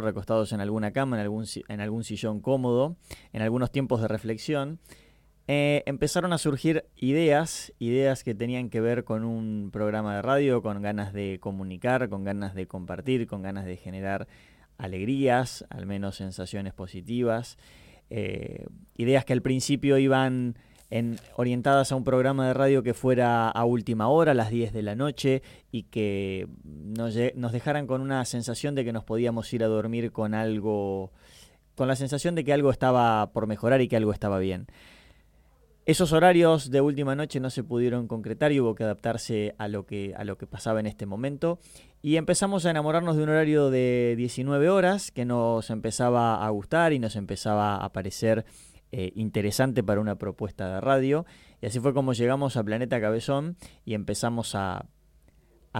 recostados 0.00 0.52
en 0.52 0.60
alguna 0.60 0.92
cama, 0.92 1.16
en 1.16 1.22
algún, 1.22 1.46
en 1.68 1.80
algún 1.80 2.04
sillón 2.04 2.40
cómodo, 2.40 2.96
en 3.32 3.42
algunos 3.42 3.70
tiempos 3.70 4.00
de 4.00 4.08
reflexión, 4.08 4.78
eh, 5.46 5.82
empezaron 5.84 6.32
a 6.32 6.38
surgir 6.38 6.86
ideas, 6.96 7.72
ideas 7.78 8.24
que 8.24 8.34
tenían 8.34 8.70
que 8.70 8.80
ver 8.80 9.04
con 9.04 9.24
un 9.24 9.70
programa 9.72 10.16
de 10.16 10.22
radio, 10.22 10.62
con 10.62 10.80
ganas 10.80 11.12
de 11.12 11.38
comunicar, 11.38 12.08
con 12.08 12.24
ganas 12.24 12.54
de 12.54 12.66
compartir, 12.66 13.26
con 13.26 13.42
ganas 13.42 13.66
de 13.66 13.76
generar 13.76 14.26
alegrías, 14.78 15.66
al 15.68 15.84
menos 15.84 16.16
sensaciones 16.16 16.72
positivas, 16.72 17.58
eh, 18.08 18.66
ideas 18.96 19.24
que 19.26 19.34
al 19.34 19.42
principio 19.42 19.98
iban 19.98 20.56
en, 20.94 21.18
orientadas 21.34 21.90
a 21.90 21.96
un 21.96 22.04
programa 22.04 22.46
de 22.46 22.54
radio 22.54 22.84
que 22.84 22.94
fuera 22.94 23.48
a 23.48 23.64
última 23.64 24.06
hora, 24.06 24.30
a 24.30 24.34
las 24.34 24.50
10 24.50 24.72
de 24.72 24.82
la 24.82 24.94
noche, 24.94 25.42
y 25.72 25.82
que 25.82 26.46
nos, 26.62 27.16
nos 27.34 27.50
dejaran 27.50 27.88
con 27.88 28.00
una 28.00 28.24
sensación 28.24 28.76
de 28.76 28.84
que 28.84 28.92
nos 28.92 29.02
podíamos 29.02 29.52
ir 29.52 29.64
a 29.64 29.66
dormir 29.66 30.12
con 30.12 30.34
algo, 30.34 31.10
con 31.74 31.88
la 31.88 31.96
sensación 31.96 32.36
de 32.36 32.44
que 32.44 32.52
algo 32.52 32.70
estaba 32.70 33.32
por 33.32 33.48
mejorar 33.48 33.80
y 33.80 33.88
que 33.88 33.96
algo 33.96 34.12
estaba 34.12 34.38
bien. 34.38 34.68
Esos 35.84 36.12
horarios 36.12 36.70
de 36.70 36.80
última 36.80 37.16
noche 37.16 37.40
no 37.40 37.50
se 37.50 37.64
pudieron 37.64 38.06
concretar 38.06 38.52
y 38.52 38.60
hubo 38.60 38.76
que 38.76 38.84
adaptarse 38.84 39.56
a 39.58 39.66
lo 39.66 39.86
que, 39.86 40.14
a 40.16 40.22
lo 40.22 40.38
que 40.38 40.46
pasaba 40.46 40.78
en 40.78 40.86
este 40.86 41.06
momento. 41.06 41.58
Y 42.02 42.18
empezamos 42.18 42.66
a 42.66 42.70
enamorarnos 42.70 43.16
de 43.16 43.24
un 43.24 43.30
horario 43.30 43.68
de 43.68 44.14
19 44.16 44.70
horas 44.70 45.10
que 45.10 45.24
nos 45.24 45.70
empezaba 45.70 46.46
a 46.46 46.48
gustar 46.50 46.92
y 46.92 47.00
nos 47.00 47.16
empezaba 47.16 47.84
a 47.84 47.92
parecer 47.92 48.44
eh, 48.96 49.10
interesante 49.16 49.82
para 49.82 50.00
una 50.00 50.14
propuesta 50.14 50.72
de 50.72 50.80
radio. 50.80 51.26
Y 51.60 51.66
así 51.66 51.80
fue 51.80 51.92
como 51.92 52.12
llegamos 52.12 52.56
a 52.56 52.62
Planeta 52.62 53.00
Cabezón 53.00 53.56
y 53.84 53.94
empezamos 53.94 54.54
a, 54.54 54.86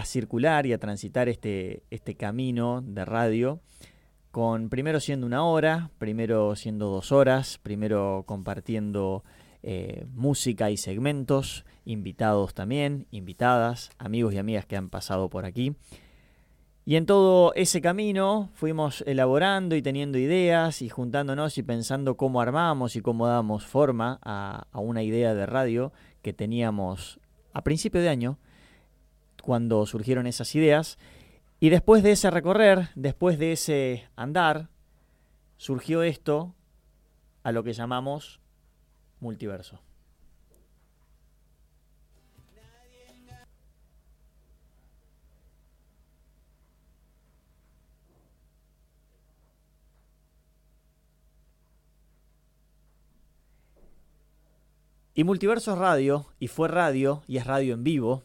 circular 0.03 0.65
y 0.65 0.73
a 0.73 0.79
transitar 0.79 1.29
este, 1.29 1.83
este 1.91 2.15
camino 2.15 2.81
de 2.81 3.05
radio 3.05 3.61
con 4.31 4.67
primero 4.67 4.99
siendo 4.99 5.25
una 5.25 5.45
hora, 5.45 5.91
primero 5.97 6.57
siendo 6.57 6.89
dos 6.89 7.13
horas, 7.13 7.57
primero 7.63 8.25
compartiendo 8.27 9.23
eh, 9.63 10.05
música 10.13 10.69
y 10.69 10.75
segmentos, 10.75 11.63
invitados 11.85 12.53
también, 12.53 13.07
invitadas, 13.11 13.91
amigos 13.97 14.33
y 14.33 14.39
amigas 14.39 14.65
que 14.65 14.75
han 14.75 14.89
pasado 14.89 15.29
por 15.29 15.45
aquí. 15.45 15.77
Y 16.85 16.97
en 16.97 17.07
todo 17.07 17.51
ese 17.55 17.81
camino 17.81 18.49
fuimos 18.53 19.03
elaborando 19.07 19.75
y 19.75 19.81
teniendo 19.81 20.19
ideas 20.19 20.83
y 20.83 20.89
juntándonos 20.89 21.57
y 21.57 21.63
pensando 21.63 22.15
cómo 22.15 22.41
armamos 22.41 22.95
y 22.95 23.01
cómo 23.01 23.25
damos 23.25 23.65
forma 23.65 24.19
a, 24.21 24.67
a 24.71 24.79
una 24.79 25.01
idea 25.01 25.33
de 25.33 25.47
radio 25.47 25.91
que 26.21 26.31
teníamos 26.31 27.19
a 27.53 27.63
principio 27.63 28.01
de 28.01 28.09
año, 28.09 28.37
cuando 29.41 29.85
surgieron 29.85 30.27
esas 30.27 30.53
ideas. 30.55 30.99
Y 31.59 31.69
después 31.69 32.03
de 32.03 32.11
ese 32.11 32.29
recorrer, 32.29 32.89
después 32.95 33.39
de 33.39 33.53
ese 33.53 34.09
andar, 34.15 34.67
surgió 35.57 36.03
esto 36.03 36.53
a 37.43 37.51
lo 37.51 37.63
que 37.63 37.73
llamamos 37.73 38.41
multiverso. 39.19 39.79
Y 55.17 55.23
Multiverso 55.23 55.71
es 55.71 55.77
radio, 55.77 56.25
y 56.39 56.49
fue 56.49 56.67
radio, 56.67 57.23
y 57.25 57.37
es 57.37 57.47
radio 57.47 57.73
en 57.73 57.85
vivo. 57.85 58.23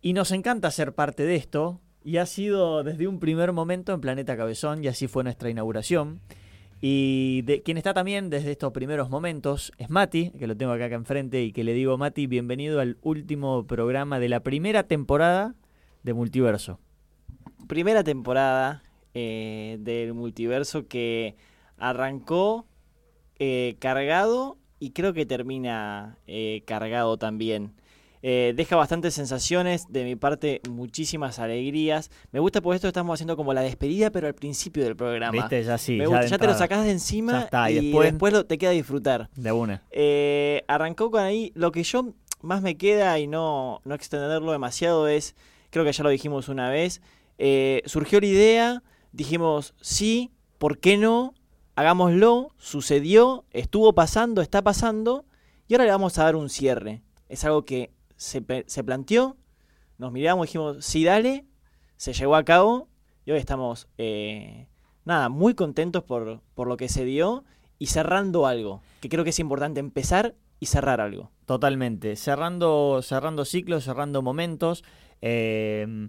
Y 0.00 0.12
nos 0.12 0.30
encanta 0.30 0.70
ser 0.70 0.94
parte 0.94 1.24
de 1.24 1.34
esto, 1.34 1.80
y 2.04 2.18
ha 2.18 2.26
sido 2.26 2.84
desde 2.84 3.08
un 3.08 3.18
primer 3.18 3.50
momento 3.50 3.92
en 3.92 4.00
Planeta 4.00 4.36
Cabezón, 4.36 4.84
y 4.84 4.86
así 4.86 5.08
fue 5.08 5.24
nuestra 5.24 5.50
inauguración. 5.50 6.20
Y 6.80 7.42
de, 7.42 7.60
quien 7.62 7.76
está 7.76 7.92
también 7.92 8.30
desde 8.30 8.52
estos 8.52 8.72
primeros 8.72 9.10
momentos 9.10 9.72
es 9.78 9.90
Mati, 9.90 10.30
que 10.30 10.46
lo 10.46 10.56
tengo 10.56 10.70
acá, 10.70 10.84
acá 10.84 10.94
enfrente 10.94 11.42
y 11.42 11.52
que 11.52 11.64
le 11.64 11.74
digo, 11.74 11.98
Mati, 11.98 12.28
bienvenido 12.28 12.78
al 12.78 12.98
último 13.02 13.66
programa 13.66 14.20
de 14.20 14.28
la 14.28 14.44
primera 14.44 14.84
temporada 14.84 15.56
de 16.04 16.14
Multiverso. 16.14 16.78
Primera 17.66 18.04
temporada 18.04 18.84
eh, 19.12 19.76
del 19.80 20.14
Multiverso 20.14 20.86
que 20.86 21.34
arrancó 21.78 22.66
eh, 23.40 23.76
cargado 23.80 24.58
y 24.82 24.90
creo 24.90 25.12
que 25.12 25.24
termina 25.24 26.18
eh, 26.26 26.64
cargado 26.66 27.16
también. 27.16 27.72
Eh, 28.20 28.52
deja 28.56 28.74
bastantes 28.74 29.14
sensaciones, 29.14 29.86
de 29.88 30.02
mi 30.02 30.16
parte 30.16 30.60
muchísimas 30.68 31.38
alegrías. 31.38 32.10
Me 32.32 32.40
gusta 32.40 32.60
porque 32.60 32.76
esto 32.76 32.88
estamos 32.88 33.14
haciendo 33.14 33.36
como 33.36 33.54
la 33.54 33.60
despedida, 33.60 34.10
pero 34.10 34.26
al 34.26 34.34
principio 34.34 34.82
del 34.82 34.96
programa. 34.96 35.30
Viste, 35.30 35.62
ya 35.62 35.78
sí. 35.78 35.98
ya, 35.98 36.36
te 36.36 36.46
lo 36.48 36.54
sacás 36.54 36.84
de 36.84 36.90
encima 36.90 37.48
y, 37.70 37.92
después, 37.92 38.34
te 38.48 38.58
queda 38.58 38.72
disfrutar. 38.72 39.30
De 39.36 39.52
una. 39.52 39.84
Eh, 39.92 40.64
arrancó 40.66 41.12
con 41.12 41.22
ahí, 41.22 41.52
lo 41.54 41.70
que 41.70 41.84
yo 41.84 42.14
más 42.40 42.60
me 42.60 42.76
queda 42.76 43.20
y 43.20 43.28
no, 43.28 43.82
no 43.84 43.94
extenderlo 43.94 44.50
demasiado 44.50 45.06
es, 45.06 45.36
creo 45.70 45.84
que 45.84 45.92
ya 45.92 46.02
lo 46.02 46.10
dijimos 46.10 46.48
una 46.48 46.70
vez, 46.70 47.02
eh, 47.38 47.82
surgió 47.86 48.18
la 48.18 48.26
idea, 48.26 48.82
dijimos 49.12 49.74
sí, 49.80 50.32
¿por 50.58 50.78
qué 50.78 50.96
no? 50.96 51.34
Hagámoslo, 51.82 52.52
sucedió, 52.58 53.44
estuvo 53.50 53.92
pasando, 53.92 54.40
está 54.40 54.62
pasando, 54.62 55.24
y 55.66 55.74
ahora 55.74 55.86
le 55.86 55.90
vamos 55.90 56.16
a 56.16 56.22
dar 56.22 56.36
un 56.36 56.48
cierre. 56.48 57.02
Es 57.28 57.44
algo 57.44 57.64
que 57.64 57.90
se, 58.14 58.40
planteó, 58.40 59.36
nos 59.98 60.12
miramos, 60.12 60.46
dijimos, 60.46 60.84
sí, 60.84 61.02
dale, 61.02 61.44
se 61.96 62.12
llevó 62.12 62.36
a 62.36 62.44
cabo 62.44 62.86
y 63.24 63.32
hoy 63.32 63.38
estamos, 63.38 63.88
eh, 63.98 64.68
nada, 65.04 65.28
muy 65.28 65.54
contentos 65.54 66.04
por, 66.04 66.40
por 66.54 66.68
lo 66.68 66.76
que 66.76 66.88
se 66.88 67.04
dio 67.04 67.42
y 67.80 67.86
cerrando 67.86 68.46
algo, 68.46 68.80
que 69.00 69.08
creo 69.08 69.24
que 69.24 69.30
es 69.30 69.40
importante 69.40 69.80
empezar 69.80 70.36
y 70.60 70.66
cerrar 70.66 71.00
algo. 71.00 71.32
Totalmente, 71.46 72.14
cerrando, 72.14 73.00
cerrando 73.02 73.44
ciclos, 73.44 73.82
cerrando 73.82 74.22
momentos. 74.22 74.84
Eh, 75.20 76.08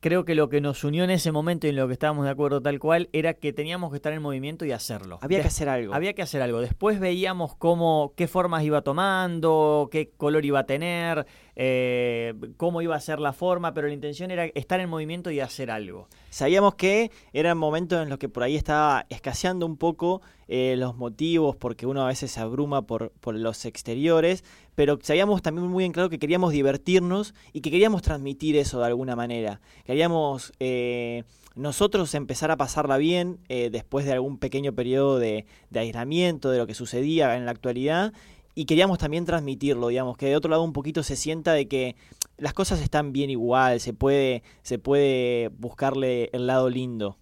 creo 0.00 0.24
que 0.24 0.34
lo 0.34 0.48
que 0.48 0.60
nos 0.60 0.82
unió 0.82 1.04
en 1.04 1.10
ese 1.10 1.30
momento 1.30 1.66
y 1.66 1.70
en 1.70 1.76
lo 1.76 1.86
que 1.86 1.92
estábamos 1.92 2.24
de 2.24 2.30
acuerdo 2.30 2.60
tal 2.60 2.78
cual 2.78 3.08
era 3.12 3.34
que 3.34 3.52
teníamos 3.52 3.90
que 3.90 3.96
estar 3.96 4.12
en 4.12 4.22
movimiento 4.22 4.64
y 4.64 4.72
hacerlo. 4.72 5.18
Había 5.22 5.42
que 5.42 5.48
hacer 5.48 5.68
algo. 5.68 5.94
Había 5.94 6.14
que 6.14 6.22
hacer 6.22 6.42
algo. 6.42 6.60
Después 6.60 6.98
veíamos 6.98 7.54
cómo, 7.54 8.14
qué 8.16 8.26
formas 8.26 8.64
iba 8.64 8.82
tomando, 8.82 9.88
qué 9.92 10.10
color 10.16 10.44
iba 10.44 10.60
a 10.60 10.66
tener, 10.66 11.26
eh, 11.54 12.34
cómo 12.56 12.80
iba 12.80 12.96
a 12.96 13.00
ser 13.00 13.20
la 13.20 13.34
forma, 13.34 13.74
pero 13.74 13.88
la 13.88 13.94
intención 13.94 14.30
era 14.30 14.46
estar 14.46 14.80
en 14.80 14.88
movimiento 14.88 15.30
y 15.30 15.40
hacer 15.40 15.70
algo. 15.70 16.08
Sabíamos 16.30 16.74
que 16.74 17.10
eran 17.32 17.58
momentos 17.58 18.02
en 18.02 18.08
los 18.08 18.18
que 18.18 18.28
por 18.28 18.42
ahí 18.42 18.56
estaba 18.56 19.04
escaseando 19.10 19.66
un 19.66 19.76
poco 19.76 20.22
eh, 20.48 20.74
los 20.78 20.96
motivos, 20.96 21.56
porque 21.56 21.86
uno 21.86 22.02
a 22.02 22.08
veces 22.08 22.30
se 22.30 22.40
abruma 22.40 22.86
por, 22.86 23.12
por 23.20 23.34
los 23.34 23.64
exteriores, 23.66 24.44
pero 24.80 24.98
sabíamos 25.02 25.42
también 25.42 25.66
muy 25.68 25.84
en 25.84 25.92
claro 25.92 26.08
que 26.08 26.18
queríamos 26.18 26.54
divertirnos 26.54 27.34
y 27.52 27.60
que 27.60 27.70
queríamos 27.70 28.00
transmitir 28.00 28.56
eso 28.56 28.80
de 28.80 28.86
alguna 28.86 29.14
manera. 29.14 29.60
Queríamos 29.84 30.54
eh, 30.58 31.24
nosotros 31.54 32.14
empezar 32.14 32.50
a 32.50 32.56
pasarla 32.56 32.96
bien 32.96 33.40
eh, 33.50 33.68
después 33.70 34.06
de 34.06 34.12
algún 34.14 34.38
pequeño 34.38 34.74
periodo 34.74 35.18
de, 35.18 35.44
aislamiento, 35.74 36.50
de 36.50 36.56
lo 36.56 36.66
que 36.66 36.72
sucedía 36.72 37.36
en 37.36 37.44
la 37.44 37.50
actualidad, 37.50 38.14
y 38.54 38.64
queríamos 38.64 38.96
también 38.96 39.26
transmitirlo, 39.26 39.88
digamos, 39.88 40.16
que 40.16 40.24
de 40.24 40.36
otro 40.36 40.50
lado 40.50 40.62
un 40.62 40.72
poquito 40.72 41.02
se 41.02 41.14
sienta 41.14 41.52
de 41.52 41.68
que 41.68 41.94
las 42.38 42.54
cosas 42.54 42.80
están 42.80 43.12
bien 43.12 43.28
igual, 43.28 43.80
se 43.80 43.92
puede, 43.92 44.42
se 44.62 44.78
puede 44.78 45.48
buscarle 45.58 46.30
el 46.32 46.46
lado 46.46 46.70
lindo. 46.70 47.18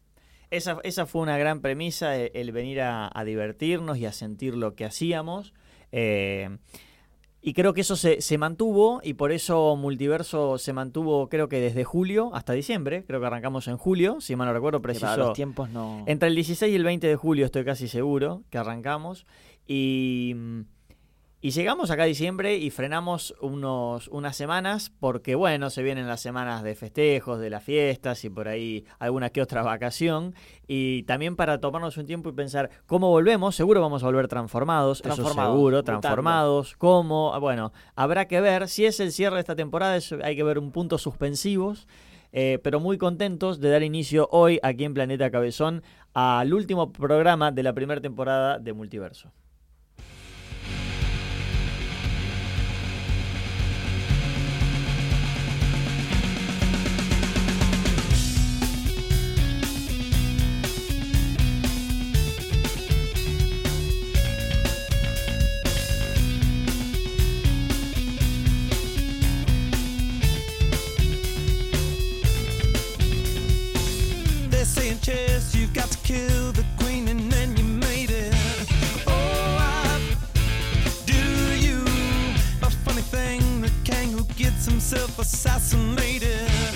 Esa, 0.53 0.79
esa 0.85 1.07
fue 1.07 1.23
una 1.23 1.37
gran 1.39 1.61
premisa, 1.61 2.17
eh, 2.17 2.31
el, 2.35 2.53
venir 2.53 2.83
a, 2.83 3.11
divertirnos 3.27 3.99
y 3.99 4.07
a 4.07 4.13
sentir 4.13 4.55
lo 4.55 4.77
que 4.77 4.85
hacíamos. 4.85 5.55
Eh, 5.91 6.51
y 7.49 7.55
creo 7.55 7.73
que 7.73 7.81
eso 7.81 7.97
se, 7.97 8.21
se, 8.21 8.37
mantuvo 8.37 9.01
y 9.03 9.15
por 9.15 9.33
eso 9.33 9.75
Multiverso 9.75 10.59
se 10.59 10.75
mantuvo 10.75 11.31
creo 11.31 11.49
que 11.49 11.61
desde 11.61 11.83
julio 11.83 12.31
hasta 12.35 12.53
diciembre, 12.53 13.05
creo 13.07 13.21
que 13.21 13.27
arrancamos 13.27 13.69
en 13.69 13.79
julio, 13.79 14.21
si 14.21 14.37
mal 14.37 14.49
no 14.49 14.53
recuerdo 14.53 14.83
preciso. 14.83 15.17
los 15.17 15.33
tiempos 15.33 15.71
no... 15.71 16.05
Entre 16.05 16.29
el 16.29 16.35
16 16.35 16.71
y 16.71 16.77
el 16.77 16.85
20 16.85 17.07
de 17.07 17.17
julio 17.17 17.47
estoy 17.47 17.65
casi 17.65 17.89
seguro 17.89 18.43
que 18.51 18.59
arrancamos 18.59 19.25
y 19.67 20.35
mm, 20.37 20.61
y 21.41 21.51
llegamos 21.51 21.93
acá 21.93 22.03
a 22.03 22.07
diciembre 22.07 22.57
y 22.57 22.71
frenamos 22.71 23.33
unos, 23.41 24.09
unas 24.09 24.37
semanas 24.37 24.91
porque, 24.99 25.37
bueno, 25.37 25.71
se 25.71 25.85
vienen 25.85 26.09
las 26.09 26.21
semanas 26.21 26.65
de 26.65 26.75
festejos, 26.75 27.39
de 27.39 27.49
las 27.49 27.63
fiestas 27.63 28.25
y 28.25 28.31
por 28.31 28.49
ahí 28.49 28.85
alguna 28.99 29.31
que 29.31 29.41
otra 29.41 29.63
vacación. 29.63 30.35
Y 30.67 31.05
también 31.05 31.37
para 31.37 31.61
tomarnos 31.61 31.97
un 31.97 32.07
tiempo 32.07 32.29
y 32.31 32.33
pensar 32.33 32.71
cómo 32.87 33.09
volvemos. 33.11 33.55
Seguro 33.55 33.81
vamos 33.81 34.03
a 34.03 34.07
volver 34.07 34.27
transformados, 34.27 35.01
eso 35.05 35.33
seguro, 35.33 35.85
transformados. 35.85 36.75
¿Cómo? 36.77 37.39
Bueno, 37.39 37.73
habrá 37.95 38.27
que 38.27 38.41
ver. 38.41 38.67
Si 38.67 38.85
es 38.85 38.99
el 38.99 39.13
cierre 39.13 39.37
de 39.37 39.41
esta 39.41 39.55
temporada, 39.55 39.97
hay 40.25 40.35
que 40.35 40.43
ver 40.43 40.59
un 40.59 40.73
punto 40.73 40.99
suspensivos. 40.99 41.87
Eh, 42.33 42.59
pero 42.65 42.81
muy 42.81 42.99
contentos 42.99 43.61
de 43.61 43.71
dar 43.71 43.83
inicio 43.83 44.29
hoy 44.33 44.59
aquí 44.63 44.85
en 44.85 44.93
Planeta 44.93 45.31
Cabezón 45.31 45.83
al 46.13 46.53
último 46.53 46.93
programa 46.93 47.53
de 47.53 47.63
la 47.63 47.73
primera 47.73 48.01
temporada 48.01 48.59
de 48.59 48.73
Multiverso. 48.73 49.33
got 75.73 75.91
to 75.91 75.99
kill 75.99 76.53
the 76.53 76.65
queen 76.79 77.09
and 77.09 77.31
then 77.33 77.57
you 77.57 77.65
made 77.65 78.11
it. 78.11 78.35
Oh, 79.07 79.57
I 79.61 80.01
do 81.07 81.57
you. 81.57 81.85
Funny 82.85 83.03
thing, 83.03 83.61
the 83.61 83.71
king 83.85 84.13
who 84.13 84.25
gets 84.37 84.65
himself 84.65 85.19
assassinated. 85.19 86.68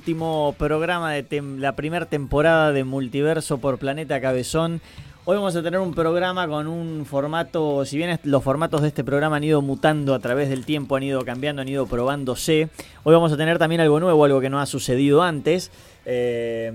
Último 0.00 0.54
programa 0.56 1.12
de 1.12 1.42
la 1.58 1.76
primera 1.76 2.06
temporada 2.06 2.72
de 2.72 2.84
Multiverso 2.84 3.58
por 3.58 3.76
Planeta 3.76 4.18
Cabezón. 4.18 4.80
Hoy 5.26 5.36
vamos 5.36 5.54
a 5.56 5.62
tener 5.62 5.78
un 5.78 5.92
programa 5.92 6.48
con 6.48 6.68
un 6.68 7.04
formato, 7.04 7.84
si 7.84 7.98
bien 7.98 8.18
los 8.24 8.42
formatos 8.42 8.80
de 8.80 8.88
este 8.88 9.04
programa 9.04 9.36
han 9.36 9.44
ido 9.44 9.60
mutando 9.60 10.14
a 10.14 10.18
través 10.18 10.48
del 10.48 10.64
tiempo, 10.64 10.96
han 10.96 11.02
ido 11.02 11.22
cambiando, 11.26 11.60
han 11.60 11.68
ido 11.68 11.86
probándose. 11.86 12.70
Hoy 13.02 13.12
vamos 13.12 13.30
a 13.30 13.36
tener 13.36 13.58
también 13.58 13.82
algo 13.82 14.00
nuevo, 14.00 14.24
algo 14.24 14.40
que 14.40 14.48
no 14.48 14.58
ha 14.58 14.64
sucedido 14.64 15.22
antes. 15.22 15.70
Eh, 16.06 16.72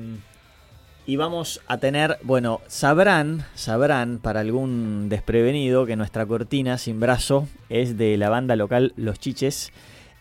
y 1.08 1.16
vamos 1.16 1.62
a 1.66 1.80
tener, 1.80 2.20
bueno, 2.22 2.62
sabrán, 2.68 3.44
sabrán 3.56 4.20
para 4.20 4.42
algún 4.42 5.10
desprevenido 5.10 5.88
que 5.88 5.96
nuestra 5.96 6.28
cortina 6.28 6.78
sin 6.78 7.00
brazo 7.00 7.48
es 7.70 7.98
de 7.98 8.18
la 8.18 8.30
banda 8.30 8.56
local 8.56 8.94
Los 8.98 9.20
Chiches. 9.20 9.72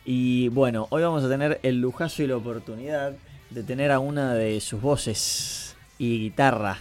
Y 0.04 0.48
bueno, 0.48 0.86
hoy 0.90 1.02
vamos 1.02 1.24
a 1.24 1.28
tener 1.28 1.60
el 1.62 1.80
lujazo 1.80 2.22
y 2.22 2.26
la 2.26 2.36
oportunidad 2.36 3.12
de 3.50 3.62
tener 3.62 3.90
a 3.90 3.98
una 3.98 4.34
de 4.34 4.60
sus 4.60 4.80
voces 4.80 5.76
y 5.98 6.18
guitarra. 6.18 6.78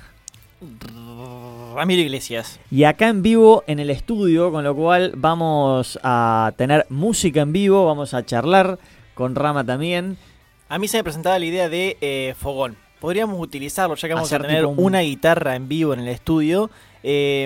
Ramiro 1.76 2.02
Iglesias. 2.02 2.60
Y 2.72 2.84
acá 2.86 3.10
en 3.10 3.22
vivo 3.22 3.64
en 3.68 3.80
el 3.80 3.90
estudio, 3.90 4.52
con 4.52 4.64
lo 4.64 4.76
cual 4.76 5.14
vamos 5.16 6.00
a 6.04 6.54
tener 6.58 6.86
música 6.90 7.42
en 7.42 7.52
vivo, 7.54 7.86
vamos 7.86 8.14
a 8.14 8.26
charlar 8.26 8.80
con 9.14 9.36
Rama 9.36 9.64
también. 9.66 10.18
A 10.70 10.80
mí 10.80 10.88
se 10.88 10.98
me 10.98 11.04
presentaba 11.04 11.38
la 11.40 11.46
idea 11.46 11.70
de 11.70 11.98
eh, 12.02 12.34
fogón. 12.38 12.78
Podríamos 13.00 13.40
utilizarlo, 13.40 13.96
ya 13.96 14.08
que 14.08 14.14
vamos 14.14 14.30
Hacer 14.30 14.42
a 14.46 14.48
tener 14.48 14.66
un- 14.66 14.76
una 14.80 15.02
guitarra 15.02 15.56
en 15.56 15.68
vivo 15.68 15.94
en 15.94 16.00
el 16.02 16.08
estudio. 16.08 16.70
eh, 17.06 17.46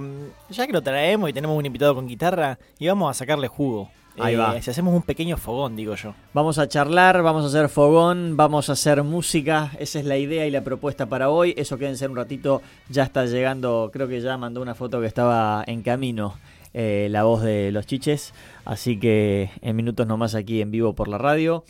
ya 0.51 0.67
que 0.67 0.73
lo 0.73 0.83
traemos 0.83 1.27
y 1.29 1.33
tenemos 1.33 1.57
un 1.57 1.65
invitado 1.65 1.95
con 1.95 2.07
guitarra, 2.07 2.59
y 2.77 2.87
vamos 2.87 3.09
a 3.09 3.15
sacarle 3.15 3.47
jugo. 3.47 3.89
Ahí 4.19 4.33
Eh, 4.35 4.37
va. 4.37 4.61
Si 4.61 4.69
hacemos 4.69 4.93
un 4.93 5.01
pequeño 5.03 5.37
fogón, 5.37 5.75
digo 5.75 5.95
yo. 5.95 6.13
Vamos 6.33 6.57
a 6.57 6.67
charlar, 6.67 7.21
vamos 7.21 7.43
a 7.43 7.47
hacer 7.47 7.69
fogón, 7.69 8.35
vamos 8.37 8.69
a 8.69 8.73
hacer 8.73 9.03
música. 9.03 9.71
Esa 9.79 9.99
es 9.99 10.05
la 10.05 10.17
idea 10.17 10.45
y 10.47 10.51
la 10.51 10.61
propuesta 10.63 11.05
para 11.05 11.29
hoy. 11.29 11.53
Eso 11.57 11.77
quédense 11.77 12.07
un 12.07 12.15
ratito. 12.15 12.61
Ya 12.89 13.03
está 13.03 13.25
llegando, 13.25 13.89
creo 13.93 14.07
que 14.07 14.21
ya 14.21 14.37
mandó 14.37 14.61
una 14.61 14.75
foto 14.75 14.99
que 15.01 15.07
estaba 15.07 15.63
en 15.67 15.81
camino 15.83 16.35
eh, 16.73 17.07
la 17.11 17.23
voz 17.23 17.41
de 17.43 17.71
los 17.71 17.85
chiches. 17.85 18.33
Así 18.65 18.99
que 18.99 19.49
en 19.61 19.75
minutos 19.75 20.05
nomás 20.07 20.35
aquí 20.35 20.61
en 20.61 20.71
vivo 20.71 20.93
por 20.93 21.07
la 21.07 21.17
radio. 21.17 21.63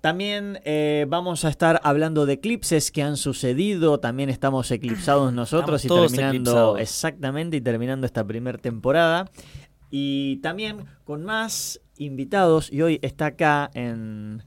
También 0.00 0.60
eh, 0.66 1.06
vamos 1.08 1.46
a 1.46 1.48
estar 1.48 1.80
hablando 1.82 2.26
de 2.26 2.34
eclipses 2.34 2.90
que 2.90 3.02
han 3.02 3.16
sucedido. 3.16 4.00
También 4.00 4.28
estamos 4.28 4.70
eclipsados 4.70 5.32
nosotros 5.32 5.82
Estamos 5.82 6.12
y 6.12 6.16
terminando 6.16 6.50
eclipsados. 6.50 6.80
exactamente 6.80 7.56
y 7.56 7.60
terminando 7.62 8.04
esta 8.06 8.22
primera 8.22 8.58
temporada. 8.58 9.30
Y 9.96 10.38
también 10.38 10.86
con 11.04 11.22
más 11.22 11.80
invitados. 11.98 12.72
Y 12.72 12.82
hoy 12.82 12.98
está 13.00 13.26
acá 13.26 13.70
en, 13.74 14.42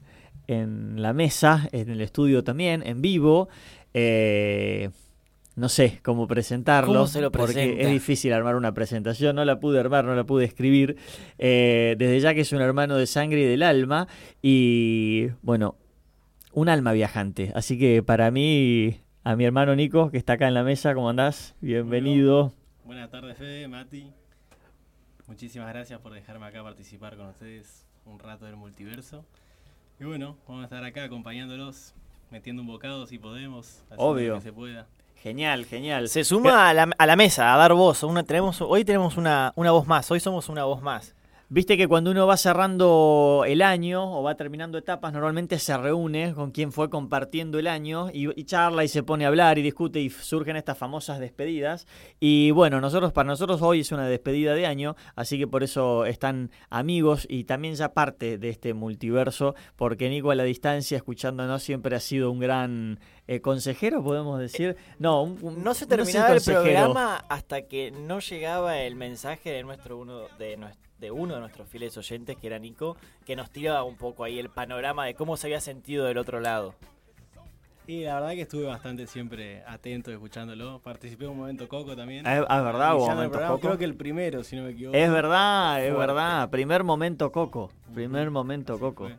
en 0.46 1.00
la 1.00 1.14
mesa, 1.14 1.70
en 1.72 1.88
el 1.88 2.02
estudio 2.02 2.44
también, 2.44 2.82
en 2.86 3.00
vivo. 3.00 3.48
Eh, 3.94 4.90
no 5.56 5.70
sé 5.70 6.00
cómo 6.02 6.28
presentarlo. 6.28 6.92
¿Cómo 6.92 7.06
se 7.06 7.22
lo 7.22 7.32
porque 7.32 7.80
es 7.80 7.88
difícil 7.88 8.34
armar 8.34 8.56
una 8.56 8.74
presentación. 8.74 9.36
No 9.36 9.44
la 9.46 9.58
pude 9.58 9.80
armar, 9.80 10.04
no 10.04 10.14
la 10.14 10.24
pude 10.24 10.44
escribir. 10.44 10.98
Eh, 11.38 11.96
desde 11.98 12.20
ya 12.20 12.34
que 12.34 12.42
es 12.42 12.52
un 12.52 12.60
hermano 12.60 12.96
de 12.96 13.06
sangre 13.06 13.40
y 13.40 13.46
del 13.46 13.62
alma. 13.62 14.06
Y 14.42 15.28
bueno, 15.40 15.76
un 16.52 16.68
alma 16.68 16.92
viajante. 16.92 17.52
Así 17.54 17.78
que 17.78 18.02
para 18.02 18.30
mí, 18.30 19.00
a 19.24 19.34
mi 19.34 19.46
hermano 19.46 19.74
Nico, 19.74 20.10
que 20.10 20.18
está 20.18 20.34
acá 20.34 20.46
en 20.46 20.52
la 20.52 20.62
mesa, 20.62 20.92
¿cómo 20.92 21.08
andás? 21.08 21.54
Bienvenido. 21.62 22.52
Buenas 22.84 23.10
tardes, 23.10 23.38
Fede, 23.38 23.66
Mati. 23.66 24.12
Muchísimas 25.28 25.68
gracias 25.68 26.00
por 26.00 26.12
dejarme 26.14 26.46
acá 26.46 26.62
participar 26.62 27.16
con 27.16 27.26
ustedes 27.26 27.84
un 28.06 28.18
rato 28.18 28.46
del 28.46 28.56
multiverso. 28.56 29.24
Y 30.00 30.04
bueno, 30.04 30.36
vamos 30.48 30.62
a 30.62 30.64
estar 30.64 30.82
acá 30.82 31.04
acompañándolos, 31.04 31.92
metiendo 32.30 32.62
un 32.62 32.68
bocado 32.68 33.06
si 33.06 33.18
podemos, 33.18 33.82
haciendo 33.84 34.02
Obvio. 34.04 34.34
que 34.36 34.40
se 34.40 34.52
pueda. 34.52 34.86
Genial, 35.16 35.66
genial. 35.66 36.08
Se 36.08 36.24
suma 36.24 36.70
a 36.70 36.74
la, 36.74 36.90
a 36.96 37.06
la 37.06 37.16
mesa, 37.16 37.52
a 37.52 37.58
dar 37.58 37.74
voz. 37.74 38.02
Una, 38.04 38.22
tenemos, 38.22 38.62
hoy 38.62 38.84
tenemos 38.84 39.18
una, 39.18 39.52
una 39.54 39.70
voz 39.70 39.86
más, 39.86 40.10
hoy 40.10 40.18
somos 40.18 40.48
una 40.48 40.64
voz 40.64 40.80
más. 40.80 41.14
Viste 41.50 41.78
que 41.78 41.88
cuando 41.88 42.10
uno 42.10 42.26
va 42.26 42.36
cerrando 42.36 43.42
el 43.46 43.62
año 43.62 44.18
o 44.18 44.22
va 44.22 44.34
terminando 44.34 44.76
etapas, 44.76 45.14
normalmente 45.14 45.58
se 45.58 45.74
reúne 45.78 46.34
con 46.34 46.50
quien 46.50 46.72
fue 46.72 46.90
compartiendo 46.90 47.58
el 47.58 47.68
año 47.68 48.10
y, 48.12 48.28
y 48.38 48.44
charla 48.44 48.84
y 48.84 48.88
se 48.88 49.02
pone 49.02 49.24
a 49.24 49.28
hablar 49.28 49.56
y 49.56 49.62
discute 49.62 49.98
y 49.98 50.10
surgen 50.10 50.56
estas 50.56 50.76
famosas 50.76 51.20
despedidas. 51.20 51.86
Y 52.20 52.50
bueno, 52.50 52.82
nosotros 52.82 53.14
para 53.14 53.28
nosotros 53.28 53.62
hoy 53.62 53.80
es 53.80 53.92
una 53.92 54.06
despedida 54.06 54.52
de 54.54 54.66
año, 54.66 54.94
así 55.16 55.38
que 55.38 55.46
por 55.46 55.62
eso 55.62 56.04
están 56.04 56.50
amigos 56.68 57.26
y 57.30 57.44
también 57.44 57.76
ya 57.76 57.94
parte 57.94 58.36
de 58.36 58.50
este 58.50 58.74
multiverso, 58.74 59.54
porque 59.76 60.10
Nico 60.10 60.30
a 60.30 60.34
la 60.34 60.44
distancia, 60.44 60.98
escuchándonos, 60.98 61.62
siempre 61.62 61.96
ha 61.96 62.00
sido 62.00 62.30
un 62.30 62.40
gran 62.40 63.00
eh, 63.26 63.40
consejero, 63.40 64.04
podemos 64.04 64.38
decir. 64.38 64.76
No, 64.98 65.22
un- 65.22 65.38
un- 65.40 65.64
No 65.64 65.72
se 65.72 65.86
terminaba 65.86 66.26
el 66.28 66.34
consejero. 66.34 66.62
programa 66.62 67.16
hasta 67.30 67.62
que 67.62 67.90
no 67.90 68.18
llegaba 68.20 68.78
el 68.80 68.96
mensaje 68.96 69.50
de 69.50 69.62
nuestro 69.62 69.96
uno 69.96 70.24
de, 70.38 70.58
nues- 70.58 70.76
de 70.98 71.10
uno 71.10 71.34
de 71.34 71.40
nuestros 71.40 71.68
fieles 71.68 71.96
oyentes, 71.96 72.36
que 72.36 72.46
era 72.46 72.58
Nico, 72.58 72.96
que 73.24 73.36
nos 73.36 73.50
tiraba 73.50 73.82
un 73.84 73.96
poco 73.96 74.24
ahí 74.24 74.38
el 74.38 74.50
panorama 74.50 75.06
de 75.06 75.14
cómo 75.14 75.36
se 75.36 75.46
había 75.46 75.60
sentido 75.60 76.06
del 76.06 76.18
otro 76.18 76.40
lado. 76.40 76.74
Y 77.86 78.04
la 78.04 78.16
verdad 78.16 78.32
que 78.32 78.42
estuve 78.42 78.64
bastante 78.64 79.06
siempre 79.06 79.62
atento 79.66 80.12
escuchándolo. 80.12 80.78
Participé 80.80 81.24
en 81.24 81.30
un 81.30 81.38
momento 81.38 81.66
Coco 81.68 81.96
también. 81.96 82.26
Ah, 82.26 82.36
es 82.40 82.64
verdad, 82.64 82.94
hubo 82.94 83.08
momentos 83.08 83.40
Coco. 83.40 83.60
Creo 83.60 83.78
que 83.78 83.86
el 83.86 83.94
primero, 83.94 84.44
si 84.44 84.56
no 84.56 84.64
me 84.64 84.72
equivoco. 84.72 84.94
Es 84.94 85.10
verdad, 85.10 85.82
es 85.82 85.94
Fuerte. 85.94 86.12
verdad. 86.12 86.50
Primer 86.50 86.84
momento 86.84 87.32
Coco. 87.32 87.70
Primer 87.94 88.30
momento 88.30 88.78
Coco. 88.78 89.04
Fue. 89.06 89.16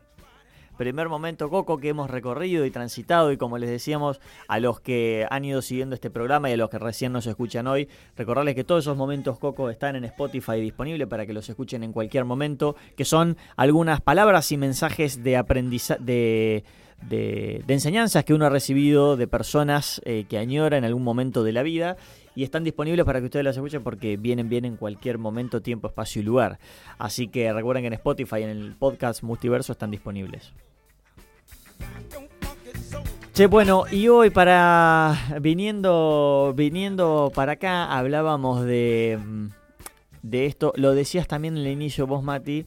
Primer 0.80 1.10
momento 1.10 1.50
Coco 1.50 1.76
que 1.76 1.90
hemos 1.90 2.08
recorrido 2.08 2.64
y 2.64 2.70
transitado 2.70 3.32
y 3.32 3.36
como 3.36 3.58
les 3.58 3.68
decíamos 3.68 4.18
a 4.48 4.60
los 4.60 4.80
que 4.80 5.26
han 5.28 5.44
ido 5.44 5.60
siguiendo 5.60 5.94
este 5.94 6.08
programa 6.08 6.48
y 6.48 6.54
a 6.54 6.56
los 6.56 6.70
que 6.70 6.78
recién 6.78 7.12
nos 7.12 7.26
escuchan 7.26 7.66
hoy, 7.66 7.86
recordarles 8.16 8.54
que 8.54 8.64
todos 8.64 8.84
esos 8.84 8.96
momentos 8.96 9.38
Coco 9.38 9.68
están 9.68 9.94
en 9.96 10.04
Spotify 10.04 10.58
disponible 10.58 11.06
para 11.06 11.26
que 11.26 11.34
los 11.34 11.50
escuchen 11.50 11.82
en 11.82 11.92
cualquier 11.92 12.24
momento, 12.24 12.76
que 12.96 13.04
son 13.04 13.36
algunas 13.56 14.00
palabras 14.00 14.50
y 14.52 14.56
mensajes 14.56 15.22
de 15.22 15.36
aprendizaje, 15.36 16.02
de, 16.02 16.64
de, 17.10 17.62
enseñanzas 17.68 18.24
que 18.24 18.32
uno 18.32 18.46
ha 18.46 18.48
recibido 18.50 19.18
de 19.18 19.26
personas 19.26 20.00
eh, 20.06 20.24
que 20.30 20.38
añora 20.38 20.78
en 20.78 20.86
algún 20.86 21.04
momento 21.04 21.44
de 21.44 21.52
la 21.52 21.62
vida 21.62 21.98
y 22.34 22.42
están 22.42 22.64
disponibles 22.64 23.04
para 23.04 23.20
que 23.20 23.26
ustedes 23.26 23.44
las 23.44 23.54
escuchen 23.54 23.82
porque 23.82 24.16
vienen 24.16 24.48
bien 24.48 24.64
en 24.64 24.78
cualquier 24.78 25.18
momento, 25.18 25.60
tiempo, 25.60 25.88
espacio 25.88 26.22
y 26.22 26.24
lugar. 26.24 26.58
Así 26.96 27.28
que 27.28 27.52
recuerden 27.52 27.82
que 27.82 27.88
en 27.88 27.92
Spotify, 27.92 28.44
en 28.44 28.48
el 28.48 28.72
podcast 28.76 29.22
Multiverso 29.22 29.72
están 29.72 29.90
disponibles. 29.90 30.54
Che, 33.32 33.46
bueno, 33.46 33.84
y 33.90 34.08
hoy 34.08 34.30
para 34.30 35.16
viniendo 35.40 36.52
viniendo 36.54 37.32
para 37.34 37.52
acá 37.52 37.96
hablábamos 37.96 38.64
de 38.64 39.18
mm, 39.22 39.48
de 40.22 40.46
esto, 40.46 40.72
lo 40.76 40.94
decías 40.94 41.26
también 41.26 41.56
en 41.56 41.64
el 41.64 41.72
inicio 41.72 42.06
vos 42.06 42.22
Mati, 42.22 42.66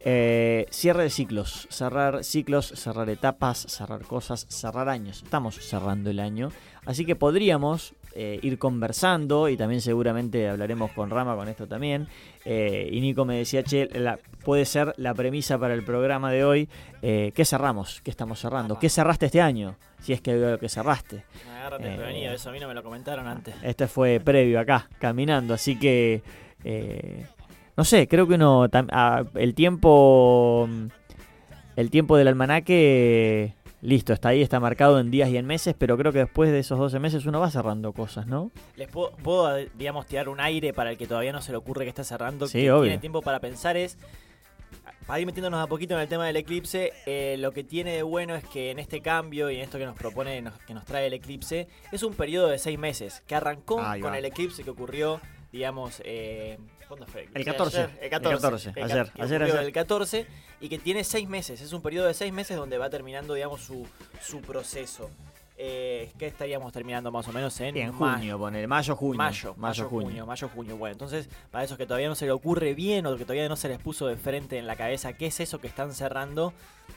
eh, 0.00 0.66
cierre 0.70 1.04
de 1.04 1.10
ciclos, 1.10 1.66
cerrar 1.70 2.24
ciclos, 2.24 2.72
cerrar 2.76 3.08
etapas, 3.08 3.66
cerrar 3.68 4.02
cosas, 4.02 4.46
cerrar 4.48 4.88
años. 4.88 5.22
Estamos 5.22 5.56
cerrando 5.56 6.10
el 6.10 6.20
año, 6.20 6.50
así 6.84 7.04
que 7.04 7.16
podríamos 7.16 7.94
eh, 8.14 8.38
ir 8.42 8.58
conversando 8.58 9.48
y 9.48 9.56
también 9.56 9.80
seguramente 9.80 10.48
hablaremos 10.48 10.90
con 10.92 11.10
Rama 11.10 11.34
con 11.36 11.48
esto 11.48 11.66
también. 11.66 12.08
Eh, 12.44 12.88
y 12.92 13.00
Nico 13.00 13.24
me 13.24 13.36
decía, 13.38 13.62
che, 13.62 13.88
la- 13.98 14.18
puede 14.44 14.64
ser 14.64 14.94
la 14.96 15.14
premisa 15.14 15.58
para 15.58 15.74
el 15.74 15.84
programa 15.84 16.30
de 16.32 16.44
hoy. 16.44 16.68
Eh, 17.02 17.32
¿Qué 17.34 17.44
cerramos? 17.44 18.00
¿Qué 18.02 18.10
estamos 18.10 18.38
cerrando? 18.40 18.78
¿Qué 18.78 18.88
cerraste 18.88 19.26
este 19.26 19.40
año? 19.40 19.76
Si 20.00 20.12
es 20.12 20.20
que 20.20 20.34
veo 20.34 20.58
que 20.58 20.68
cerraste. 20.68 21.24
Me 21.46 21.52
agarran 21.58 21.82
desprevenido, 21.82 22.32
eso 22.32 22.50
a 22.50 22.52
mí 22.52 22.58
no 22.60 22.68
me 22.68 22.74
lo 22.74 22.82
comentaron 22.82 23.26
antes. 23.28 23.54
Este 23.62 23.86
fue 23.86 24.20
previo 24.20 24.58
acá, 24.60 24.88
caminando, 24.98 25.54
así 25.54 25.78
que 25.78 26.22
no 27.76 27.84
sé, 27.84 28.06
creo 28.08 28.26
que 28.28 28.34
uno 28.34 28.68
tam- 28.68 29.28
el 29.34 29.54
tiempo 29.54 30.68
el 31.76 31.90
tiempo 31.90 32.16
del 32.16 32.28
almanaque 32.28 33.54
listo, 33.82 34.12
está 34.14 34.30
ahí, 34.30 34.40
está 34.42 34.58
marcado 34.60 34.98
en 35.00 35.10
días 35.10 35.28
y 35.28 35.36
en 35.36 35.44
meses, 35.46 35.74
pero 35.76 35.98
creo 35.98 36.12
que 36.12 36.20
después 36.20 36.50
de 36.50 36.58
esos 36.60 36.78
12 36.78 36.98
meses 36.98 37.26
uno 37.26 37.40
va 37.40 37.50
cerrando 37.50 37.92
cosas, 37.92 38.26
¿no? 38.26 38.50
Les 38.76 38.88
puedo, 38.88 39.10
puedo, 39.16 39.54
digamos, 39.74 40.06
tirar 40.06 40.28
un 40.28 40.40
aire 40.40 40.72
para 40.72 40.90
el 40.92 40.96
que 40.96 41.06
todavía 41.06 41.32
no 41.32 41.42
se 41.42 41.50
le 41.52 41.58
ocurre 41.58 41.84
que 41.84 41.88
está 41.90 42.04
cerrando, 42.04 42.46
Sí, 42.46 42.60
que 42.62 42.72
obvio. 42.72 42.84
tiene 42.84 42.98
tiempo 42.98 43.20
para 43.22 43.40
pensar 43.40 43.76
es, 43.76 43.98
para 45.06 45.18
ir 45.20 45.26
metiéndonos 45.26 45.60
a 45.60 45.66
poquito 45.66 45.94
en 45.94 46.00
el 46.00 46.08
tema 46.08 46.26
del 46.26 46.36
eclipse, 46.36 46.92
eh, 47.06 47.36
lo 47.38 47.50
que 47.52 47.64
tiene 47.64 47.92
de 47.96 48.02
bueno 48.04 48.34
es 48.36 48.44
que 48.44 48.70
en 48.70 48.78
este 48.78 49.00
cambio 49.00 49.50
y 49.50 49.56
en 49.56 49.62
esto 49.62 49.78
que 49.78 49.84
nos 49.84 49.96
propone, 49.96 50.40
nos- 50.42 50.58
que 50.60 50.74
nos 50.74 50.84
trae 50.84 51.08
el 51.08 51.12
eclipse, 51.12 51.66
es 51.90 52.02
un 52.04 52.14
periodo 52.14 52.46
de 52.48 52.58
seis 52.58 52.78
meses, 52.78 53.22
que 53.26 53.34
arrancó 53.34 53.82
con 54.00 54.14
el 54.14 54.24
eclipse 54.24 54.62
que 54.62 54.70
ocurrió, 54.70 55.20
digamos, 55.50 56.00
eh, 56.04 56.56
¿cuándo 56.92 57.06
fue? 57.06 57.26
El 57.32 57.44
14, 57.44 57.78
Ayer, 57.78 57.90
el 57.98 58.04
el 58.04 58.10
14, 58.10 58.40
14, 58.42 58.72
el 58.76 58.84
ayer, 58.84 59.12
que 59.12 59.22
ayer, 59.22 59.42
ayer. 59.42 59.56
El 59.56 59.72
14, 59.72 60.26
y 60.60 60.68
que 60.68 60.78
tiene 60.78 61.04
seis 61.04 61.26
meses, 61.26 61.60
es 61.62 61.72
un 61.72 61.80
periodo 61.80 62.06
de 62.06 62.12
seis 62.14 62.32
meses 62.34 62.54
donde 62.56 62.76
va 62.76 62.90
terminando, 62.90 63.32
digamos, 63.32 63.62
su, 63.62 63.86
su 64.20 64.42
proceso. 64.42 65.08
eh, 65.56 66.10
¿qué 66.18 66.26
estaríamos 66.26 66.72
terminando 66.72 67.10
más 67.10 67.26
o 67.28 67.32
menos 67.32 67.58
en, 67.60 67.76
En 67.76 67.92
junio, 67.92 68.38
poner 68.38 68.66
mayo, 68.68 68.94
junio. 68.96 69.16
Mayo, 69.16 69.54
mayo, 69.56 69.88
junio. 69.88 70.26
mayo, 70.26 70.48
junio. 70.48 70.76
Bueno, 70.76 70.92
entonces, 70.92 71.28
para 71.50 71.64
esos 71.64 71.78
que 71.78 71.86
todavía 71.86 72.08
no 72.08 72.14
se 72.14 72.26
le 72.26 72.32
ocurre 72.32 72.74
bien 72.74 73.06
o 73.06 73.16
que 73.16 73.24
todavía 73.24 73.48
no 73.48 73.56
se 73.56 73.68
les 73.68 73.78
puso 73.78 74.06
de 74.06 74.16
frente 74.16 74.58
en 74.58 74.66
la 74.66 74.76
cabeza 74.76 75.14
qué 75.14 75.26
es 75.26 75.40
eso 75.40 75.60
que 75.60 75.68
están 75.68 75.94
cerrando, 75.94 76.52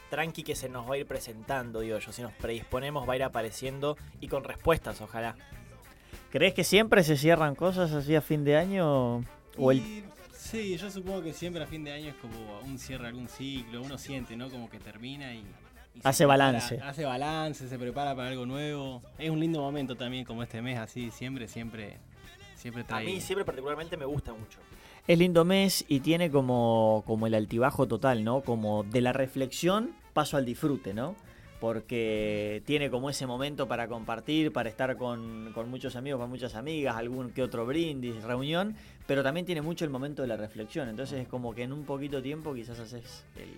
tranqui 0.10 0.44
que 0.44 0.56
se 0.56 0.68
nos 0.68 0.90
va 0.90 0.96
a 0.96 0.98
ir 0.98 1.06
presentando, 1.06 1.80
digo 1.82 2.00
yo. 2.00 2.12
Si 2.12 2.22
nos 2.22 2.34
predisponemos, 2.34 3.08
va 3.08 3.14
a 3.14 3.16
ir 3.16 3.24
apareciendo 3.24 3.98
y 4.20 4.28
con 4.28 4.44
respuestas, 4.44 5.00
ojalá. 5.00 5.36
¿Crees 6.32 6.54
que 6.54 6.64
siempre 6.66 7.04
se 7.04 7.16
cierran 7.16 7.56
cosas 7.56 7.94
así 7.94 8.16
a 8.16 8.22
fin 8.22 8.44
de 8.44 8.58
año? 8.58 9.24
O 9.58 9.72
el... 9.72 9.80
Y, 9.80 10.04
Sí, 10.38 10.78
yo 10.78 10.92
supongo 10.92 11.24
que 11.24 11.34
siempre 11.34 11.64
a 11.64 11.66
fin 11.66 11.84
de 11.84 11.92
año 11.92 12.10
es 12.10 12.16
como 12.16 12.36
un 12.64 12.78
cierre, 12.78 13.08
algún 13.08 13.28
ciclo, 13.28 13.82
uno 13.82 13.98
siente, 13.98 14.36
¿no? 14.38 14.50
Como 14.50 14.70
que 14.70 14.78
termina 14.80 15.34
y... 15.34 15.44
Hace 16.04 16.24
prepara- 16.24 16.28
balance. 16.28 16.80
Hace 16.84 17.04
balance, 17.04 17.68
se 17.68 17.80
prepara 17.80 18.16
para 18.16 18.30
algo 18.30 18.46
nuevo. 18.46 19.02
Es 19.18 19.30
un 19.32 19.40
lindo 19.40 19.60
momento 19.60 19.96
también, 19.96 20.24
como 20.24 20.44
este 20.44 20.62
mes, 20.62 20.78
así, 20.78 21.10
siempre, 21.10 21.48
siempre, 21.48 21.98
siempre 22.56 22.84
A 22.84 22.86
trae... 22.88 23.06
mí 23.06 23.22
siempre 23.22 23.44
particularmente 23.44 23.98
me 23.98 24.06
gusta 24.06 24.34
mucho. 24.34 24.60
Es 25.08 25.18
lindo 25.18 25.44
mes 25.46 25.84
y 25.88 26.02
tiene 26.02 26.30
como, 26.30 27.04
como 27.08 27.26
el 27.26 27.34
altibajo 27.34 27.88
total, 27.88 28.24
¿no? 28.24 28.42
Como 28.42 28.84
de 28.84 29.02
la 29.02 29.14
reflexión 29.14 29.96
paso 30.14 30.38
al 30.38 30.46
disfrute, 30.46 30.94
¿no? 30.94 31.16
Porque 31.60 32.62
tiene 32.66 32.90
como 32.92 33.10
ese 33.10 33.26
momento 33.26 33.68
para 33.68 33.88
compartir, 33.88 34.52
para 34.54 34.70
estar 34.70 34.98
con, 34.98 35.52
con 35.54 35.70
muchos 35.70 35.96
amigos, 35.96 36.20
con 36.20 36.30
muchas 36.30 36.54
amigas, 36.56 36.96
algún 36.98 37.32
que 37.32 37.42
otro 37.42 37.66
brindis, 37.66 38.22
reunión, 38.24 38.76
pero 39.08 39.24
también 39.24 39.46
tiene 39.46 39.62
mucho 39.62 39.86
el 39.86 39.92
momento 39.92 40.22
de 40.22 40.28
la 40.28 40.38
reflexión. 40.38 40.90
Entonces 40.90 41.20
es 41.22 41.28
como 41.28 41.54
que 41.54 41.64
en 41.64 41.74
un 41.74 41.86
poquito 41.86 42.22
tiempo 42.22 42.54
quizás 42.54 42.80
haces 42.80 43.24
el, 43.36 43.50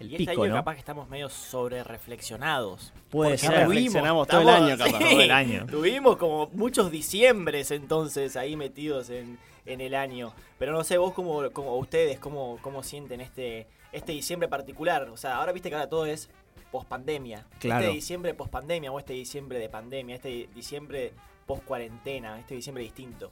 el 0.00 0.10
y 0.10 0.14
este 0.16 0.30
pico, 0.32 0.42
año 0.42 0.52
¿no? 0.52 0.58
capaz 0.58 0.74
que 0.74 0.80
estamos 0.80 1.08
medio 1.08 1.28
sobre 1.28 1.82
reflexionados. 1.84 2.92
Puede 3.10 3.38
ser. 3.38 3.66
tuvimos- 3.66 4.28
todo 4.28 4.40
el 4.42 4.48
año, 4.48 4.78
capaz, 4.78 4.98
sí, 4.98 5.04
todo 5.10 5.20
el 5.20 5.30
año. 5.30 5.66
Tuvimos 5.66 6.16
como 6.16 6.48
muchos 6.52 6.90
diciembres 6.90 7.70
entonces 7.70 8.36
ahí 8.36 8.56
metidos 8.56 9.10
en, 9.10 9.38
en 9.66 9.80
el 9.80 9.94
año. 9.94 10.32
Pero 10.58 10.72
no 10.72 10.84
sé, 10.84 10.98
vos 10.98 11.12
como, 11.12 11.50
como 11.50 11.76
ustedes, 11.76 12.18
cómo, 12.18 12.58
cómo 12.62 12.82
sienten 12.82 13.20
este, 13.20 13.66
este 13.92 14.12
diciembre 14.12 14.48
particular. 14.48 15.08
O 15.10 15.16
sea, 15.16 15.36
ahora 15.36 15.52
viste 15.52 15.68
que 15.68 15.74
ahora 15.74 15.88
todo 15.88 16.06
es 16.06 16.30
post 16.70 16.88
pandemia. 16.88 17.46
Claro. 17.58 17.82
Este 17.84 17.94
diciembre 17.94 18.34
post 18.34 18.50
pandemia 18.50 18.90
o 18.92 18.98
este 18.98 19.12
diciembre 19.12 19.58
de 19.58 19.68
pandemia, 19.68 20.16
este 20.16 20.48
diciembre 20.54 21.12
post 21.46 21.64
cuarentena, 21.64 22.38
este 22.38 22.54
diciembre 22.54 22.82
distinto. 22.82 23.30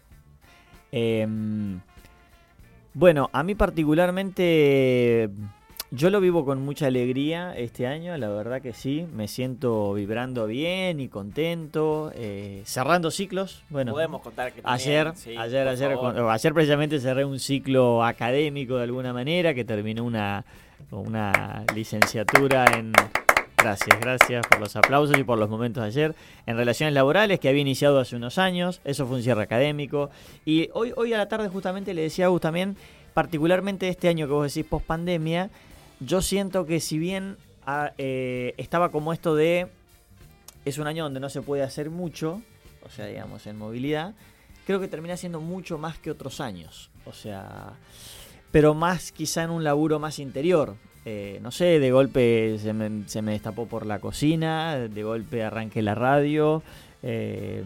Em, 0.93 1.81
bueno, 2.95 3.31
a 3.33 3.43
mí 3.43 3.55
particularmente 3.55 5.31
yo 5.91 6.11
lo 6.11 6.21
vivo 6.21 6.45
con 6.45 6.63
mucha 6.65 6.87
alegría 6.87 7.55
este 7.57 7.87
año, 7.87 8.17
la 8.19 8.29
verdad 8.29 8.61
que 8.63 8.73
sí, 8.75 9.07
me 9.15 9.29
siento 9.29 9.93
vibrando 9.95 10.47
bien 10.47 11.01
y 11.01 11.09
contento, 11.09 12.13
eh, 12.15 12.63
cerrando 12.65 13.11
ciclos. 13.11 13.63
Bueno, 13.71 13.93
Podemos 13.93 14.21
contar 14.23 14.53
que 14.53 14.63
también, 14.63 14.89
ayer, 15.07 15.13
sí, 15.17 15.37
ayer, 15.37 15.67
ayer, 15.69 15.95
con- 15.97 16.31
ayer 16.31 16.55
precisamente 16.55 17.01
cerré 17.01 17.25
un 17.25 17.39
ciclo 17.39 18.05
académico 18.05 18.77
de 18.77 18.85
alguna 18.85 19.13
manera 19.13 19.53
que 19.55 19.65
terminó 19.65 20.05
una, 20.05 20.45
una 20.91 21.65
licenciatura 21.75 22.65
en... 22.77 22.93
Gracias, 23.63 24.01
gracias 24.01 24.45
por 24.49 24.59
los 24.59 24.75
aplausos 24.75 25.17
y 25.17 25.23
por 25.23 25.39
los 25.39 25.49
momentos 25.49 25.85
de 25.85 25.87
ayer. 25.87 26.17
En 26.47 26.57
relaciones 26.57 26.95
laborales 26.95 27.39
que 27.39 27.49
había 27.49 27.61
iniciado 27.61 28.01
hace 28.01 28.17
unos 28.17 28.37
años, 28.37 28.81
eso 28.83 29.07
fue 29.07 29.19
un 29.19 29.23
cierre 29.23 29.45
académico. 29.45 30.11
Y 30.45 30.69
hoy, 30.75 30.93
hoy 30.97 31.13
a 31.13 31.19
la 31.19 31.29
tarde 31.29 31.49
justamente 31.49 31.95
le 31.95 32.03
decía 32.03 32.25
a 32.25 32.29
Gus 32.29 32.41
también, 32.41 32.77
particularmente 33.15 33.87
este 33.87 34.09
año 34.09 34.27
que 34.27 34.33
vos 34.33 34.53
decís 34.53 34.69
post 34.69 34.85
pandemia, 34.85 35.49
yo 36.01 36.23
siento 36.23 36.67
que 36.67 36.81
si 36.81 36.99
bien 36.99 37.37
ah, 37.65 37.93
eh, 37.99 38.55
estaba 38.57 38.91
como 38.91 39.13
esto 39.13 39.37
de 39.37 39.69
es 40.65 40.79
un 40.79 40.89
año 40.89 41.05
donde 41.05 41.21
no 41.21 41.29
se 41.29 41.41
puede 41.41 41.63
hacer 41.63 41.89
mucho, 41.89 42.43
o 42.85 42.91
sea, 42.91 43.07
digamos, 43.07 43.47
en 43.47 43.59
movilidad, 43.59 44.15
creo 44.67 44.81
que 44.81 44.89
termina 44.89 45.17
siendo 45.17 45.41
mucho 45.41 45.79
más 45.79 45.99
que 45.99 46.11
otros 46.11 46.41
años. 46.41 46.91
O 47.05 47.13
sea, 47.13 47.75
pero 48.51 48.75
más 48.75 49.13
quizá 49.13 49.45
en 49.45 49.51
un 49.51 49.63
laburo 49.63 50.01
más 50.01 50.19
interior. 50.19 50.75
Eh, 51.05 51.41
no 51.43 51.51
sé, 51.51 51.81
de 51.81 51.91
golpe 51.91 52.59
se 52.59 52.73
me, 52.73 53.09
se 53.09 53.23
me 53.23 53.33
destapó 53.33 53.67
por 53.67 53.87
la 53.87 53.99
cocina, 53.99 54.77
de 54.79 55.03
golpe 55.03 55.43
arranqué 55.43 55.83
la 55.83 55.97
radio, 55.97 56.63
eh, 57.03 57.65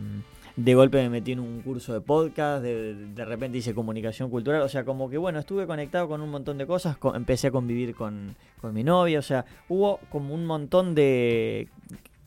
de 0.57 0.75
golpe 0.75 1.03
me 1.03 1.11
metí 1.11 1.33
en 1.33 1.40
un 1.40 1.61
curso 1.61 1.92
de 1.92 2.01
podcast, 2.01 2.62
de, 2.62 2.94
de 2.94 3.25
repente 3.27 3.59
hice 3.59 3.75
comunicación 3.75 4.31
cultural, 4.31 4.62
o 4.62 4.68
sea, 4.70 4.85
como 4.85 5.11
que 5.11 5.18
bueno, 5.18 5.38
estuve 5.38 5.66
conectado 5.66 6.09
con 6.09 6.22
un 6.22 6.31
montón 6.31 6.57
de 6.57 6.66
cosas, 6.66 6.96
co- 6.96 7.14
empecé 7.14 7.49
a 7.49 7.51
convivir 7.51 7.94
con, 7.94 8.35
con 8.61 8.72
mi 8.72 8.83
novia, 8.83 9.18
o 9.18 9.22
sea, 9.22 9.44
hubo 9.68 10.01
como 10.09 10.33
un 10.33 10.46
montón 10.46 10.94
de... 10.94 11.68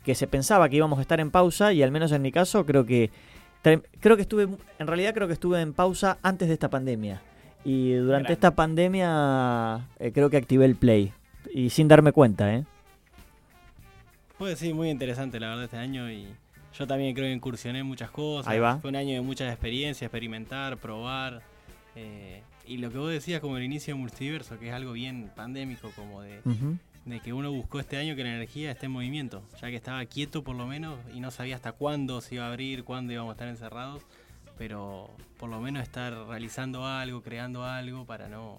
que 0.06 0.14
se 0.14 0.28
pensaba 0.28 0.70
que 0.70 0.76
íbamos 0.76 1.00
a 1.00 1.02
estar 1.02 1.20
en 1.20 1.32
pausa 1.32 1.74
y 1.74 1.82
al 1.82 1.90
menos 1.90 2.12
en 2.12 2.22
mi 2.22 2.32
caso 2.32 2.66
creo 2.68 2.86
que... 2.86 3.10
Creo 4.00 4.16
que 4.16 4.22
estuve, 4.22 4.48
en 4.80 4.88
realidad 4.88 5.14
creo 5.14 5.28
que 5.28 5.34
estuve 5.34 5.60
en 5.60 5.74
pausa 5.74 6.18
antes 6.24 6.48
de 6.48 6.54
esta 6.54 6.70
pandemia. 6.70 7.22
Y 7.66 7.94
durante 7.94 8.08
Grande. 8.30 8.34
esta 8.34 8.52
pandemia 8.56 9.88
eh, 10.00 10.12
creo 10.12 10.30
que 10.30 10.38
activé 10.38 10.66
el 10.66 10.76
play. 10.76 11.12
Y 11.54 11.70
sin 11.70 11.88
darme 11.88 12.12
cuenta, 12.12 12.54
¿eh? 12.54 12.64
Pues 14.38 14.60
sí, 14.60 14.74
muy 14.74 14.90
interesante 14.90 15.40
la 15.40 15.50
verdad 15.50 15.66
este 15.66 15.78
año 15.78 16.10
y 16.10 16.28
yo 16.78 16.88
también 16.88 17.14
creo 17.14 17.28
que 17.28 17.34
incursioné 17.34 17.80
en 17.80 17.86
muchas 17.86 18.10
cosas. 18.12 18.48
Ahí 18.52 18.60
va. 18.60 18.78
Fue 18.80 18.90
un 18.90 18.96
año 18.96 19.14
de 19.14 19.22
muchas 19.22 19.52
experiencias, 19.52 20.04
experimentar, 20.04 20.78
probar. 20.78 21.42
eh, 21.96 22.42
y 22.66 22.78
lo 22.78 22.92
que 22.92 22.98
vos 23.00 23.10
decías 23.12 23.42
como 23.42 23.58
el 23.58 23.64
inicio 23.64 23.96
de 23.96 24.00
multiverso, 24.00 24.60
que 24.60 24.68
es 24.70 24.74
algo 24.74 24.94
bien 24.94 25.32
pandémico, 25.36 25.90
como 25.96 26.22
de, 26.22 26.40
de 27.06 27.20
que 27.20 27.34
uno 27.34 27.52
buscó 27.52 27.80
este 27.80 27.98
año 27.98 28.16
que 28.16 28.24
la 28.24 28.30
energía 28.30 28.70
esté 28.72 28.86
en 28.86 28.92
movimiento, 28.92 29.42
ya 29.60 29.70
que 29.70 29.76
estaba 29.76 30.06
quieto 30.06 30.44
por 30.44 30.56
lo 30.56 30.68
menos 30.68 31.00
y 31.14 31.20
no 31.20 31.32
sabía 31.32 31.56
hasta 31.56 31.72
cuándo 31.72 32.22
se 32.22 32.36
iba 32.36 32.46
a 32.46 32.50
abrir, 32.50 32.84
cuándo 32.84 33.12
íbamos 33.12 33.32
a 33.32 33.34
estar 33.34 33.48
encerrados, 33.48 34.04
pero 34.60 35.10
por 35.40 35.50
lo 35.50 35.60
menos 35.62 35.82
estar 35.82 36.14
realizando 36.28 36.86
algo, 36.86 37.24
creando 37.24 37.64
algo 37.64 38.06
para 38.06 38.28
no, 38.28 38.58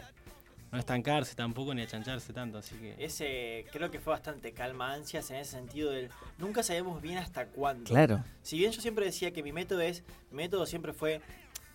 no 0.73 0.79
estancarse 0.79 1.35
tampoco 1.35 1.75
ni 1.75 1.83
achancharse 1.83 2.33
tanto, 2.33 2.57
así 2.59 2.75
que... 2.77 2.95
Ese 2.99 3.67
creo 3.71 3.91
que 3.91 4.01
fue 4.01 4.13
bastante 4.15 4.53
calma 4.53 4.95
ansias 4.95 5.31
en 5.31 5.37
ese 5.37 5.51
sentido 5.53 5.91
del 5.91 6.09
nunca 6.39 6.63
sabemos 6.63 7.03
bien 7.03 7.19
hasta 7.19 7.47
cuándo. 7.47 7.85
Claro. 7.91 8.25
Si 8.43 8.57
bien 8.59 8.73
yo 8.73 8.81
siempre 8.81 9.05
decía 9.05 9.31
que 9.31 9.43
mi 9.43 9.53
método 9.53 9.83
es, 9.83 10.03
mi 10.31 10.39
método 10.39 10.65
siempre 10.65 10.95
fue 10.95 11.21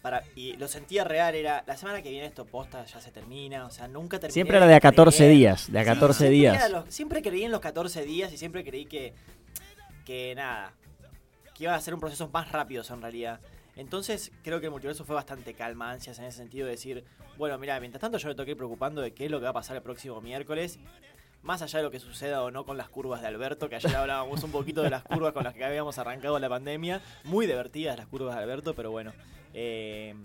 para 0.02 0.24
y 0.36 0.54
lo 0.58 0.68
sentía 0.68 1.04
real 1.04 1.36
era 1.36 1.64
la 1.68 1.78
semana 1.78 2.02
que 2.02 2.10
viene 2.10 2.26
esto 2.26 2.46
posta 2.46 2.84
ya 2.86 3.00
se 3.00 3.12
termina, 3.12 3.66
o 3.68 3.70
sea, 3.70 3.88
nunca 3.88 4.18
terminé. 4.20 4.34
Siempre 4.34 4.58
era 4.58 4.66
de 4.66 4.74
a 4.76 4.80
14 4.80 5.18
creer. 5.18 5.32
días, 5.34 5.72
de 5.72 5.80
a 5.80 5.84
Sí, 5.84 5.88
14 5.90 6.18
siempre 6.18 6.36
días. 6.36 6.72
los- 6.72 6.86
siempre 6.94 7.22
creí 7.22 7.44
en 7.44 7.52
los 7.52 7.62
14 7.62 8.04
días 8.04 8.34
y 8.34 8.38
siempre 8.38 8.64
creí 8.64 8.86
que 8.86 9.14
que 10.04 10.34
nada, 10.36 10.74
que 11.56 11.64
iba 11.64 11.74
a 11.76 11.82
ser 11.82 11.94
un 11.94 12.00
proceso 12.00 12.28
más 12.32 12.52
rápido 12.52 12.84
en 12.90 13.02
realidad. 13.02 13.40
Entonces 13.76 14.32
creo 14.44 14.60
que 14.60 14.68
el 14.68 14.72
multiverso 14.72 15.04
fue 15.06 15.16
bastante 15.16 15.54
calma, 15.54 15.92
ansias 15.92 16.18
en 16.20 16.26
ese 16.26 16.38
sentido 16.38 16.66
de 16.66 16.72
decir, 16.72 17.04
bueno, 17.38 17.58
mira, 17.58 17.80
mientras 17.80 18.00
tanto 18.02 18.18
yo 18.18 18.28
me 18.30 18.36
tengo 18.36 18.46
que 18.46 18.52
ir 18.52 18.58
preocupando 18.58 19.02
de 19.02 19.14
qué 19.14 19.26
es 19.26 19.32
lo 19.32 19.40
que 19.40 19.44
va 19.46 19.50
a 19.50 19.54
pasar 19.54 19.76
el 19.76 19.82
próximo 19.84 20.22
miércoles, 20.22 20.80
más 21.44 21.62
allá 21.62 21.80
de 21.80 21.84
lo 21.84 21.92
que 21.92 22.00
suceda 22.00 22.42
o 22.44 22.52
no 22.52 22.66
con 22.66 22.78
las 22.78 22.90
curvas 22.90 23.22
de 23.22 23.28
Alberto, 23.28 23.70
que 23.70 23.76
ayer 23.76 23.96
hablábamos 23.96 24.42
un 24.44 24.52
poquito 24.52 24.82
de 24.82 24.90
las 24.90 25.04
curvas 25.04 25.34
con 25.34 25.44
las 25.44 25.54
que 25.54 25.64
habíamos 25.66 25.98
arrancado 25.98 26.40
la 26.40 26.50
pandemia, 26.50 27.02
muy 27.26 27.46
divertidas 27.46 27.98
las 27.98 28.08
curvas 28.08 28.36
de 28.36 28.42
Alberto, 28.44 28.74
pero 28.74 28.92
bueno, 28.92 29.14
eh, 29.54 30.16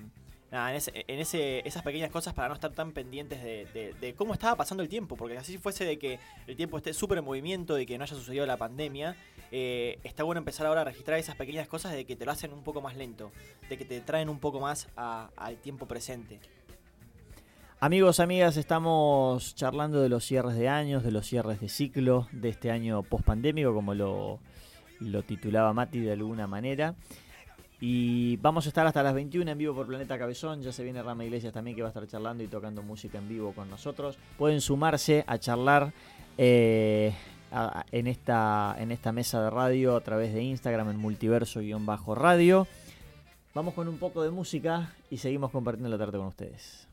nada, 0.50 0.70
en, 0.70 0.76
ese, 0.76 1.04
en 1.06 1.18
ese, 1.18 1.66
esas 1.68 1.82
pequeñas 1.82 2.10
cosas 2.10 2.32
para 2.34 2.48
no 2.48 2.54
estar 2.54 2.72
tan 2.72 2.92
pendientes 2.92 3.42
de, 3.42 3.66
de- 3.74 3.94
de 4.00 4.14
cómo 4.14 4.32
estaba 4.32 4.56
pasando 4.56 4.82
el 4.82 4.88
tiempo, 4.88 5.16
porque 5.16 5.36
así 5.36 5.58
fuese 5.58 5.84
de 5.84 5.98
que 5.98 6.18
el 6.46 6.56
tiempo 6.56 6.78
esté 6.78 6.94
súper 6.94 7.18
en 7.18 7.24
movimiento, 7.24 7.74
de 7.74 7.84
que 7.84 7.98
no 7.98 8.04
haya 8.04 8.16
sucedido 8.16 8.46
la 8.46 8.56
pandemia, 8.56 9.14
eh, 9.50 9.98
está 10.04 10.22
bueno 10.22 10.38
empezar 10.38 10.66
ahora 10.66 10.82
a 10.82 10.84
registrar 10.84 11.18
esas 11.18 11.36
pequeñas 11.36 11.68
cosas 11.68 11.92
de 11.92 12.04
que 12.04 12.16
te 12.16 12.24
lo 12.24 12.32
hacen 12.32 12.52
un 12.52 12.62
poco 12.62 12.80
más 12.80 12.96
lento, 12.96 13.32
de 13.68 13.76
que 13.76 13.84
te 13.84 14.00
traen 14.00 14.28
un 14.28 14.38
poco 14.38 14.60
más 14.60 14.88
al 14.96 15.56
tiempo 15.58 15.86
presente. 15.86 16.40
Amigos, 17.82 18.20
amigas, 18.20 18.58
estamos 18.58 19.54
charlando 19.54 20.02
de 20.02 20.10
los 20.10 20.24
cierres 20.24 20.54
de 20.54 20.68
años, 20.68 21.02
de 21.02 21.12
los 21.12 21.26
cierres 21.26 21.60
de 21.60 21.68
ciclo, 21.70 22.28
de 22.30 22.50
este 22.50 22.70
año 22.70 23.02
post-pandémico, 23.02 23.72
como 23.72 23.94
lo, 23.94 24.38
lo 25.00 25.22
titulaba 25.22 25.72
Mati 25.72 26.00
de 26.00 26.12
alguna 26.12 26.46
manera. 26.46 26.94
Y 27.80 28.36
vamos 28.36 28.66
a 28.66 28.68
estar 28.68 28.86
hasta 28.86 29.02
las 29.02 29.14
21 29.14 29.50
en 29.50 29.56
vivo 29.56 29.74
por 29.74 29.86
Planeta 29.86 30.18
Cabezón. 30.18 30.60
Ya 30.60 30.70
se 30.70 30.84
viene 30.84 31.02
Rama 31.02 31.24
Iglesias 31.24 31.54
también 31.54 31.74
que 31.74 31.80
va 31.80 31.88
a 31.88 31.92
estar 31.92 32.06
charlando 32.06 32.44
y 32.44 32.46
tocando 32.46 32.82
música 32.82 33.16
en 33.16 33.26
vivo 33.26 33.52
con 33.52 33.70
nosotros. 33.70 34.18
Pueden 34.36 34.60
sumarse 34.60 35.24
a 35.26 35.38
charlar 35.38 35.94
eh, 36.36 37.14
en, 37.92 38.06
esta, 38.06 38.76
en 38.78 38.92
esta 38.92 39.12
mesa 39.12 39.42
de 39.42 39.50
radio 39.50 39.96
a 39.96 40.00
través 40.00 40.34
de 40.34 40.42
Instagram 40.42 40.90
en 40.90 40.96
multiverso-radio. 40.98 42.66
Vamos 43.54 43.74
con 43.74 43.88
un 43.88 43.98
poco 43.98 44.22
de 44.22 44.30
música 44.30 44.94
y 45.10 45.16
seguimos 45.18 45.50
compartiendo 45.50 45.88
la 45.88 45.98
tarde 45.98 46.18
con 46.18 46.28
ustedes. 46.28 46.89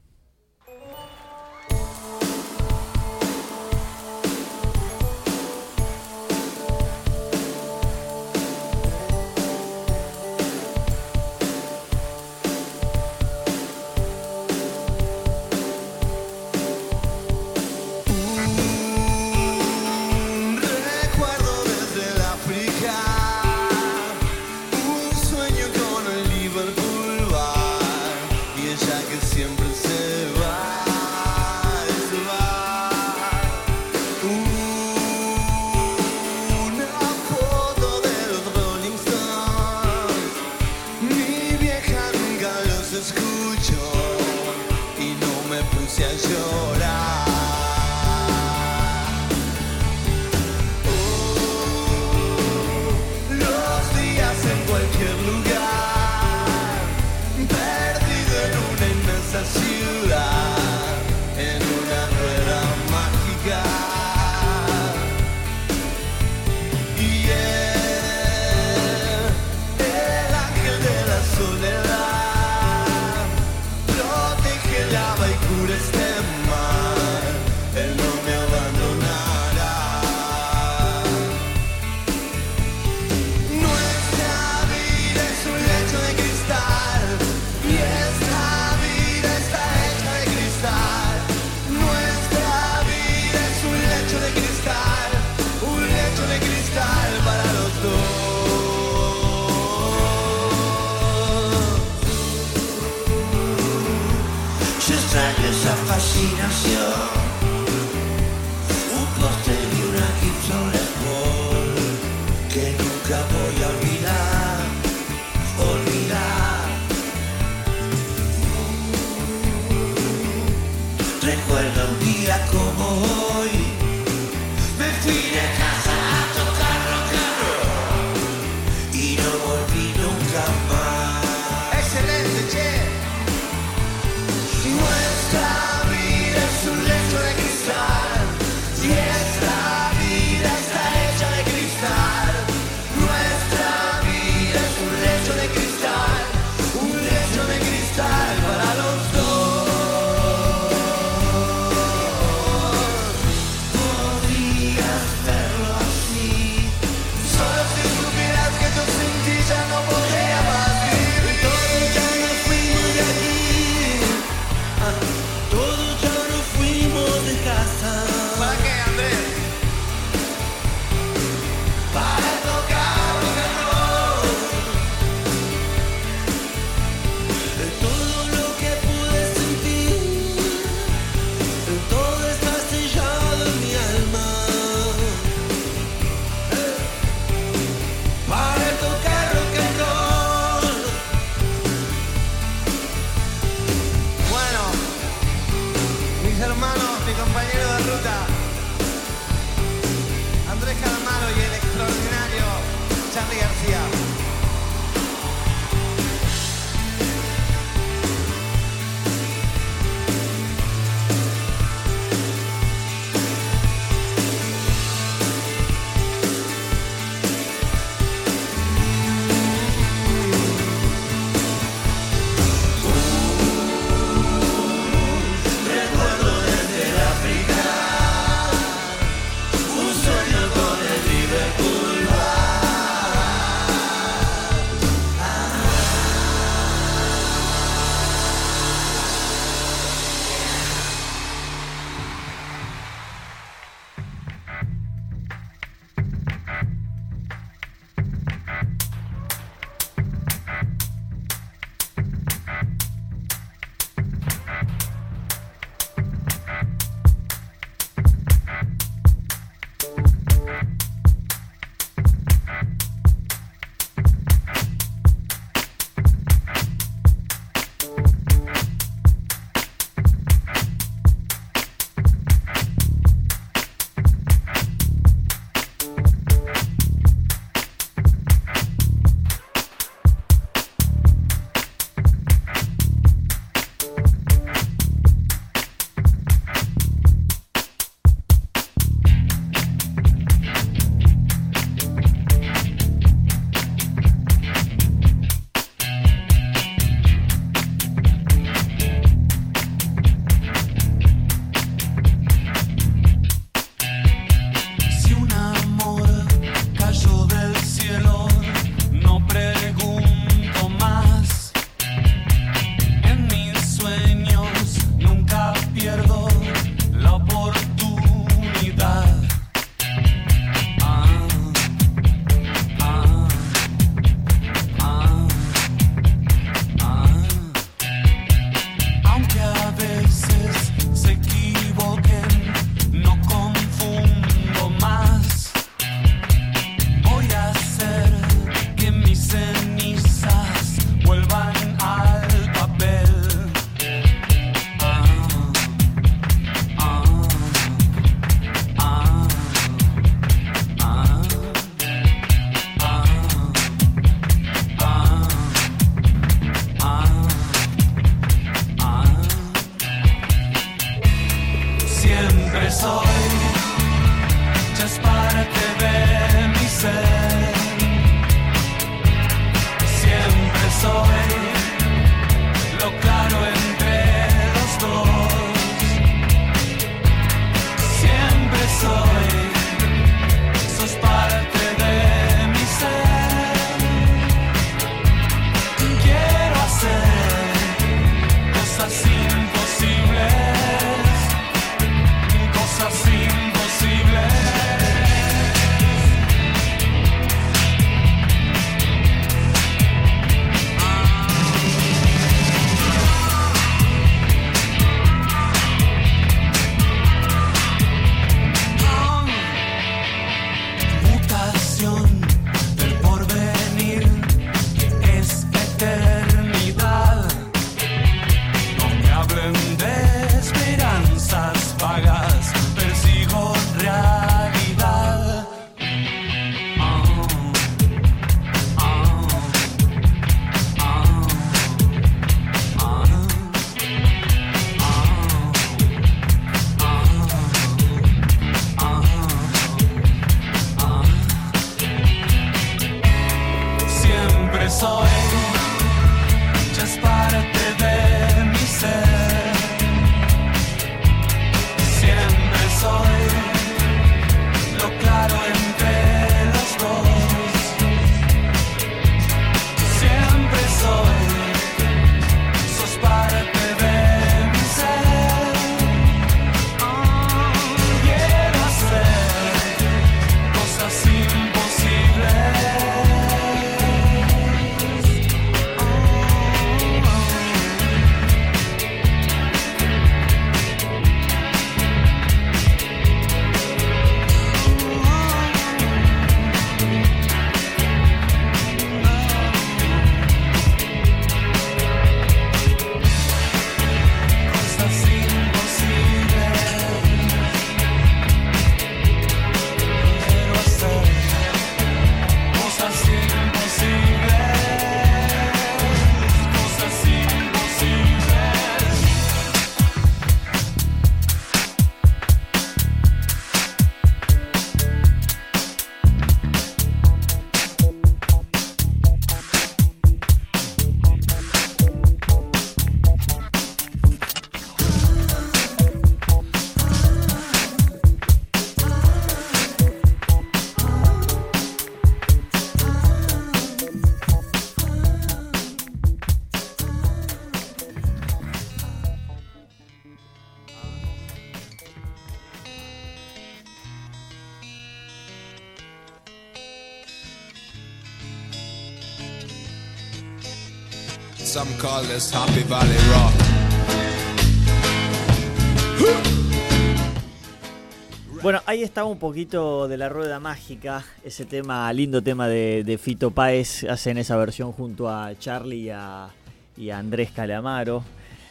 Estaba 558.98 559.12
un 559.12 559.20
poquito 559.20 559.88
de 559.88 559.96
la 559.96 560.10
rueda 560.10 560.40
mágica, 560.40 561.06
ese 561.24 561.46
tema, 561.46 561.94
lindo 561.94 562.24
tema 562.24 562.48
de, 562.48 562.84
de 562.84 562.98
Fito 562.98 563.30
Páez, 563.30 563.84
hacen 563.84 564.18
esa 564.18 564.36
versión 564.38 564.72
junto 564.72 565.08
a 565.08 565.38
Charlie 565.38 565.82
y 565.82 565.90
a, 565.92 566.30
y 566.76 566.90
a 566.90 566.98
Andrés 566.98 567.30
Calamaro. 567.30 568.04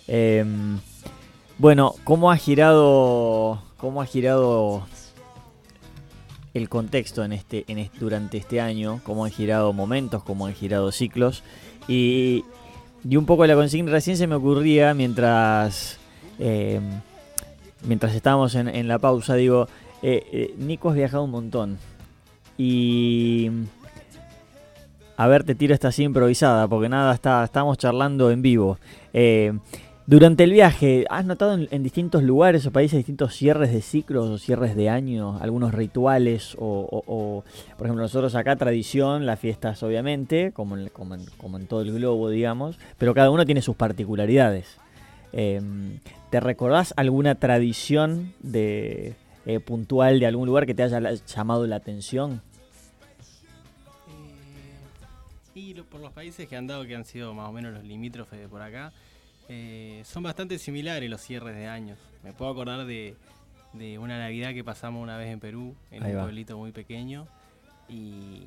Eh, 0.06 0.44
bueno, 1.58 1.96
¿cómo 2.04 2.30
ha 2.30 2.36
girado, 2.36 3.60
cómo 3.76 4.00
ha 4.00 4.06
girado 4.06 4.86
el 6.54 6.68
contexto 6.68 7.24
en 7.24 7.32
este, 7.32 7.64
en 7.66 7.78
este- 7.78 7.98
durante 7.98 8.38
este 8.38 8.60
año? 8.60 9.00
¿Cómo 9.02 9.24
han 9.24 9.32
girado 9.32 9.72
momentos, 9.72 10.22
cómo 10.22 10.46
han 10.46 10.54
girado 10.54 10.92
ciclos? 10.92 11.42
Y, 11.88 12.44
y 13.02 13.16
un 13.16 13.26
poco 13.26 13.44
la 13.48 13.56
consigna 13.56 13.90
recién 13.90 14.16
se 14.16 14.28
me 14.28 14.36
ocurría 14.36 14.94
mientras... 14.94 15.98
eh, 16.38 16.80
mientras 17.82 18.14
estábamos 18.14 18.54
en, 18.54 18.68
en 18.68 18.88
la 18.88 18.98
pausa, 18.98 19.34
digo, 19.34 19.68
eh, 20.08 20.24
eh, 20.30 20.54
Nico 20.56 20.90
has 20.90 20.94
viajado 20.94 21.24
un 21.24 21.32
montón. 21.32 21.78
Y... 22.56 23.50
A 25.16 25.26
ver, 25.26 25.42
te 25.42 25.56
tiro 25.56 25.74
esta 25.74 25.88
así 25.88 26.04
improvisada, 26.04 26.68
porque 26.68 26.88
nada, 26.88 27.12
está, 27.12 27.42
estamos 27.42 27.76
charlando 27.76 28.30
en 28.30 28.40
vivo. 28.40 28.78
Eh, 29.12 29.58
durante 30.06 30.44
el 30.44 30.52
viaje, 30.52 31.06
¿has 31.10 31.24
notado 31.24 31.58
en, 31.58 31.82
distintos 31.82 32.22
lugares 32.22 32.64
o 32.66 32.70
países 32.70 32.98
distintos 32.98 33.34
cierres 33.34 33.72
de 33.72 33.82
ciclos 33.82 34.28
o 34.28 34.38
cierres 34.38 34.76
de 34.76 34.90
año? 34.90 35.38
Algunos 35.40 35.74
rituales 35.74 36.54
o, 36.56 37.42
por 37.76 37.86
ejemplo, 37.86 38.02
nosotros 38.02 38.36
acá 38.36 38.54
tradición, 38.54 39.26
las 39.26 39.40
fiestas 39.40 39.82
obviamente, 39.82 40.52
como 40.52 40.76
en, 40.76 41.66
todo 41.66 41.80
el 41.80 41.92
globo, 41.92 42.28
digamos, 42.30 42.78
pero 42.98 43.12
cada 43.12 43.30
uno 43.30 43.44
tiene 43.44 43.60
sus 43.62 43.74
particularidades. 43.74 44.76
¿Te 45.32 46.40
recordás 46.40 46.94
alguna 46.96 47.34
tradición 47.34 48.34
de 48.40 49.16
eh, 49.46 49.60
puntual 49.60 50.18
de 50.20 50.26
algún 50.26 50.46
lugar 50.46 50.66
que 50.66 50.74
te 50.74 50.82
haya 50.82 51.00
la- 51.00 51.14
llamado 51.14 51.66
la 51.66 51.76
atención? 51.76 52.42
Eh, 54.08 54.80
y 55.54 55.74
por 55.74 56.00
los 56.00 56.12
países 56.12 56.48
que 56.48 56.56
han 56.56 56.66
dado, 56.66 56.84
que 56.86 56.94
han 56.94 57.04
sido 57.04 57.32
más 57.34 57.48
o 57.48 57.52
menos 57.52 57.72
los 57.72 57.84
limítrofes 57.84 58.38
de 58.38 58.48
por 58.48 58.60
acá, 58.62 58.92
eh, 59.48 60.02
son 60.04 60.22
bastante 60.22 60.58
similares 60.58 61.08
los 61.08 61.20
cierres 61.20 61.56
de 61.56 61.66
años. 61.66 61.98
Me 62.22 62.32
puedo 62.32 62.50
acordar 62.50 62.84
de, 62.86 63.14
de 63.72 63.98
una 63.98 64.18
Navidad 64.18 64.52
que 64.52 64.64
pasamos 64.64 65.02
una 65.02 65.16
vez 65.16 65.28
en 65.32 65.40
Perú, 65.40 65.74
en 65.90 66.02
Ahí 66.02 66.12
un 66.12 66.18
va. 66.18 66.22
pueblito 66.22 66.58
muy 66.58 66.72
pequeño, 66.72 67.26
y 67.88 68.42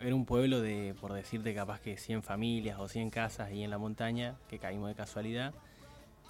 era 0.00 0.14
un 0.14 0.26
pueblo 0.26 0.60
de, 0.60 0.94
por 1.00 1.12
decirte, 1.12 1.54
capaz 1.54 1.80
que 1.80 1.96
100 1.96 2.22
familias 2.22 2.78
o 2.80 2.88
100 2.88 3.10
casas 3.10 3.48
ahí 3.48 3.62
en 3.62 3.70
la 3.70 3.78
montaña, 3.78 4.34
que 4.48 4.58
caímos 4.58 4.88
de 4.88 4.94
casualidad, 4.94 5.54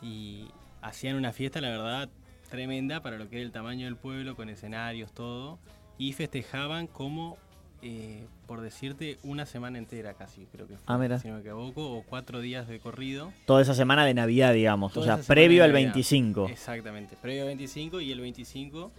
y 0.02 0.48
hacían 0.82 1.16
una 1.16 1.32
fiesta, 1.32 1.60
la 1.60 1.70
verdad, 1.70 2.08
tremenda 2.48 3.00
para 3.02 3.16
lo 3.18 3.28
que 3.28 3.36
era 3.36 3.44
el 3.44 3.52
tamaño 3.52 3.84
del 3.86 3.96
pueblo, 3.96 4.34
con 4.36 4.48
escenarios, 4.48 5.12
todo, 5.12 5.58
y 5.98 6.12
festejaban 6.12 6.86
como 6.86 7.38
eh, 7.80 8.26
por 8.46 8.60
decirte, 8.60 9.18
una 9.22 9.46
semana 9.46 9.78
entera 9.78 10.14
casi, 10.14 10.46
creo 10.46 10.66
que 10.66 10.74
fue. 10.76 10.82
Ah, 10.86 10.98
mira. 10.98 11.18
Si 11.18 11.28
no 11.28 11.34
me 11.34 11.40
equivoco, 11.40 11.92
o 11.92 12.02
cuatro 12.02 12.40
días 12.40 12.66
de 12.66 12.80
corrido. 12.80 13.32
Toda 13.46 13.62
esa 13.62 13.74
semana 13.74 14.04
de 14.04 14.14
Navidad, 14.14 14.52
digamos. 14.52 14.92
Toda 14.92 15.14
o 15.14 15.16
sea, 15.18 15.26
previo 15.34 15.62
al 15.62 15.72
Navidad. 15.72 15.92
25. 15.92 16.48
Exactamente, 16.48 17.16
previo 17.20 17.42
al 17.42 17.48
25 17.48 18.00
y 18.00 18.10
el 18.10 18.20
25. 18.20 18.90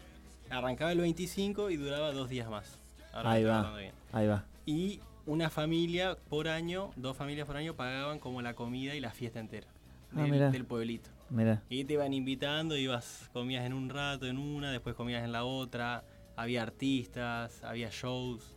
Arrancaba 0.50 0.92
el 0.92 1.00
25 1.00 1.70
y 1.70 1.78
duraba 1.78 2.12
dos 2.12 2.30
días 2.30 2.50
más. 2.50 2.80
Ahora 3.12 3.32
Ahí 3.32 3.44
va. 3.44 3.74
Ahí 4.14 4.28
va. 4.28 4.46
Y 4.66 5.02
una 5.26 5.50
familia 5.50 6.18
por 6.30 6.48
año, 6.48 6.92
dos 6.96 7.18
familias 7.18 7.46
por 7.48 7.58
año 7.58 7.76
pagaban 7.76 8.20
como 8.20 8.42
la 8.42 8.54
comida 8.54 8.96
y 8.96 9.00
la 9.00 9.12
fiesta 9.12 9.40
entera 9.40 9.68
Ah, 10.16 10.24
del 10.24 10.66
pueblito. 10.66 11.10
Mira. 11.30 11.62
Y 11.70 11.84
te 11.86 11.94
iban 11.94 12.14
invitando, 12.14 12.76
ibas, 12.78 13.30
comías 13.34 13.66
en 13.66 13.74
un 13.74 13.90
rato 13.90 14.26
en 14.26 14.38
una, 14.38 14.72
después 14.72 14.96
comías 14.96 15.24
en 15.24 15.32
la 15.32 15.44
otra, 15.44 16.04
había 16.36 16.64
artistas, 16.64 17.64
había 17.64 17.90
shows, 17.92 18.56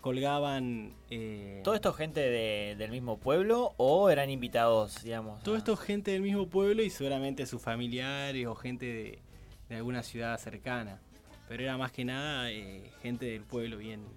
colgaban... 0.00 0.94
eh, 1.10 1.60
¿Todo 1.64 1.74
esto 1.74 1.92
gente 1.92 2.20
de- 2.20 2.74
del 2.76 2.90
mismo 2.90 3.18
pueblo 3.18 3.72
o 3.76 4.10
eran 4.10 4.30
invitados, 4.30 5.02
digamos? 5.02 5.42
todo 5.42 5.54
a- 5.54 5.58
esto 5.58 5.76
gente 5.76 6.10
del 6.10 6.22
mismo 6.22 6.48
pueblo 6.48 6.82
y 6.82 6.90
seguramente 6.90 7.46
sus 7.46 7.62
familiares 7.62 8.46
o 8.46 8.54
gente 8.54 8.86
de, 8.86 9.18
de 9.68 9.76
alguna 9.76 10.02
ciudad 10.02 10.36
cercana. 10.38 11.00
Pero 11.48 11.62
era 11.62 11.76
más 11.78 11.92
que 11.92 12.04
nada 12.04 12.50
eh, 12.50 12.90
gente 13.02 13.26
del 13.26 13.42
pueblo 13.42 13.76
bien... 13.78 14.00
bien 14.00 14.08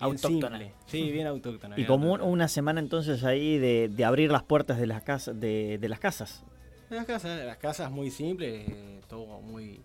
Autóctona. 0.00 0.58
simple. 0.58 0.74
Sí, 0.86 1.10
bien 1.10 1.26
autóctona. 1.26 1.74
Y 1.76 1.78
bien 1.78 1.86
como 1.88 2.06
autóctona. 2.10 2.32
una 2.32 2.48
semana 2.48 2.80
entonces 2.80 3.24
ahí 3.24 3.58
de, 3.58 3.88
de 3.88 4.04
abrir 4.04 4.30
las 4.30 4.42
puertas 4.42 4.78
de 4.78 4.86
las 4.86 5.02
casas, 5.02 5.38
de, 5.40 5.78
de 5.78 5.88
las 5.88 5.98
casas. 6.00 6.44
Las 6.90 7.04
casas, 7.06 7.44
las 7.44 7.56
casas 7.58 7.90
muy 7.90 8.10
simples, 8.10 8.66
eh, 8.68 9.00
todo 9.08 9.40
muy, 9.40 9.80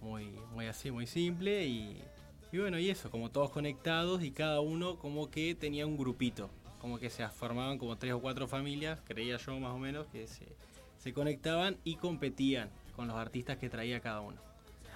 muy, 0.00 0.30
muy 0.52 0.66
así, 0.66 0.90
muy 0.90 1.06
simple 1.06 1.64
y, 1.66 2.02
y 2.50 2.58
bueno, 2.58 2.78
y 2.78 2.90
eso, 2.90 3.10
como 3.10 3.30
todos 3.30 3.50
conectados 3.50 4.22
y 4.24 4.32
cada 4.32 4.60
uno 4.60 4.96
como 4.98 5.30
que 5.30 5.54
tenía 5.54 5.86
un 5.86 5.96
grupito, 5.96 6.50
como 6.80 6.98
que 6.98 7.10
se 7.10 7.26
formaban 7.28 7.78
como 7.78 7.96
tres 7.96 8.12
o 8.12 8.20
cuatro 8.20 8.48
familias, 8.48 8.98
creía 9.06 9.36
yo 9.36 9.58
más 9.60 9.72
o 9.72 9.78
menos, 9.78 10.06
que 10.08 10.26
se, 10.26 10.46
se 10.98 11.12
conectaban 11.12 11.76
y 11.84 11.94
competían 11.94 12.70
con 12.96 13.06
los 13.06 13.16
artistas 13.16 13.56
que 13.58 13.70
traía 13.70 14.00
cada 14.00 14.20
uno. 14.20 14.40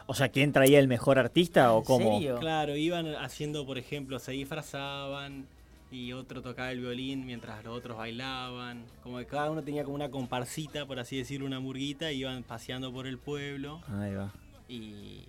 O 0.08 0.14
sea, 0.14 0.28
¿quién 0.28 0.52
traía 0.52 0.78
el 0.80 0.88
mejor 0.88 1.18
artista 1.18 1.72
o 1.72 1.78
¿En 1.78 1.84
cómo? 1.84 2.14
serio? 2.18 2.38
Claro, 2.40 2.76
iban 2.76 3.14
haciendo, 3.16 3.64
por 3.66 3.78
ejemplo, 3.78 4.18
se 4.18 4.32
disfrazaban 4.32 5.46
y 5.90 6.12
otro 6.12 6.42
tocaba 6.42 6.72
el 6.72 6.80
violín 6.80 7.24
mientras 7.26 7.62
los 7.64 7.76
otros 7.76 7.96
bailaban. 7.96 8.84
Como 9.02 9.18
que 9.18 9.26
cada 9.26 9.50
uno 9.50 9.62
tenía 9.62 9.84
como 9.84 9.94
una 9.94 10.10
comparsita, 10.10 10.84
por 10.86 10.98
así 10.98 11.16
decirlo, 11.16 11.46
una 11.46 11.60
murguita, 11.60 12.10
iban 12.12 12.42
paseando 12.42 12.92
por 12.92 13.06
el 13.06 13.18
pueblo 13.18 13.80
Ahí 13.88 14.14
va. 14.14 14.32
y, 14.68 15.28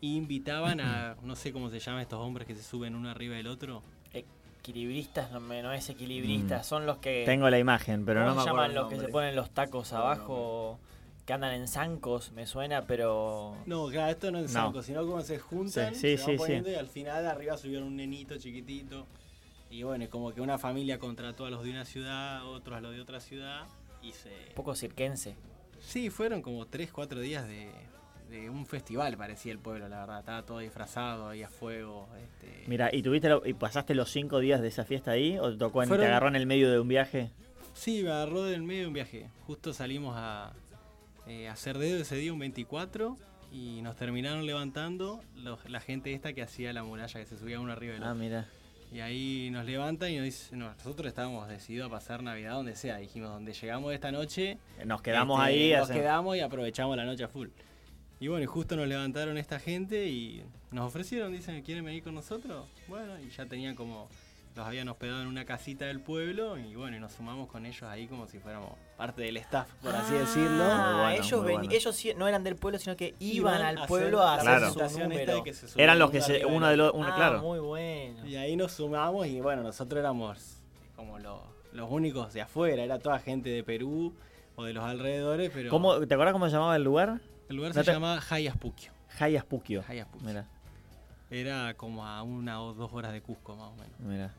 y 0.00 0.16
invitaban 0.16 0.80
a, 0.80 1.16
no 1.22 1.36
sé 1.36 1.52
cómo 1.52 1.70
se 1.70 1.78
llaman 1.78 2.02
estos 2.02 2.18
hombres 2.18 2.46
que 2.46 2.54
se 2.54 2.62
suben 2.62 2.94
uno 2.96 3.10
arriba 3.10 3.36
del 3.36 3.46
otro. 3.46 3.82
Equilibristas, 4.64 5.32
no, 5.32 5.40
no 5.40 5.72
es 5.72 5.88
equilibristas, 5.90 6.64
son 6.66 6.86
los 6.86 6.98
que... 6.98 7.24
Tengo 7.26 7.50
la 7.50 7.58
imagen, 7.58 8.04
pero 8.04 8.20
¿cómo 8.20 8.30
no 8.30 8.36
me 8.36 8.42
se 8.44 8.48
acuerdo. 8.48 8.68
llaman 8.68 8.74
los 8.82 8.92
que 8.92 9.00
se 9.06 9.08
ponen 9.12 9.34
los 9.34 9.50
tacos 9.50 9.92
abajo, 9.92 10.78
que 11.26 11.32
andan 11.32 11.54
en 11.54 11.66
zancos? 11.66 12.30
Me 12.30 12.46
suena, 12.46 12.82
pero... 12.86 13.56
No, 13.66 13.88
claro, 13.88 14.12
esto 14.12 14.30
no 14.30 14.38
en 14.38 14.44
No. 14.44 14.50
Sanco, 14.50 14.82
sino 14.82 15.04
como 15.04 15.20
se 15.22 15.40
juntan, 15.40 15.96
Sí, 15.96 16.16
sí, 16.16 16.16
se 16.16 16.22
van 16.22 16.24
sí, 16.26 16.30
sí. 16.32 16.38
poniendo 16.38 16.70
y 16.70 16.74
al 16.76 16.86
final 16.86 17.26
arriba 17.26 17.56
subieron 17.56 17.88
un 17.88 17.96
nenito 17.96 18.36
chiquitito. 18.38 19.06
Y 19.72 19.82
bueno, 19.84 20.04
es 20.04 20.10
como 20.10 20.32
que 20.34 20.40
una 20.42 20.58
familia 20.58 20.98
contrató 20.98 21.46
a 21.46 21.50
los 21.50 21.64
de 21.64 21.70
una 21.70 21.84
ciudad, 21.86 22.44
otros 22.46 22.76
a 22.76 22.80
los 22.82 22.92
de 22.92 23.00
otra 23.00 23.20
ciudad 23.20 23.66
y 24.02 24.12
se... 24.12 24.28
Un 24.50 24.54
poco 24.54 24.74
cirquense. 24.74 25.34
Sí, 25.80 26.10
fueron 26.10 26.42
como 26.42 26.66
3, 26.66 26.92
4 26.92 27.20
días 27.20 27.48
de, 27.48 27.70
de 28.30 28.50
un 28.50 28.66
festival, 28.66 29.16
parecía 29.16 29.50
el 29.50 29.58
pueblo, 29.58 29.88
la 29.88 30.00
verdad. 30.00 30.18
Estaba 30.20 30.42
todo 30.44 30.58
disfrazado, 30.58 31.28
había 31.30 31.48
fuego. 31.48 32.06
Este... 32.22 32.64
Mira, 32.68 32.94
¿y 32.94 33.02
tuviste 33.02 33.30
lo- 33.30 33.46
y 33.46 33.54
pasaste 33.54 33.94
los 33.94 34.10
cinco 34.10 34.40
días 34.40 34.60
de 34.60 34.68
esa 34.68 34.84
fiesta 34.84 35.12
ahí? 35.12 35.38
¿O 35.38 35.50
te 35.50 35.56
tocó 35.56 35.82
en, 35.82 35.88
Fueron- 35.88 36.04
te 36.04 36.10
agarró 36.10 36.28
en 36.28 36.36
el 36.36 36.46
medio 36.46 36.70
de 36.70 36.78
un 36.78 36.88
viaje? 36.88 37.30
Sí, 37.72 38.02
me 38.02 38.10
agarró 38.10 38.42
del 38.44 38.62
medio 38.62 38.82
de 38.82 38.86
un 38.88 38.92
viaje. 38.94 39.30
Justo 39.46 39.72
salimos 39.72 40.14
a, 40.18 40.52
eh, 41.26 41.48
a 41.48 41.52
hacer 41.52 41.78
dedo 41.78 41.98
ese 42.02 42.16
día, 42.16 42.30
un 42.32 42.38
24, 42.38 43.16
y 43.50 43.80
nos 43.80 43.96
terminaron 43.96 44.44
levantando 44.44 45.22
los- 45.34 45.68
la 45.70 45.80
gente 45.80 46.12
esta 46.12 46.34
que 46.34 46.42
hacía 46.42 46.74
la 46.74 46.84
muralla, 46.84 47.18
que 47.20 47.24
se 47.26 47.38
subía 47.38 47.58
uno 47.58 47.72
arriba 47.72 47.94
del 47.94 48.02
Ah, 48.02 48.10
otro. 48.10 48.18
mira. 48.22 48.46
Y 48.92 49.00
ahí 49.00 49.48
nos 49.50 49.64
levantan 49.64 50.10
y 50.10 50.16
nos 50.16 50.24
dicen, 50.26 50.58
no, 50.58 50.66
nosotros 50.70 51.06
estábamos 51.06 51.48
decididos 51.48 51.88
a 51.88 51.90
pasar 51.90 52.22
Navidad 52.22 52.52
donde 52.52 52.76
sea. 52.76 52.98
Dijimos, 52.98 53.30
donde 53.30 53.54
llegamos 53.54 53.94
esta 53.94 54.12
noche, 54.12 54.58
Nos 54.84 55.00
quedamos 55.00 55.40
Este, 55.40 55.50
ahí. 55.50 55.72
Nos 55.72 55.90
quedamos 55.90 56.36
y 56.36 56.40
aprovechamos 56.40 56.96
la 56.96 57.04
noche 57.04 57.24
a 57.24 57.28
full. 57.28 57.48
Y 58.20 58.28
bueno, 58.28 58.44
y 58.44 58.46
justo 58.46 58.76
nos 58.76 58.86
levantaron 58.86 59.38
esta 59.38 59.58
gente 59.58 60.08
y 60.08 60.44
nos 60.70 60.86
ofrecieron, 60.86 61.32
dicen, 61.32 61.62
¿quieren 61.62 61.84
venir 61.84 62.02
con 62.02 62.14
nosotros? 62.14 62.66
Bueno, 62.86 63.18
y 63.18 63.30
ya 63.30 63.46
tenían 63.46 63.74
como, 63.74 64.08
los 64.54 64.66
habían 64.66 64.88
hospedado 64.90 65.22
en 65.22 65.28
una 65.28 65.44
casita 65.46 65.86
del 65.86 66.00
pueblo 66.00 66.58
y 66.58 66.74
bueno, 66.76 66.96
y 66.96 67.00
nos 67.00 67.12
sumamos 67.12 67.48
con 67.48 67.64
ellos 67.64 67.82
ahí 67.84 68.06
como 68.06 68.26
si 68.26 68.38
fuéramos 68.38 68.70
parte 68.98 69.22
del 69.22 69.38
staff, 69.38 69.66
por 69.82 69.94
así 69.94 70.12
decirlo. 70.12 70.62
Ah, 70.64 70.84
Muy 70.92 71.00
bueno, 71.00 71.10
ellos, 71.24 71.44
ven- 71.44 71.56
bueno. 71.60 71.72
ellos 71.72 71.96
sí- 71.96 72.12
no 72.16 72.28
eran 72.28 72.44
del 72.44 72.56
pueblo, 72.56 72.78
sino 72.78 72.94
que 72.94 73.14
iban, 73.18 73.62
al 73.62 73.76
hacer 73.78 73.88
pueblo 73.88 74.20
a 74.22 74.34
hacer 74.34 74.44
Claro. 74.58 74.88
su 74.90 74.98
número. 75.00 75.42
que 75.42 75.54
se 75.54 75.82
Eran 75.82 75.98
los 75.98 76.10
que 76.10 76.20
se. 76.20 76.44
Uno 76.44 76.68
de 76.68 76.76
los. 76.76 76.92
Uno, 76.92 77.08
Ah, 77.10 77.14
claro. 77.16 77.40
muy 77.40 77.60
bueno. 77.60 78.26
Y 78.26 78.36
ahí 78.36 78.54
nos 78.56 78.72
sumamos 78.72 79.26
y 79.26 79.40
bueno, 79.40 79.62
nosotros 79.62 79.98
éramos 79.98 80.58
como 80.96 81.18
los, 81.18 81.40
los 81.72 81.90
únicos 81.90 82.32
de 82.34 82.42
afuera, 82.42 82.82
era 82.82 82.98
toda 82.98 83.18
gente 83.20 83.48
de 83.48 83.64
Perú 83.64 84.14
o 84.56 84.64
de 84.64 84.74
los 84.74 84.84
alrededores, 84.84 85.50
pero 85.54 85.70
¿Cómo, 85.70 85.98
¿Te 86.06 86.12
acuerdas 86.12 86.34
cómo 86.34 86.44
se 86.46 86.52
llamaba 86.52 86.76
el 86.76 86.84
lugar? 86.84 87.20
el 87.48 87.56
lugar 87.56 87.70
no 87.74 87.80
se 87.80 87.84
te- 87.84 87.92
llama 87.92 88.20
Hayaspukio. 88.30 88.92
Hayaspukio. 89.18 89.82
Hayaspukio. 89.88 90.26
Mira, 90.28 90.46
Era 91.30 91.72
como 91.74 92.06
a 92.06 92.22
una 92.22 92.62
o 92.62 92.74
dos 92.74 92.92
horas 92.92 93.12
de 93.12 93.22
Cusco 93.22 93.56
más 93.56 93.68
o 93.68 93.74
menos. 93.76 93.98
mira. 94.00 94.34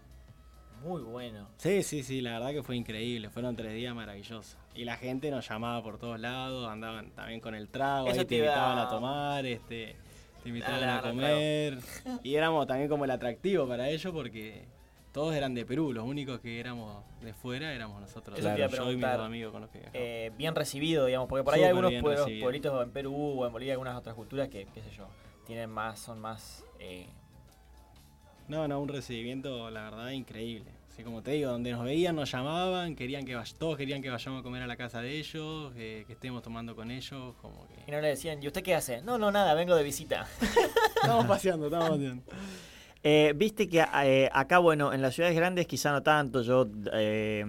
Muy 0.83 1.01
bueno. 1.01 1.47
Sí, 1.57 1.81
sí, 1.83 2.03
sí, 2.03 2.21
la 2.21 2.33
verdad 2.33 2.51
que 2.51 2.63
fue 2.63 2.75
increíble, 2.75 3.29
fueron 3.29 3.55
tres 3.55 3.73
días 3.73 3.95
maravillosos. 3.95 4.57
Y 4.75 4.85
la 4.85 4.97
gente 4.97 5.31
nos 5.31 5.47
llamaba 5.47 5.81
por 5.81 5.97
todos 5.97 6.19
lados, 6.19 6.67
andaban 6.69 7.11
también 7.11 7.39
con 7.39 7.55
el 7.55 7.69
trago, 7.69 8.07
Eso 8.07 8.21
ahí 8.21 8.25
te 8.25 8.35
invitaban 8.37 8.77
a 8.79 8.89
tomar, 8.89 9.45
este, 9.45 9.95
te 10.43 10.49
invitaban 10.49 10.89
a 10.89 11.01
comer. 11.01 11.77
Y 12.23 12.35
éramos 12.35 12.67
también 12.67 12.89
como 12.89 13.05
el 13.05 13.11
atractivo 13.11 13.67
para 13.67 13.87
ellos 13.89 14.11
porque 14.13 14.65
todos 15.13 15.33
eran 15.35 15.53
de 15.53 15.63
Perú, 15.65 15.93
los 15.93 16.03
únicos 16.05 16.39
que 16.39 16.59
éramos 16.59 17.03
de 17.21 17.33
fuera 17.33 17.71
éramos 17.73 18.01
nosotros. 18.01 18.37
Eso 18.39 18.49
yo 18.57 18.91
y 18.91 18.95
mis 18.97 19.05
amigos 19.05 19.51
con 19.51 19.61
los 19.61 19.69
que 19.69 19.77
viajamos. 19.79 20.01
Eh, 20.01 20.31
bien 20.37 20.55
recibido, 20.55 21.05
digamos, 21.05 21.29
porque 21.29 21.43
por 21.43 21.53
ahí 21.53 21.61
hay 21.61 21.69
algunos 21.69 21.91
pueblos- 22.01 22.29
pueblitos 22.41 22.83
en 22.83 22.91
Perú 22.91 23.15
o 23.15 23.45
en 23.45 23.53
Bolivia, 23.53 23.73
algunas 23.73 23.95
otras 23.95 24.15
culturas 24.15 24.49
que, 24.49 24.65
qué 24.73 24.81
sé 24.81 24.89
yo, 24.97 25.07
tienen 25.45 25.69
más, 25.69 25.99
son 25.99 26.19
más... 26.19 26.65
eh, 26.79 27.05
No, 28.47 28.67
no, 28.67 28.79
un 28.81 28.89
recibimiento, 28.89 29.69
la 29.69 29.83
verdad, 29.83 30.09
increíble. 30.09 30.71
Así 30.93 31.01
como 31.01 31.23
te 31.23 31.31
digo, 31.31 31.49
donde 31.49 31.71
nos 31.71 31.83
veían, 31.83 32.15
nos 32.15 32.31
llamaban, 32.31 32.95
querían 32.95 33.25
que 33.25 33.35
todos 33.57 33.77
querían 33.77 34.03
que 34.03 34.11
vayamos 34.11 34.41
a 34.41 34.43
comer 34.43 34.61
a 34.61 34.67
la 34.67 34.75
casa 34.75 35.01
de 35.01 35.17
ellos, 35.17 35.73
eh, 35.75 36.03
que 36.05 36.13
estemos 36.13 36.43
tomando 36.43 36.75
con 36.75 36.91
ellos, 36.91 37.33
como 37.41 37.65
y 37.81 37.85
que... 37.85 37.91
no 37.91 37.99
le 37.99 38.09
decían, 38.09 38.43
¿y 38.43 38.45
usted 38.45 38.61
qué 38.61 38.75
hace? 38.75 39.01
No, 39.01 39.17
no, 39.17 39.31
nada, 39.31 39.55
vengo 39.55 39.75
de 39.75 39.81
visita. 39.81 40.27
Estamos 40.95 41.25
paseando, 41.25 41.65
estamos 41.65 41.89
paseando. 41.89 42.23
Eh, 43.05 43.33
Viste 43.35 43.67
que 43.67 43.83
eh, 44.03 44.29
acá, 44.31 44.59
bueno, 44.59 44.93
en 44.93 45.01
las 45.01 45.15
ciudades 45.15 45.35
grandes 45.35 45.67
quizá 45.67 45.91
no 45.91 46.03
tanto. 46.03 46.41
Yo 46.41 46.69
eh, 46.93 47.43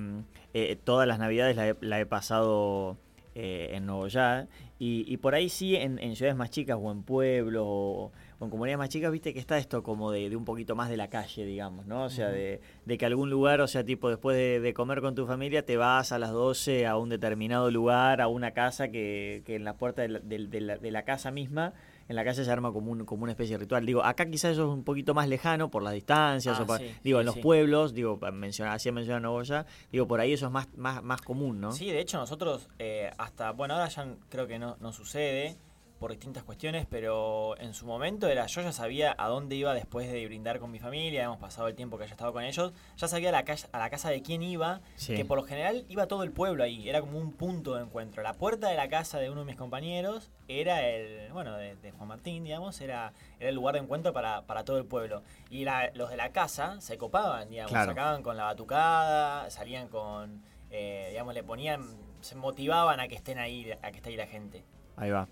eh, 0.52 0.76
todas 0.82 1.06
las 1.06 1.20
navidades 1.20 1.54
la 1.54 1.68
he, 1.68 1.76
la 1.80 2.00
he 2.00 2.06
pasado 2.06 2.96
eh, 3.36 3.70
en 3.72 3.86
Nuevo 3.86 4.08
Ya. 4.08 4.48
Y, 4.80 5.04
y 5.06 5.16
por 5.18 5.36
ahí 5.36 5.48
sí, 5.48 5.76
en, 5.76 6.00
en 6.00 6.16
ciudades 6.16 6.36
más 6.36 6.50
chicas 6.50 6.76
o 6.80 6.90
en 6.90 7.04
pueblos 7.04 7.62
o, 7.64 8.10
en 8.44 8.50
comunidades 8.50 8.78
más 8.78 8.88
chicas, 8.88 9.10
viste 9.12 9.32
que 9.34 9.40
está 9.40 9.58
esto 9.58 9.82
como 9.82 10.10
de, 10.10 10.30
de 10.30 10.36
un 10.36 10.44
poquito 10.44 10.74
más 10.76 10.88
de 10.88 10.96
la 10.96 11.08
calle, 11.08 11.44
digamos, 11.44 11.86
¿no? 11.86 12.04
O 12.04 12.10
sea, 12.10 12.28
de, 12.28 12.60
de 12.84 12.98
que 12.98 13.06
algún 13.06 13.30
lugar, 13.30 13.60
o 13.60 13.66
sea, 13.66 13.84
tipo 13.84 14.08
después 14.08 14.36
de, 14.36 14.60
de 14.60 14.74
comer 14.74 15.00
con 15.00 15.14
tu 15.14 15.26
familia, 15.26 15.64
te 15.64 15.76
vas 15.76 16.12
a 16.12 16.18
las 16.18 16.30
12 16.32 16.86
a 16.86 16.96
un 16.96 17.08
determinado 17.08 17.70
lugar, 17.70 18.20
a 18.20 18.28
una 18.28 18.52
casa 18.52 18.88
que, 18.88 19.42
que 19.44 19.56
en 19.56 19.64
la 19.64 19.76
puerta 19.76 20.02
de 20.02 20.08
la, 20.08 20.18
de- 20.20 20.60
la- 20.60 20.76
de 20.78 20.90
la 20.90 21.02
casa 21.04 21.30
misma 21.30 21.72
en 22.06 22.16
la 22.16 22.24
calle 22.24 22.44
se 22.44 22.50
arma 22.50 22.70
como, 22.70 22.92
un, 22.92 23.06
como 23.06 23.22
una 23.22 23.32
especie 23.32 23.54
de 23.54 23.60
ritual. 23.60 23.86
Digo, 23.86 24.04
acá 24.04 24.26
quizás 24.26 24.52
eso 24.52 24.64
es 24.64 24.68
un 24.76 24.84
poquito 24.84 25.14
más 25.14 25.26
lejano 25.26 25.70
por 25.70 25.82
las 25.82 25.94
distancias, 25.94 26.58
Ah, 26.60 26.62
o 26.62 26.66
por- 26.66 26.78
sí, 26.78 26.90
digo, 27.02 27.18
sí, 27.18 27.20
en 27.20 27.24
los 27.26 27.34
sí. 27.36 27.40
pueblos, 27.40 27.94
digo, 27.94 28.18
menciona, 28.30 28.74
hacía 28.74 28.92
mencionar 28.92 29.22
Nuevo 29.22 29.42
Ya, 29.42 29.64
digo, 29.90 30.06
por 30.06 30.20
ahí 30.20 30.34
eso 30.34 30.44
es 30.44 30.52
más, 30.52 30.68
más, 30.76 31.02
más 31.02 31.22
común, 31.22 31.62
¿no? 31.62 31.72
Sí, 31.72 31.86
de 31.90 32.00
hecho 32.00 32.18
nosotros 32.18 32.68
eh, 32.78 33.10
hasta, 33.16 33.52
bueno, 33.52 33.72
ahora 33.74 33.88
ya 33.88 34.06
creo 34.28 34.46
que 34.46 34.58
no, 34.58 34.76
no 34.80 34.92
sucede 34.92 35.56
por 35.98 36.10
distintas 36.10 36.42
cuestiones, 36.42 36.86
pero 36.90 37.56
en 37.58 37.72
su 37.72 37.86
momento 37.86 38.28
era, 38.28 38.46
yo 38.46 38.60
ya 38.60 38.72
sabía 38.72 39.14
a 39.16 39.28
dónde 39.28 39.54
iba 39.54 39.72
después 39.72 40.10
de 40.10 40.26
brindar 40.26 40.58
con 40.58 40.70
mi 40.70 40.78
familia, 40.78 41.24
hemos 41.24 41.38
pasado 41.38 41.68
el 41.68 41.74
tiempo 41.74 41.96
que 41.96 42.04
haya 42.04 42.12
estado 42.12 42.32
con 42.32 42.42
ellos, 42.44 42.72
ya 42.96 43.08
sabía 43.08 43.30
a 43.30 43.32
la, 43.32 43.44
calle, 43.44 43.66
a 43.72 43.78
la 43.78 43.88
casa 43.90 44.10
de 44.10 44.20
quién 44.20 44.42
iba, 44.42 44.80
Sí. 44.96 45.14
que 45.14 45.24
por 45.24 45.38
lo 45.38 45.44
general 45.44 45.84
iba 45.88 46.06
todo 46.06 46.22
el 46.24 46.32
pueblo 46.32 46.62
ahí, 46.64 46.88
era 46.88 47.00
como 47.00 47.18
un 47.18 47.32
punto 47.32 47.74
de 47.76 47.82
encuentro. 47.84 48.22
La 48.22 48.34
puerta 48.34 48.68
de 48.68 48.74
la 48.74 48.88
casa 48.88 49.18
de 49.18 49.30
uno 49.30 49.40
de 49.40 49.46
mis 49.46 49.56
compañeros 49.56 50.30
era 50.48 50.86
el, 50.86 51.32
bueno, 51.32 51.56
de, 51.56 51.76
de 51.76 51.92
Juan 51.92 52.08
Martín, 52.08 52.44
digamos, 52.44 52.80
era, 52.80 53.12
era 53.38 53.48
el 53.48 53.54
lugar 53.54 53.74
de 53.76 53.80
encuentro 53.80 54.12
para, 54.12 54.42
para 54.42 54.64
todo 54.64 54.76
el 54.78 54.84
pueblo. 54.84 55.22
Y 55.48 55.64
la- 55.64 55.90
los 55.94 56.10
de 56.10 56.16
la 56.16 56.32
casa 56.32 56.80
se 56.80 56.98
copaban, 56.98 57.48
digamos, 57.48 57.70
Claro. 57.70 57.92
sacaban 57.92 58.22
con 58.22 58.36
la 58.36 58.44
batucada, 58.44 59.48
salían 59.48 59.88
con, 59.88 60.42
eh, 60.70 61.06
digamos, 61.10 61.32
le 61.34 61.42
ponían, 61.44 61.82
se 62.20 62.34
motivaban 62.34 63.00
a 63.00 63.08
que 63.08 63.14
estén 63.14 63.38
ahí, 63.38 63.70
a 63.80 63.90
que 63.90 63.98
esté 63.98 64.10
ahí 64.10 64.16
la 64.16 64.26
gente. 64.26 64.64
Ahí 64.96 65.10
va. 65.10 65.26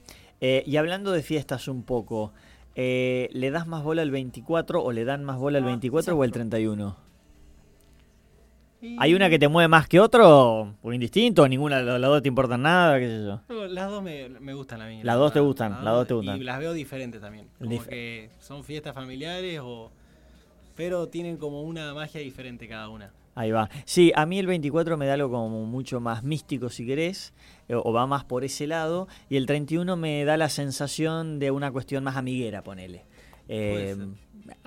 Eh, 0.44 0.64
y 0.66 0.76
hablando 0.76 1.12
de 1.12 1.22
fiestas 1.22 1.68
un 1.68 1.84
poco, 1.84 2.32
eh, 2.74 3.28
¿le 3.32 3.50
das 3.52 3.66
más 3.68 3.84
bola 3.84 4.02
al 4.02 4.10
24 4.10 4.82
o 4.82 4.90
le 4.90 5.04
dan 5.04 5.22
más 5.22 5.38
bola 5.38 5.58
al 5.58 5.64
Ah, 5.64 5.68
24 5.68 6.16
o 6.16 6.22
al 6.22 6.28
exacto. 6.30 6.38
31? 6.40 6.96
Y- 8.80 8.96
¿Hay 8.98 9.14
una 9.14 9.30
que 9.30 9.38
te 9.38 9.46
mueve 9.46 9.68
más 9.68 9.86
que 9.86 10.00
otro? 10.00 10.74
¿Por 10.82 10.92
indistinto? 10.92 11.46
¿Ninguna 11.46 11.78
de 11.80 11.98
las 12.00 12.10
dos 12.10 12.20
te 12.22 12.26
importan 12.28 12.62
nada? 12.62 12.98
¿Qué 12.98 13.06
sé 13.06 13.24
yo? 13.24 13.40
No, 13.48 13.66
Las 13.68 13.88
dos 13.88 14.02
me, 14.02 14.28
me 14.28 14.52
gustan 14.54 14.80
a 14.82 14.86
mí. 14.88 14.96
Las 14.96 15.04
la 15.04 15.14
dos 15.14 15.32
te 15.32 15.38
gustan, 15.38 15.70
las 15.84 15.94
dos 15.94 16.08
te 16.08 16.14
gustan. 16.14 16.40
Y 16.40 16.44
las 16.44 16.58
veo 16.58 16.72
diferentes 16.72 17.20
también. 17.20 17.46
Como 17.58 17.70
Dif- 17.70 17.86
que 17.86 18.30
son 18.40 18.64
fiestas 18.64 18.92
familiares 18.94 19.60
o... 19.62 19.92
Pero 20.74 21.06
tienen 21.06 21.36
como 21.36 21.62
una 21.62 21.94
magia 21.94 22.20
diferente 22.20 22.66
cada 22.66 22.88
una. 22.88 23.12
Ahí 23.34 23.50
va. 23.50 23.70
Sí, 23.84 24.12
a 24.14 24.26
mí 24.26 24.38
el 24.38 24.46
24 24.46 24.96
me 24.96 25.06
da 25.06 25.14
algo 25.14 25.30
como 25.30 25.64
mucho 25.64 26.00
más 26.00 26.22
místico, 26.22 26.68
si 26.68 26.86
querés, 26.86 27.32
eh, 27.68 27.74
o 27.74 27.92
va 27.92 28.06
más 28.06 28.24
por 28.24 28.44
ese 28.44 28.66
lado, 28.66 29.08
y 29.30 29.36
el 29.36 29.46
31 29.46 29.96
me 29.96 30.24
da 30.24 30.36
la 30.36 30.50
sensación 30.50 31.38
de 31.38 31.50
una 31.50 31.72
cuestión 31.72 32.04
más 32.04 32.16
amiguera, 32.16 32.62
ponele. 32.62 33.04
Eh, 33.48 33.96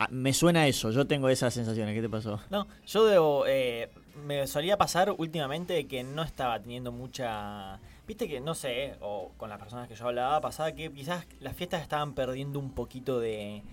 me 0.10 0.34
suena 0.34 0.68
eso, 0.68 0.92
yo 0.92 1.06
tengo 1.06 1.30
esas 1.30 1.54
sensaciones. 1.54 1.94
¿Qué 1.96 2.02
te 2.02 2.10
pasó? 2.10 2.40
No, 2.50 2.68
yo 2.88 3.06
debo, 3.06 3.46
eh, 3.48 3.90
me 4.26 4.48
solía 4.48 4.78
pasar 4.78 5.14
últimamente 5.18 5.86
que 5.88 6.04
no 6.04 6.24
estaba 6.24 6.60
teniendo 6.60 6.92
mucha... 6.92 7.80
Viste 8.08 8.28
que, 8.28 8.40
no 8.40 8.54
sé, 8.54 8.96
o 9.02 9.32
con 9.38 9.50
las 9.50 9.60
personas 9.60 9.88
que 9.88 9.96
yo 9.96 10.08
hablaba, 10.08 10.40
pasaba 10.42 10.72
que 10.72 10.92
quizás 10.92 11.26
las 11.40 11.56
fiestas 11.56 11.82
estaban 11.82 12.14
perdiendo 12.14 12.60
un 12.60 12.72
poquito 12.72 13.20
de, 13.20 13.64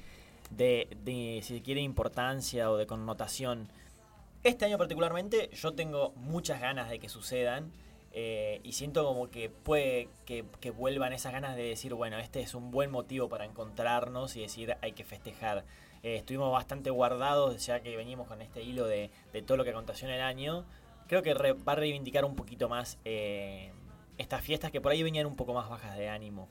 de, 0.50 0.88
de, 1.04 1.40
si 1.42 1.56
se 1.56 1.62
quiere, 1.62 1.82
importancia 1.82 2.70
o 2.70 2.76
de 2.76 2.86
connotación. 2.86 3.68
Este 4.44 4.64
año 4.64 4.76
particularmente 4.76 5.50
yo 5.52 5.72
tengo 5.72 6.10
muchas 6.16 6.60
ganas 6.60 6.90
de 6.90 6.98
que 6.98 7.08
sucedan 7.08 7.70
eh, 8.12 8.60
y 8.64 8.72
siento 8.72 9.04
como 9.04 9.30
que 9.30 9.48
puede 9.50 10.08
que, 10.26 10.44
vuelvan 10.72 11.12
esas 11.12 11.32
ganas 11.32 11.54
de 11.54 11.62
decir, 11.62 11.94
bueno, 11.94 12.18
este 12.18 12.40
es 12.40 12.54
un 12.54 12.72
buen 12.72 12.90
motivo 12.90 13.28
para 13.28 13.44
encontrarnos 13.44 14.34
y 14.34 14.40
decir 14.40 14.76
hay 14.82 14.92
que 14.92 15.04
festejar. 15.04 15.64
Eh, 16.02 16.16
estuvimos 16.16 16.50
bastante 16.50 16.90
guardados 16.90 17.64
ya 17.64 17.80
que 17.80 17.96
venimos 17.96 18.26
con 18.26 18.42
este 18.42 18.62
hilo 18.62 18.86
de, 18.88 19.10
de 19.32 19.42
todo 19.42 19.56
lo 19.56 19.64
que 19.64 19.70
aconteció 19.70 20.08
en 20.08 20.14
el 20.14 20.22
año. 20.22 20.64
Creo 21.06 21.22
que 21.22 21.34
re- 21.34 21.52
va 21.52 21.72
a 21.74 21.76
reivindicar 21.76 22.24
un 22.24 22.34
poquito 22.34 22.68
más 22.68 22.98
eh, 23.04 23.70
estas 24.18 24.42
fiestas 24.42 24.72
que 24.72 24.80
por 24.80 24.90
ahí 24.90 25.04
venían 25.04 25.26
un 25.26 25.36
poco 25.36 25.54
más 25.54 25.70
bajas 25.70 25.96
de 25.96 26.08
ánimo. 26.08 26.48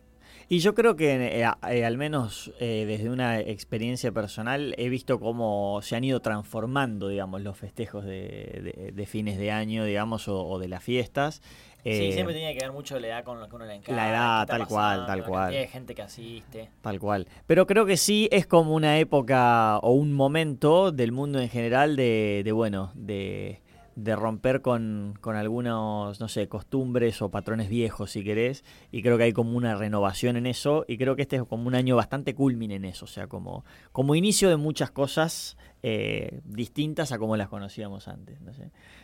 Y 0.53 0.59
yo 0.59 0.75
creo 0.75 0.97
que 0.97 1.13
eh, 1.43 1.49
eh, 1.69 1.85
al 1.85 1.97
menos 1.97 2.51
eh, 2.59 2.83
desde 2.85 3.09
una 3.09 3.39
experiencia 3.39 4.11
personal 4.11 4.75
he 4.77 4.89
visto 4.89 5.17
cómo 5.17 5.79
se 5.81 5.95
han 5.95 6.03
ido 6.03 6.19
transformando, 6.19 7.07
digamos, 7.07 7.41
los 7.41 7.57
festejos 7.57 8.03
de, 8.03 8.73
de- 8.75 8.91
de 8.91 9.05
fines 9.05 9.37
de 9.37 9.49
año, 9.49 9.85
digamos, 9.85 10.27
o, 10.27 10.45
o 10.45 10.59
de 10.59 10.67
las 10.67 10.83
fiestas. 10.83 11.35
sí, 11.35 11.79
Eh, 11.85 12.11
siempre 12.11 12.33
tenía 12.33 12.51
que 12.53 12.59
ver 12.59 12.73
mucho 12.73 12.99
la 12.99 13.07
edad 13.07 13.23
con 13.23 13.39
lo 13.39 13.47
que 13.47 13.55
uno 13.55 13.65
le 13.65 13.75
encanta. 13.75 13.93
La 13.95 14.09
edad, 14.09 14.45
tal 14.45 14.67
cual, 14.67 15.05
tal 15.05 15.23
cual. 15.23 15.53
de 15.53 15.67
gente 15.69 15.95
que 15.95 16.01
asiste. 16.01 16.69
Tal 16.81 16.99
cual. 16.99 17.27
Pero 17.47 17.65
creo 17.65 17.85
que 17.85 17.95
sí 17.95 18.27
es 18.29 18.45
como 18.45 18.75
una 18.75 18.99
época 18.99 19.77
o 19.77 19.91
un 19.93 20.11
momento 20.11 20.91
del 20.91 21.13
mundo 21.13 21.39
en 21.39 21.47
general 21.47 21.95
de, 21.95 22.41
de 22.43 22.51
bueno, 22.51 22.91
de, 22.93 23.60
de 23.95 24.15
romper 24.15 24.61
con, 24.61 25.17
con 25.21 25.35
algunos, 25.35 26.19
no 26.19 26.27
sé, 26.27 26.47
costumbres 26.47 27.21
o 27.21 27.29
patrones 27.29 27.69
viejos, 27.69 28.11
si 28.11 28.23
querés. 28.23 28.63
Y 28.91 29.01
creo 29.01 29.17
que 29.17 29.23
hay 29.25 29.33
como 29.33 29.57
una 29.57 29.75
renovación 29.75 30.37
en 30.37 30.47
eso. 30.47 30.85
Y 30.87 30.97
creo 30.97 31.15
que 31.15 31.23
este 31.23 31.37
es 31.37 31.43
como 31.43 31.67
un 31.67 31.75
año 31.75 31.95
bastante 31.95 32.33
culmine 32.33 32.75
en 32.75 32.85
eso. 32.85 33.05
O 33.05 33.07
sea, 33.07 33.27
como, 33.27 33.65
como 33.91 34.15
inicio 34.15 34.49
de 34.49 34.57
muchas 34.57 34.91
cosas 34.91 35.57
eh, 35.83 36.41
distintas 36.45 37.11
a 37.11 37.17
como 37.17 37.35
las 37.37 37.49
conocíamos 37.49 38.07
antes. 38.07 38.39
No. 38.41 38.51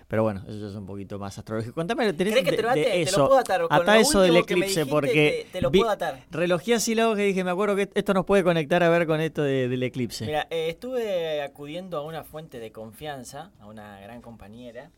Pero 0.08 0.24
bueno, 0.24 0.42
eso 0.48 0.58
ya 0.58 0.68
es 0.68 0.76
un 0.76 0.86
poquito 0.86 1.20
más 1.20 1.38
astrológico. 1.38 1.74
Contame, 1.76 2.14
tenés 2.14 2.34
¿Querés 2.34 2.50
que 2.50 2.56
te 2.56 2.62
lo 2.62 2.70
de? 2.70 2.84
Te 2.84 3.02
eso. 3.02 3.20
lo 3.20 3.28
puedo 3.28 3.40
atar. 3.42 3.62
Con 3.62 3.74
Atá 3.74 3.96
lo 3.96 4.02
eso 4.02 4.22
del 4.22 4.34
que 4.34 4.40
eclipse, 4.54 4.66
dijiste, 4.82 4.86
porque 4.86 5.46
Te, 5.48 5.52
te 5.52 5.62
lo 5.62 5.70
vi- 5.70 5.80
puedo 5.80 5.92
atar. 5.92 6.24
Relojé 6.32 6.76
así 6.76 6.94
y 6.94 7.16
dije, 7.16 7.44
me 7.44 7.52
acuerdo 7.52 7.76
que 7.76 7.90
esto 7.94 8.14
nos 8.14 8.26
puede 8.26 8.44
conectar 8.44 8.84
a 8.84 8.90
ver 8.90 9.06
con 9.06 9.20
esto 9.20 9.44
de- 9.44 9.68
del 9.68 9.84
eclipse. 9.84 10.26
Mira, 10.26 10.48
eh, 10.50 10.70
estuve 10.70 11.42
acudiendo 11.42 11.98
a 11.98 12.04
una 12.04 12.24
fuente 12.24 12.60
de 12.60 12.72
confianza, 12.72 13.52
a 13.60 13.68
una 13.68 14.00
gran 14.00 14.22
compañera, 14.22 14.92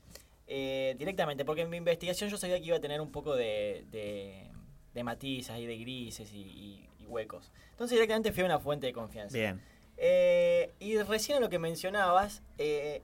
eh, 0.45 0.95
directamente, 0.99 1.43
porque 1.43 1.61
en 1.63 1.69
mi 1.71 1.77
investigación 1.77 2.29
yo 2.29 2.37
sabía 2.37 2.59
que 2.59 2.65
iba 2.65 2.77
a 2.77 2.81
tener 2.81 3.01
un 3.01 3.11
poco 3.11 3.35
de, 3.35 3.85
de, 3.91 4.43
de 4.93 5.03
matizas 5.03 5.57
y 5.59 5.65
de 5.65 5.77
grises 5.77 6.31
y, 6.33 6.37
y- 6.41 6.89
y 6.99 7.05
huecos. 7.07 7.51
Entonces 7.71 7.95
directamente 7.95 8.31
fui 8.31 8.43
a 8.43 8.45
una 8.45 8.59
fuente 8.59 8.85
de 8.85 8.93
confianza. 8.93 9.35
Bien. 9.35 9.59
Eh, 9.97 10.71
y 10.79 10.97
recién 10.99 11.37
a 11.37 11.41
lo 11.41 11.49
que 11.49 11.57
mencionabas, 11.59 12.43
eh, 12.59 13.01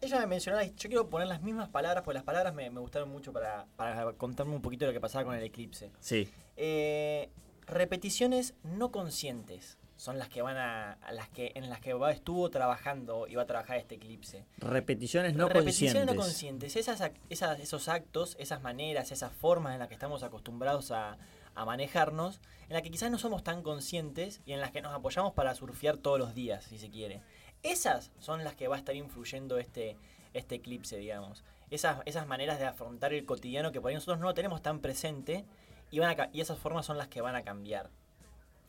ella 0.00 0.18
me 0.20 0.26
mencionaba, 0.26 0.64
y 0.64 0.70
yo 0.76 0.88
quiero 0.88 1.08
poner 1.08 1.28
las 1.28 1.42
mismas 1.42 1.68
palabras, 1.68 2.04
porque 2.04 2.14
las 2.16 2.24
palabras 2.24 2.54
me, 2.54 2.70
me 2.70 2.80
gustaron 2.80 3.08
mucho 3.10 3.32
para, 3.32 3.66
para 3.76 4.12
contarme 4.14 4.54
un 4.54 4.62
poquito 4.62 4.84
de 4.84 4.92
lo 4.92 4.92
que 4.94 5.00
pasaba 5.00 5.24
con 5.24 5.34
el 5.34 5.42
eclipse. 5.42 5.90
Sí. 6.00 6.28
Eh, 6.56 7.30
repeticiones 7.66 8.54
no 8.64 8.90
conscientes 8.90 9.78
son 9.96 10.16
las 10.16 10.28
que 10.28 10.42
van 10.42 10.56
a, 10.56 10.92
a 10.92 11.12
las 11.12 11.28
que 11.28 11.50
en 11.56 11.68
las 11.68 11.80
que 11.80 11.92
estuvo 12.12 12.50
trabajando 12.50 13.26
y 13.26 13.34
va 13.34 13.42
a 13.42 13.46
trabajar 13.46 13.78
este 13.78 13.96
eclipse. 13.96 14.44
Repeticiones 14.58 15.34
no 15.34 15.48
Repeticiones 15.48 15.92
conscientes. 15.94 16.14
no 16.16 16.22
conscientes, 16.22 16.76
esas, 16.76 17.10
esas- 17.30 17.58
esos 17.60 17.88
actos, 17.88 18.36
esas 18.38 18.62
maneras, 18.62 19.10
esas 19.10 19.32
formas 19.32 19.72
en 19.72 19.80
las 19.80 19.88
que 19.88 19.94
estamos 19.94 20.22
acostumbrados 20.22 20.92
a, 20.92 21.18
a 21.56 21.64
manejarnos, 21.64 22.40
en 22.68 22.74
las 22.74 22.82
que 22.82 22.90
quizás 22.92 23.10
no 23.10 23.18
somos 23.18 23.42
tan 23.42 23.62
conscientes 23.64 24.40
y 24.46 24.52
en 24.52 24.60
las 24.60 24.70
que 24.70 24.80
nos 24.82 24.94
apoyamos 24.94 25.32
para 25.32 25.52
surfear 25.56 25.96
todos 25.96 26.18
los 26.20 26.32
días, 26.32 26.62
si 26.64 26.78
se 26.78 26.90
quiere. 26.90 27.20
Esas 27.62 28.10
son 28.18 28.44
las 28.44 28.54
que 28.54 28.68
va 28.68 28.76
a 28.76 28.78
estar 28.78 28.94
influyendo 28.94 29.58
este, 29.58 29.96
este 30.34 30.56
eclipse, 30.56 30.96
digamos. 30.96 31.44
Esas, 31.70 32.00
esas 32.06 32.26
maneras 32.26 32.58
de 32.58 32.66
afrontar 32.66 33.12
el 33.12 33.24
cotidiano 33.24 33.72
que 33.72 33.80
por 33.80 33.90
ahí 33.90 33.94
nosotros 33.94 34.18
no 34.18 34.26
lo 34.26 34.34
tenemos 34.34 34.62
tan 34.62 34.80
presente 34.80 35.44
y, 35.90 35.98
van 35.98 36.18
a, 36.18 36.30
y 36.32 36.40
esas 36.40 36.58
formas 36.58 36.86
son 36.86 36.96
las 36.96 37.08
que 37.08 37.20
van 37.20 37.34
a 37.34 37.42
cambiar. 37.42 37.90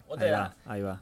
Otra 0.07 0.25
Ahí 0.25 0.31
va, 0.31 0.55
ahí 0.65 0.81
va. 0.81 1.01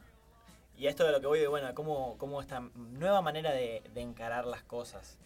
y 0.75 0.87
esto 0.87 1.05
de 1.05 1.11
lo 1.11 1.21
que 1.21 1.27
voy 1.27 1.39
de, 1.39 1.47
bueno, 1.47 1.73
cómo, 1.73 2.17
cómo 2.17 2.41
esta 2.41 2.59
nueva 2.75 3.21
manera 3.21 3.51
de, 3.51 3.81
de 3.93 4.01
encarar 4.01 4.45
las 4.45 4.63
cosas. 4.63 5.17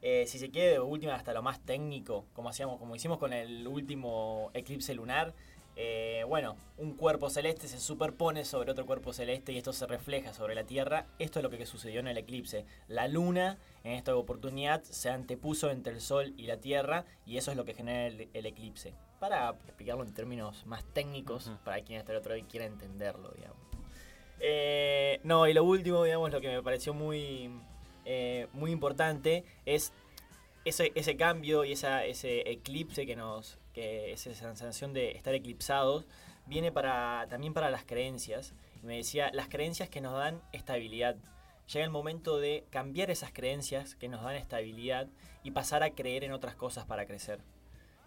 Eh, 0.00 0.24
si 0.26 0.38
se 0.38 0.50
quiere, 0.50 0.72
de 0.72 0.80
última 0.80 1.14
hasta 1.14 1.32
lo 1.32 1.42
más 1.42 1.60
técnico, 1.60 2.26
como 2.32 2.48
hacíamos, 2.48 2.78
como 2.78 2.94
hicimos 2.94 3.18
con 3.18 3.32
el 3.32 3.66
último 3.66 4.50
eclipse 4.54 4.94
lunar. 4.94 5.34
Eh, 5.80 6.24
bueno, 6.26 6.56
un 6.76 6.96
cuerpo 6.96 7.30
celeste 7.30 7.68
se 7.68 7.78
superpone 7.78 8.44
sobre 8.44 8.72
otro 8.72 8.84
cuerpo 8.84 9.12
celeste 9.12 9.52
y 9.52 9.58
esto 9.58 9.72
se 9.72 9.86
refleja 9.86 10.34
sobre 10.34 10.56
la 10.56 10.64
Tierra. 10.64 11.06
Esto 11.20 11.38
es 11.38 11.44
lo 11.44 11.50
que 11.50 11.64
sucedió 11.66 12.00
en 12.00 12.08
el 12.08 12.18
eclipse. 12.18 12.66
La 12.88 13.06
Luna, 13.06 13.58
en 13.84 13.92
esta 13.92 14.16
oportunidad, 14.16 14.82
se 14.82 15.08
antepuso 15.08 15.70
entre 15.70 15.92
el 15.92 16.00
Sol 16.00 16.34
y 16.36 16.46
la 16.46 16.56
Tierra 16.56 17.04
y 17.24 17.36
eso 17.36 17.52
es 17.52 17.56
lo 17.56 17.64
que 17.64 17.74
genera 17.74 18.08
el, 18.08 18.28
el 18.34 18.46
eclipse. 18.46 18.92
Para 19.20 19.50
explicarlo 19.50 20.02
en 20.02 20.12
términos 20.12 20.66
más 20.66 20.82
técnicos, 20.92 21.52
para 21.64 21.80
quien 21.82 22.00
está 22.00 22.10
del 22.10 22.22
otro 22.22 22.30
lado 22.30 22.44
y 22.44 22.50
quiera 22.50 22.66
entenderlo, 22.66 23.30
digamos. 23.36 23.62
Eh, 24.40 25.20
no, 25.22 25.46
y 25.46 25.52
lo 25.52 25.62
último, 25.62 26.02
digamos, 26.02 26.32
lo 26.32 26.40
que 26.40 26.48
me 26.48 26.62
pareció 26.62 26.92
muy, 26.92 27.50
eh, 28.04 28.48
muy 28.52 28.72
importante 28.72 29.44
es 29.64 29.92
ese, 30.64 30.90
ese 30.96 31.16
cambio 31.16 31.64
y 31.64 31.72
esa, 31.72 32.04
ese 32.04 32.50
eclipse 32.50 33.06
que 33.06 33.14
nos, 33.14 33.58
esa 33.78 34.34
sensación 34.34 34.92
de 34.92 35.12
estar 35.12 35.34
eclipsados, 35.34 36.06
viene 36.46 36.72
para, 36.72 37.26
también 37.28 37.54
para 37.54 37.70
las 37.70 37.84
creencias. 37.84 38.54
Me 38.82 38.96
decía, 38.96 39.30
las 39.32 39.48
creencias 39.48 39.88
que 39.88 40.00
nos 40.00 40.14
dan 40.14 40.40
estabilidad. 40.52 41.16
Llega 41.72 41.84
el 41.84 41.90
momento 41.90 42.38
de 42.38 42.64
cambiar 42.70 43.10
esas 43.10 43.32
creencias 43.32 43.94
que 43.94 44.08
nos 44.08 44.22
dan 44.22 44.36
estabilidad 44.36 45.08
y 45.42 45.50
pasar 45.50 45.82
a 45.82 45.90
creer 45.90 46.24
en 46.24 46.32
otras 46.32 46.54
cosas 46.54 46.86
para 46.86 47.06
crecer. 47.06 47.40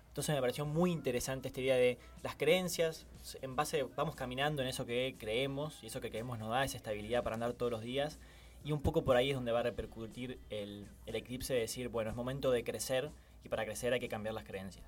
Entonces 0.08 0.36
me 0.36 0.42
pareció 0.42 0.66
muy 0.66 0.92
interesante 0.92 1.48
esta 1.48 1.62
idea 1.62 1.76
de 1.76 1.98
las 2.22 2.36
creencias, 2.36 3.06
en 3.42 3.56
base, 3.56 3.84
vamos 3.96 4.16
caminando 4.16 4.62
en 4.62 4.68
eso 4.68 4.86
que 4.86 5.16
creemos 5.18 5.82
y 5.84 5.88
eso 5.88 6.02
que 6.02 6.10
creemos 6.10 6.38
nos 6.38 6.50
da 6.50 6.66
esa 6.66 6.76
estabilidad 6.76 7.24
para 7.24 7.36
andar 7.36 7.54
todos 7.54 7.72
los 7.72 7.82
días 7.82 8.20
y 8.64 8.74
un 8.74 8.82
poco 8.82 9.04
por 9.04 9.16
ahí 9.16 9.30
es 9.30 9.36
donde 9.36 9.52
va 9.52 9.62
a 9.62 9.64
repercutir 9.64 10.38
el, 10.50 10.86
el 11.06 11.16
eclipse 11.16 11.54
de 11.54 11.62
decir, 11.62 11.88
bueno, 11.88 12.10
es 12.10 12.16
momento 12.16 12.52
de 12.52 12.64
crecer 12.64 13.10
y 13.44 13.50
para 13.50 13.66
crecer 13.66 13.94
hay 13.94 14.00
que 14.00 14.10
cambiar 14.10 14.36
las 14.36 14.44
creencias. 14.44 14.86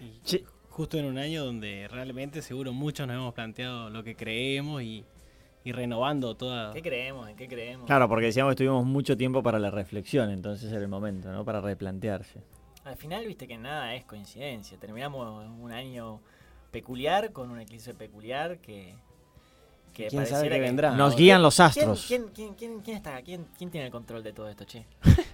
Y 0.00 0.20
Sí. 0.24 0.44
justo 0.70 0.98
en 0.98 1.04
un 1.06 1.18
año 1.18 1.44
donde 1.44 1.86
realmente 1.88 2.42
seguro 2.42 2.72
muchos 2.72 3.06
nos 3.06 3.16
hemos 3.16 3.34
planteado 3.34 3.90
lo 3.90 4.02
que 4.04 4.16
creemos 4.16 4.82
y, 4.82 5.04
y 5.64 5.72
renovando 5.72 6.34
toda... 6.36 6.72
¿Qué 6.72 6.82
creemos? 6.82 7.28
¿En 7.28 7.36
qué 7.36 7.46
creemos? 7.48 7.86
Claro, 7.86 8.08
porque 8.08 8.26
decíamos 8.26 8.52
que 8.52 8.56
tuvimos 8.58 8.84
mucho 8.84 9.16
tiempo 9.16 9.42
para 9.42 9.58
la 9.58 9.70
reflexión, 9.70 10.30
entonces 10.30 10.70
era 10.72 10.80
el 10.80 10.88
momento, 10.88 11.30
¿no? 11.32 11.44
Para 11.44 11.60
replantearse. 11.60 12.40
Al 12.84 12.96
final 12.96 13.26
viste 13.26 13.46
que 13.48 13.56
nada 13.56 13.94
es 13.94 14.04
coincidencia. 14.04 14.76
Terminamos 14.78 15.46
un 15.58 15.72
año 15.72 16.20
peculiar 16.70 17.32
con 17.32 17.50
un 17.50 17.60
eclipse 17.60 17.94
peculiar 17.94 18.58
que... 18.58 18.94
que 19.94 20.08
¿Quién 20.08 20.26
sabe 20.26 20.48
que- 20.50 20.58
vendrá? 20.60 20.90
Nos 20.96 21.12
¿no? 21.12 21.16
guían 21.18 21.40
los 21.40 21.54
¿Quién, 21.56 21.66
astros. 21.66 22.04
quién, 22.06 22.24
quién, 22.34 22.54
quién, 22.54 22.80
quién 22.80 22.96
está? 22.96 23.22
¿Quién, 23.22 23.46
¿Quién 23.56 23.70
tiene 23.70 23.86
el 23.86 23.92
control 23.92 24.22
de 24.22 24.32
todo 24.32 24.48
esto, 24.50 24.64
che? 24.64 24.84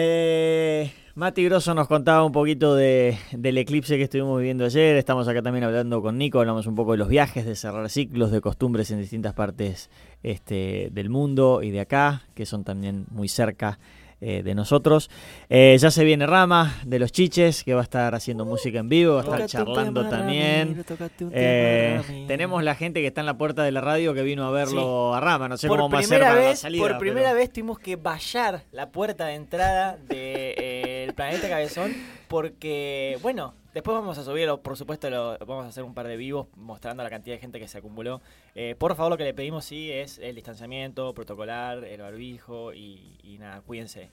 Eh, 0.00 0.92
Mati 1.16 1.42
Grosso 1.42 1.74
nos 1.74 1.88
contaba 1.88 2.24
un 2.24 2.30
poquito 2.30 2.76
de, 2.76 3.18
del 3.32 3.58
eclipse 3.58 3.96
que 3.96 4.04
estuvimos 4.04 4.38
viviendo 4.38 4.64
ayer. 4.64 4.94
Estamos 4.94 5.26
acá 5.26 5.42
también 5.42 5.64
hablando 5.64 6.00
con 6.00 6.16
Nico, 6.16 6.38
hablamos 6.38 6.68
un 6.68 6.76
poco 6.76 6.92
de 6.92 6.98
los 6.98 7.08
viajes, 7.08 7.44
de 7.44 7.56
cerrar 7.56 7.90
ciclos, 7.90 8.30
de 8.30 8.40
costumbres 8.40 8.92
en 8.92 9.00
distintas 9.00 9.34
partes 9.34 9.90
este, 10.22 10.90
del 10.92 11.10
mundo 11.10 11.64
y 11.64 11.72
de 11.72 11.80
acá, 11.80 12.22
que 12.36 12.46
son 12.46 12.62
también 12.62 13.06
muy 13.10 13.26
cerca. 13.26 13.80
Eh, 14.20 14.42
de 14.42 14.54
nosotros. 14.54 15.10
Eh, 15.48 15.76
ya 15.78 15.90
se 15.90 16.04
viene 16.04 16.26
Rama 16.26 16.76
de 16.84 16.98
los 16.98 17.12
Chiches, 17.12 17.62
que 17.64 17.74
va 17.74 17.80
a 17.80 17.84
estar 17.84 18.14
haciendo 18.14 18.44
música 18.44 18.78
en 18.80 18.88
vivo, 18.88 19.14
va 19.14 19.20
a 19.20 19.22
estar 19.22 19.36
Tócate 19.38 19.52
charlando 19.52 20.02
tema, 20.04 20.16
también. 20.18 20.84
Ramiro, 20.88 21.30
Eh, 21.32 22.00
tema, 22.06 22.26
tenemos 22.26 22.62
la 22.64 22.74
gente 22.74 23.00
que 23.00 23.06
está 23.08 23.20
en 23.20 23.26
la 23.26 23.38
puerta 23.38 23.62
de 23.62 23.70
la 23.72 23.80
radio 23.80 24.14
que 24.14 24.22
vino 24.22 24.46
a 24.46 24.50
verlo 24.50 25.14
a 25.14 25.20
Rama. 25.20 25.48
No 25.48 25.56
sé 25.56 25.68
por 25.68 25.78
cómo 25.78 25.94
va 25.94 26.00
a 26.00 26.02
ser 26.02 26.20
para 26.20 26.34
la 26.34 26.56
salida. 26.56 26.82
por 26.82 26.98
primera 26.98 27.28
pero- 27.28 27.36
vez 27.38 27.52
tuvimos 27.52 27.78
que 27.78 27.96
vallar 27.96 28.62
la 28.72 28.90
puerta 28.90 29.26
de 29.26 29.34
entrada 29.34 29.96
del 30.08 31.12
planeta 31.14 31.48
Cabezón 31.48 31.92
porque, 32.28 33.18
bueno, 33.22 33.54
después 33.78 33.96
vamos 33.96 34.18
a 34.18 34.24
subirlo, 34.24 34.60
por 34.60 34.76
supuesto, 34.76 35.08
lo, 35.08 35.38
vamos 35.38 35.64
a 35.64 35.68
hacer 35.68 35.84
un 35.84 35.94
par 35.94 36.08
de 36.08 36.16
vivos 36.16 36.48
mostrando 36.56 37.04
la 37.04 37.10
cantidad 37.10 37.36
de 37.36 37.40
gente 37.40 37.60
que 37.60 37.68
se 37.68 37.78
acumuló. 37.78 38.20
Eh, 38.56 38.74
por 38.76 38.96
favor, 38.96 39.12
lo 39.12 39.16
que 39.16 39.22
le 39.22 39.34
pedimos 39.34 39.64
sí 39.64 39.90
es 39.92 40.18
el 40.18 40.34
distanciamiento 40.34 41.14
protocolar, 41.14 41.84
el 41.84 42.00
barbijo 42.00 42.72
y, 42.74 43.18
y 43.22 43.38
nada, 43.38 43.60
cuídense. 43.60 44.10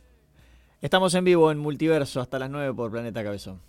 Estamos 0.82 1.16
en 1.16 1.24
vivo 1.24 1.52
en 1.52 1.58
Multiverso 1.58 2.22
hasta 2.22 2.38
las 2.38 2.52
9 2.52 2.76
por 2.76 2.92
Planeta 2.92 3.24
Cabezón. 3.24 3.60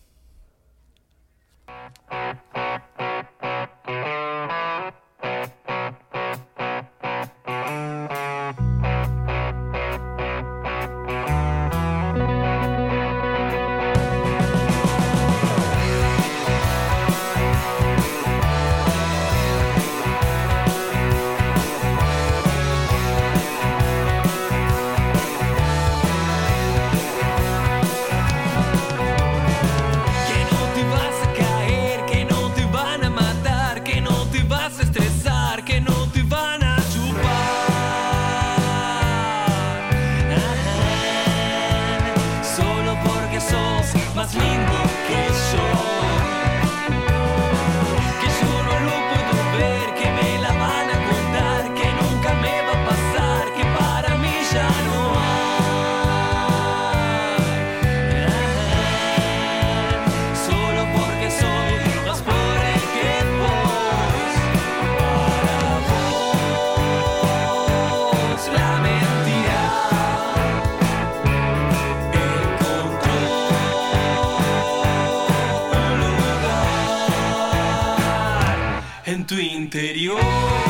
Interior. 79.35 80.66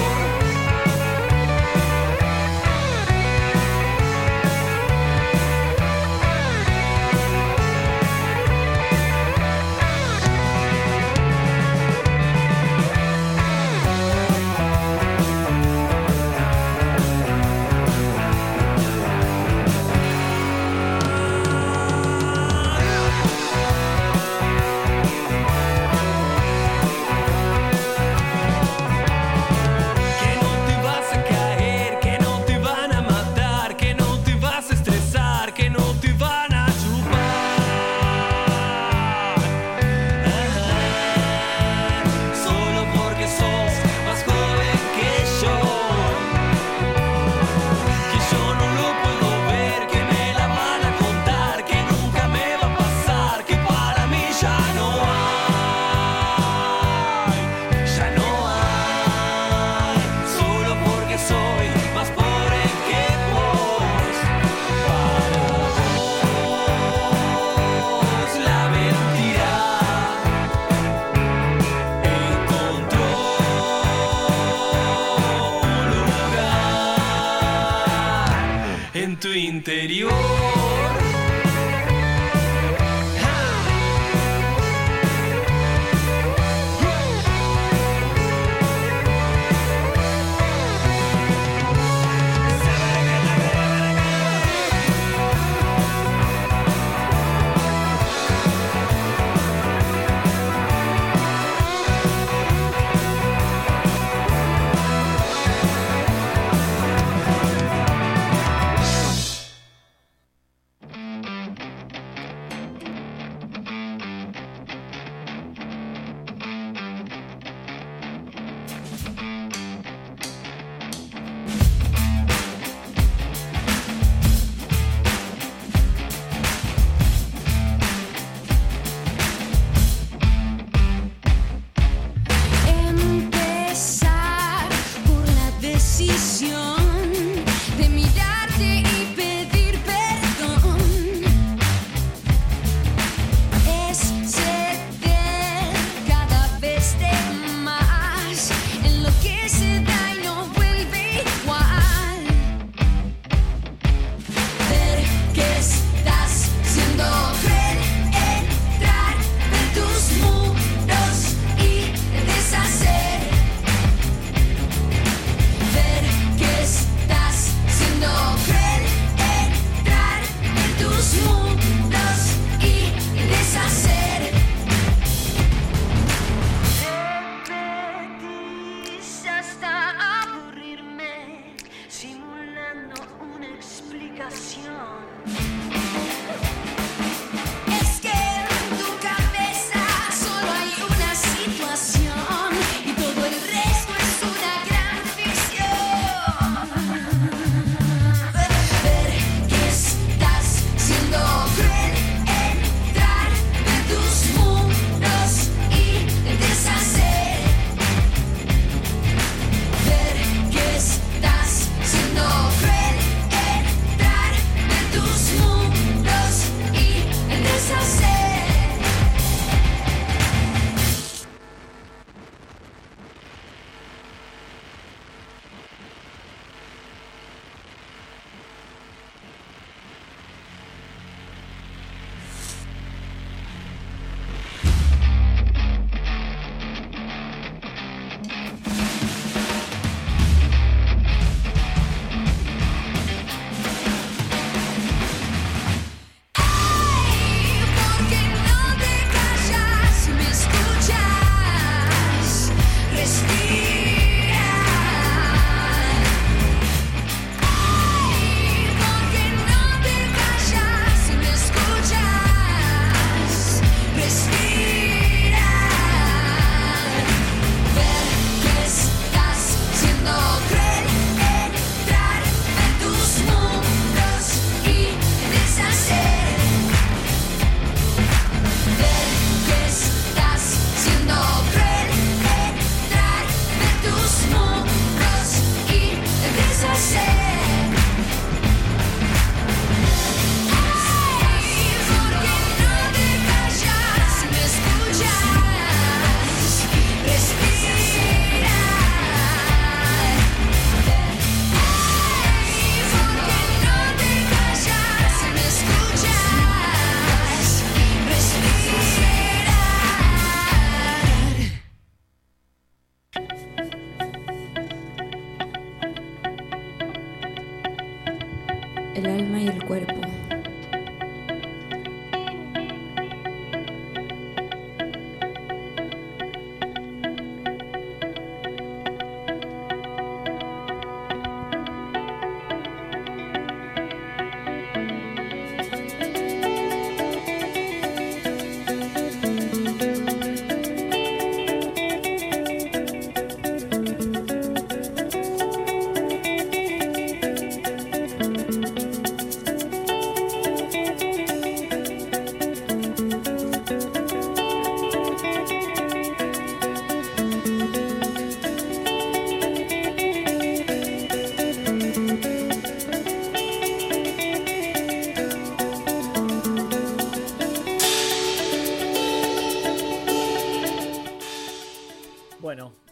Tu 79.67 79.73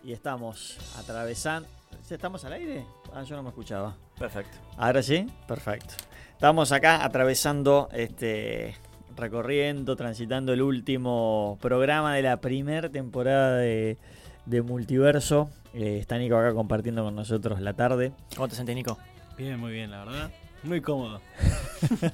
y 0.04 0.12
estamos 0.12 0.76
atravesando. 0.98 1.68
¿Estamos 2.08 2.44
al 2.44 2.52
aire? 2.52 2.84
Ah, 3.14 3.22
yo 3.22 3.36
no 3.36 3.42
me 3.42 3.48
escuchaba. 3.48 3.96
Perfecto. 4.18 4.58
Ahora 4.76 5.02
sí, 5.02 5.26
perfecto. 5.48 5.94
Estamos 6.32 6.72
acá 6.72 7.04
atravesando, 7.04 7.88
este, 7.92 8.76
recorriendo, 9.16 9.96
transitando 9.96 10.52
el 10.52 10.60
último 10.60 11.58
programa 11.60 12.14
de 12.14 12.22
la 12.22 12.40
primera 12.40 12.90
temporada 12.90 13.56
de, 13.56 13.96
de 14.44 14.62
Multiverso. 14.62 15.48
Eh, 15.72 15.98
está 15.98 16.18
Nico 16.18 16.36
acá 16.36 16.52
compartiendo 16.52 17.02
con 17.02 17.14
nosotros 17.14 17.60
la 17.60 17.72
tarde. 17.72 18.12
¿Cómo 18.36 18.48
te 18.48 18.54
sentís, 18.54 18.74
Nico? 18.74 18.98
Bien, 19.38 19.58
muy 19.58 19.72
bien, 19.72 19.90
la 19.90 20.04
verdad. 20.04 20.30
Muy 20.62 20.80
cómodo. 20.80 21.20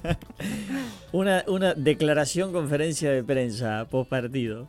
Una, 1.13 1.45
una 1.47 1.75
declaración, 1.75 2.53
conferencia 2.53 3.11
de 3.11 3.23
prensa 3.23 3.87
post 3.89 4.11
partido. 4.11 4.69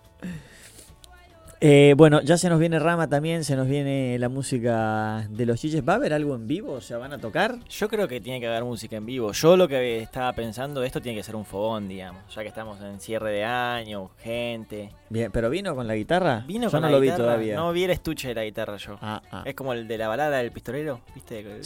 Eh, 1.63 1.93
bueno, 1.95 2.21
ya 2.21 2.37
se 2.39 2.49
nos 2.49 2.59
viene 2.59 2.79
Rama 2.79 3.07
también, 3.07 3.43
se 3.43 3.55
nos 3.55 3.67
viene 3.67 4.17
la 4.17 4.29
música 4.29 5.27
de 5.29 5.45
los 5.45 5.59
chiches. 5.59 5.87
¿Va 5.87 5.93
a 5.93 5.95
haber 5.97 6.11
algo 6.11 6.33
en 6.33 6.47
vivo? 6.47 6.73
O 6.73 6.81
sea, 6.81 6.97
¿van 6.97 7.13
a 7.13 7.19
tocar? 7.19 7.59
Yo 7.69 7.87
creo 7.87 8.07
que 8.07 8.19
tiene 8.19 8.39
que 8.39 8.47
haber 8.47 8.63
música 8.63 8.95
en 8.95 9.05
vivo. 9.05 9.31
Yo 9.31 9.55
lo 9.55 9.67
que 9.67 9.99
estaba 9.99 10.33
pensando, 10.33 10.81
esto 10.81 10.99
tiene 10.99 11.19
que 11.19 11.23
ser 11.23 11.35
un 11.35 11.45
fogón, 11.45 11.87
digamos. 11.87 12.23
Ya 12.33 12.41
que 12.41 12.47
estamos 12.47 12.81
en 12.81 12.99
cierre 12.99 13.29
de 13.31 13.43
año, 13.43 14.09
gente. 14.23 14.89
Bien, 15.09 15.31
¿pero 15.31 15.51
vino 15.51 15.75
con 15.75 15.85
la 15.85 15.93
guitarra? 15.93 16.43
Vino 16.47 16.63
Yo 16.65 16.71
con 16.71 16.81
no 16.81 16.87
la 16.87 16.93
lo 16.93 16.99
vi 16.99 17.07
guitarra. 17.09 17.23
todavía. 17.25 17.55
No 17.55 17.71
vi 17.71 17.83
el 17.83 17.91
estuche 17.91 18.29
de 18.29 18.33
la 18.33 18.43
guitarra 18.43 18.77
yo. 18.77 18.97
Ah, 18.99 19.21
ah. 19.31 19.43
Es 19.45 19.53
como 19.53 19.73
el 19.73 19.87
de 19.87 19.99
la 19.99 20.07
balada 20.07 20.39
del 20.39 20.51
pistolero, 20.51 21.01
¿viste? 21.13 21.43
No 21.51 21.63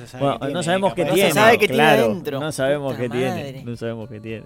se 0.00 0.06
sabe 0.08 0.24
Bueno, 0.24 0.38
no 0.40 0.46
tiene, 0.46 0.62
sabemos 0.64 0.94
qué 0.94 1.02
capaz. 1.02 1.10
No 1.10 1.16
se 1.16 1.22
tiene. 1.22 1.32
sabe 1.34 1.52
qué 1.58 1.68
tiene 1.68 1.74
claro, 1.74 2.04
adentro. 2.06 2.40
No 2.40 2.50
sabemos 2.50 2.92
Puta 2.94 3.02
qué 3.04 3.08
tiene. 3.08 3.62
No 3.64 3.76
sabemos 3.76 4.08
qué 4.08 4.18
tiene. 4.20 4.44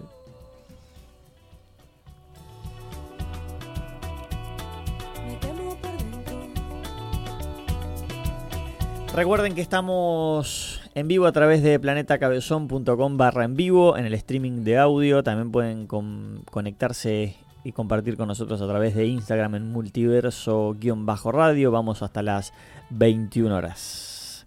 Recuerden 9.16 9.54
que 9.54 9.62
estamos 9.62 10.82
en 10.94 11.08
vivo 11.08 11.24
a 11.24 11.32
través 11.32 11.62
de 11.62 11.80
planetacabezón.com 11.80 13.16
barra 13.16 13.44
en 13.44 13.56
vivo 13.56 13.96
en 13.96 14.04
el 14.04 14.12
streaming 14.12 14.62
de 14.62 14.76
audio. 14.76 15.22
También 15.22 15.50
pueden 15.50 15.86
con- 15.86 16.42
conectarse 16.50 17.34
y 17.64 17.72
compartir 17.72 18.18
con 18.18 18.28
nosotros 18.28 18.60
a 18.60 18.66
través 18.68 18.94
de 18.94 19.06
Instagram 19.06 19.54
en 19.54 19.72
multiverso-radio. 19.72 21.70
Vamos 21.70 22.02
hasta 22.02 22.22
las 22.22 22.52
21 22.90 23.56
horas. 23.56 24.46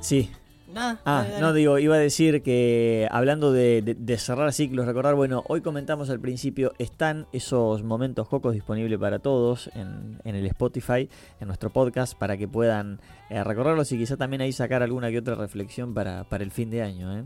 Sí, 0.00 0.30
Nada. 0.74 1.00
Ah, 1.04 1.18
dale, 1.22 1.28
dale. 1.30 1.40
no 1.40 1.52
digo, 1.52 1.78
iba 1.78 1.94
a 1.94 1.98
decir 1.98 2.42
que 2.42 3.06
hablando 3.10 3.52
de, 3.52 3.80
de- 3.80 3.94
de 3.94 4.18
cerrar 4.18 4.52
ciclos, 4.52 4.86
recordar, 4.86 5.14
bueno, 5.14 5.44
hoy 5.48 5.60
comentamos 5.60 6.10
al 6.10 6.18
principio, 6.20 6.72
están 6.78 7.26
esos 7.32 7.82
momentos 7.84 8.28
cocos 8.28 8.52
disponibles 8.54 8.98
para 8.98 9.20
todos 9.20 9.70
en, 9.74 10.18
en 10.24 10.34
el 10.34 10.44
Spotify, 10.46 11.08
en 11.40 11.46
nuestro 11.46 11.70
podcast, 11.70 12.18
para 12.18 12.36
que 12.36 12.48
puedan 12.48 13.00
eh, 13.30 13.42
recorrerlos 13.44 13.90
y 13.92 13.98
quizá 13.98 14.16
también 14.16 14.42
ahí 14.42 14.52
sacar 14.52 14.82
alguna 14.82 15.10
que 15.10 15.18
otra 15.18 15.36
reflexión 15.36 15.94
para, 15.94 16.24
para 16.24 16.42
el 16.44 16.50
fin 16.50 16.70
de 16.70 16.82
año. 16.82 17.18
¿eh? 17.20 17.24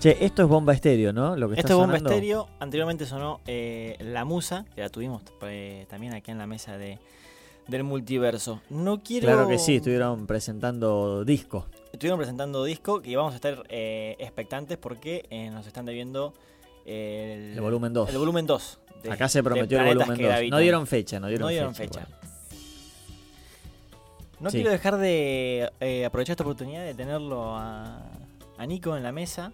Che, 0.00 0.24
esto 0.24 0.42
es 0.42 0.48
Bomba 0.48 0.74
Estéreo, 0.74 1.12
¿no? 1.12 1.36
Lo 1.36 1.48
que 1.48 1.54
Esto 1.54 1.60
está 1.68 1.72
es 1.72 1.78
Bomba 1.78 1.94
sonando. 1.98 2.10
Estéreo. 2.10 2.48
Anteriormente 2.60 3.06
sonó 3.06 3.40
eh, 3.46 3.96
La 4.00 4.24
Musa, 4.24 4.66
que 4.74 4.82
la 4.82 4.90
tuvimos 4.90 5.22
eh, 5.42 5.86
también 5.88 6.12
aquí 6.14 6.30
en 6.30 6.38
la 6.38 6.46
mesa 6.46 6.76
de, 6.76 6.98
del 7.68 7.82
multiverso. 7.84 8.60
No 8.70 9.02
quiero. 9.02 9.26
Claro 9.26 9.48
que 9.48 9.58
sí, 9.58 9.76
estuvieron 9.76 10.26
presentando 10.26 11.24
disco. 11.24 11.66
Estuvieron 11.92 12.18
presentando 12.18 12.62
disco 12.64 13.00
y 13.04 13.14
vamos 13.14 13.32
a 13.32 13.36
estar 13.36 13.64
eh, 13.68 14.16
expectantes 14.18 14.76
porque 14.78 15.26
eh, 15.30 15.50
nos 15.50 15.66
están 15.66 15.84
debiendo 15.86 16.34
el, 16.84 17.54
El 17.54 17.60
volumen 17.60 17.92
2. 17.92 18.10
El 18.10 18.18
volumen 18.18 18.46
2. 18.46 18.78
de- 19.02 19.12
Acá 19.12 19.28
se 19.28 19.42
prometió 19.42 19.80
el 19.80 19.86
volumen 19.96 20.16
que 20.18 20.26
2. 20.26 20.50
No 20.50 20.58
dieron 20.58 20.86
fecha, 20.86 21.18
no 21.20 21.26
dieron, 21.28 21.46
No 21.46 21.48
dieron 21.50 21.74
fecha. 21.74 22.06
No 24.38 24.50
Sí. 24.50 24.58
quiero 24.58 24.70
dejar 24.70 24.98
de 24.98 25.70
eh, 25.80 26.04
aprovechar 26.04 26.32
esta 26.34 26.44
oportunidad 26.44 26.84
de 26.84 26.92
tenerlo 26.94 27.56
a, 27.56 28.02
a 28.58 28.66
Nico 28.66 28.94
en 28.96 29.02
la 29.02 29.10
mesa 29.10 29.52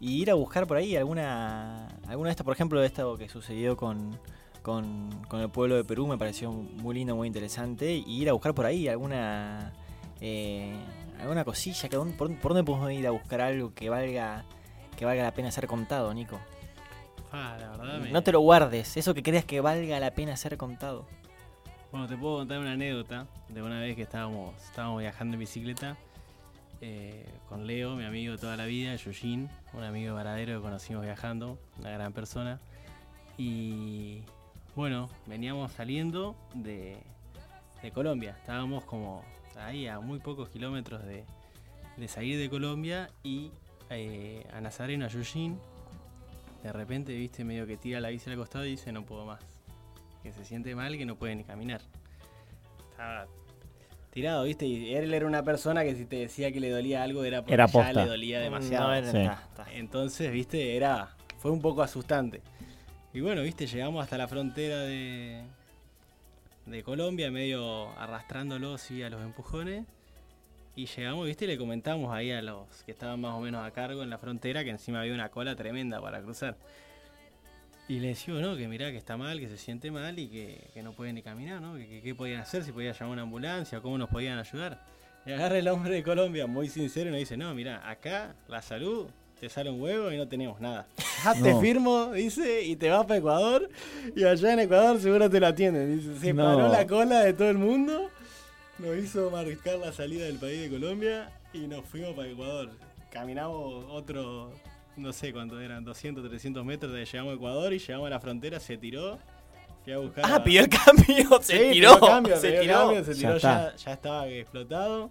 y 0.00 0.20
ir 0.20 0.30
a 0.30 0.34
buscar 0.34 0.66
por 0.66 0.76
ahí 0.76 0.96
alguna 0.96 1.86
alguna 2.08 2.28
de 2.28 2.32
estas, 2.32 2.44
por 2.44 2.52
ejemplo, 2.54 2.80
de 2.80 2.86
esto 2.88 3.16
que 3.16 3.28
sucedió 3.28 3.76
con, 3.76 4.18
con, 4.64 5.10
con 5.28 5.40
el 5.40 5.50
pueblo 5.50 5.76
de 5.76 5.84
Perú, 5.84 6.06
me 6.08 6.16
pareció 6.18 6.50
muy 6.50 6.94
lindo, 6.96 7.14
muy 7.14 7.28
interesante, 7.28 7.92
y 7.94 8.22
ir 8.22 8.30
a 8.30 8.32
buscar 8.32 8.54
por 8.54 8.64
ahí 8.66 8.88
alguna 8.88 9.72
eh, 10.20 10.74
alguna 11.20 11.44
cosilla, 11.44 11.88
que 11.88 11.96
por, 11.98 12.34
por 12.38 12.54
dónde 12.54 12.64
podemos 12.64 12.90
ir 12.90 13.06
a 13.06 13.10
buscar 13.10 13.40
algo 13.42 13.72
que 13.74 13.90
valga 13.90 14.44
que 14.96 15.04
valga 15.04 15.22
la 15.22 15.34
pena 15.34 15.50
ser 15.50 15.66
contado, 15.66 16.12
Nico. 16.14 16.40
Ah, 17.30 17.56
la 17.60 17.70
verdad 17.76 17.98
me- 18.00 18.10
No 18.10 18.22
te 18.22 18.32
lo 18.32 18.40
guardes, 18.40 18.96
eso 18.96 19.12
que 19.12 19.22
creas 19.22 19.44
que 19.44 19.60
valga 19.60 20.00
la 20.00 20.12
pena 20.12 20.34
ser 20.36 20.56
contado. 20.56 21.04
Bueno, 21.92 22.08
te 22.08 22.16
puedo 22.16 22.38
contar 22.38 22.58
una 22.58 22.72
anécdota 22.72 23.26
de 23.48 23.62
una 23.62 23.80
vez 23.80 23.94
que 23.96 24.02
estábamos, 24.02 24.54
estábamos 24.62 25.00
viajando 25.00 25.34
en 25.34 25.40
bicicleta 25.40 25.96
eh, 26.80 27.26
con 27.48 27.66
Leo, 27.66 27.96
mi 27.96 28.04
amigo 28.04 28.32
de 28.32 28.38
toda 28.38 28.56
la 28.56 28.64
vida, 28.64 28.96
Yujin, 28.96 29.48
un 29.74 29.84
amigo 29.84 30.08
de 30.08 30.12
Varadero 30.14 30.56
que 30.56 30.62
conocimos 30.62 31.04
viajando, 31.04 31.58
una 31.78 31.90
gran 31.90 32.12
persona. 32.12 32.60
Y 33.36 34.22
bueno, 34.76 35.08
veníamos 35.26 35.72
saliendo 35.72 36.34
de, 36.54 36.96
de 37.82 37.90
Colombia, 37.92 38.36
estábamos 38.40 38.84
como 38.84 39.22
ahí 39.56 39.86
a 39.86 40.00
muy 40.00 40.18
pocos 40.18 40.48
kilómetros 40.48 41.04
de, 41.04 41.24
de 41.96 42.08
salir 42.08 42.38
de 42.38 42.50
Colombia 42.50 43.10
y 43.22 43.50
eh, 43.90 44.46
a 44.52 44.60
Nazareno, 44.60 45.04
a 45.04 45.08
Yujin, 45.08 45.58
de 46.62 46.72
repente, 46.72 47.14
viste, 47.14 47.44
medio 47.44 47.66
que 47.66 47.76
tira 47.76 48.00
la 48.00 48.08
bici 48.08 48.30
al 48.30 48.36
costado 48.36 48.64
y 48.64 48.70
dice 48.70 48.90
no 48.90 49.04
puedo 49.04 49.24
más 49.26 49.40
que 50.22 50.32
se 50.32 50.44
siente 50.46 50.74
mal 50.74 50.96
que 50.96 51.04
no 51.04 51.16
puede 51.16 51.36
ni 51.36 51.44
caminar. 51.44 51.82
Estaba 52.90 53.26
tirado, 54.10 54.44
¿viste? 54.44 54.64
Y 54.64 54.94
él 54.94 55.12
era 55.12 55.26
una 55.26 55.42
persona 55.42 55.84
que 55.84 55.94
si 55.94 56.06
te 56.06 56.16
decía 56.16 56.50
que 56.50 56.60
le 56.60 56.70
dolía 56.70 57.02
algo 57.02 57.24
era 57.24 57.42
porque 57.42 57.52
Era 57.52 57.66
ya 57.66 57.92
le 57.92 58.06
dolía 58.06 58.40
demasiado. 58.40 58.88
No, 58.88 58.94
era- 58.94 59.10
Sí. 59.10 59.18
está, 59.18 59.32
está. 59.50 59.72
Entonces, 59.74 60.32
¿viste? 60.32 60.76
Era 60.76 61.14
fue 61.38 61.50
un 61.50 61.60
poco 61.60 61.82
asustante. 61.82 62.40
Y 63.14 63.20
bueno, 63.20 63.42
¿viste? 63.42 63.66
Llegamos 63.66 64.02
hasta 64.02 64.18
la 64.18 64.28
frontera 64.28 64.80
de 64.82 65.42
de 66.66 66.82
Colombia, 66.82 67.30
medio 67.30 67.90
arrastrándolo 67.98 68.74
así 68.74 69.02
a 69.02 69.10
los 69.10 69.20
empujones. 69.22 69.84
Y 70.76 70.86
llegamos, 70.86 71.26
¿viste? 71.26 71.46
Le 71.46 71.56
comentamos 71.58 72.12
ahí 72.12 72.32
a 72.32 72.40
los 72.42 72.66
que 72.84 72.92
estaban 72.92 73.20
más 73.20 73.34
o 73.34 73.40
menos 73.40 73.64
a 73.64 73.70
cargo 73.70 74.02
en 74.02 74.10
la 74.10 74.18
frontera 74.18 74.64
que 74.64 74.70
encima 74.70 75.00
había 75.00 75.12
una 75.14 75.28
cola 75.28 75.54
tremenda 75.54 76.00
para 76.00 76.20
cruzar. 76.22 76.56
Y 77.86 78.00
le 78.00 78.08
decimos, 78.08 78.40
no, 78.40 78.56
que 78.56 78.66
mirá 78.66 78.90
que 78.90 78.96
está 78.96 79.16
mal, 79.18 79.38
que 79.38 79.48
se 79.48 79.58
siente 79.58 79.90
mal 79.90 80.18
y 80.18 80.26
que, 80.28 80.70
que 80.72 80.82
no 80.82 80.92
puede 80.94 81.12
ni 81.12 81.22
caminar, 81.22 81.60
¿no? 81.60 81.74
Que, 81.76 81.86
que- 81.86 82.02
qué 82.02 82.14
podían 82.14 82.40
hacer, 82.40 82.64
si 82.64 82.72
podían 82.72 82.94
llamar 82.94 83.12
una 83.12 83.22
ambulancia, 83.22 83.80
cómo 83.82 83.98
nos 83.98 84.08
podían 84.08 84.38
ayudar. 84.38 84.82
Y 85.26 85.32
agarra 85.32 85.58
el 85.58 85.68
hombre 85.68 85.94
de 85.96 86.02
Colombia, 86.02 86.46
muy 86.46 86.68
sincero, 86.68 87.08
y 87.10 87.12
nos 87.12 87.20
dice, 87.20 87.36
no, 87.36 87.54
mirá, 87.54 87.88
acá 87.88 88.34
la 88.48 88.62
salud 88.62 89.08
te 89.44 89.50
sale 89.50 89.68
un 89.70 89.80
huevo 89.80 90.10
y 90.10 90.16
no 90.16 90.26
tenemos 90.26 90.58
nada. 90.60 90.86
Ya 91.24 91.32
te 91.34 91.52
No. 91.54 91.60
firmo, 91.60 92.12
dice, 92.12 92.62
y 92.62 92.76
te 92.76 92.90
vas 92.90 93.04
para 93.06 93.16
Ecuador, 93.18 93.68
y 94.14 94.24
allá 94.24 94.52
en 94.52 94.60
Ecuador 94.60 95.00
seguro 95.00 95.28
te 95.30 95.40
lo 95.40 95.46
atienden. 95.46 95.96
Dice, 95.98 96.18
se 96.20 96.32
No. 96.34 96.44
paró 96.44 96.68
la 96.68 96.86
cola 96.86 97.20
de 97.20 97.32
todo 97.32 97.48
el 97.50 97.56
mundo, 97.58 98.10
nos 98.78 98.96
hizo 98.98 99.30
marcar 99.30 99.78
la 99.78 99.92
salida 99.92 100.26
del 100.26 100.36
país 100.36 100.60
de 100.62 100.68
Colombia 100.70 101.30
y 101.54 101.60
nos 101.66 101.84
fuimos 101.86 102.14
para 102.14 102.28
Ecuador. 102.28 102.70
Caminamos 103.10 103.84
otro, 103.90 104.52
no 104.96 105.12
sé 105.12 105.32
cuánto 105.32 105.58
eran, 105.60 105.82
200, 105.84 106.28
300 106.28 106.64
metros 106.64 106.92
de 106.92 107.04
llegamos 107.06 107.32
a 107.32 107.36
Ecuador 107.36 107.72
y 107.72 107.78
llegamos 107.78 108.06
a 108.06 108.10
la 108.10 108.20
frontera, 108.20 108.60
se 108.60 108.76
tiró, 108.76 109.18
Fui 109.84 109.92
a 109.92 109.98
buscar 109.98 110.24
Ah, 110.26 110.36
a- 110.36 110.44
pidió 110.44 110.62
el 110.62 110.68
cambio, 110.86 111.42
se 111.42 111.58
Sí, 111.58 111.72
tiró. 111.72 111.94
pidió 111.96 112.00
cambio, 112.00 112.36
se 112.38 112.48
pidió 112.48 112.60
tiró. 112.62 112.74
cambio, 112.74 113.04
se 113.04 113.14
tiró, 113.14 113.36
ya, 113.38 113.76
ya 113.76 113.92
estaba 113.92 114.26
explotado. 114.28 115.10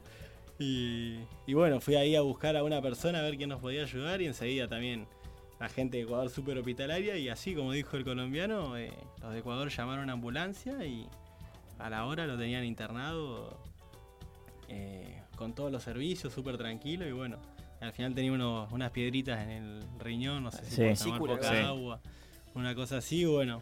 Y, 0.59 1.19
y 1.47 1.53
bueno, 1.53 1.79
fui 1.81 1.95
ahí 1.95 2.15
a 2.15 2.21
buscar 2.21 2.55
a 2.55 2.63
una 2.63 2.81
persona 2.81 3.19
a 3.19 3.21
ver 3.23 3.37
quién 3.37 3.49
nos 3.49 3.59
podía 3.59 3.83
ayudar 3.83 4.21
y 4.21 4.27
enseguida 4.27 4.67
también 4.67 5.07
la 5.59 5.67
gente 5.69 5.97
de 5.97 6.03
Ecuador 6.03 6.29
súper 6.29 6.57
hospitalaria 6.57 7.17
y 7.17 7.29
así 7.29 7.55
como 7.55 7.71
dijo 7.71 7.97
el 7.97 8.03
colombiano, 8.03 8.77
eh, 8.77 8.91
los 9.21 9.33
de 9.33 9.39
Ecuador 9.39 9.69
llamaron 9.69 10.09
a 10.09 10.13
ambulancia 10.13 10.85
y 10.85 11.07
a 11.79 11.89
la 11.89 12.05
hora 12.05 12.27
lo 12.27 12.37
tenían 12.37 12.63
internado 12.65 13.57
eh, 14.69 15.21
con 15.35 15.53
todos 15.53 15.71
los 15.71 15.83
servicios, 15.83 16.33
súper 16.33 16.57
tranquilo 16.57 17.07
y 17.07 17.11
bueno, 17.11 17.37
al 17.81 17.91
final 17.93 18.13
tenía 18.13 18.31
unos- 18.31 18.71
unas 18.71 18.91
piedritas 18.91 19.41
en 19.43 19.49
el 19.49 19.83
riñón, 19.99 20.43
no 20.43 20.51
sé 20.51 20.63
si 20.65 20.75
Sí. 20.95 21.03
tomar 21.03 21.19
poca 21.19 21.49
sí. 21.49 21.55
agua, 21.57 21.99
una 22.55 22.75
cosa 22.75 22.97
así, 22.97 23.25
bueno, 23.25 23.61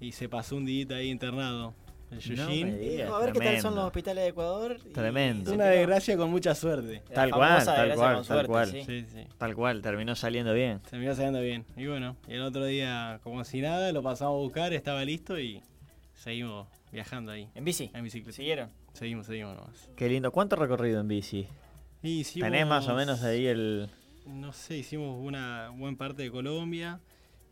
y 0.00 0.12
se 0.12 0.28
pasó 0.28 0.56
un 0.56 0.64
día 0.64 0.86
ahí 0.96 1.10
internado. 1.10 1.74
El 2.14 2.36
No 2.36 2.48
Yushin. 2.48 2.66
me 2.66 2.78
digas, 2.78 3.10
a 3.10 3.18
ver 3.18 3.32
qué 3.32 3.38
tal 3.38 3.46
son 3.48 3.60
tremendo. 3.60 3.76
los 3.76 3.86
hospitales 3.86 4.24
de 4.24 4.30
Ecuador. 4.30 4.76
Tremendo. 4.92 5.52
Una 5.52 5.66
desgracia 5.66 6.16
con 6.16 6.30
mucha 6.30 6.54
suerte. 6.54 7.02
Tal 7.12 7.30
cual, 7.30 7.64
tal 7.64 7.94
cual, 7.94 8.14
tal 8.16 8.24
suerte, 8.24 8.46
cual. 8.48 8.70
sí. 8.70 8.84
Sí, 8.84 9.06
sí. 9.12 9.26
Tal 9.38 9.54
cual, 9.54 9.82
terminó 9.82 10.14
saliendo 10.14 10.52
bien. 10.54 10.80
Iba 10.92 11.14
saliendo 11.14 11.40
bien. 11.40 11.64
Y 11.76 11.86
bueno, 11.86 12.16
y 12.28 12.34
el 12.34 12.42
otro 12.42 12.64
día, 12.64 13.20
como 13.22 13.44
si 13.44 13.60
nada, 13.60 13.92
lo 13.92 14.02
pasamos 14.02 14.34
a 14.34 14.42
buscar, 14.42 14.72
estaba 14.72 15.04
listo 15.04 15.38
y 15.38 15.62
seguimos 16.14 16.66
viajando 16.92 17.32
ahí. 17.32 17.48
En 17.54 17.64
bici. 17.64 17.90
En 17.94 18.04
bicicleta. 18.04 18.36
¿Siguieron? 18.36 18.70
Seguimos, 18.92 19.26
seguimos 19.26 19.56
nomás. 19.56 19.90
Qué 19.96 20.08
lindo. 20.08 20.30
¿Cuánto 20.30 20.56
recorrido 20.56 21.00
en 21.00 21.08
bici? 21.08 21.46
Y 22.02 22.20
hicimos, 22.20 22.46
¿Tenés 22.50 22.66
más 22.66 22.86
o 22.88 22.94
menos 22.94 23.22
ahí 23.22 23.46
el...? 23.46 23.88
No 24.26 24.52
sé, 24.52 24.76
hicimos 24.78 25.18
una 25.20 25.70
buena 25.70 25.98
parte 25.98 26.22
de 26.22 26.30
Colombia, 26.30 27.00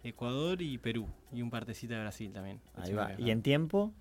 Ecuador 0.05 0.63
y 0.63 0.79
Perú. 0.79 1.09
Y 1.33 1.43
un 1.43 1.51
partecito 1.51 1.95
de 1.95 2.01
Brasil 2.01 2.33
también. 2.33 2.61
Ahí 2.77 2.93
va. 2.93 3.13
¿Y 3.19 3.31
en 3.31 3.43
tiempo? 3.43 3.93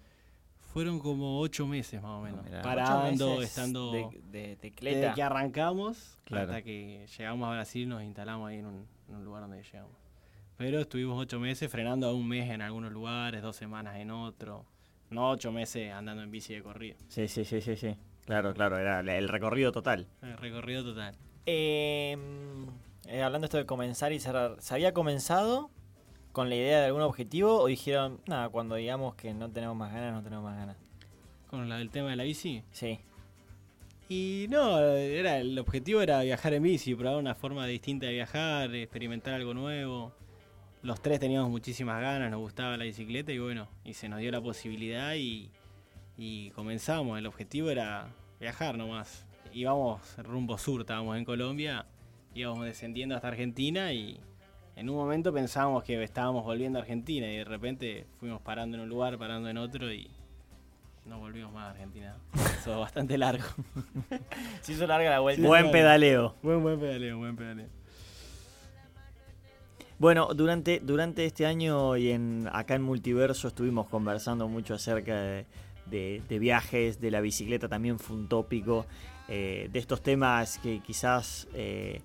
Fueron 0.74 1.00
como 1.00 1.40
ocho 1.40 1.68
meses 1.68 2.02
más 2.02 2.12
o 2.12 2.22
menos. 2.22 2.44
mirá. 2.46 2.60
Ocho 2.60 2.64
Parando, 2.70 3.42
estando... 3.42 3.92
De, 3.92 4.56
de 4.58 4.72
Desde 4.80 5.14
que 5.14 5.22
arrancamos 5.24 6.18
Claro. 6.24 6.46
hasta 6.52 6.62
que 6.62 7.06
llegamos 7.18 7.48
a 7.48 7.52
Brasil 7.52 7.90
nos 7.90 8.04
instalamos 8.04 8.50
ahí 8.50 8.60
en 8.60 8.66
un, 8.68 8.88
en 9.10 9.16
un 9.16 9.26
lugar 9.26 9.42
donde 9.42 9.62
llegamos. 9.64 9.92
Pero 10.58 10.80
estuvimos 10.80 11.20
ocho 11.20 11.40
meses 11.40 11.70
frenando 11.72 12.08
a 12.08 12.14
un 12.14 12.28
mes 12.28 12.50
en 12.50 12.62
algunos 12.62 12.92
lugares, 12.92 13.42
dos 13.42 13.56
semanas 13.56 13.98
en 13.98 14.12
otro. 14.12 14.66
No 15.10 15.30
ocho 15.32 15.52
meses 15.52 15.92
andando 15.92 16.24
en 16.24 16.32
bici 16.32 16.54
de 16.54 16.64
corrido. 16.64 16.98
Sí, 17.10 17.28
sí, 17.28 17.44
sí, 17.44 17.60
sí, 17.62 17.76
sí. 17.76 17.96
Claro, 18.26 18.54
claro, 18.54 18.78
era 18.78 19.00
el 19.02 19.28
recorrido 19.28 19.72
total. 19.72 20.08
El 20.22 20.38
recorrido 20.38 20.84
total. 20.86 21.16
Eh, 21.48 22.16
eh, 23.08 23.24
hablando 23.24 23.46
esto 23.46 23.58
de 23.58 23.66
comenzar 23.66 24.14
y 24.14 24.20
cerrar, 24.20 24.56
¿se 24.62 24.74
había 24.76 24.94
comenzado 24.94 25.70
con 26.32 26.50
la 26.50 26.56
idea 26.56 26.80
de 26.80 26.86
algún 26.88 27.02
objetivo 27.02 27.60
o 27.60 27.68
dijeron, 27.68 28.22
nada, 28.26 28.50
cuando 28.50 28.76
digamos 28.76 29.16
que 29.16 29.34
no 29.34 29.50
tenemos 29.50 29.76
más 29.76 29.94
ganas, 29.94 30.14
no 30.14 30.24
tenemos 30.24 30.46
más 30.46 30.58
ganas? 30.58 30.78
Con 31.48 31.68
la, 31.68 31.82
el 31.82 31.90
tema 31.90 32.10
de 32.10 32.16
la 32.16 32.24
bici. 32.24 32.64
Sí. 32.72 33.00
Y 34.08 34.48
no, 34.50 34.80
era, 34.80 35.40
el 35.40 35.58
objetivo 35.58 36.02
era 36.02 36.22
viajar 36.22 36.54
en 36.54 36.64
bici, 36.64 36.96
probar 36.96 37.18
una 37.18 37.36
forma 37.36 37.66
distinta 37.66 38.08
de 38.08 38.14
viajar, 38.14 38.74
experimentar 38.76 39.34
algo 39.34 39.54
nuevo. 39.54 40.14
Los 40.82 41.02
tres 41.02 41.20
teníamos 41.20 41.50
muchísimas 41.50 42.02
ganas, 42.02 42.32
nos 42.32 42.40
gustaba 42.40 42.76
la 42.76 42.84
bicicleta 42.86 43.32
y 43.32 43.40
bueno, 43.40 43.70
y 43.86 43.94
se 43.94 44.10
nos 44.10 44.20
dio 44.20 44.32
la 44.32 44.42
posibilidad 44.42 45.14
y, 45.16 45.52
y 46.18 46.50
comenzamos. 46.52 47.20
El 47.20 47.28
objetivo 47.28 47.70
era 47.70 48.14
viajar 48.40 48.78
nomás. 48.78 49.26
Íbamos 49.54 50.02
rumbo 50.18 50.58
sur, 50.58 50.82
estábamos 50.82 51.18
en 51.18 51.26
Colombia, 51.26 51.86
íbamos 52.34 52.66
descendiendo 52.66 53.16
hasta 53.16 53.28
Argentina 53.28 53.94
y 53.94 54.20
en 54.76 54.90
un 54.90 54.96
momento 54.96 55.32
pensábamos 55.34 55.84
que 55.84 56.02
estábamos 56.04 56.44
volviendo 56.44 56.80
a 56.80 56.82
Argentina 56.82 57.28
y 57.32 57.38
de 57.38 57.44
repente 57.44 58.06
fuimos 58.20 58.42
parando 58.42 58.78
en 58.78 58.84
un 58.84 58.90
lugar, 58.90 59.18
parando 59.18 59.50
en 59.50 59.58
otro 59.58 59.92
y 59.92 60.10
no 61.06 61.20
volvimos 61.20 61.52
más 61.52 61.68
a 61.68 61.72
Argentina. 61.72 62.16
Eso 62.62 62.72
es 62.74 62.78
bastante 62.80 63.18
largo. 63.18 63.46
Se 64.62 64.74
hizo 64.74 64.86
larga 64.88 65.10
la 65.10 65.20
vuelta. 65.20 65.46
Buen 65.48 65.72
pedaleo. 65.72 66.36
Buen, 66.42 66.62
buen 66.64 66.80
pedaleo, 66.80 67.18
buen 67.18 67.36
pedaleo. 67.36 67.68
Bueno, 70.00 70.30
durante, 70.34 70.80
durante 70.80 71.26
este 71.26 71.46
año 71.46 71.96
y 71.96 72.10
en 72.10 72.50
acá 72.52 72.74
en 72.76 72.82
Multiverso 72.82 73.48
estuvimos 73.48 73.88
conversando 73.88 74.48
mucho 74.48 74.74
acerca 74.74 75.16
de, 75.22 75.46
de- 75.86 76.24
de 76.28 76.40
viajes, 76.40 77.00
de 77.00 77.12
la 77.12 77.22
bicicleta 77.22 77.68
también 77.70 78.00
fue 78.00 78.16
un 78.16 78.28
tópico, 78.28 78.88
eh, 79.28 79.70
de 79.72 79.78
estos 79.80 80.02
temas 80.02 80.58
que 80.58 80.80
quizás 80.80 81.48
eh, 81.54 82.02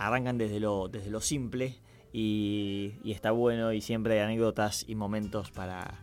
arrancan 0.00 0.38
desde 0.38 0.60
lo, 0.60 0.88
desde 0.88 1.10
lo 1.10 1.20
simple 1.20 1.76
y, 2.12 2.94
y 3.04 3.12
está 3.12 3.30
bueno 3.30 3.72
y 3.72 3.80
siempre 3.80 4.14
hay 4.14 4.20
anécdotas 4.20 4.84
y 4.88 4.94
momentos 4.94 5.50
para, 5.50 5.94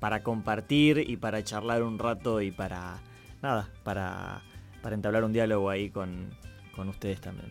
para 0.00 0.22
compartir 0.22 0.98
y 0.98 1.16
para 1.16 1.42
charlar 1.42 1.82
un 1.82 1.98
rato 1.98 2.42
y 2.42 2.52
para, 2.52 3.00
nada, 3.40 3.70
para, 3.82 4.42
para 4.82 4.94
entablar 4.94 5.24
un 5.24 5.32
diálogo 5.32 5.70
ahí 5.70 5.90
con, 5.90 6.28
con 6.76 6.88
ustedes 6.90 7.20
también. 7.20 7.50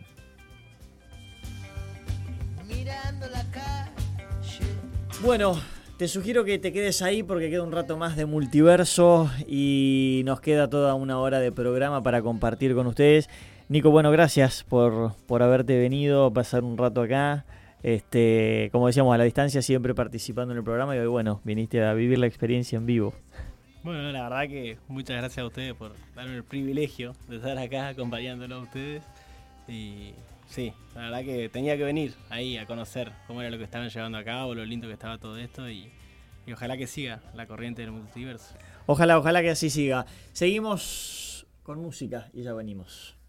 Bueno, 5.23 5.59
te 5.97 6.07
sugiero 6.07 6.45
que 6.45 6.57
te 6.57 6.71
quedes 6.71 7.01
ahí 7.01 7.23
porque 7.23 7.49
queda 7.49 7.63
un 7.63 7.71
rato 7.71 7.97
más 7.97 8.15
de 8.15 8.25
multiverso 8.25 9.29
y 9.47 10.21
nos 10.25 10.41
queda 10.41 10.69
toda 10.69 10.93
una 10.95 11.19
hora 11.19 11.39
de 11.39 11.51
programa 11.51 12.01
para 12.01 12.21
compartir 12.21 12.73
con 12.75 12.87
ustedes. 12.87 13.29
Nico, 13.71 13.89
bueno, 13.89 14.11
gracias 14.11 14.65
por, 14.65 15.15
por 15.27 15.41
haberte 15.41 15.79
venido 15.79 16.25
a 16.25 16.33
pasar 16.33 16.65
un 16.65 16.77
rato 16.77 17.03
acá. 17.03 17.45
Este, 17.83 18.67
como 18.73 18.87
decíamos, 18.87 19.15
a 19.15 19.17
la 19.17 19.23
distancia 19.23 19.61
siempre 19.61 19.95
participando 19.95 20.51
en 20.51 20.57
el 20.57 20.63
programa 20.65 20.93
y 20.93 20.99
hoy, 20.99 21.07
bueno, 21.07 21.39
viniste 21.45 21.81
a 21.81 21.93
vivir 21.93 22.19
la 22.19 22.27
experiencia 22.27 22.75
en 22.75 22.85
vivo. 22.85 23.13
Bueno, 23.81 24.11
la 24.11 24.23
verdad 24.23 24.49
que 24.49 24.77
muchas 24.89 25.15
gracias 25.15 25.41
a 25.41 25.45
ustedes 25.45 25.73
por 25.73 25.93
darme 26.13 26.35
el 26.35 26.43
privilegio 26.43 27.15
de 27.29 27.37
estar 27.37 27.57
acá 27.57 27.87
acompañándolo 27.87 28.55
a 28.55 28.59
ustedes. 28.59 29.03
Y 29.69 30.15
sí, 30.49 30.73
la 30.93 31.03
verdad 31.03 31.23
que 31.23 31.47
tenía 31.47 31.77
que 31.77 31.85
venir 31.85 32.13
ahí 32.29 32.57
a 32.57 32.65
conocer 32.65 33.13
cómo 33.25 33.39
era 33.39 33.51
lo 33.51 33.57
que 33.57 33.63
estaban 33.63 33.87
llevando 33.87 34.17
a 34.17 34.25
cabo, 34.25 34.53
lo 34.53 34.65
lindo 34.65 34.87
que 34.87 34.93
estaba 34.95 35.17
todo 35.17 35.37
esto 35.37 35.69
y, 35.69 35.89
y 36.45 36.51
ojalá 36.51 36.75
que 36.75 36.87
siga 36.87 37.21
la 37.35 37.47
corriente 37.47 37.83
del 37.83 37.91
multiverso. 37.91 38.53
Ojalá, 38.85 39.17
ojalá 39.17 39.41
que 39.41 39.51
así 39.51 39.69
siga. 39.69 40.05
Seguimos 40.33 41.47
con 41.63 41.79
música 41.79 42.27
y 42.33 42.43
ya 42.43 42.51
venimos. 42.51 43.20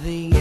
loving 0.00 0.39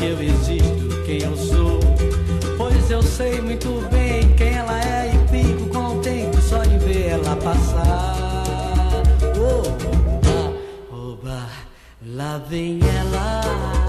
que 0.00 0.06
eu 0.06 0.22
existo, 0.22 1.02
quem 1.04 1.22
eu 1.22 1.36
sou. 1.36 1.78
Pois 2.56 2.90
eu 2.90 3.02
sei 3.02 3.38
muito 3.42 3.86
bem 3.90 4.34
quem 4.34 4.54
ela 4.54 4.80
é 4.80 5.12
e 5.14 5.28
fico 5.28 5.68
contente 5.68 6.40
só 6.40 6.62
de 6.62 6.78
ver 6.78 7.08
ela 7.08 7.36
passar. 7.36 9.02
Oba, 9.36 10.56
oba, 10.90 11.46
lá 12.02 12.38
vem 12.48 12.80
ela. 12.82 13.79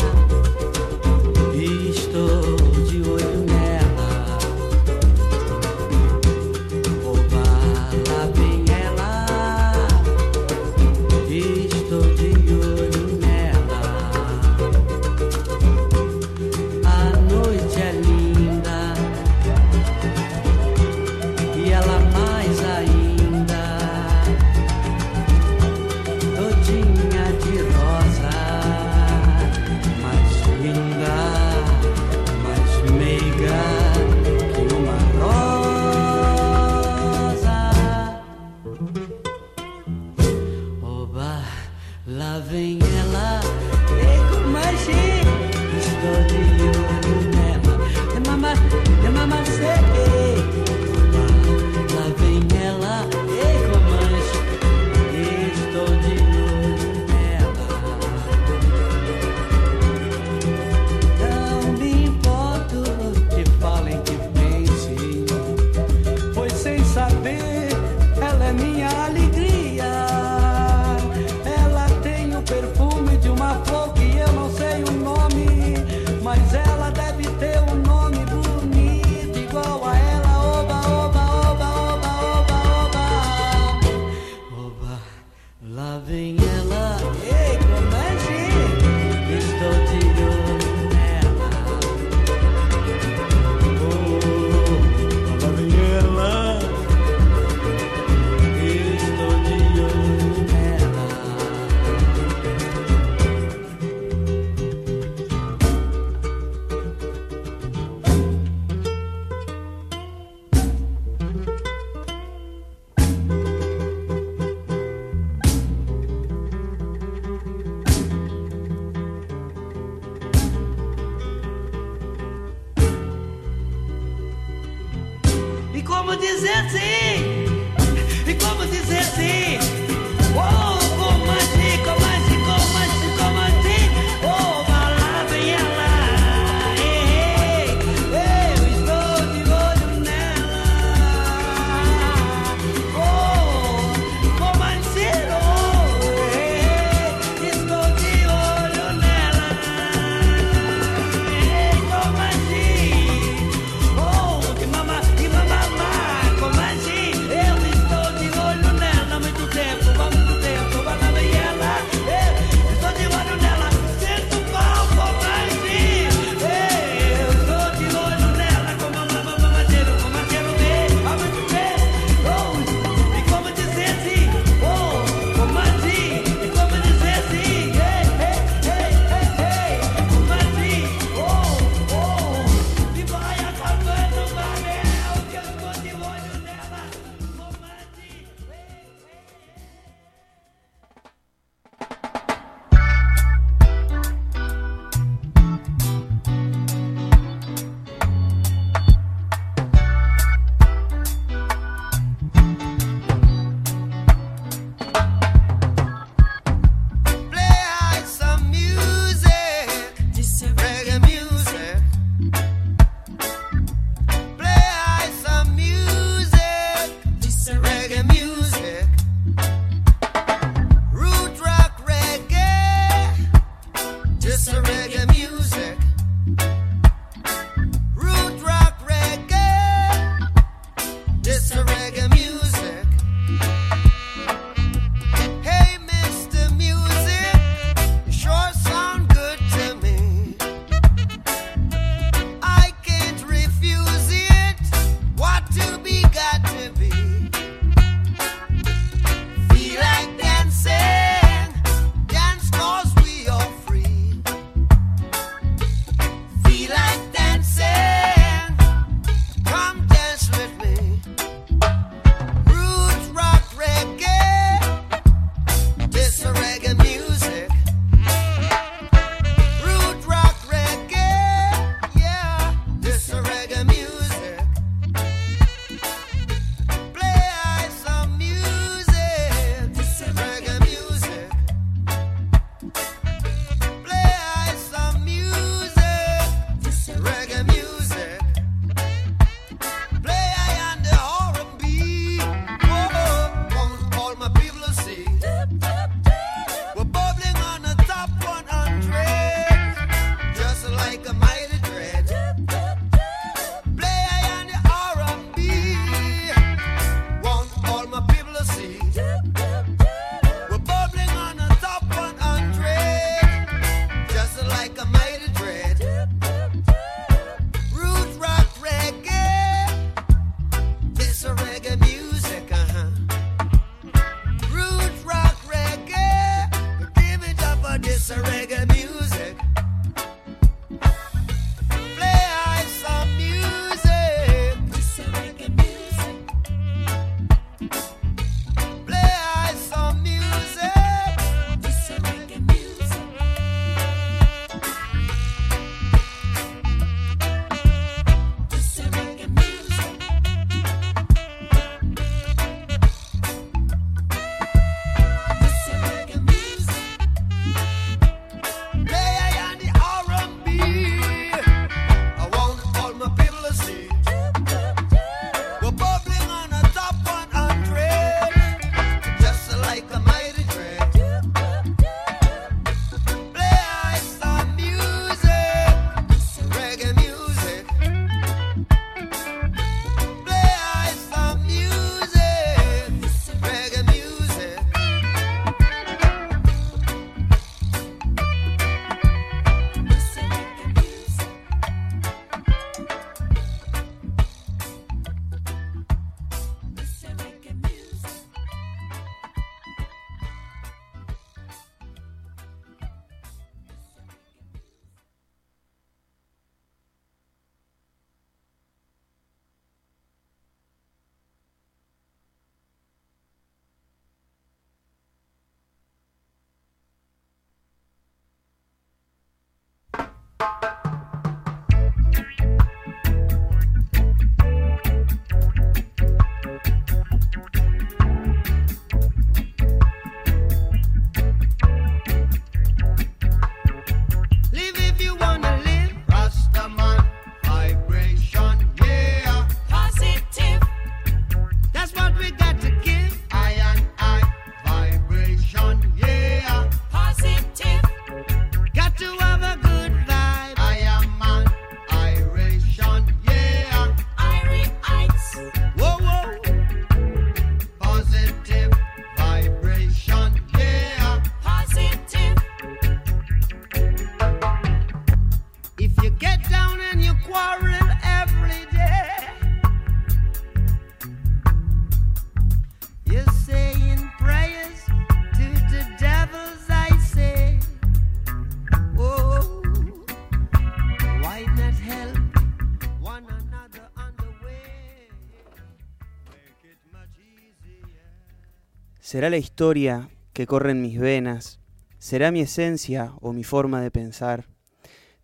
Será 489.11 489.29
la 489.29 489.35
historia 489.35 490.07
que 490.31 490.47
corre 490.47 490.71
en 490.71 490.81
mis 490.81 490.97
venas, 490.97 491.59
será 491.99 492.31
mi 492.31 492.39
esencia 492.39 493.11
o 493.19 493.33
mi 493.33 493.43
forma 493.43 493.81
de 493.81 493.91
pensar. 493.91 494.45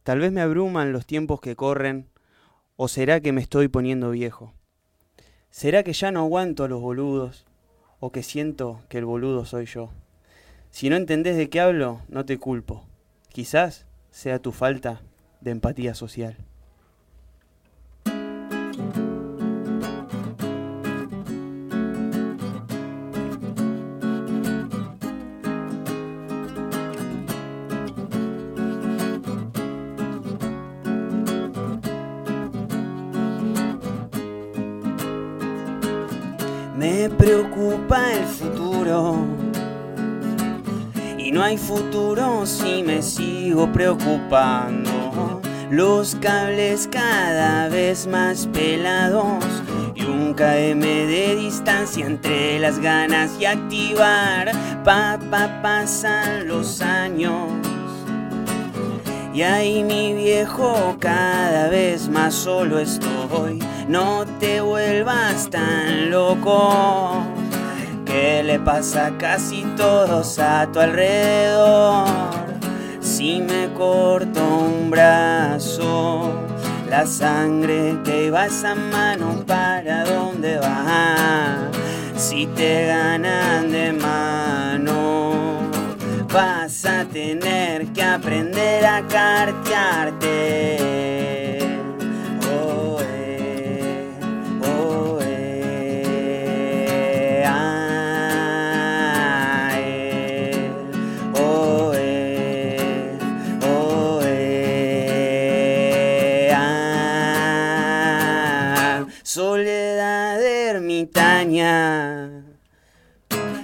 Tal 0.03 0.19
vez 0.19 0.29
me 0.33 0.41
abruman 0.41 0.91
los 0.91 1.05
tiempos 1.05 1.39
que 1.39 1.55
corren, 1.55 2.09
o 2.75 2.89
será 2.89 3.21
que 3.21 3.31
me 3.31 3.39
estoy 3.39 3.69
poniendo 3.69 4.11
viejo. 4.11 4.53
Será 5.51 5.83
que 5.83 5.93
ya 5.93 6.11
no 6.11 6.19
aguanto 6.19 6.65
a 6.65 6.67
los 6.67 6.81
boludos, 6.81 7.45
o 8.01 8.11
que 8.11 8.23
siento 8.23 8.81
que 8.89 8.97
el 8.97 9.05
boludo 9.05 9.45
soy 9.45 9.67
yo. 9.67 9.89
Si 10.69 10.89
no 10.89 10.97
entendés 10.97 11.38
de 11.38 11.49
qué 11.49 11.61
hablo, 11.61 12.01
no 12.09 12.25
te 12.25 12.38
culpo. 12.38 12.83
Quizás 13.29 13.85
sea 14.11 14.39
tu 14.39 14.51
falta 14.51 15.01
de 15.39 15.51
empatía 15.51 15.95
social. 15.95 16.35
Me 37.08 37.16
preocupa 37.16 38.12
el 38.12 38.26
futuro. 38.26 39.16
Y 41.18 41.32
no 41.32 41.41
hay 41.41 41.58
futuro 41.58 42.45
si 42.45 42.84
me 42.84 43.01
sigo 43.01 43.72
preocupando. 43.72 45.41
Los 45.72 46.16
cables 46.16 46.89
cada 46.91 47.70
vez 47.70 48.08
más 48.08 48.47
pelados. 48.47 49.41
Y 49.95 50.03
un 50.03 50.34
KM 50.34 50.82
de 50.82 51.38
distancia 51.38 52.05
entre 52.05 52.60
las 52.60 52.78
ganas 52.78 53.32
y 53.39 53.45
activar. 53.45 54.51
Pa, 54.84 55.18
pa, 55.32 55.62
pasan 55.62 56.49
los 56.49 56.82
años. 56.82 57.53
Y 59.34 59.43
ahí 59.43 59.82
mi 59.82 60.14
viejo 60.14 60.97
cada 60.99 61.70
vez 61.70 62.10
más 62.10 62.34
solo 62.34 62.80
estoy. 62.80 63.60
No 63.88 64.25
te 64.39 64.59
vuelvas 64.59 65.49
tan 65.49 66.11
loco. 66.11 67.23
¿Qué 68.05 68.43
le 68.43 68.59
pasa 68.59 69.07
a 69.07 69.17
casi 69.17 69.63
todos 69.77 70.38
a 70.39 70.67
tu 70.73 70.81
alrededor? 70.81 72.05
Si 72.99 73.39
me 73.39 73.69
corto 73.73 74.45
un 74.45 74.89
brazo, 74.89 76.33
la 76.89 77.05
sangre 77.05 77.97
que 78.03 78.25
iba 78.25 78.41
a 78.41 78.47
esa 78.47 78.75
mano, 78.75 79.45
¿para 79.47 80.03
dónde 80.03 80.57
va? 80.57 81.69
Si 82.17 82.45
te 82.47 82.88
ganan 82.88 83.71
de 83.71 83.93
mano, 83.93 85.31
vas 86.33 86.83
a 86.83 87.05
tener 87.05 87.88
que 87.93 88.03
aprender 88.03 88.85
a 88.85 89.01
cartearte. 89.07 91.07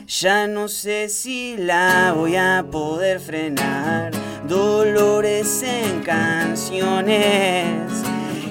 Ya 0.07 0.47
no 0.47 0.67
sé 0.67 1.09
si 1.09 1.57
la 1.57 2.13
voy 2.15 2.35
a 2.35 2.65
poder 2.71 3.19
frenar. 3.19 4.11
Dolores 4.47 5.63
en 5.63 6.01
canciones 6.01 7.75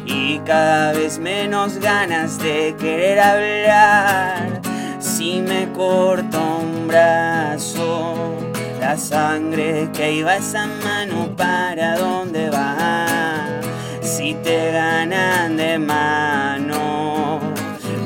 y 0.06 0.38
cada 0.40 0.92
vez 0.92 1.18
menos 1.18 1.78
ganas 1.78 2.38
de 2.38 2.76
querer 2.78 3.18
hablar. 3.18 4.60
Si 5.00 5.40
me 5.40 5.70
corto 5.72 6.58
un 6.58 6.86
brazo, 6.86 8.36
la 8.80 8.96
sangre 8.96 9.88
que 9.92 10.12
iba 10.14 10.32
a 10.32 10.36
esa 10.36 10.66
mano, 10.66 11.34
¿para 11.36 11.98
dónde 11.98 12.48
va? 12.48 13.60
Si 14.02 14.34
te 14.34 14.72
ganan 14.72 15.56
de 15.56 15.78
mano 15.78 16.71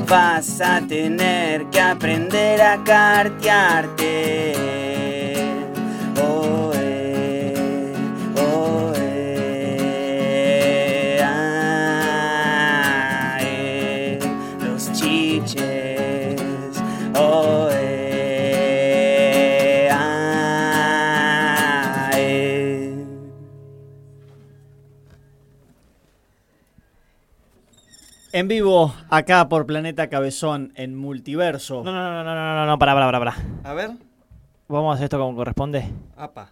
vas 0.07 0.61
a 0.61 0.79
tener 0.87 1.69
que 1.69 1.81
aprender 1.81 2.61
a 2.61 2.81
cartearte. 2.83 4.86
En 28.37 28.47
vivo, 28.47 28.93
acá 29.09 29.49
por 29.49 29.65
Planeta 29.65 30.09
Cabezón, 30.09 30.71
en 30.75 30.95
Multiverso. 30.95 31.81
No, 31.83 31.91
no, 31.91 32.03
no, 32.11 32.23
no, 32.23 32.35
no, 32.35 32.53
no, 32.53 32.65
no, 32.67 32.77
pará, 32.77 32.93
pará, 32.93 33.07
pará, 33.07 33.17
pará. 33.19 33.35
A 33.63 33.73
ver, 33.73 33.89
Vamos 34.67 34.91
a 34.91 34.93
hacer 34.93 35.05
esto 35.05 35.17
como 35.17 35.35
corresponde. 35.35 35.89
apa. 36.15 36.51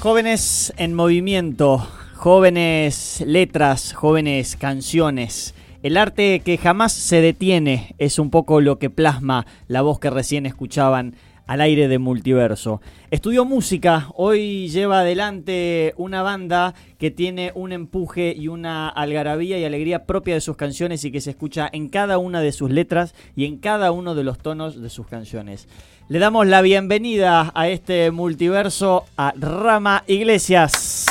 Jóvenes 0.00 0.72
en 0.78 0.94
movimiento, 0.94 1.86
jóvenes 2.14 3.22
letras, 3.26 3.92
jóvenes 3.92 4.56
canciones. 4.56 5.54
El 5.82 5.98
arte 5.98 6.40
que 6.40 6.56
jamás 6.56 6.94
se 6.94 7.20
detiene 7.20 7.94
es 7.98 8.18
un 8.18 8.30
poco 8.30 8.62
lo 8.62 8.78
que 8.78 8.88
plasma 8.88 9.44
la 9.68 9.82
voz 9.82 10.00
que 10.00 10.08
recién 10.08 10.46
escuchaban 10.46 11.16
al 11.50 11.60
aire 11.62 11.88
de 11.88 11.98
Multiverso. 11.98 12.80
Estudió 13.10 13.44
música, 13.44 14.06
hoy 14.14 14.68
lleva 14.68 15.00
adelante 15.00 15.94
una 15.96 16.22
banda 16.22 16.74
que 16.96 17.10
tiene 17.10 17.50
un 17.56 17.72
empuje 17.72 18.32
y 18.38 18.46
una 18.46 18.88
algarabía 18.88 19.58
y 19.58 19.64
alegría 19.64 20.04
propia 20.06 20.34
de 20.34 20.40
sus 20.40 20.56
canciones 20.56 21.04
y 21.04 21.10
que 21.10 21.20
se 21.20 21.30
escucha 21.30 21.68
en 21.72 21.88
cada 21.88 22.18
una 22.18 22.40
de 22.40 22.52
sus 22.52 22.70
letras 22.70 23.16
y 23.34 23.46
en 23.46 23.56
cada 23.56 23.90
uno 23.90 24.14
de 24.14 24.22
los 24.22 24.38
tonos 24.38 24.80
de 24.80 24.90
sus 24.90 25.08
canciones. 25.08 25.66
Le 26.08 26.20
damos 26.20 26.46
la 26.46 26.62
bienvenida 26.62 27.50
a 27.52 27.68
este 27.68 28.12
multiverso 28.12 29.06
a 29.16 29.34
Rama 29.36 30.04
Iglesias. 30.06 31.09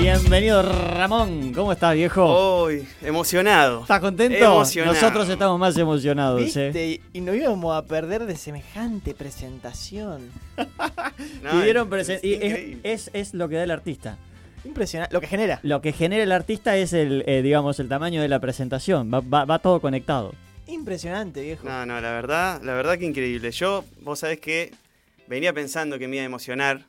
Bienvenido 0.00 0.62
Ramón, 0.62 1.52
¿cómo 1.52 1.72
estás 1.72 1.94
viejo? 1.94 2.64
Uy, 2.64 2.86
emocionado. 3.02 3.82
¿Estás 3.82 4.00
contento? 4.00 4.38
Emocionado. 4.38 4.94
Nosotros 4.94 5.28
estamos 5.28 5.58
más 5.58 5.76
emocionados. 5.76 6.56
¿eh? 6.56 7.00
Y 7.12 7.20
nos 7.20 7.36
íbamos 7.36 7.76
a 7.76 7.84
perder 7.84 8.24
de 8.26 8.36
semejante 8.36 9.14
presentación. 9.14 10.30
No, 11.42 11.50
Pidieron 11.52 11.86
es- 11.94 12.08
presen- 12.08 12.14
es 12.16 12.24
y 12.24 12.32
es, 12.34 12.42
increíble. 12.44 12.80
es- 12.82 13.10
es 13.12 13.34
lo 13.34 13.48
que 13.48 13.56
da 13.56 13.64
el 13.64 13.70
artista. 13.70 14.16
Impresionante. 14.64 15.12
Lo 15.14 15.20
que 15.20 15.26
genera. 15.26 15.60
Lo 15.62 15.80
que 15.82 15.92
genera 15.92 16.22
el 16.22 16.32
artista 16.32 16.76
es 16.76 16.92
el, 16.94 17.24
eh, 17.26 17.42
digamos, 17.42 17.78
el 17.78 17.88
tamaño 17.88 18.22
de 18.22 18.28
la 18.28 18.40
presentación. 18.40 19.10
Va, 19.12 19.20
va- 19.20 19.44
va 19.44 19.58
todo 19.58 19.80
conectado. 19.80 20.32
Impresionante, 20.66 21.42
viejo. 21.42 21.66
No, 21.68 21.84
no, 21.84 22.00
la 22.00 22.10
verdad, 22.12 22.62
la 22.62 22.72
verdad 22.74 22.98
que 22.98 23.04
increíble. 23.04 23.50
Yo, 23.52 23.84
vos 24.00 24.20
sabés 24.20 24.40
que 24.40 24.72
venía 25.28 25.52
pensando 25.52 25.98
que 25.98 26.08
me 26.08 26.16
iba 26.16 26.22
a 26.22 26.26
emocionar. 26.26 26.86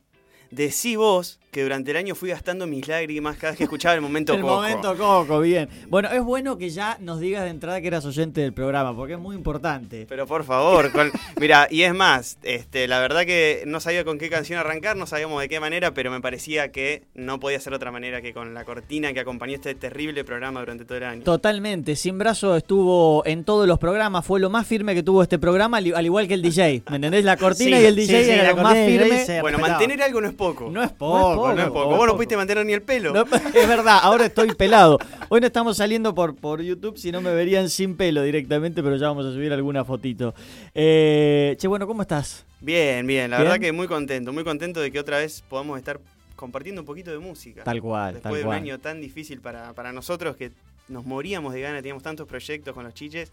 Decí 0.50 0.96
vos 0.98 1.40
que 1.52 1.64
durante 1.64 1.92
el 1.92 1.98
año 1.98 2.16
fui 2.16 2.30
gastando 2.30 2.66
mis 2.66 2.88
lágrimas 2.88 3.36
cada 3.38 3.52
vez 3.52 3.58
que 3.58 3.66
escuchaba 3.66 3.94
el 3.96 4.02
momento 4.02 4.34
el 4.36 4.42
Coco. 4.42 4.54
momento 4.56 4.96
Coco, 4.98 5.40
bien. 5.42 5.68
Bueno, 5.90 6.10
es 6.12 6.24
bueno 6.24 6.58
que 6.58 6.70
ya 6.70 6.98
nos 7.02 7.20
digas 7.20 7.44
de 7.44 7.50
entrada 7.50 7.82
que 7.82 7.88
eras 7.88 8.06
oyente 8.06 8.42
del 8.42 8.54
programa, 8.54 8.96
porque 8.96 9.14
es 9.14 9.20
muy 9.20 9.36
importante. 9.36 10.06
Pero 10.08 10.26
por 10.26 10.44
favor, 10.46 10.92
con- 10.92 11.12
mira, 11.40 11.68
y 11.70 11.82
es 11.84 11.94
más, 11.94 12.38
este, 12.44 12.88
la 12.88 13.00
verdad 13.00 13.26
que 13.26 13.64
no 13.68 13.80
sabía 13.80 14.06
con 14.06 14.18
qué 14.18 14.30
canción 14.30 14.60
arrancar, 14.60 14.96
no 14.96 15.06
sabíamos 15.06 15.42
de 15.42 15.50
qué 15.50 15.60
manera, 15.60 15.94
pero 15.94 16.10
me 16.10 16.22
parecía 16.22 16.72
que 16.72 17.04
no 17.16 17.40
podía 17.40 17.60
ser 17.60 17.72
de 17.72 17.78
otra 17.78 17.92
manera 17.92 18.22
que 18.22 18.34
con 18.34 18.54
la 18.54 18.64
cortina 18.66 19.12
que 19.14 19.20
acompañó 19.20 19.56
este 19.56 19.76
terrible 19.76 20.24
programa 20.24 20.62
durante 20.62 20.86
todo 20.86 20.98
el 20.98 21.04
año. 21.04 21.24
Totalmente, 21.24 21.96
Sin 21.98 22.18
Brazo 22.18 22.56
estuvo 22.56 23.26
en 23.26 23.44
todos 23.44 23.68
los 23.68 23.78
programas, 23.78 24.26
fue 24.26 24.40
lo 24.40 24.50
más 24.50 24.66
firme 24.66 24.96
que 24.96 25.04
tuvo 25.04 25.22
este 25.24 25.38
programa, 25.38 25.78
al 25.78 25.94
al 25.96 26.06
igual 26.06 26.28
que 26.28 26.36
el 26.36 26.42
DJ. 26.42 26.84
¿Me 26.90 26.96
entendés? 26.96 27.26
La 27.26 27.36
cortina 27.38 27.78
Sí, 27.78 27.84
y 27.84 27.86
el 27.86 27.96
DJ 27.96 28.24
sí, 28.24 28.30
era 28.32 28.54
lo 28.54 28.64
más 28.64 28.76
el 28.78 29.00
firme. 29.00 29.42
bueno, 29.42 29.58
mantener 29.60 30.02
algo 30.04 30.22
no 30.22 30.28
es 30.30 30.34
poco. 30.34 30.70
No 30.72 30.82
es 30.84 30.92
poco, 30.92 31.12
no 31.20 31.30
es 31.32 31.36
poco. 31.36 31.41
Vos 31.42 32.08
no 32.08 32.16
pudiste 32.16 32.38
mantener 32.38 32.66
ni 32.66 32.74
el 32.74 32.82
pelo. 32.82 33.14
No, 33.14 33.22
es 33.54 33.68
verdad, 33.68 34.00
ahora 34.02 34.26
estoy 34.26 34.54
pelado. 34.56 35.00
Hoy 35.30 35.42
no 35.42 35.48
estamos 35.48 35.78
saliendo 35.78 36.14
por, 36.14 36.36
por 36.36 36.62
YouTube, 36.62 36.98
si 36.98 37.12
no 37.12 37.22
me 37.22 37.34
verían 37.34 37.70
sin 37.70 37.96
pelo 37.96 38.24
directamente, 38.24 38.82
pero 38.84 38.96
ya 38.96 39.08
vamos 39.08 39.26
a 39.26 39.32
subir 39.32 39.52
alguna 39.54 39.84
fotito. 39.86 40.34
Eh, 40.74 41.56
che, 41.58 41.68
bueno, 41.68 41.88
¿cómo 41.88 42.02
estás? 42.02 42.46
Bien, 42.60 43.06
bien, 43.08 43.30
la 43.32 43.38
¿Bien? 43.38 43.50
verdad 43.50 43.60
que 43.60 43.72
muy 43.72 43.88
contento, 43.88 44.32
muy 44.34 44.44
contento 44.44 44.80
de 44.80 44.92
que 44.92 45.00
otra 45.00 45.18
vez 45.18 45.44
podamos 45.50 45.78
estar 45.78 46.00
compartiendo 46.36 46.82
un 46.82 46.86
poquito 46.86 47.12
de 47.12 47.20
música. 47.20 47.64
Tal 47.64 47.82
cual, 47.82 48.16
Después 48.16 48.24
tal 48.24 48.34
de 48.34 48.40
un 48.42 48.46
cual. 48.48 48.58
año 48.58 48.80
tan 48.80 49.02
difícil 49.02 49.42
para, 49.42 49.74
para 49.74 49.92
nosotros 49.92 50.36
que 50.36 50.52
nos 50.88 51.06
moríamos 51.06 51.54
de 51.54 51.62
ganas, 51.62 51.82
teníamos 51.82 52.04
tantos 52.04 52.28
proyectos 52.28 52.74
con 52.74 52.84
los 52.84 52.94
chiches 52.94 53.32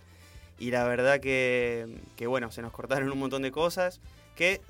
y 0.58 0.70
la 0.70 0.84
verdad 0.84 1.20
que, 1.20 1.86
que, 2.16 2.26
bueno, 2.26 2.50
se 2.50 2.62
nos 2.62 2.72
cortaron 2.72 3.10
un 3.10 3.18
montón 3.18 3.42
de 3.42 3.50
cosas 3.50 4.00
que 4.36 4.60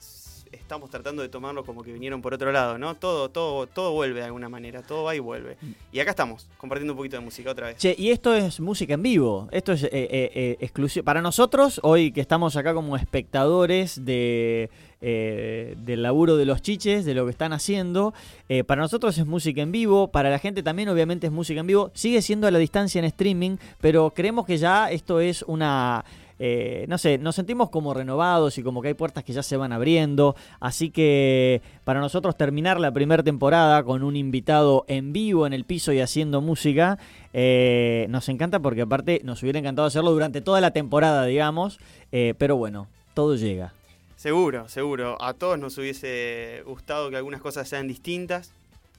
estamos 0.52 0.90
tratando 0.90 1.22
de 1.22 1.28
tomarlo 1.28 1.64
como 1.64 1.82
que 1.82 1.92
vinieron 1.92 2.22
por 2.22 2.34
otro 2.34 2.52
lado, 2.52 2.78
¿no? 2.78 2.94
Todo, 2.94 3.28
todo, 3.28 3.66
todo 3.66 3.92
vuelve 3.92 4.20
de 4.20 4.26
alguna 4.26 4.48
manera, 4.48 4.82
todo 4.82 5.04
va 5.04 5.14
y 5.14 5.18
vuelve. 5.18 5.56
Y 5.92 6.00
acá 6.00 6.10
estamos, 6.10 6.46
compartiendo 6.56 6.92
un 6.92 6.96
poquito 6.96 7.16
de 7.16 7.24
música 7.24 7.50
otra 7.50 7.68
vez. 7.68 7.76
Che, 7.78 7.94
y 7.98 8.10
esto 8.10 8.34
es 8.34 8.60
música 8.60 8.94
en 8.94 9.02
vivo. 9.02 9.48
Esto 9.50 9.72
es 9.72 9.84
eh, 9.84 9.90
eh, 9.92 10.30
eh, 10.34 10.56
exclusivo. 10.60 11.04
Para 11.04 11.22
nosotros, 11.22 11.80
hoy 11.82 12.12
que 12.12 12.20
estamos 12.20 12.56
acá 12.56 12.74
como 12.74 12.96
espectadores 12.96 14.04
de, 14.04 14.70
eh, 15.00 15.76
del 15.78 16.02
laburo 16.02 16.36
de 16.36 16.44
los 16.44 16.60
chiches, 16.60 17.04
de 17.04 17.14
lo 17.14 17.24
que 17.24 17.30
están 17.30 17.52
haciendo, 17.52 18.14
eh, 18.48 18.64
para 18.64 18.82
nosotros 18.82 19.16
es 19.16 19.26
música 19.26 19.62
en 19.62 19.70
vivo. 19.70 20.08
Para 20.08 20.28
la 20.28 20.40
gente 20.40 20.62
también, 20.62 20.88
obviamente, 20.88 21.28
es 21.28 21.32
música 21.32 21.60
en 21.60 21.68
vivo. 21.68 21.90
Sigue 21.94 22.20
siendo 22.20 22.46
a 22.48 22.50
la 22.50 22.58
distancia 22.58 22.98
en 22.98 23.04
streaming, 23.04 23.58
pero 23.80 24.10
creemos 24.10 24.44
que 24.44 24.58
ya 24.58 24.90
esto 24.90 25.20
es 25.20 25.42
una. 25.42 26.04
Eh, 26.38 26.86
no 26.88 26.98
sé, 26.98 27.18
nos 27.18 27.34
sentimos 27.34 27.70
como 27.70 27.94
renovados 27.94 28.58
y 28.58 28.62
como 28.62 28.82
que 28.82 28.88
hay 28.88 28.94
puertas 28.94 29.24
que 29.24 29.32
ya 29.32 29.42
se 29.42 29.56
van 29.56 29.72
abriendo. 29.72 30.36
Así 30.60 30.90
que 30.90 31.62
para 31.84 32.00
nosotros 32.00 32.36
terminar 32.36 32.80
la 32.80 32.92
primera 32.92 33.22
temporada 33.22 33.82
con 33.82 34.02
un 34.02 34.16
invitado 34.16 34.84
en 34.88 35.12
vivo 35.12 35.46
en 35.46 35.52
el 35.52 35.64
piso 35.64 35.92
y 35.92 36.00
haciendo 36.00 36.40
música, 36.40 36.98
eh, 37.32 38.06
nos 38.10 38.28
encanta 38.28 38.60
porque 38.60 38.82
aparte 38.82 39.20
nos 39.24 39.42
hubiera 39.42 39.58
encantado 39.58 39.88
hacerlo 39.88 40.12
durante 40.12 40.40
toda 40.40 40.60
la 40.60 40.70
temporada, 40.70 41.24
digamos. 41.24 41.78
eh, 42.12 42.34
pero 42.38 42.56
bueno, 42.56 42.88
todo 43.14 43.36
llega. 43.36 43.72
Seguro, 44.16 44.68
seguro. 44.68 45.16
A 45.22 45.32
todos 45.32 45.58
nos 45.58 45.78
hubiese 45.78 46.62
gustado 46.66 47.08
que 47.10 47.16
algunas 47.16 47.40
cosas 47.40 47.68
sean 47.68 47.86
distintas. 47.86 48.52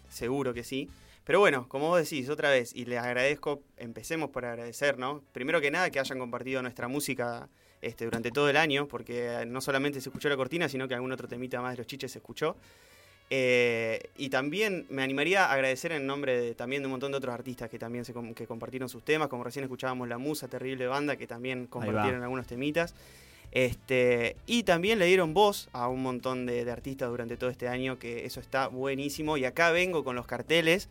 Seguro 0.09 0.53
que 0.53 0.63
sí. 0.63 0.89
Pero 1.29 1.41
bueno, 1.41 1.67
como 1.69 1.89
vos 1.89 2.01
decís, 2.01 2.27
otra 2.27 2.49
vez, 2.49 2.71
y 2.73 2.85
les 2.85 2.97
agradezco, 2.97 3.61
empecemos 3.77 4.31
por 4.31 4.45
agradecer, 4.45 4.97
¿no? 4.97 5.21
Primero 5.31 5.61
que 5.61 5.69
nada, 5.69 5.91
que 5.91 5.99
hayan 5.99 6.17
compartido 6.17 6.63
nuestra 6.63 6.87
música 6.87 7.47
este, 7.83 8.05
durante 8.05 8.31
todo 8.31 8.49
el 8.49 8.57
año, 8.57 8.87
porque 8.87 9.45
no 9.45 9.61
solamente 9.61 10.01
se 10.01 10.09
escuchó 10.09 10.27
la 10.27 10.35
cortina, 10.35 10.67
sino 10.67 10.87
que 10.87 10.95
algún 10.95 11.11
otro 11.11 11.27
temita 11.27 11.61
más 11.61 11.73
de 11.73 11.77
los 11.77 11.85
chiches 11.85 12.13
se 12.13 12.17
escuchó. 12.17 12.55
Eh, 13.29 14.09
y 14.17 14.29
también 14.29 14.87
me 14.89 15.03
animaría 15.03 15.45
a 15.45 15.53
agradecer 15.53 15.91
en 15.91 16.07
nombre 16.07 16.35
de, 16.35 16.55
también 16.55 16.81
de 16.81 16.87
un 16.87 16.93
montón 16.93 17.11
de 17.11 17.19
otros 17.19 17.35
artistas 17.35 17.69
que 17.69 17.77
también 17.77 18.05
se 18.05 18.13
que 18.33 18.47
compartieron 18.47 18.89
sus 18.89 19.05
temas, 19.05 19.27
como 19.27 19.43
recién 19.43 19.63
escuchábamos 19.63 20.07
La 20.07 20.17
Musa, 20.17 20.47
Terrible 20.47 20.87
Banda, 20.87 21.15
que 21.15 21.27
también 21.27 21.67
compartieron 21.67 22.23
algunos 22.23 22.47
temitas. 22.47 22.95
Este, 23.51 24.35
y 24.47 24.63
también 24.63 24.97
le 24.97 25.05
dieron 25.05 25.35
voz 25.35 25.69
a 25.73 25.89
un 25.89 26.01
montón 26.01 26.47
de, 26.47 26.65
de 26.65 26.71
artistas 26.71 27.07
durante 27.07 27.37
todo 27.37 27.51
este 27.51 27.67
año, 27.67 27.99
que 27.99 28.25
eso 28.25 28.39
está 28.39 28.65
buenísimo. 28.65 29.37
Y 29.37 29.45
acá 29.45 29.69
vengo 29.69 30.03
con 30.03 30.15
los 30.15 30.25
carteles. 30.25 30.89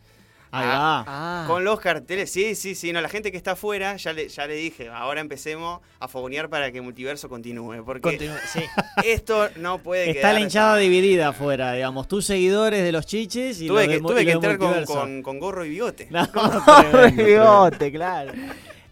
Ahí 0.51 0.65
Ah, 0.67 1.03
va. 1.07 1.43
Ah, 1.43 1.47
Con 1.47 1.63
los 1.63 1.79
carteles, 1.79 2.31
sí, 2.31 2.55
sí, 2.55 2.73
sí. 2.73 2.91
No, 2.91 3.01
la 3.01 3.09
gente 3.09 3.31
que 3.31 3.37
está 3.37 3.51
afuera, 3.51 3.95
ya 3.97 4.13
le, 4.13 4.27
ya 4.29 4.47
le 4.47 4.55
dije, 4.55 4.89
ahora 4.89 5.21
empecemos 5.21 5.79
a 5.99 6.07
fogonear 6.07 6.49
para 6.49 6.71
que 6.71 6.81
Multiverso 6.81 7.29
continúe. 7.29 7.83
Porque 7.85 8.31
sí. 8.51 8.61
esto 9.05 9.49
no 9.57 9.77
puede 9.77 10.09
Está 10.09 10.21
quedar. 10.21 10.33
la 10.33 10.39
hinchada 10.39 10.77
dividida 10.77 11.27
afuera, 11.29 11.73
digamos. 11.73 12.07
Tus 12.07 12.25
seguidores 12.25 12.83
de 12.83 12.91
los 12.91 13.05
chiches 13.05 13.61
y 13.61 13.67
Tuve 13.67 13.81
los 13.85 13.87
que, 13.87 13.93
de, 13.93 14.01
tuve 14.01 14.21
y 14.21 14.25
que 14.25 14.31
entrar 14.31 14.57
con, 14.57 14.67
Multiverso. 14.67 14.93
con- 14.99 15.21
con 15.21 15.39
gorro 15.39 15.65
y 15.65 15.69
bigote. 15.69 16.07
No, 16.09 16.27
tremendo, 16.31 16.63
tremendo. 16.91 17.23
Bigote, 17.25 17.91
claro. 17.91 18.31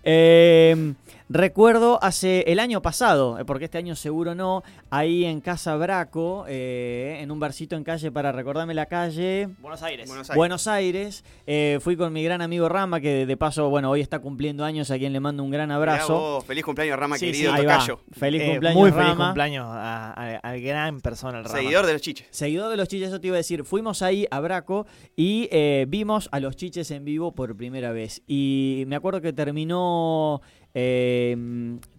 Eh, 0.04 0.94
recuerdo 1.30 2.00
hace 2.02 2.42
el 2.48 2.60
año 2.60 2.82
pasado, 2.82 3.38
eh, 3.40 3.46
porque 3.46 3.66
este 3.66 3.78
año 3.78 3.96
seguro 3.96 4.36
no, 4.36 4.64
ahí 4.90 5.26
en 5.26 5.42
Casa 5.42 5.76
Braco, 5.76 6.46
eh, 6.48 7.20
en 7.22 7.32
un 7.32 7.40
barcito 7.40 7.76
en 7.76 7.84
calle 7.84 8.12
para 8.12 8.32
recordarme 8.32 8.74
la 8.74 8.86
calle. 8.86 9.50
Buenos 9.60 9.84
Aires. 9.84 10.08
Buenos 10.08 10.30
Aires. 10.30 10.38
Buenos 10.38 10.68
Aires, 10.68 11.24
eh, 11.46 11.80
fui 11.82 11.96
con 11.98 12.14
mi 12.14 12.24
gran 12.24 12.42
amigo 12.42 12.70
Rama, 12.70 13.00
que 13.02 13.26
de 13.26 13.38
paso, 13.38 13.70
bueno, 13.70 13.90
hoy 13.90 14.02
está 14.02 14.20
cumpliendo 14.20 14.64
años, 14.64 14.90
a 14.92 14.98
quien 14.98 15.14
le 15.14 15.20
mando 15.20 15.44
un 15.44 15.52
gran 15.52 15.72
abrazo. 15.72 16.14
vos, 16.18 16.46
feliz 16.46 16.64
cumpleaños, 16.64 16.98
Rama 17.00 17.18
Sí, 17.18 17.26
querido, 17.28 17.54
Ahí 17.54 17.66
va. 17.66 17.74
tocayo. 17.76 18.00
Feliz 18.12 18.42
Eh, 18.42 18.50
cumpleaños, 18.52 18.80
muy 18.82 18.92
feliz 18.92 19.08
Rama. 19.08 19.26
cumpleaños 19.26 19.66
a- 19.68 20.12
a- 20.14 20.38
al 20.38 20.62
gran 20.62 21.02
persona, 21.02 21.40
el 21.40 21.46
Rama. 21.46 21.58
Seguidor 21.58 21.86
de 21.86 21.94
los 21.94 22.02
chiches. 22.02 22.28
Seguidor 22.32 22.70
de 22.70 22.78
los 22.78 22.88
chiches, 22.88 23.10
eso 23.10 23.20
te 23.20 23.28
iba 23.28 23.36
a 23.36 23.38
decir. 23.38 23.64
Fuimos 23.64 24.02
ahí 24.02 24.28
a 24.32 24.40
Braco 24.40 24.86
y 25.16 25.48
eh, 25.52 25.86
vimos 25.88 26.30
a 26.32 26.40
los 26.40 26.56
chiches 26.56 26.90
en 26.92 27.04
vivo 27.06 27.34
por 27.34 27.56
primera 27.56 27.92
vez. 27.92 28.22
Y 28.28 28.84
me 28.88 28.96
acuerdo 28.96 29.22
que 29.22 29.34
terminó. 29.34 30.42
Eh, 30.74 31.36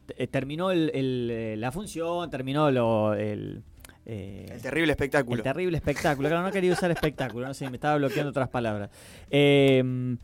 t- 0.06 0.26
terminó 0.28 0.70
el- 0.70 0.90
el, 0.94 1.28
eh, 1.32 1.56
la 1.56 1.72
función, 1.72 2.30
terminó 2.30 2.70
lo, 2.70 3.14
el. 3.14 3.62
eh, 4.06 4.46
El 4.50 4.62
terrible 4.62 4.92
espectáculo. 4.92 5.36
el 5.36 5.42
terrible 5.42 5.76
espectáculo. 5.76 6.28
Claro, 6.28 6.42
no 6.44 6.52
quería 6.52 6.72
usar 6.72 6.90
espectáculo, 6.90 7.46
no 7.46 7.54
sé, 7.54 7.68
me 7.70 7.76
estaba 7.76 7.96
bloqueando 7.96 8.30
otras 8.30 8.48
palabras. 8.48 8.90
Eh, 9.30 10.16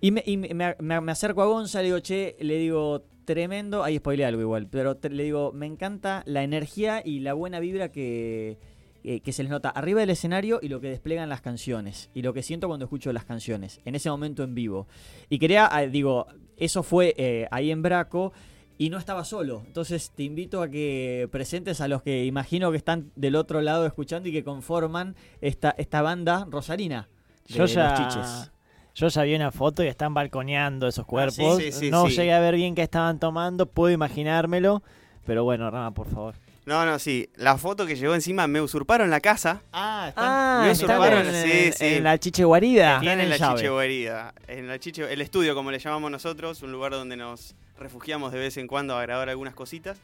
y 0.00 0.10
me, 0.10 0.22
y 0.26 0.36
me- 0.36 0.74
me- 0.78 1.00
me 1.00 1.12
acerco 1.12 1.42
a 1.42 1.46
Gonza, 1.46 1.78
le 1.80 1.84
digo, 1.86 2.00
che, 2.00 2.36
le 2.40 2.58
digo, 2.58 3.04
tremendo, 3.24 3.84
ahí 3.84 3.98
spoileé 3.98 4.26
algo 4.26 4.40
igual, 4.42 4.66
pero 4.68 4.96
te- 4.96 5.10
le 5.10 5.22
digo, 5.22 5.52
me 5.52 5.66
encanta 5.66 6.24
la 6.26 6.42
energía 6.42 7.02
y 7.04 7.20
la 7.20 7.34
buena 7.34 7.60
vibra 7.60 7.90
que, 7.92 8.58
eh, 9.04 9.20
que 9.20 9.32
se 9.32 9.44
les 9.44 9.50
nota 9.50 9.68
arriba 9.70 10.00
del 10.00 10.10
escenario 10.10 10.58
y 10.60 10.68
lo 10.68 10.80
que 10.80 10.88
desplegan 10.88 11.28
las 11.28 11.40
canciones, 11.40 12.10
y 12.14 12.22
lo 12.22 12.32
que 12.34 12.42
siento 12.42 12.66
cuando 12.66 12.84
escucho 12.86 13.12
las 13.12 13.24
canciones, 13.24 13.80
en 13.84 13.94
ese 13.94 14.10
momento 14.10 14.42
en 14.42 14.54
vivo. 14.56 14.88
Y 15.30 15.38
quería, 15.38 15.68
ah, 15.70 15.86
digo, 15.86 16.26
eso 16.56 16.82
fue 16.82 17.14
eh, 17.16 17.46
ahí 17.50 17.70
en 17.70 17.82
Braco. 17.82 18.32
Y 18.78 18.90
no 18.90 18.98
estaba 18.98 19.24
solo. 19.24 19.62
Entonces 19.66 20.10
te 20.16 20.24
invito 20.24 20.60
a 20.60 20.68
que 20.68 21.28
presentes 21.30 21.80
a 21.80 21.86
los 21.86 22.02
que 22.02 22.24
imagino 22.24 22.70
que 22.72 22.78
están 22.78 23.12
del 23.14 23.36
otro 23.36 23.60
lado 23.60 23.86
escuchando 23.86 24.28
y 24.28 24.32
que 24.32 24.42
conforman 24.42 25.14
esta, 25.40 25.72
esta 25.78 26.02
banda 26.02 26.46
rosarina. 26.50 27.08
de 27.46 27.54
Yo 27.54 27.66
ya, 27.66 27.90
los 27.90 27.98
chiches. 27.98 28.50
yo 28.94 29.06
ya 29.08 29.22
vi 29.22 29.34
una 29.36 29.52
foto 29.52 29.84
y 29.84 29.86
están 29.86 30.14
balconeando 30.14 30.88
esos 30.88 31.06
cuerpos. 31.06 31.58
sí, 31.58 31.70
sí, 31.70 31.90
no 31.90 32.08
llegué 32.08 32.32
a 32.32 32.40
ver 32.40 32.56
bien 32.56 32.74
qué 32.74 32.82
estaban 32.82 33.20
tomando, 33.20 33.66
puedo 33.66 33.92
imaginármelo. 33.92 34.82
Pero 35.26 35.44
bueno, 35.44 35.70
Rama, 35.70 35.92
por 35.92 36.08
favor. 36.08 36.34
No, 36.64 36.86
no, 36.86 36.98
sí. 37.00 37.28
La 37.34 37.58
foto 37.58 37.86
que 37.86 37.96
llegó 37.96 38.14
encima 38.14 38.46
me 38.46 38.60
usurparon 38.60 39.10
la 39.10 39.20
casa. 39.20 39.62
Ah, 39.72 40.06
están- 40.10 40.24
Ah, 40.24 40.62
me 40.64 40.70
están 40.70 40.90
usurparon, 40.90 41.26
en, 41.26 41.42
sí, 41.44 41.50
en- 41.66 41.72
sí. 41.72 41.84
en 41.96 42.04
la 42.04 42.18
chiche 42.18 42.44
guarida. 42.44 43.00
Tienen 43.00 43.18
Están 43.20 43.24
en 43.24 43.30
la 43.30 43.36
llave. 43.36 43.58
chiche 43.58 43.70
guarida. 43.70 44.34
En 44.46 44.68
la 44.68 44.78
chiche, 44.78 45.12
el 45.12 45.20
estudio, 45.20 45.54
como 45.56 45.70
le 45.72 45.78
llamamos 45.80 46.10
nosotros, 46.10 46.62
un 46.62 46.70
lugar 46.70 46.92
donde 46.92 47.16
nos 47.16 47.56
refugiamos 47.78 48.30
de 48.32 48.38
vez 48.38 48.56
en 48.58 48.68
cuando 48.68 48.96
a 48.96 49.02
grabar 49.02 49.28
algunas 49.28 49.54
cositas. 49.54 49.98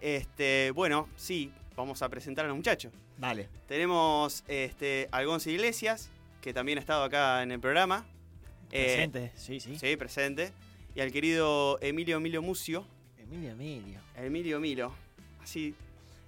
Este, 0.00 0.72
bueno, 0.72 1.08
sí, 1.16 1.52
vamos 1.76 2.02
a 2.02 2.08
presentar 2.08 2.44
a 2.44 2.48
los 2.48 2.56
muchachos. 2.56 2.92
Dale. 3.16 3.48
Tenemos 3.68 4.42
este, 4.48 5.08
a 5.12 5.22
Iglesias, 5.22 6.10
que 6.40 6.52
también 6.52 6.78
ha 6.78 6.80
estado 6.80 7.04
acá 7.04 7.42
en 7.42 7.52
el 7.52 7.60
programa. 7.60 8.04
Eh, 8.72 8.84
Presente, 9.10 9.32
sí, 9.36 9.60
sí. 9.60 9.78
Sí, 9.78 9.96
presente. 9.96 10.50
Y 10.96 11.00
al 11.00 11.12
querido 11.12 11.78
Emilio 11.80 12.16
Emilio 12.16 12.42
Mucio. 12.42 12.84
Emilio, 13.18 13.52
Emilio. 13.52 14.00
Emilio 14.16 14.58
Milo. 14.60 14.92
Así. 15.42 15.74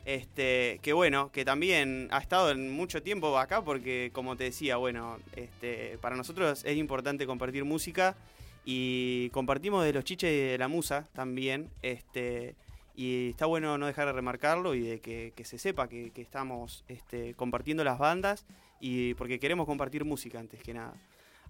Este, 0.07 0.79
que 0.83 0.93
bueno, 0.93 1.33
que 1.33 1.45
también 1.45 2.07
ha 2.13 2.19
estado 2.19 2.53
en 2.53 2.71
mucho 2.71 3.03
tiempo 3.03 3.37
acá 3.37 3.63
porque, 3.65 4.11
como 4.13 4.37
te 4.37 4.45
decía, 4.45 4.77
bueno, 4.77 5.19
este, 5.35 5.99
para 6.01 6.15
nosotros 6.15 6.65
es 6.65 6.77
importante 6.77 7.27
compartir 7.27 7.65
música 7.65 8.17
y 8.65 9.31
compartimos 9.31 9.85
de 9.85 9.93
los 9.93 10.05
chiches 10.05 10.31
y 10.33 10.37
de 10.37 10.59
la 10.59 10.69
musa 10.69 11.09
también. 11.13 11.71
Este, 11.83 12.55
y 12.95 13.31
está 13.31 13.47
bueno 13.47 13.79
no 13.79 13.87
dejar 13.89 14.07
de 14.07 14.13
remarcarlo 14.13 14.77
y 14.77 14.81
de 14.83 15.01
que, 15.01 15.33
se 15.45 15.59
sepa 15.59 15.89
que, 15.89 16.13
estamos 16.15 16.85
este, 16.87 17.35
compartiendo 17.35 17.83
las 17.83 17.99
bandas 17.99 18.47
y 18.79 19.15
porque 19.15 19.41
queremos 19.41 19.67
compartir 19.67 20.05
música 20.05 20.39
antes 20.39 20.63
que 20.63 20.73
nada. 20.73 20.95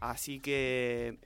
Así 0.00 0.40
que, 0.40 1.18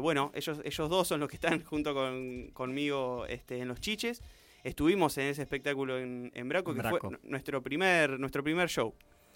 bueno, 0.00 0.32
ellos, 0.34 0.62
ellos 0.64 0.88
dos 0.88 1.06
son 1.06 1.20
los 1.20 1.28
que 1.28 1.36
están 1.36 1.62
junto 1.66 1.92
con, 1.92 2.48
conmigo 2.54 3.26
este, 3.26 3.58
en 3.58 3.68
los 3.68 3.78
chiches. 3.78 4.22
Estuvimos 4.68 5.16
en 5.18 5.26
ese 5.26 5.42
espectáculo 5.42 5.98
en, 5.98 6.30
en 6.34 6.48
Braco, 6.48 6.72
que 6.72 6.78
Braco. 6.80 6.98
fue 6.98 7.10
nu- 7.10 7.18
nuestro 7.24 7.62
primer, 7.62 8.18
nuestro 8.20 8.42
primer 8.44 8.68
show. 8.68 8.94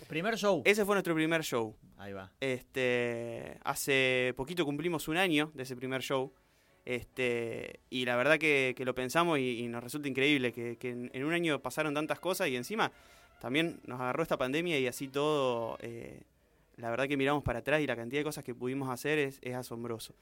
Primer 0.08 0.36
show. 0.36 0.62
Ese 0.64 0.84
fue 0.84 0.94
nuestro 0.94 1.14
primer 1.14 1.42
show. 1.42 1.76
Ahí 1.98 2.12
va. 2.12 2.30
Este, 2.40 3.58
hace 3.64 4.34
poquito 4.36 4.64
cumplimos 4.64 5.06
un 5.08 5.16
año 5.16 5.50
de 5.54 5.62
ese 5.62 5.76
primer 5.76 6.02
show. 6.02 6.32
Este, 6.84 7.78
y 7.90 8.04
la 8.04 8.16
verdad 8.16 8.38
que, 8.38 8.74
que 8.76 8.84
lo 8.84 8.94
pensamos 8.94 9.38
y, 9.38 9.60
y 9.60 9.68
nos 9.68 9.82
resulta 9.84 10.08
increíble 10.08 10.52
que, 10.52 10.76
que 10.78 10.90
en, 10.90 11.10
en 11.14 11.24
un 11.24 11.32
año 11.32 11.60
pasaron 11.62 11.94
tantas 11.94 12.18
cosas 12.18 12.48
y 12.48 12.56
encima 12.56 12.90
también 13.40 13.80
nos 13.86 14.00
agarró 14.00 14.22
esta 14.22 14.36
pandemia 14.36 14.78
y 14.80 14.86
así 14.88 15.06
todo. 15.08 15.78
eh, 15.80 16.22
la 16.76 16.90
verdad 16.90 17.06
que 17.06 17.16
miramos 17.16 17.44
para 17.44 17.60
atrás 17.60 17.80
y 17.82 17.86
la 17.86 17.94
cantidad 17.94 18.20
de 18.20 18.24
cosas 18.24 18.42
que 18.42 18.54
pudimos 18.54 18.88
hacer 18.90 19.18
es, 19.18 19.38
es 19.42 19.54
asombroso. 19.54 20.14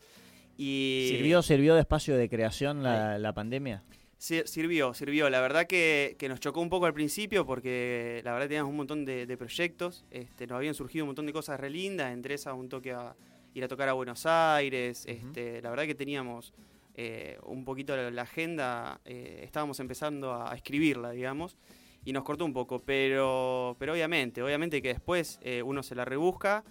Y 0.59 1.07
¿Sirvió, 1.09 1.41
¿Sirvió 1.43 1.75
de 1.75 1.81
espacio 1.81 2.17
de 2.17 2.29
creación 2.29 2.83
la, 2.83 3.19
la 3.19 3.33
pandemia? 3.33 3.83
Sir- 4.21 4.47
Sirvió, 4.47 4.93
sirvió. 4.93 5.31
La 5.31 5.41
verdad 5.41 5.67
que, 5.67 6.15
que 6.19 6.29
nos 6.29 6.41
chocó 6.41 6.61
un 6.61 6.69
poco 6.69 6.85
al 6.85 6.93
principio 6.93 7.47
porque 7.47 8.21
la 8.23 8.33
verdad 8.35 8.49
teníamos 8.49 8.71
un 8.71 8.77
montón 8.77 9.07
de, 9.07 9.25
de 9.25 9.37
proyectos. 9.39 10.05
Este, 10.11 10.47
nos 10.47 10.57
habían 10.57 10.75
surgido 10.75 11.05
un 11.05 11.09
montón 11.09 11.25
de 11.25 11.33
cosas 11.33 11.59
re 11.59 11.71
lindas, 11.71 12.13
entre 12.13 12.35
esas 12.35 12.53
un 12.53 12.69
toque 12.69 12.93
a 12.93 13.17
ir 13.55 13.65
a 13.65 13.69
tocar 13.69 13.89
a 13.89 13.95
Buenos 13.95 14.27
Aires. 14.27 15.05
este, 15.07 15.63
la 15.63 15.71
verdad 15.71 15.87
que 15.87 15.95
teníamos 15.95 16.53
eh, 16.97 17.39
un 17.45 17.65
poquito 17.65 17.97
la, 17.97 18.11
la 18.11 18.23
agenda, 18.23 19.01
eh, 19.07 19.41
estábamos 19.43 19.81
empezando 19.81 20.33
a, 20.35 20.53
a 20.53 20.55
escribirla, 20.55 21.13
digamos, 21.13 21.57
y 22.05 22.13
nos 22.13 22.23
cortó 22.23 22.45
un 22.45 22.53
poco. 22.53 22.81
Pero, 22.81 23.75
pero 23.79 23.95
obviamente, 23.95 24.43
obviamente 24.43 24.83
que 24.83 24.89
después 24.89 25.39
eh, 25.43 25.63
uno 25.63 25.83
se 25.83 25.95
la 25.95 26.05
rebusca 26.05 26.63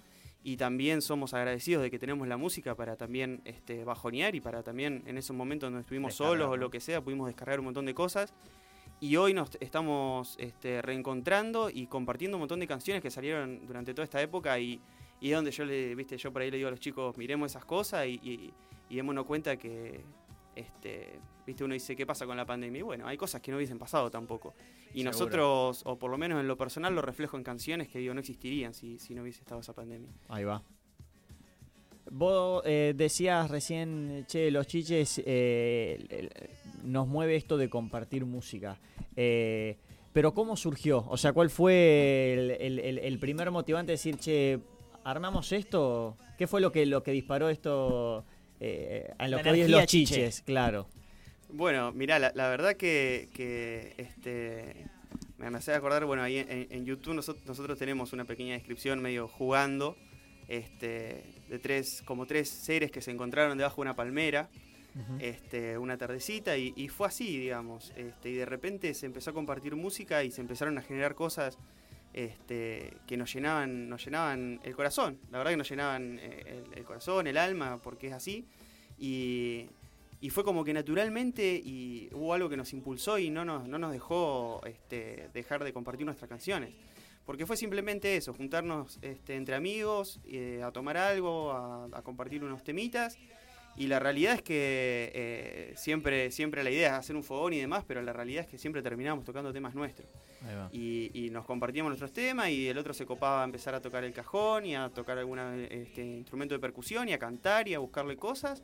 y 0.50 0.58
también 0.58 1.04
somos 1.04 1.36
agradecidos 1.36 1.84
de 1.84 1.92
que 1.92 2.00
tenemos 2.00 2.28
la 2.28 2.36
música 2.36 2.74
para 2.74 2.96
también 2.96 3.40
este, 3.46 3.84
bajonear 3.84 4.34
y 4.34 4.42
para 4.42 4.64
también 4.64 5.04
en 5.06 5.16
esos 5.20 5.36
momentos 5.36 5.68
donde 5.68 5.82
estuvimos 5.82 6.14
Descargar, 6.14 6.40
solos 6.40 6.50
o 6.50 6.58
lo 6.58 6.72
que 6.72 6.80
sea, 6.80 7.02
pudimos 7.02 7.28
descargar 7.28 7.60
un 7.60 7.66
montón 7.66 7.86
de 7.86 7.94
cosas. 7.94 8.34
Y 9.00 9.16
hoy 9.18 9.36
nos 9.36 9.52
estamos 9.60 10.38
este, 10.40 10.82
reencontrando 10.82 11.70
y 11.70 11.86
compartiendo 11.86 12.38
un 12.38 12.40
montón 12.40 12.60
de 12.62 12.66
canciones 12.66 13.04
que 13.04 13.12
salieron 13.12 13.68
durante 13.68 13.94
toda 13.94 14.06
esta 14.06 14.24
época 14.24 14.58
y, 14.58 14.82
y 15.22 15.30
es 15.30 15.36
donde 15.36 15.52
yo 15.52 15.66
le, 15.66 15.94
viste, 15.94 16.18
yo 16.18 16.34
por 16.34 16.42
ahí 16.42 16.50
le 16.50 16.58
digo 16.58 16.68
a 16.68 16.72
los 16.72 16.80
chicos, 16.80 17.16
miremos 17.16 17.52
esas 17.52 17.66
cosas 17.66 18.08
y, 18.08 18.20
y, 18.24 18.52
y 18.90 18.96
démonos 18.96 19.28
cuenta 19.28 19.56
que 19.56 20.04
este, 20.60 21.20
viste, 21.46 21.64
uno 21.64 21.74
dice, 21.74 21.96
¿qué 21.96 22.06
pasa 22.06 22.26
con 22.26 22.38
la 22.38 22.46
pandemia? 22.46 22.80
Y 22.80 22.84
bueno, 22.84 23.08
hay 23.08 23.18
cosas 23.18 23.42
que 23.42 23.52
no 23.52 23.58
hubiesen 23.58 23.80
pasado 23.80 24.10
tampoco. 24.12 24.54
Y 24.94 25.00
Seguro. 25.04 25.12
nosotros, 25.12 25.82
o 25.86 25.98
por 25.98 26.10
lo 26.12 26.18
menos 26.18 26.40
en 26.40 26.48
lo 26.48 26.58
personal, 26.58 26.94
lo 26.96 27.02
reflejo 27.02 27.38
en 27.38 27.44
canciones 27.44 27.88
que 27.88 28.00
digo, 28.00 28.14
no 28.14 28.20
existirían 28.20 28.74
si, 28.74 29.00
si 29.00 29.14
no 29.16 29.22
hubiese 29.24 29.40
estado 29.42 29.62
esa 29.62 29.74
pandemia. 29.74 30.10
Ahí 30.28 30.44
va. 30.44 30.62
Vos 32.12 32.64
eh, 32.66 32.94
decías 32.96 33.52
recién, 33.52 34.26
che, 34.28 34.50
los 34.50 34.66
chiches, 34.66 35.22
eh, 35.26 36.04
el- 36.10 36.26
el- 36.26 36.32
nos 36.84 37.08
mueve 37.08 37.36
esto 37.36 37.56
de 37.58 37.70
compartir 37.70 38.26
música. 38.26 38.80
Eh, 39.16 39.78
pero 40.12 40.34
¿cómo 40.34 40.56
surgió? 40.58 41.06
O 41.08 41.18
sea, 41.18 41.34
¿cuál 41.34 41.52
fue 41.52 42.34
el, 42.34 42.52
el- 42.52 42.80
el- 42.80 42.98
el 42.98 43.20
primer 43.20 43.52
motivante 43.52 43.92
de 43.92 43.94
decir, 43.94 44.18
che, 44.18 44.60
armamos 45.04 45.52
esto? 45.52 46.18
¿Qué 46.38 46.48
fue 46.48 46.62
lo 46.62 46.72
que, 46.72 46.86
lo 46.88 47.04
que 47.04 47.12
disparó 47.12 47.50
esto 47.50 48.26
eh, 48.60 49.14
a 49.18 49.28
lo 49.28 49.38
La 49.38 49.44
que 49.44 49.50
hoy 49.52 49.62
es 49.62 49.70
los 49.70 49.86
chiche. 49.86 50.16
chiches? 50.16 50.42
Claro. 50.46 50.88
Bueno, 51.52 51.92
mirá, 51.94 52.20
la, 52.20 52.32
la 52.36 52.48
verdad 52.50 52.76
que, 52.76 53.30
que, 53.34 53.94
este, 53.98 54.86
me, 55.38 55.50
me 55.50 55.58
hace 55.58 55.74
acordar, 55.74 56.06
bueno, 56.06 56.22
ahí 56.22 56.38
en, 56.38 56.68
en 56.70 56.86
YouTube 56.86 57.16
nosotros, 57.16 57.46
nosotros 57.46 57.78
tenemos 57.80 58.14
una 58.14 58.26
pequeña 58.26 58.54
descripción 58.54 59.02
medio 59.02 59.28
jugando, 59.28 59.98
este, 60.48 61.24
de 61.50 61.60
tres, 61.60 62.04
como 62.06 62.26
tres 62.26 62.50
seres 62.50 62.92
que 62.92 63.02
se 63.02 63.12
encontraron 63.12 63.58
debajo 63.58 63.78
de 63.78 63.82
una 63.84 63.96
palmera, 63.96 64.50
este, 65.20 65.78
una 65.78 65.98
tardecita, 65.98 66.58
y, 66.58 66.74
y 66.76 66.90
fue 66.90 67.08
así, 67.08 67.38
digamos, 67.40 67.94
este, 67.96 68.32
y 68.32 68.34
de 68.34 68.46
repente 68.46 68.94
se 68.94 69.06
empezó 69.06 69.30
a 69.30 69.34
compartir 69.34 69.76
música 69.76 70.24
y 70.26 70.32
se 70.32 70.42
empezaron 70.42 70.78
a 70.78 70.82
generar 70.82 71.16
cosas 71.16 71.58
este, 72.14 72.94
que 73.08 73.18
nos 73.18 73.34
llenaban, 73.34 73.90
nos 73.90 74.04
llenaban 74.04 74.60
el 74.64 74.76
corazón, 74.76 75.20
la 75.32 75.38
verdad 75.38 75.52
que 75.52 75.58
nos 75.58 75.70
llenaban 75.70 76.20
eh, 76.22 76.64
el, 76.76 76.84
corazón, 76.84 77.28
el 77.28 77.38
alma, 77.38 77.80
porque 77.82 78.08
es 78.08 78.14
así, 78.14 78.46
y, 78.98 79.68
fue 80.32 80.44
como 80.44 80.64
que 80.64 80.74
naturalmente 80.74 81.62
y 81.64 82.10
hubo 82.12 82.34
algo 82.34 82.50
que 82.50 82.58
nos 82.58 82.74
impulsó 82.74 83.18
y 83.18 83.30
no 83.30 83.46
nos, 83.46 83.68
no 83.68 83.80
nos 83.80 83.92
dejó 83.92 84.62
este, 84.66 85.30
dejar 85.34 85.64
de 85.64 85.72
compartir 85.72 86.06
nuestras 86.06 86.30
canciones. 86.30 86.72
Porque 87.26 87.46
fue 87.46 87.56
simplemente 87.56 88.18
eso, 88.18 88.34
juntarnos 88.34 89.00
este, 89.02 89.36
entre 89.36 89.56
amigos, 89.56 90.20
eh, 90.26 90.62
a 90.64 90.72
tomar 90.72 90.98
algo, 90.98 91.52
a, 91.52 91.86
a 91.94 92.02
compartir 92.02 92.44
unos 92.44 92.64
temitas. 92.64 93.18
Y 93.80 93.88
la 93.88 94.00
realidad 94.00 94.34
es 94.34 94.42
que 94.42 95.12
eh, 95.14 95.74
siempre, 95.78 96.32
siempre 96.32 96.64
la 96.64 96.72
idea 96.72 96.88
es 96.88 96.94
hacer 96.96 97.16
un 97.16 97.24
fogón 97.24 97.54
y 97.54 97.60
demás, 97.60 97.86
pero 97.88 98.02
la 98.02 98.12
realidad 98.12 98.44
es 98.44 98.50
que 98.50 98.58
siempre 98.58 98.82
terminamos 98.82 99.24
tocando 99.24 99.54
temas 99.54 99.74
nuestros. 99.74 100.08
Y, 100.72 101.30
nos 101.32 101.46
compartíamos 101.46 101.90
nuestros 101.90 102.14
temas 102.14 102.50
y 102.50 102.68
el 102.68 102.78
otro 102.78 102.94
se 102.94 103.06
copaba 103.06 103.42
a 103.42 103.46
empezar 103.46 103.76
a 103.76 103.82
tocar 103.82 104.04
el 104.04 104.14
cajón 104.14 104.66
y 104.66 104.76
a 104.76 104.90
tocar 104.90 105.18
algún 105.18 105.40
este, 105.40 106.04
instrumento 106.04 106.56
de 106.56 106.60
percusión 106.60 107.08
y 107.10 107.14
a 107.14 107.20
cantar 107.20 107.68
y 107.68 107.74
a 107.74 107.80
buscarle 107.80 108.18
cosas. 108.18 108.64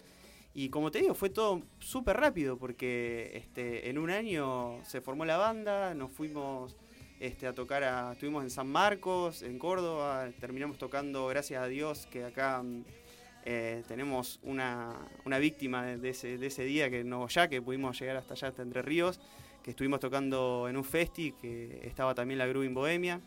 Y 0.54 0.70
como 0.70 0.90
te 0.90 1.00
digo, 1.00 1.14
fue 1.14 1.30
todo 1.30 1.62
súper 1.80 2.18
rápido 2.18 2.58
porque 2.58 3.32
este, 3.36 3.90
en 3.90 3.98
un 3.98 4.10
año 4.10 4.80
se 4.84 5.02
formó 5.02 5.26
la 5.26 5.38
banda, 5.38 5.94
nos 5.94 6.12
fuimos 6.12 6.78
este, 7.20 7.46
a 7.46 7.54
tocar, 7.54 8.14
estuvimos 8.14 8.44
en 8.44 8.50
San 8.50 8.68
Marcos, 8.68 9.42
en 9.42 9.60
Córdoba, 9.60 10.30
terminamos 10.40 10.78
tocando, 10.78 11.28
gracias 11.28 11.62
a 11.62 11.68
Dios, 11.68 12.08
que 12.08 12.24
acá 12.24 12.64
mm, 12.64 12.84
eh, 13.46 13.84
tenemos 13.88 14.40
una, 14.44 14.96
una 15.26 15.40
víctima 15.40 15.86
de 15.86 16.10
ese, 16.10 16.38
de 16.38 16.48
ese 16.48 16.64
día, 16.64 16.90
que 16.90 17.04
no 17.04 17.28
ya 17.28 17.48
que 17.48 17.62
pudimos 17.62 18.00
llegar 18.00 18.18
hasta 18.18 18.34
allá, 18.34 18.48
hasta 18.48 18.64
Entre 18.64 18.82
Ríos, 18.82 19.20
que 19.66 19.72
estuvimos 19.72 20.00
tocando 20.00 20.68
en 20.70 20.78
un 20.78 20.84
festi, 20.84 21.32
que 21.32 21.80
estaba 21.82 22.14
también 22.14 22.38
la 22.38 22.46
Grooving 22.46 22.76
Bohemia. 22.76 23.20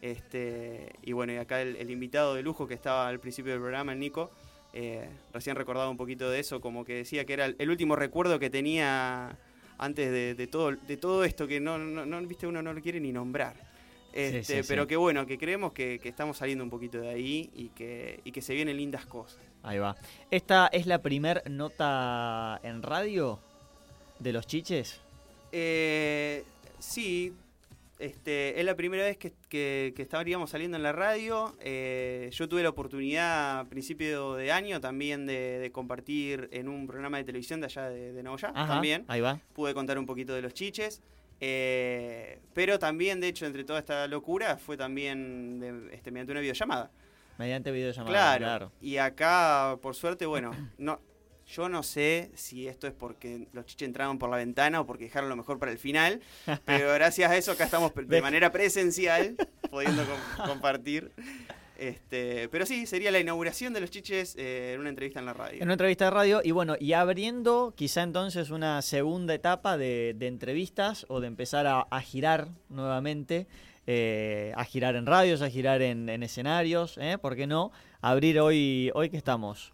Este, 0.00 0.92
y 1.02 1.10
bueno, 1.10 1.32
y 1.32 1.36
acá 1.36 1.60
el, 1.60 1.74
el 1.74 1.90
invitado 1.90 2.36
de 2.36 2.44
lujo 2.44 2.68
que 2.68 2.74
estaba 2.74 3.08
al 3.08 3.18
principio 3.18 3.50
del 3.50 3.60
programa, 3.60 3.92
el 3.92 3.98
Nico, 3.98 4.30
eh, 4.72 5.10
recién 5.32 5.56
recordaba 5.56 5.90
un 5.90 5.96
poquito 5.96 6.30
de 6.30 6.38
eso, 6.38 6.60
como 6.60 6.84
que 6.84 6.94
decía 6.94 7.24
que 7.24 7.32
era 7.32 7.46
el, 7.46 7.56
el 7.58 7.70
último 7.70 7.96
recuerdo 7.96 8.38
que 8.38 8.50
tenía 8.50 9.36
antes 9.78 10.12
de, 10.12 10.36
de 10.36 10.46
todo, 10.46 10.70
de 10.70 10.96
todo 10.96 11.24
esto 11.24 11.48
que 11.48 11.58
no, 11.58 11.76
no, 11.76 12.06
no, 12.06 12.24
viste, 12.24 12.46
uno 12.46 12.62
no 12.62 12.72
lo 12.72 12.80
quiere 12.80 13.00
ni 13.00 13.10
nombrar. 13.10 13.56
Este, 14.12 14.44
sí, 14.44 14.62
sí. 14.62 14.68
pero 14.68 14.86
que 14.86 14.94
bueno, 14.94 15.26
que 15.26 15.38
creemos 15.38 15.72
que, 15.72 15.98
que 15.98 16.08
estamos 16.08 16.36
saliendo 16.36 16.62
un 16.62 16.70
poquito 16.70 17.00
de 17.00 17.08
ahí 17.08 17.50
y 17.52 17.70
que, 17.70 18.20
y 18.22 18.30
que 18.30 18.42
se 18.42 18.54
vienen 18.54 18.76
lindas 18.76 19.06
cosas. 19.06 19.40
Ahí 19.64 19.80
va. 19.80 19.96
¿Esta 20.30 20.68
es 20.68 20.86
la 20.86 21.02
primer 21.02 21.42
nota 21.50 22.60
en 22.62 22.80
radio 22.80 23.40
de 24.20 24.32
los 24.32 24.46
chiches? 24.46 25.00
Eh, 25.52 26.44
sí, 26.78 27.34
este, 27.98 28.58
es 28.58 28.64
la 28.64 28.74
primera 28.76 29.04
vez 29.04 29.16
que, 29.18 29.32
que- 29.48 29.92
que 29.94 30.02
estaríamos 30.02 30.50
saliendo 30.50 30.76
en 30.76 30.82
la 30.82 30.92
radio. 30.92 31.54
Eh, 31.60 32.30
yo 32.32 32.48
tuve 32.48 32.62
la 32.62 32.70
oportunidad 32.70 33.60
a 33.60 33.64
principio 33.64 34.34
de 34.34 34.50
año 34.52 34.80
también 34.80 35.26
de, 35.26 35.58
de 35.58 35.70
compartir 35.72 36.48
en 36.52 36.68
un 36.68 36.86
programa 36.86 37.18
de 37.18 37.24
televisión 37.24 37.60
de 37.60 37.66
allá 37.66 37.88
de, 37.90 38.12
de 38.12 38.28
Ajá, 38.28 38.66
también. 38.66 39.04
Ahí 39.08 39.20
va. 39.20 39.38
Pude 39.52 39.74
contar 39.74 39.98
un 39.98 40.06
poquito 40.06 40.32
de 40.34 40.42
los 40.42 40.54
chiches. 40.54 41.02
Eh, 41.42 42.38
pero 42.54 42.78
también, 42.78 43.18
de 43.20 43.28
hecho, 43.28 43.46
entre 43.46 43.64
toda 43.64 43.78
esta 43.78 44.06
locura, 44.06 44.56
fue 44.56 44.76
también 44.76 45.58
de- 45.60 45.94
este, 45.94 46.10
mediante 46.10 46.32
una 46.32 46.40
videollamada. 46.40 46.90
Mediante 47.38 47.70
videollamada. 47.70 48.10
Claro. 48.10 48.38
claro. 48.44 48.72
Y 48.82 48.98
acá, 48.98 49.78
por 49.80 49.94
suerte, 49.94 50.26
bueno, 50.26 50.50
no, 50.78 51.00
yo 51.52 51.68
no 51.68 51.82
sé 51.82 52.30
si 52.34 52.66
esto 52.68 52.86
es 52.86 52.92
porque 52.92 53.48
los 53.52 53.66
chiches 53.66 53.86
entraron 53.86 54.18
por 54.18 54.30
la 54.30 54.36
ventana 54.36 54.80
o 54.80 54.86
porque 54.86 55.04
dejaron 55.04 55.28
lo 55.28 55.36
mejor 55.36 55.58
para 55.58 55.72
el 55.72 55.78
final, 55.78 56.20
pero 56.64 56.92
gracias 56.94 57.30
a 57.30 57.36
eso 57.36 57.52
acá 57.52 57.64
estamos 57.64 57.92
de 57.94 58.22
manera 58.22 58.50
presencial 58.52 59.36
pudiendo 59.70 60.04
com- 60.04 60.46
compartir. 60.46 61.12
Este, 61.76 62.48
pero 62.50 62.66
sí, 62.66 62.84
sería 62.86 63.10
la 63.10 63.20
inauguración 63.20 63.72
de 63.72 63.80
los 63.80 63.88
chiches 63.90 64.36
eh, 64.38 64.72
en 64.74 64.80
una 64.80 64.90
entrevista 64.90 65.18
en 65.18 65.24
la 65.26 65.32
radio. 65.32 65.56
En 65.56 65.62
una 65.64 65.72
entrevista 65.74 66.04
de 66.04 66.10
radio 66.10 66.40
y 66.44 66.50
bueno, 66.50 66.76
y 66.78 66.92
abriendo 66.92 67.72
quizá 67.74 68.02
entonces 68.02 68.50
una 68.50 68.82
segunda 68.82 69.32
etapa 69.32 69.78
de, 69.78 70.14
de 70.14 70.26
entrevistas 70.26 71.06
o 71.08 71.20
de 71.20 71.28
empezar 71.28 71.66
a, 71.66 71.80
a 71.90 72.00
girar 72.02 72.48
nuevamente, 72.68 73.46
eh, 73.86 74.52
a 74.56 74.64
girar 74.66 74.94
en 74.94 75.06
radios, 75.06 75.40
a 75.40 75.48
girar 75.48 75.80
en, 75.80 76.10
en 76.10 76.22
escenarios, 76.22 76.98
¿eh? 76.98 77.16
¿por 77.16 77.34
qué 77.34 77.46
no? 77.46 77.72
Abrir 78.02 78.40
hoy, 78.40 78.90
hoy 78.94 79.08
que 79.08 79.16
estamos. 79.16 79.72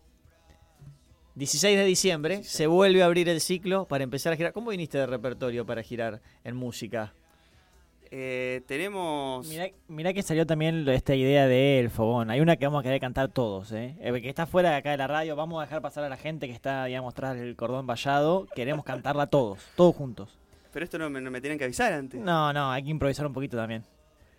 16 1.36 1.76
de 1.76 1.84
diciembre, 1.84 2.42
se 2.44 2.66
vuelve 2.66 3.02
a 3.02 3.06
abrir 3.06 3.28
el 3.28 3.42
ciclo 3.42 3.84
para 3.84 4.02
empezar 4.02 4.32
a 4.32 4.36
girar. 4.36 4.54
¿Cómo 4.54 4.70
viniste 4.70 4.96
de 4.96 5.04
repertorio 5.06 5.66
para 5.66 5.82
girar 5.82 6.22
en 6.44 6.56
música? 6.56 7.12
Eh, 8.10 8.62
tenemos... 8.66 9.46
Mirá, 9.46 9.68
mirá 9.86 10.14
que 10.14 10.22
salió 10.22 10.46
también 10.46 10.88
esta 10.88 11.14
idea 11.14 11.46
del 11.46 11.90
fogón. 11.90 12.30
Hay 12.30 12.40
una 12.40 12.56
que 12.56 12.64
vamos 12.64 12.80
a 12.80 12.82
querer 12.82 13.00
cantar 13.00 13.28
todos, 13.28 13.70
¿eh? 13.72 13.98
El 14.00 14.22
que 14.22 14.30
está 14.30 14.46
fuera 14.46 14.70
de 14.70 14.76
acá 14.76 14.92
de 14.92 14.96
la 14.96 15.08
radio, 15.08 15.36
vamos 15.36 15.58
a 15.60 15.66
dejar 15.66 15.82
pasar 15.82 16.04
a 16.04 16.08
la 16.08 16.16
gente 16.16 16.46
que 16.46 16.54
está, 16.54 16.86
digamos, 16.86 17.12
tras 17.12 17.36
el 17.36 17.54
cordón 17.54 17.86
vallado. 17.86 18.46
Queremos 18.54 18.86
cantarla 18.86 19.26
todos, 19.26 19.60
todos 19.76 19.94
juntos. 19.94 20.38
Pero 20.72 20.84
esto 20.84 20.96
no 20.96 21.10
me, 21.10 21.20
no 21.20 21.30
me 21.30 21.42
tienen 21.42 21.58
que 21.58 21.64
avisar 21.64 21.92
antes. 21.92 22.18
No, 22.18 22.50
no, 22.54 22.72
hay 22.72 22.82
que 22.82 22.90
improvisar 22.90 23.26
un 23.26 23.34
poquito 23.34 23.58
también. 23.58 23.84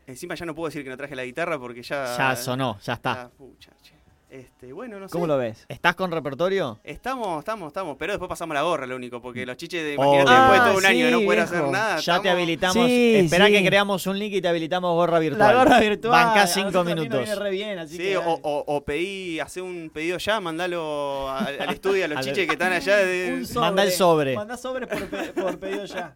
Encima 0.07 0.34
ya 0.34 0.48
no 0.48 0.56
puedo 0.56 0.69
decir 0.69 0.84
que 0.84 0.90
no 0.90 0.98
traje 0.98 1.15
la 1.15 1.26
guitarra 1.26 1.60
porque 1.60 1.84
ya... 1.84 2.18
Ya 2.18 2.36
sonó, 2.36 2.80
ya 2.80 2.94
está. 2.94 3.22
Ah, 3.22 3.30
pucha, 3.38 3.72
che. 3.84 3.97
Este, 4.30 4.74
bueno, 4.74 4.99
no 4.99 5.08
sé. 5.08 5.14
¿Cómo 5.14 5.26
lo 5.26 5.38
ves? 5.38 5.66
¿Estás 5.70 5.95
con 5.95 6.12
repertorio? 6.12 6.80
Estamos, 6.84 7.40
estamos, 7.40 7.68
estamos. 7.68 7.95
Pero 7.98 8.12
después 8.12 8.28
pasamos 8.28 8.54
la 8.56 8.62
gorra, 8.62 8.86
lo 8.86 8.98
único. 8.98 9.22
Porque 9.22 9.45
los 9.45 9.56
chiches, 9.56 9.82
de, 9.82 9.95
Obvio. 9.98 10.22
imagínate, 10.22 10.32
después 10.41 10.60
de 10.60 10.68
todo 10.68 10.78
un 10.80 10.86
Ah, 10.86 10.90
año 10.90 11.06
de 11.06 11.12
no 11.12 11.18
poder 11.22 11.40
viejo. 11.40 11.44
hacer 11.56 11.64
nada. 11.72 11.90
Ya 11.95 11.99
estamos- 11.99 12.22
te 12.24 12.30
habilitamos. 12.30 12.74
Sí, 12.88 13.16
Espera 13.16 13.45
sí. 13.48 13.52
que 13.54 13.66
creamos 13.66 14.06
un 14.06 14.20
link 14.20 14.34
y 14.34 14.41
te 14.41 14.48
habilitamos 14.49 14.94
gorra 14.95 15.20
virtual. 15.20 15.56
La 15.56 15.64
gorra 15.64 15.80
virtual. 15.80 16.12
Bancá 16.26 16.41
a 16.44 16.48
cinco 16.48 16.84
minutos. 16.84 17.20
viene 17.24 17.36
re 17.36 17.49
bien, 17.52 17.80
así 17.80 17.95
Sí, 17.95 18.04
que 18.04 18.18
o, 18.18 18.22
dale. 18.22 18.40
o, 18.44 18.64
o 18.68 18.82
pedí, 18.84 19.40
hace 19.40 19.62
un 19.62 19.90
pedido 19.94 20.18
ya, 20.18 20.41
mandalo 20.41 21.30
al, 21.32 21.62
al 21.62 21.70
estudio 21.74 22.04
a 22.04 22.08
los 22.10 22.20
chiches 22.26 22.45
que 22.48 22.54
están 22.54 22.74
allá. 22.74 22.98
De. 22.98 23.45
Manda 23.56 23.84
el 23.84 23.91
sobre. 23.94 24.36
Manda 24.36 24.58
sobre 24.58 24.88
por 24.88 25.58
pedido 25.58 25.86
ya. 25.86 26.14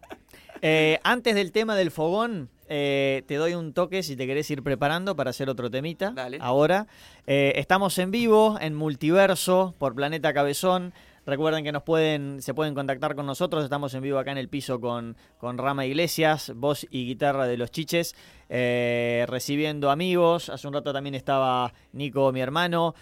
Eh, 0.60 1.00
antes 1.02 1.34
del 1.34 1.50
tema 1.50 1.74
del 1.76 1.90
fogón, 1.90 2.50
eh, 2.74 3.22
te 3.26 3.34
doy 3.34 3.52
un 3.52 3.74
toque 3.74 4.02
si 4.02 4.16
te 4.16 4.26
querés 4.26 4.50
ir 4.50 4.62
preparando 4.62 5.14
para 5.14 5.28
hacer 5.28 5.50
otro 5.50 5.70
temita. 5.70 6.12
Dale. 6.12 6.38
Ahora, 6.40 6.86
Eh, 7.26 7.52
estamos 7.56 7.98
en 7.98 8.10
vivo, 8.10 8.56
en 8.60 8.74
Multiverso, 8.74 9.74
por 9.78 9.94
Planeta 9.94 10.32
Cabezón. 10.32 10.94
Recuerden 11.26 11.62
que 11.62 11.70
nos 11.70 11.82
pueden, 11.84 12.42
se 12.42 12.52
pueden 12.54 12.74
contactar 12.74 13.14
con 13.14 13.26
nosotros. 13.26 13.62
Estamos 13.62 13.92
en 13.94 14.02
vivo 14.02 14.18
acá 14.18 14.32
en 14.32 14.38
el 14.38 14.48
piso 14.48 14.80
con, 14.80 15.16
con 15.38 15.58
Rama 15.58 15.84
Iglesias, 15.86 16.50
voz 16.56 16.84
y 16.90 17.06
guitarra 17.06 17.46
de 17.46 17.56
los 17.58 17.70
chiches, 17.70 18.16
eh, 18.48 19.24
recibiendo 19.28 19.90
amigos. 19.90 20.48
Hace 20.48 20.66
un 20.66 20.74
rato 20.74 20.92
también 20.92 21.14
estaba 21.14 21.72
Nico, 21.92 22.32
mi 22.32 22.40
hermano. 22.40 22.94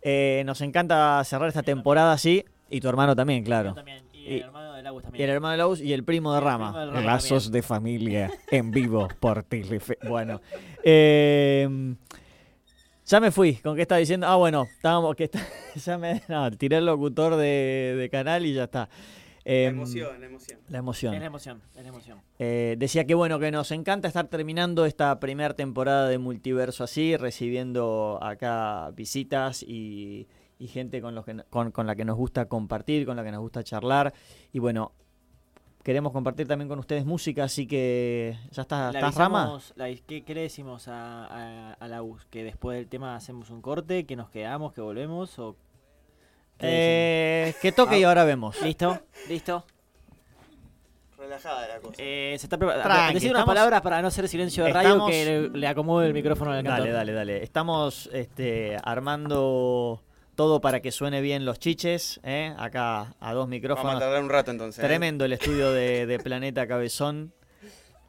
Eh, 0.00 0.44
nos 0.46 0.60
encanta 0.62 1.22
cerrar 1.24 1.48
esta 1.48 1.62
temporada 1.62 2.12
así. 2.12 2.44
Y 2.70 2.80
tu 2.80 2.88
hermano 2.88 3.16
también, 3.16 3.42
claro. 3.44 3.70
Yo 3.70 3.74
también. 3.74 4.07
Y, 4.28 4.34
Y- 4.34 4.36
el 4.38 4.42
hermano 4.44 4.72
de 4.74 4.88
Agus 4.88 5.02
Y 5.02 5.04
también. 5.04 5.24
el 5.28 5.34
hermano 5.34 5.52
de 5.52 5.58
Laus 5.58 5.80
y 5.80 5.92
el 5.92 6.04
primo 6.04 6.32
de 6.32 6.38
Y 6.38 6.40
el 6.40 6.44
Rama. 6.44 6.66
primo 6.72 6.78
de 6.80 6.86
Rama 6.92 7.00
Lazos 7.06 7.44
también. 7.44 7.52
de 7.52 7.62
familia 7.62 8.30
en 8.50 8.70
vivo 8.70 9.08
por 9.20 9.42
Telefe. 9.42 9.98
Bueno. 10.08 10.40
eh, 10.84 11.94
ya 13.06 13.20
me 13.20 13.30
fui. 13.30 13.54
¿Con 13.56 13.74
qué 13.76 13.82
estaba 13.82 13.98
diciendo? 14.00 14.26
Ah, 14.26 14.36
bueno, 14.36 14.66
estábamos. 14.76 15.16
Que 15.16 15.24
está- 15.24 15.40
ya 15.76 15.96
me. 15.98 16.22
No, 16.28 16.50
tiré 16.52 16.76
el 16.78 16.86
locutor 16.86 17.36
de, 17.36 17.94
de 17.98 18.10
canal 18.10 18.44
y 18.44 18.52
ya 18.54 18.64
está. 18.64 18.88
La 19.44 19.54
Eh, 19.54 19.64
emoción, 19.64 20.20
la 20.20 20.26
emoción. 20.26 20.58
La 20.68 20.78
emoción. 20.78 21.14
Es 21.14 21.20
la 21.20 21.26
emoción, 21.26 21.62
es 21.74 21.82
la 21.82 21.88
emoción. 21.88 22.20
Eh, 22.38 22.76
decía 22.78 23.06
que 23.06 23.14
bueno, 23.14 23.38
que 23.38 23.50
nos 23.50 23.70
encanta 23.70 24.06
estar 24.06 24.26
terminando 24.26 24.84
esta 24.84 25.18
primera 25.20 25.54
temporada 25.54 26.06
de 26.06 26.18
Multiverso 26.18 26.84
así, 26.84 27.16
recibiendo 27.16 28.18
acá 28.20 28.90
visitas 28.94 29.62
y, 29.62 30.26
y 30.58 30.66
gente 30.68 31.00
con, 31.00 31.14
los 31.14 31.24
que, 31.24 31.36
con, 31.50 31.70
con 31.70 31.86
la 31.86 31.94
que 31.94 32.04
nos 32.04 32.16
gusta 32.16 32.46
compartir, 32.46 33.06
con 33.06 33.16
la 33.16 33.24
que 33.24 33.30
nos 33.32 33.40
gusta 33.40 33.62
charlar. 33.62 34.12
Y 34.52 34.58
bueno, 34.58 34.92
queremos 35.84 36.12
compartir 36.12 36.46
también 36.48 36.68
con 36.68 36.78
ustedes 36.78 37.04
música, 37.06 37.44
así 37.44 37.66
que 37.66 38.36
ya 38.50 38.62
está, 38.62 38.90
¿estás 38.90 39.14
rama? 39.14 39.58
la- 39.76 39.88
¿qué, 40.06 40.24
qué 40.24 40.34
le 40.34 40.42
decimos 40.42 40.88
a, 40.88 41.26
a, 41.26 41.72
a 41.74 41.88
la 41.88 42.02
US? 42.02 42.24
¿Que 42.30 42.42
después 42.44 42.76
del 42.76 42.88
tema 42.88 43.14
hacemos 43.16 43.50
un 43.50 43.62
corte, 43.62 44.04
que 44.04 44.16
nos 44.16 44.30
quedamos, 44.30 44.72
que 44.72 44.80
volvemos? 44.80 45.38
o 45.38 45.54
qué 46.58 46.66
Eh, 47.50 47.54
que 47.62 47.70
toque 47.72 47.98
y 48.00 48.02
ahora 48.02 48.24
vemos. 48.24 48.60
¿Listo? 48.62 48.98
¿Listo? 49.28 49.64
Relajada 51.16 51.66
la 51.66 51.80
cosa. 51.80 51.94
Eh, 51.98 52.36
se 52.38 52.46
está 52.46 52.56
preparando. 52.58 52.84
Tranqui, 52.88 53.14
Decir 53.14 53.30
unas 53.32 53.44
palabras 53.44 53.80
para 53.80 54.00
no 54.00 54.08
hacer 54.08 54.28
silencio 54.28 54.64
de 54.64 54.72
radio 54.72 54.88
Estamos- 54.90 55.10
que 55.10 55.24
le, 55.24 55.48
le 55.58 55.66
acomode 55.66 56.06
el 56.06 56.14
micrófono 56.14 56.52
al 56.52 56.62
cantor. 56.62 56.78
Dale, 56.86 56.92
dale, 56.92 57.12
dale. 57.12 57.42
Estamos 57.42 58.08
este, 58.12 58.76
armando 58.84 60.00
todo 60.38 60.60
para 60.60 60.78
que 60.78 60.92
suene 60.92 61.20
bien 61.20 61.44
los 61.44 61.58
chiches, 61.58 62.20
¿eh? 62.22 62.54
acá 62.56 63.16
a 63.18 63.32
dos 63.32 63.46
Vamos 63.46 63.48
a 63.48 63.50
micrófonos. 63.50 63.98
tardar 63.98 64.22
un 64.22 64.30
rato 64.30 64.52
entonces. 64.52 64.78
¿eh? 64.84 64.86
Tremendo 64.86 65.24
el 65.24 65.32
estudio 65.32 65.72
de, 65.72 66.06
de 66.06 66.18
Planeta 66.20 66.68
Cabezón. 66.68 67.32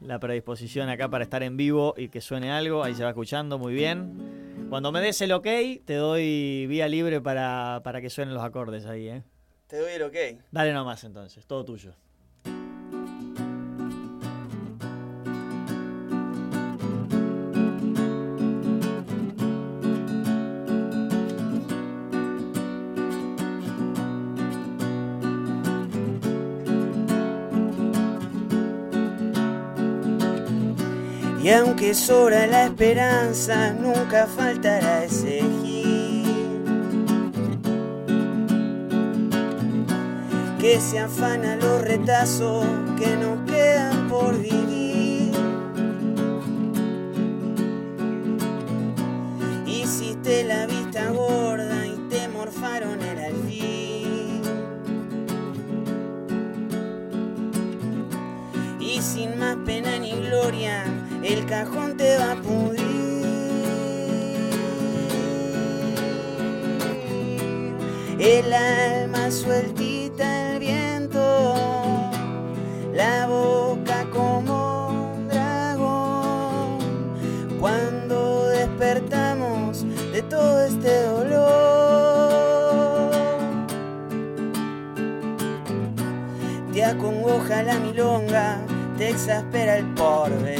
La 0.00 0.20
predisposición 0.20 0.88
acá 0.88 1.08
para 1.08 1.24
estar 1.24 1.42
en 1.42 1.56
vivo 1.56 1.92
y 1.96 2.08
que 2.08 2.20
suene 2.20 2.52
algo. 2.52 2.84
Ahí 2.84 2.94
se 2.94 3.02
va 3.02 3.08
escuchando 3.08 3.58
muy 3.58 3.74
bien. 3.74 4.68
Cuando 4.70 4.92
me 4.92 5.00
des 5.00 5.20
el 5.22 5.32
ok, 5.32 5.44
te 5.84 5.94
doy 5.94 6.68
vía 6.68 6.86
libre 6.86 7.20
para, 7.20 7.80
para 7.82 8.00
que 8.00 8.08
suenen 8.08 8.32
los 8.32 8.44
acordes 8.44 8.86
ahí. 8.86 9.08
¿eh? 9.08 9.24
Te 9.66 9.78
doy 9.78 9.90
el 9.94 10.02
ok. 10.04 10.44
Dale 10.52 10.72
nomás 10.72 11.02
entonces, 11.02 11.44
todo 11.46 11.64
tuyo. 11.64 11.94
Y 31.50 31.52
aunque 31.52 31.94
sobra 31.94 32.46
la 32.46 32.66
esperanza, 32.66 33.72
nunca 33.72 34.28
faltará 34.28 35.02
ese 35.02 35.40
gil 35.64 36.22
que 40.60 40.80
se 40.80 41.00
afana 41.00 41.56
los 41.56 41.82
retazos 41.82 42.64
que 42.96 43.16
nos 43.16 43.50
quedan 43.50 44.06
por 44.06 44.38
vivir. 44.38 45.32
Hiciste 49.66 50.44
la 50.44 50.66
vista 50.66 51.10
gorda 51.10 51.84
y 51.84 51.96
te 52.10 52.28
morfaron 52.28 53.02
el 53.02 53.18
alfil. 53.18 54.40
Y 58.78 59.02
sin 59.02 59.36
más 59.36 59.56
pena 59.66 59.98
ni 59.98 60.12
gloria, 60.12 60.84
el 61.32 61.46
cajón 61.46 61.96
te 61.96 62.18
va 62.18 62.32
a 62.32 62.36
pudrir. 62.36 62.90
El 68.18 68.52
alma 68.52 69.30
sueltita 69.30 70.52
al 70.52 70.58
viento, 70.58 71.54
la 72.92 73.26
boca 73.26 74.04
como 74.12 74.88
un 75.14 75.28
dragón. 75.28 76.78
Cuando 77.60 78.48
despertamos 78.48 79.84
de 80.12 80.22
todo 80.22 80.64
este 80.64 81.04
dolor, 81.04 82.10
te 86.72 86.84
acongoja 86.84 87.62
la 87.62 87.78
milonga, 87.78 88.58
te 88.98 89.10
exaspera 89.10 89.78
el 89.78 89.86
porvenir. 89.94 90.59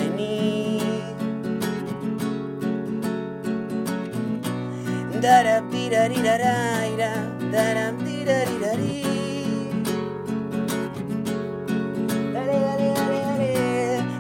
Darapirariraraira, 5.21 7.13
darapirarirarí. 7.53 9.03
Dale, 12.33 12.57
dale, 12.67 12.87
dale, 12.95 13.19
dale. 13.21 13.53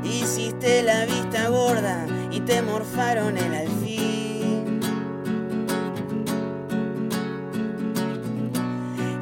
Hiciste 0.04 0.82
la 0.82 1.06
vista 1.06 1.48
gorda 1.48 2.06
y 2.30 2.40
te 2.40 2.60
morfaron 2.60 3.38
el 3.38 3.54
alfil. 3.54 4.80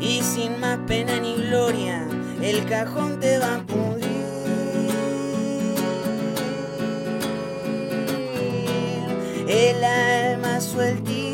Y 0.01 0.23
sin 0.23 0.59
más 0.59 0.79
pena 0.89 1.21
ni 1.21 1.37
gloria, 1.37 2.09
el 2.43 2.65
cajón 2.67 3.21
te 3.21 3.39
va 3.39 3.55
a 3.55 3.61
pudrir. 3.61 4.09
El 9.47 9.85
alma 9.85 10.61
sueltita 10.61 11.28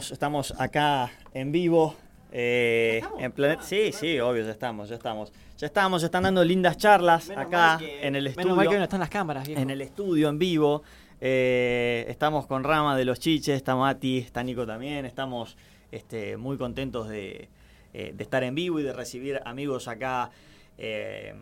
estamos, 0.00 0.10
estamos 0.12 0.60
acá 0.60 1.10
en 1.34 1.52
vivo. 1.52 1.94
eh, 2.32 3.02
en 3.18 3.32
Planet. 3.32 3.60
Sí, 3.62 3.90
sí, 3.92 4.20
obvio, 4.20 4.44
ya 4.44 4.52
estamos, 4.52 4.88
ya 4.88 4.94
estamos. 4.94 5.32
Ya 5.58 5.66
estamos, 5.66 6.02
están 6.04 6.22
dando 6.22 6.44
lindas 6.44 6.76
charlas 6.76 7.28
Menos 7.28 7.44
acá 7.46 7.76
que- 7.78 8.06
en 8.06 8.14
el 8.14 8.22
Menos 8.24 8.38
estudio. 8.38 8.54
mal 8.56 8.66
que 8.68 8.74
hoy 8.74 8.78
no 8.78 8.84
están 8.84 9.00
las 9.00 9.10
cámaras, 9.10 9.46
viejo. 9.46 9.60
en 9.60 9.68
el 9.70 9.80
estudio 9.82 10.28
en 10.28 10.38
vivo. 10.38 10.82
Eh, 11.20 12.06
estamos 12.08 12.46
con 12.46 12.62
Rama 12.64 12.96
de 12.96 13.04
los 13.04 13.18
Chiches, 13.20 13.56
está 13.56 13.74
Mati, 13.76 14.18
está 14.18 14.42
Nico 14.44 14.64
también. 14.66 15.04
Estamos 15.06 15.56
este, 15.90 16.36
muy 16.36 16.56
contentos 16.56 17.08
de, 17.08 17.48
eh, 17.92 18.12
de 18.14 18.22
estar 18.22 18.42
en 18.44 18.54
vivo 18.54 18.78
y 18.80 18.84
de 18.84 18.92
recibir 18.92 19.40
amigos 19.44 19.88
acá. 19.88 20.30
eh, 20.78 21.34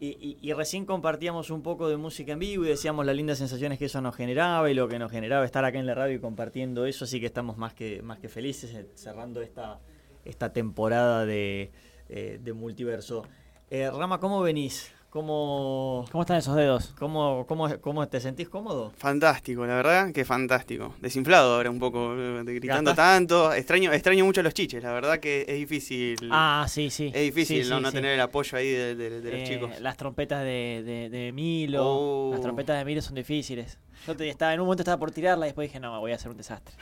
y, 0.00 0.08
y- 0.08 0.38
y 0.42 0.52
recién 0.52 0.84
compartíamos 0.84 1.50
un 1.50 1.62
poco 1.62 1.88
de 1.88 1.96
música 1.96 2.32
en 2.32 2.38
vivo 2.38 2.64
y 2.64 2.68
decíamos 2.68 3.06
las 3.06 3.16
lindas 3.16 3.38
sensaciones 3.38 3.78
que 3.78 3.86
eso 3.86 4.00
nos 4.00 4.14
generaba 4.14 4.70
y 4.70 4.74
lo 4.74 4.88
que 4.88 4.98
nos 4.98 5.10
generaba 5.10 5.44
estar 5.44 5.64
acá 5.64 5.78
en 5.78 5.86
la 5.86 5.94
radio 5.94 6.16
y 6.16 6.20
compartiendo 6.20 6.84
eso, 6.86 7.04
así 7.04 7.18
que 7.20 7.26
estamos 7.26 7.56
más 7.56 7.72
que, 7.74 8.02
más 8.02 8.18
que 8.18 8.28
felices 8.28 8.74
eh, 8.74 8.86
cerrando 8.94 9.40
esta, 9.42 9.80
esta 10.24 10.52
temporada 10.52 11.24
de, 11.24 11.70
eh, 12.08 12.38
de 12.42 12.52
multiverso. 12.52 13.22
Eh, 13.70 13.90
Rama, 13.90 14.20
¿cómo 14.20 14.42
venís? 14.42 14.92
¿Cómo, 15.10 16.04
¿Cómo 16.12 16.22
están 16.22 16.36
esos 16.36 16.54
dedos? 16.56 16.92
cómo, 16.98 17.46
cómo, 17.46 17.68
cómo 17.80 18.06
te 18.06 18.20
sentís 18.20 18.48
cómodo? 18.50 18.92
Fantástico, 18.98 19.64
la 19.64 19.74
verdad 19.76 20.12
que 20.12 20.24
fantástico. 20.26 20.94
Desinflado 21.00 21.54
ahora 21.54 21.70
un 21.70 21.78
poco, 21.78 22.14
eh, 22.18 22.42
gritando 22.44 22.90
Gastás- 22.90 22.96
tanto. 22.96 23.52
Extraño, 23.54 23.92
extraño 23.92 24.24
mucho 24.26 24.42
los 24.42 24.52
chiches, 24.52 24.82
la 24.82 24.92
verdad 24.92 25.18
que 25.18 25.46
es 25.48 25.54
difícil. 25.56 26.16
Ah, 26.30 26.66
sí, 26.68 26.90
sí. 26.90 27.06
es 27.14 27.22
difícil 27.22 27.64
Sí, 27.64 27.70
no, 27.70 27.76
sí, 27.78 27.82
no 27.84 27.90
sí. 27.90 27.94
tener 27.96 28.12
el 28.12 28.20
apoyo 28.20 28.58
ahí 28.58 28.68
de, 28.70 28.94
de- 28.94 29.20
de 29.22 29.30
los 29.32 29.40
Eh, 29.40 29.44
chicos. 29.44 29.80
Las 29.80 29.96
trompetas 29.96 30.42
de, 30.42 30.82
de, 30.84 31.08
de 31.08 31.32
Milo. 31.32 31.82
Oh. 31.86 32.30
Las 32.32 32.40
trompetas 32.42 32.78
de 32.78 32.84
Milo 32.84 33.00
son 33.00 33.14
difíciles. 33.14 33.78
Yo 34.06 34.14
te- 34.14 34.28
estaba, 34.28 34.52
en 34.54 34.60
un 34.60 34.66
momento 34.66 34.82
estaba 34.82 34.98
por 34.98 35.10
tirarla 35.10 35.46
y 35.46 35.48
después 35.48 35.68
dije, 35.68 35.80
no, 35.80 35.98
voy 36.00 36.12
a 36.12 36.16
hacer 36.16 36.30
un 36.30 36.36
desastre. 36.36 36.74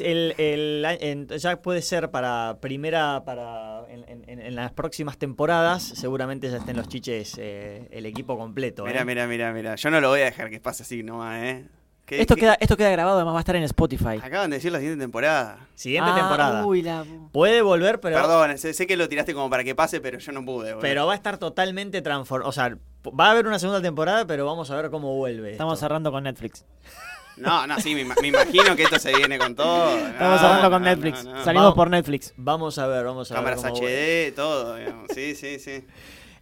El- 0.00 0.34
el- 0.38 0.84
en- 1.00 1.28
ya 1.28 1.60
puede 1.60 1.82
ser 1.82 2.10
para 2.10 2.56
primera, 2.60 3.22
para 3.24 3.71
en, 3.92 4.28
en- 4.28 4.40
en 4.40 4.54
las 4.54 4.72
próximas 4.72 5.18
temporadas, 5.18 5.82
seguramente 5.82 6.50
ya 6.50 6.56
estén 6.58 6.76
los 6.76 6.88
chiches, 6.88 7.36
eh, 7.38 7.88
el 7.90 8.06
equipo 8.06 8.36
completo. 8.38 8.84
Mira, 8.84 9.02
¿eh? 9.02 9.04
mira, 9.04 9.26
mira, 9.26 9.52
mira. 9.52 9.74
Yo 9.76 9.90
no 9.90 10.00
lo 10.00 10.08
voy 10.08 10.20
a 10.22 10.24
dejar 10.24 10.50
que 10.50 10.60
pase 10.60 10.82
así 10.82 11.02
nomás, 11.02 11.42
¿eh? 11.42 11.66
¿Qué- 12.06 12.20
Esto 12.20 12.34
qué- 12.34 12.40
queda, 12.42 12.56
esto 12.58 12.76
queda 12.76 12.90
grabado, 12.90 13.16
además 13.18 13.34
va 13.34 13.38
a 13.38 13.40
estar 13.42 13.54
en 13.56 13.62
Spotify. 13.62 14.18
Acaban 14.22 14.50
de 14.50 14.56
decir 14.56 14.72
la 14.72 14.78
siguiente 14.78 15.02
temporada. 15.04 15.68
Siguiente 15.76 16.10
Ah, 16.12 16.16
temporada. 16.18 16.66
Uy, 16.66 16.82
la... 16.82 17.04
Puede 17.30 17.62
volver, 17.62 18.00
pero, 18.00 18.16
Perdón, 18.16 18.58
sé, 18.58 18.74
sé 18.74 18.86
que 18.88 18.96
lo 18.96 19.08
tiraste 19.08 19.34
como 19.34 19.48
para 19.48 19.62
que 19.62 19.74
pase, 19.76 20.00
pero 20.00 20.18
yo 20.18 20.32
no 20.32 20.44
pude. 20.44 20.70
boludo. 20.72 20.80
pero 20.80 21.06
va 21.06 21.12
a 21.12 21.16
estar 21.16 21.38
totalmente 21.38 22.02
transformado. 22.02 22.48
O 22.48 22.52
sea, 22.52 22.76
va 23.08 23.26
a 23.28 23.30
haber 23.30 23.46
una 23.46 23.58
segunda 23.60 23.80
temporada, 23.80 24.26
pero 24.26 24.44
vamos 24.46 24.68
a 24.72 24.76
ver 24.76 24.90
cómo 24.90 25.14
vuelve. 25.16 25.52
Estamos 25.52 25.74
esto. 25.74 25.86
cerrando 25.86 26.10
con 26.10 26.24
Netflix. 26.24 26.64
No, 27.36 27.66
no, 27.66 27.80
sí, 27.80 27.94
me, 27.94 28.02
ima- 28.04 28.14
me 28.20 28.28
imagino 28.28 28.76
que 28.76 28.82
esto 28.84 28.98
se 28.98 29.14
viene 29.16 29.38
con 29.38 29.54
todo. 29.54 29.96
Estamos 29.96 30.40
cerrando 30.40 30.70
con 30.70 30.82
no, 30.82 30.88
Netflix. 30.88 31.24
no, 31.24 31.32
no. 31.34 31.44
Salimos 31.44 31.64
Vamos. 31.64 31.74
por 31.76 31.90
Netflix. 31.90 32.34
Vamos 32.36 32.78
a 32.78 32.86
ver, 32.86 33.04
vamos 33.04 33.30
a 33.30 33.34
Cámaras 33.34 33.62
ver. 33.62 33.72
vuelve. 33.72 34.28
HD, 34.30 34.34
todo. 34.34 34.76
digamos. 34.76 35.06
Sí, 35.14 35.34
sí, 35.34 35.58
sí. 35.58 35.84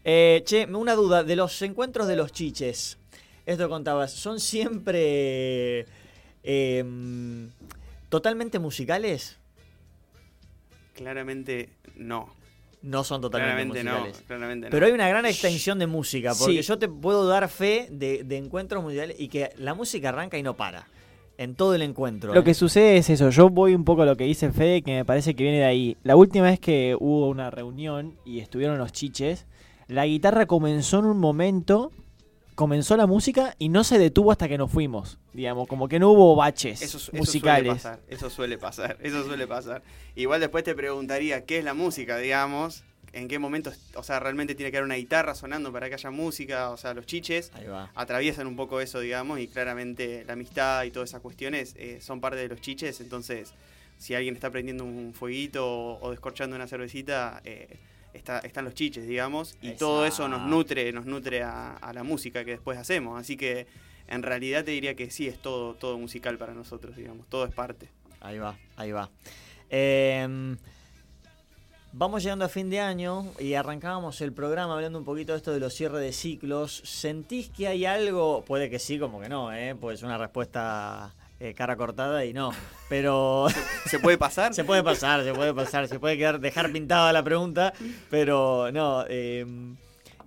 Eh, 0.05 0.43
che, 0.45 0.65
una 0.67 0.95
duda, 0.95 1.23
de 1.25 1.37
los 1.37 1.61
encuentros 1.63 2.09
de 2.09 2.17
los 2.17 2.33
chiches, 2.33 2.99
esto 3.47 3.69
contabas, 3.69 4.13
¿son 4.13 4.41
siempre 4.41 5.87
eh, 6.43 6.85
totalmente 8.09 8.59
musicales? 8.59 9.37
Claramente 10.95 11.71
no. 11.97 12.35
No 12.83 13.05
son 13.05 13.21
totalmente 13.21 13.83
Claramente 13.83 13.85
no. 13.85 13.91
musicales. 14.07 14.25
Claramente 14.27 14.67
no. 14.67 14.71
Pero 14.71 14.87
hay 14.87 14.93
una 14.93 15.09
gran 15.09 15.27
extensión 15.27 15.79
de 15.79 15.87
música, 15.87 16.33
porque 16.39 16.63
Sí. 16.63 16.69
yo 16.69 16.79
te 16.79 16.89
puedo 16.89 17.27
dar 17.27 17.49
fe 17.49 17.89
de, 17.91 18.25
de 18.25 18.37
encuentros 18.39 18.83
musicales 18.83 19.17
y 19.19 19.29
que 19.29 19.51
la 19.59 19.75
música 19.75 20.09
arranca 20.09 20.39
y 20.39 20.43
no 20.43 20.57
para. 20.57 20.87
En 21.37 21.55
todo 21.55 21.75
el 21.75 21.81
encuentro. 21.83 22.35
Lo 22.35 22.41
¿eh? 22.41 22.45
que 22.45 22.53
sucede 22.53 22.99
es 22.99 23.09
eso, 23.09 23.31
yo 23.31 23.49
voy 23.49 23.75
un 23.75 23.85
poco 23.85 24.03
a 24.03 24.07
lo 24.07 24.15
que 24.17 24.25
dice 24.25 24.51
Fede, 24.53 24.83
que 24.83 24.93
me 24.93 25.05
parece 25.07 25.35
que 25.35 25.43
viene 25.43 25.59
de 25.59 25.65
ahí. 25.65 25.97
La 26.03 26.15
última 26.17 26.45
vez 26.47 26.61
que 26.61 26.95
hubo 27.01 27.29
una 27.31 27.51
reunión 27.51 28.17
y 28.27 28.41
estuvieron 28.41 28.77
los 28.77 28.93
chiches, 28.93 29.47
la 29.89 30.05
guitarra 30.05 30.45
comenzó 30.47 30.99
en 30.99 31.07
un 31.07 31.19
momento 31.19 31.93
comenzó 32.61 32.95
la 32.99 33.07
música 33.07 33.55
y 33.59 33.71
no 33.71 33.85
se 33.85 33.99
detuvo 33.99 34.31
hasta 34.33 34.47
que 34.47 34.59
nos 34.59 34.71
fuimos. 34.71 35.17
Digamos, 35.33 35.67
como 35.67 35.89
que 35.89 35.99
no 35.99 36.11
hubo 36.11 36.37
baches 36.37 36.83
Eso, 36.83 36.99
eso 36.99 37.11
musicales. 37.17 37.81
suele 37.81 37.97
pasar, 37.97 38.01
eso 38.09 38.29
suele 38.29 38.59
pasar, 38.59 38.99
eso 39.01 39.25
suele 39.25 39.47
pasar. 39.47 39.83
Igual 40.15 40.41
después 40.41 40.63
te 40.63 40.75
preguntaría 40.75 41.47
qué 41.47 41.57
es 41.57 41.65
la 41.65 41.73
música, 41.73 42.19
digamos, 42.19 42.85
en 43.15 43.29
qué 43.29 43.39
momento, 43.39 43.73
o 43.95 44.03
sea, 44.03 44.21
realmente 44.21 44.55
tiene 44.55 44.71
que 44.71 44.77
haber 44.77 44.85
una 44.85 44.97
guitarra 44.97 45.35
sonando 45.35 45.73
para 45.73 45.89
que 45.89 45.95
haya 45.95 46.11
música, 46.11 46.69
o 46.69 46.77
sea, 46.77 46.93
los 46.93 47.07
chiches 47.07 47.51
atraviesan 47.95 48.47
un 48.47 48.57
poco 48.57 48.83
eso, 48.83 49.01
digamos, 49.01 49.41
y 49.41 49.49
claramente 49.49 50.25
la 50.27 50.35
amistad 50.35 50.85
y 50.85 50.91
todas 50.91 51.09
esas 51.09 51.23
cuestiones 51.23 51.75
eh, 51.79 52.01
son 52.03 52.21
parte 52.21 52.41
de 52.41 52.49
los 52.49 52.61
chiches, 52.61 53.01
entonces 53.01 53.55
si 53.97 54.15
alguien 54.15 54.35
está 54.35 54.51
prendiendo 54.51 54.85
un 54.85 55.15
fueguito 55.15 55.67
o, 55.67 55.99
o 56.03 56.11
descorchando 56.11 56.57
una 56.57 56.67
cervecita, 56.67 57.41
eh, 57.45 57.79
está, 58.13 58.39
están 58.41 58.65
los 58.65 58.75
chiches, 58.75 59.07
digamos, 59.07 59.57
y 59.63 59.73
todo 59.73 60.07
eso 60.07 60.29
nos 60.29 60.43
nutre, 60.43 60.93
nos 60.93 61.07
nutre 61.07 61.43
a, 61.43 61.77
a 61.77 61.93
la 61.93 62.03
música 62.03 62.45
que 62.45 62.53
después 62.53 62.79
hacemos, 62.79 63.21
así 63.21 63.37
que 63.37 63.67
en 64.09 64.23
realidad 64.23 64.65
te 64.65 64.73
diría 64.73 64.95
que 64.95 65.11
sí 65.11 65.29
es 65.29 65.41
todo, 65.41 65.75
todo 65.75 65.97
musical 65.99 66.37
para 66.37 66.53
nosotros, 66.53 66.97
digamos, 66.97 67.29
todo 67.29 67.45
es 67.45 67.55
parte. 67.55 67.89
Ahí 68.21 68.39
va, 68.39 68.57
ahí 68.77 68.93
va. 68.93 69.09
Eh, 69.71 70.57
vamos 71.93 72.23
llegando 72.23 72.45
a 72.45 72.49
fin 72.49 72.69
de 72.71 72.81
año 72.81 73.27
y 73.39 73.55
arrancábamos 73.55 74.21
el 74.21 74.33
programa 74.33 74.75
hablando 74.75 74.99
un 74.99 75.05
poquito 75.05 75.33
de 75.33 75.39
esto 75.39 75.53
de 75.53 75.61
los 75.61 75.75
cierres 75.75 76.01
de 76.01 76.13
ciclos. 76.13 76.83
¿Sentís 76.85 77.51
que 77.51 77.69
hay 77.69 77.87
algo? 77.87 78.45
Puede 78.45 78.69
que 78.69 78.79
sí, 78.79 78.99
como 78.99 79.21
que 79.21 79.29
no, 79.29 79.53
¿eh? 79.55 79.75
Pues 79.81 80.03
una 80.03 80.19
respuesta 80.19 81.15
eh, 81.41 81.55
cara 81.55 81.75
cortada 81.77 82.25
y 82.25 82.33
no. 82.33 82.53
Pero 82.89 83.47
¿Se 83.87 83.99
puede 83.99 84.19
pasar? 84.19 84.55
se 84.55 84.63
puede 84.65 84.83
pasar, 84.83 85.25
se 85.25 85.33
puede 85.33 85.53
pasar, 85.55 85.89
se 85.89 85.99
puede 85.99 86.17
quedar, 86.17 86.39
dejar 86.41 86.71
pintada 86.71 87.13
la 87.13 87.23
pregunta, 87.23 87.73
pero 88.11 88.71
no. 88.73 89.05
eh, 89.09 89.47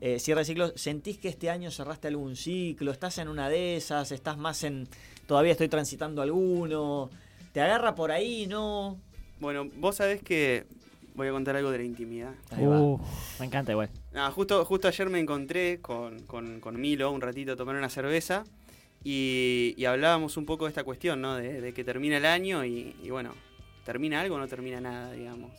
eh, 0.02 0.19
cierre 0.19 0.44
ciclos, 0.44 0.73
¿sentís 0.76 1.18
que 1.18 1.30
este 1.30 1.49
año 1.49 1.72
cerraste 1.72 2.07
algún 2.10 2.35
ciclo? 2.35 2.91
¿Estás 2.91 3.18
en 3.19 3.27
una 3.30 3.48
de 3.49 3.77
esas? 3.77 4.11
¿Estás 4.11 4.38
más 4.38 4.64
en... 4.64 4.88
todavía 5.27 5.53
estoy 5.53 5.69
transitando 5.69 6.22
alguno? 6.22 7.10
¿Te 7.53 7.61
agarra 7.61 7.95
por 7.95 8.11
ahí? 8.11 8.45
¿No? 8.48 8.98
Bueno, 9.40 9.69
vos 9.77 9.95
sabés 9.98 10.22
que 10.23 10.65
voy 11.15 11.27
a 11.27 11.31
contar 11.31 11.56
algo 11.56 11.69
de 11.72 11.77
la 11.77 11.84
intimidad. 11.84 12.31
Ahí 12.52 12.65
va. 12.65 12.80
Uh, 12.81 12.99
me 13.40 13.45
encanta 13.45 13.72
igual. 13.72 13.90
Justo, 14.34 14.65
justo 14.65 14.88
ayer 14.88 15.10
me 15.10 15.19
encontré 15.19 15.80
con, 15.81 16.19
con- 16.23 16.60
con 16.60 16.80
Milo 16.81 17.11
un 17.11 17.22
ratito 17.22 17.53
a 17.53 17.56
tomar 17.56 17.76
una 17.76 17.90
cerveza 17.90 18.44
y, 19.03 19.73
y 19.77 19.85
hablábamos 19.85 20.38
un 20.38 20.45
poco 20.45 20.65
de 20.65 20.69
esta 20.69 20.84
cuestión, 20.84 21.21
¿no? 21.21 21.35
De, 21.35 21.61
de 21.61 21.73
que 21.73 21.84
termina 21.84 22.17
el 22.17 22.25
año 22.25 22.63
y, 22.65 22.95
y 23.03 23.09
bueno, 23.09 23.34
¿termina 23.85 24.21
algo 24.21 24.35
o 24.35 24.39
no 24.39 24.47
termina 24.47 24.80
nada, 24.81 25.11
digamos? 25.11 25.51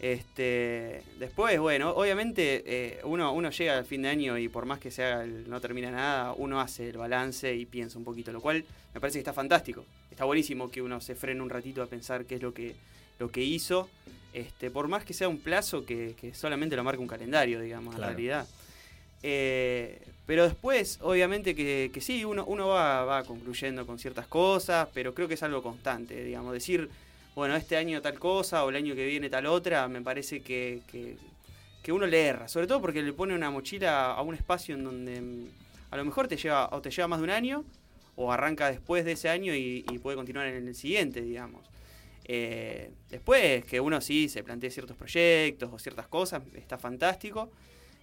Este, 0.00 1.00
después, 1.20 1.60
bueno, 1.60 1.90
obviamente 1.90 2.64
eh, 2.66 3.00
uno, 3.04 3.32
uno 3.32 3.50
llega 3.50 3.78
al 3.78 3.84
fin 3.84 4.02
de 4.02 4.08
año 4.08 4.36
y 4.36 4.48
por 4.48 4.66
más 4.66 4.80
que 4.80 4.90
se 4.90 5.04
haga 5.04 5.22
el 5.22 5.48
no 5.48 5.60
termina 5.60 5.92
nada, 5.92 6.32
uno 6.36 6.60
hace 6.60 6.88
el 6.90 6.96
balance 6.98 7.54
y 7.54 7.66
piensa 7.66 7.98
un 7.98 8.04
poquito, 8.04 8.32
lo 8.32 8.40
cual 8.40 8.64
me 8.94 9.00
parece 9.00 9.18
que 9.18 9.20
está 9.20 9.32
fantástico. 9.32 9.84
Está 10.10 10.24
buenísimo 10.24 10.70
que 10.72 10.82
uno 10.82 11.00
se 11.00 11.14
frene 11.14 11.40
un 11.40 11.50
ratito 11.50 11.82
a 11.82 11.86
pensar 11.86 12.24
qué 12.24 12.34
es 12.34 12.42
lo 12.42 12.52
que, 12.52 12.74
lo 13.20 13.30
que 13.30 13.42
hizo, 13.44 13.88
este, 14.32 14.72
por 14.72 14.88
más 14.88 15.04
que 15.04 15.14
sea 15.14 15.28
un 15.28 15.38
plazo 15.38 15.86
que, 15.86 16.14
que 16.20 16.34
solamente 16.34 16.74
lo 16.74 16.82
marca 16.82 17.00
un 17.00 17.06
calendario, 17.06 17.60
digamos, 17.60 17.94
Claro. 17.94 18.10
en 18.10 18.16
realidad. 18.16 18.46
Eh, 19.22 20.00
pero 20.26 20.44
después, 20.44 20.98
obviamente 21.02 21.54
que, 21.54 21.90
sí, 22.00 22.24
uno, 22.24 22.44
uno 22.46 22.68
va, 22.68 23.04
va 23.04 23.24
concluyendo 23.24 23.86
con 23.86 23.98
ciertas 23.98 24.26
cosas, 24.26 24.88
pero 24.94 25.14
creo 25.14 25.28
que 25.28 25.34
es 25.34 25.42
algo 25.42 25.62
constante, 25.62 26.24
digamos, 26.24 26.52
decir, 26.52 26.88
bueno, 27.34 27.56
este 27.56 27.76
año 27.76 28.00
tal 28.00 28.18
cosa 28.18 28.64
o 28.64 28.70
el 28.70 28.76
año 28.76 28.94
que 28.94 29.06
viene 29.06 29.28
tal 29.30 29.46
otra, 29.46 29.88
me 29.88 30.00
parece 30.00 30.42
que, 30.42 30.80
que, 30.90 31.16
que 31.82 31.92
uno 31.92 32.06
le 32.06 32.26
erra, 32.26 32.48
sobre 32.48 32.66
todo 32.66 32.80
porque 32.80 33.02
le 33.02 33.12
pone 33.12 33.34
una 33.34 33.50
mochila 33.50 34.12
a 34.12 34.22
un 34.22 34.34
espacio 34.34 34.74
en 34.74 34.84
donde 34.84 35.20
mm, 35.20 35.46
a 35.90 35.96
lo 35.96 36.04
mejor 36.04 36.28
te 36.28 36.36
lleva 36.36 36.68
o 36.72 36.80
te 36.80 36.90
lleva 36.90 37.08
más 37.08 37.18
de 37.18 37.24
un 37.24 37.30
año 37.30 37.64
o 38.16 38.32
arranca 38.32 38.70
después 38.70 39.04
de 39.04 39.12
ese 39.12 39.28
año 39.28 39.54
y, 39.54 39.84
y 39.90 39.98
puede 39.98 40.16
continuar 40.16 40.46
en 40.46 40.68
el 40.68 40.74
siguiente, 40.74 41.22
digamos. 41.22 41.72
Eh, 42.24 42.92
después 43.10 43.64
que 43.64 43.80
uno 43.80 44.00
sí 44.00 44.28
se 44.28 44.44
plantee 44.44 44.70
ciertos 44.70 44.96
proyectos 44.96 45.70
o 45.72 45.78
ciertas 45.78 46.06
cosas, 46.08 46.42
está 46.54 46.78
fantástico. 46.78 47.50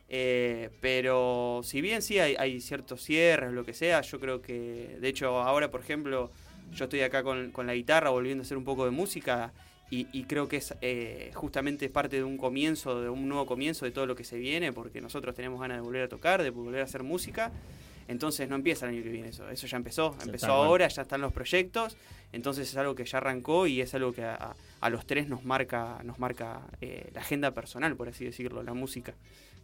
Eh, 0.10 0.69
pero 0.81 1.61
si 1.64 1.81
bien 1.81 2.02
sí 2.02 2.18
hay, 2.18 2.36
hay 2.36 2.61
ciertos 2.61 3.03
cierres, 3.03 3.52
lo 3.52 3.64
que 3.64 3.73
sea, 3.73 4.02
yo 4.02 4.19
creo 4.19 4.41
que, 4.41 4.98
de 4.99 5.07
hecho, 5.07 5.40
ahora, 5.40 5.69
por 5.69 5.81
ejemplo, 5.81 6.31
yo 6.73 6.86
estoy 6.86 7.02
acá 7.02 7.23
con, 7.23 7.52
con 7.52 7.68
la 7.68 7.76
guitarra 7.76 8.10
volviendo 8.10 8.41
a 8.41 8.45
hacer 8.45 8.57
un 8.57 8.64
poco 8.64 8.86
de 8.86 8.91
música 8.91 9.53
y, 9.91 10.07
y 10.11 10.23
creo 10.23 10.48
que 10.48 10.57
es 10.57 10.73
eh, 10.81 11.31
justamente 11.36 11.90
parte 11.90 12.18
de 12.18 12.23
un 12.23 12.38
comienzo, 12.38 13.02
de 13.02 13.10
un 13.10 13.27
nuevo 13.27 13.45
comienzo 13.45 13.86
de 13.86 13.91
todo 13.91 14.07
lo 14.07 14.15
que 14.15 14.23
se 14.23 14.38
viene, 14.38 14.73
porque 14.73 14.99
nosotros 14.99 15.36
tenemos 15.36 15.60
ganas 15.60 15.77
de 15.77 15.81
volver 15.81 16.03
a 16.03 16.10
tocar, 16.10 16.41
de 16.41 16.49
volver 16.49 16.81
a 16.81 16.86
hacer 16.86 17.03
música. 17.03 17.52
Entonces 18.07 18.49
no 18.49 18.56
empieza 18.56 18.88
el 18.88 18.95
año 18.95 19.03
que 19.03 19.10
viene 19.10 19.30
eso, 19.30 19.48
eso 19.52 19.68
ya 19.68 19.77
empezó, 19.77 20.15
empezó 20.26 20.48
ahora, 20.48 20.88
ya 20.88 21.03
están 21.03 21.22
los 21.22 21.31
proyectos, 21.31 21.95
entonces 22.34 22.68
es 22.68 22.76
algo 22.76 22.95
que 22.95 23.06
ya 23.06 23.19
arrancó 23.19 23.68
y 23.68 23.81
es 23.81 23.94
algo 23.94 24.14
que 24.14 24.23
a 24.23 24.90
los 24.90 25.06
tres 25.06 25.27
nos 25.27 25.45
marca, 25.45 26.02
nos 26.03 26.18
marca 26.18 26.61
eh, 26.81 27.11
la 27.14 27.22
agenda 27.22 27.52
personal, 27.52 27.95
por 27.95 28.10
así 28.10 28.26
decirlo, 28.26 28.64
la 28.64 28.73
música. 28.73 29.14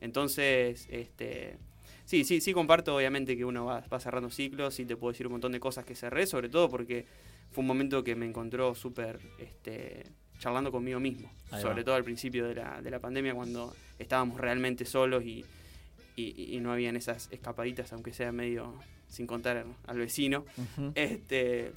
Entonces, 0.02 0.88
este, 0.90 1.58
sí, 2.06 2.24
sí, 2.24 2.42
sí 2.42 2.54
comparto 2.54 2.96
obviamente 2.96 3.36
que 3.38 3.46
uno 3.46 3.66
va, 3.66 3.82
va 3.92 4.00
cerrando 4.00 4.30
ciclos 4.30 4.80
y 4.80 4.86
te 4.86 4.96
puedo 4.96 5.12
decir 5.12 5.28
un 5.28 5.34
montón 5.34 5.52
de 5.52 5.60
cosas 5.60 5.86
que 5.86 5.96
cerré, 5.96 6.28
sobre 6.28 6.50
todo 6.50 6.70
porque 6.70 7.06
fue 7.52 7.62
un 7.62 7.68
momento 7.68 8.04
que 8.04 8.16
me 8.16 8.26
encontró 8.26 8.76
súper 8.76 9.20
este, 9.40 10.04
charlando 10.40 10.72
conmigo 10.72 11.00
mismo, 11.00 11.32
Ahí 11.52 11.62
sobre 11.62 11.82
va. 11.82 11.86
todo 11.86 11.96
al 11.96 12.04
principio 12.04 12.48
de 12.48 12.56
la, 12.56 12.82
de 12.82 12.92
la 12.92 13.00
pandemia 13.00 13.34
cuando 13.34 13.74
estábamos 14.00 14.40
realmente 14.40 14.86
solos 14.86 15.24
y, 15.24 15.46
y, 16.16 16.56
y 16.56 16.60
no 16.60 16.72
habían 16.74 16.96
esas 16.96 17.30
escapaditas, 17.32 17.92
aunque 17.94 18.14
sea 18.14 18.32
medio 18.32 18.74
sin 19.08 19.28
contar 19.28 19.66
al 19.88 19.98
vecino. 19.98 20.46
Este, 20.96 21.72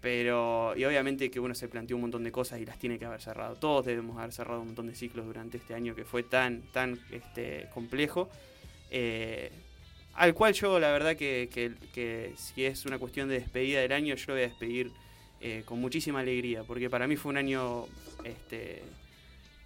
pero, 0.00 0.74
y 0.76 0.84
obviamente 0.84 1.30
que 1.30 1.40
uno 1.40 1.54
se 1.54 1.68
planteó 1.68 1.96
un 1.96 2.02
montón 2.02 2.24
de 2.24 2.32
cosas 2.32 2.60
y 2.60 2.64
las 2.66 2.78
tiene 2.78 2.98
que 2.98 3.04
haber 3.04 3.20
cerrado. 3.20 3.56
Todos 3.56 3.84
debemos 3.86 4.16
haber 4.18 4.32
cerrado 4.32 4.60
un 4.60 4.68
montón 4.68 4.86
de 4.86 4.94
ciclos 4.94 5.26
durante 5.26 5.58
este 5.58 5.74
año 5.74 5.94
que 5.94 6.04
fue 6.04 6.22
tan, 6.22 6.62
tan 6.72 6.98
este, 7.10 7.68
complejo. 7.74 8.30
eh, 8.90 9.50
al 10.14 10.34
cual 10.34 10.52
yo, 10.54 10.80
la 10.80 10.90
verdad, 10.90 11.16
que, 11.16 11.48
que- 11.52 12.32
si 12.36 12.64
es 12.64 12.84
una 12.84 12.98
cuestión 12.98 13.28
de 13.28 13.34
despedida 13.40 13.80
del 13.80 13.92
año, 13.92 14.14
yo 14.16 14.24
lo 14.28 14.34
voy 14.34 14.42
a 14.42 14.48
despedir 14.48 14.90
eh, 15.40 15.62
con 15.64 15.80
muchísima 15.80 16.20
alegría, 16.20 16.64
porque 16.64 16.90
para 16.90 17.06
mí 17.06 17.16
fue 17.16 17.30
un 17.30 17.36
año 17.38 17.86
este, 18.24 18.82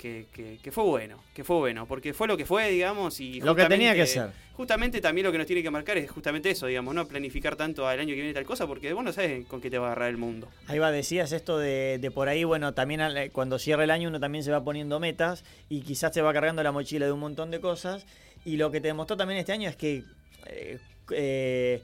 que, 0.04 0.26
que- 0.34 0.58
que 0.62 0.70
fue 0.70 0.84
bueno, 0.84 1.16
que 1.34 1.44
fue 1.44 1.56
bueno, 1.56 1.86
porque 1.86 2.12
fue 2.12 2.28
lo 2.28 2.36
que 2.36 2.44
fue, 2.44 2.68
digamos, 2.70 3.20
y 3.20 3.40
Lo 3.40 3.54
que 3.56 3.64
tenía 3.64 3.94
que 3.94 4.06
ser. 4.06 4.28
Justamente 4.52 5.00
también 5.00 5.24
lo 5.24 5.32
que 5.32 5.38
nos 5.38 5.46
tiene 5.46 5.62
que 5.62 5.70
marcar 5.70 5.96
es 5.96 6.10
justamente 6.10 6.50
eso, 6.50 6.66
digamos, 6.66 6.94
no 6.94 7.08
planificar 7.08 7.56
tanto 7.56 7.88
al 7.88 7.98
año 7.98 8.10
que 8.10 8.16
viene 8.16 8.34
tal 8.34 8.44
cosa, 8.44 8.66
porque 8.66 8.92
vos 8.92 9.02
no 9.02 9.14
sabes 9.14 9.46
con 9.46 9.62
qué 9.62 9.70
te 9.70 9.78
va 9.78 9.86
a 9.86 9.92
agarrar 9.92 10.10
el 10.10 10.18
mundo. 10.18 10.46
Ahí 10.66 10.78
va, 10.78 10.92
decías 10.92 11.32
esto 11.32 11.56
de, 11.58 11.96
de 11.98 12.10
por 12.10 12.28
ahí, 12.28 12.44
bueno, 12.44 12.74
también 12.74 13.00
al- 13.00 13.16
eh, 13.16 13.30
cuando 13.30 13.58
cierra 13.58 13.84
el 13.84 13.90
año 13.90 14.10
uno 14.10 14.20
también 14.20 14.44
se 14.44 14.50
va 14.50 14.62
poniendo 14.62 15.00
metas 15.00 15.42
y 15.70 15.80
quizás 15.80 16.12
se 16.12 16.20
va 16.20 16.34
cargando 16.34 16.62
la 16.62 16.70
mochila 16.70 17.06
de 17.06 17.12
un 17.12 17.20
montón 17.20 17.50
de 17.50 17.60
cosas. 17.60 18.04
Y 18.44 18.58
lo 18.58 18.70
que 18.70 18.82
te 18.82 18.88
demostró 18.88 19.16
también 19.16 19.40
este 19.40 19.52
año 19.52 19.70
es 19.70 19.76
que 19.76 20.04
eh, 20.46 20.78
eh, 21.12 21.82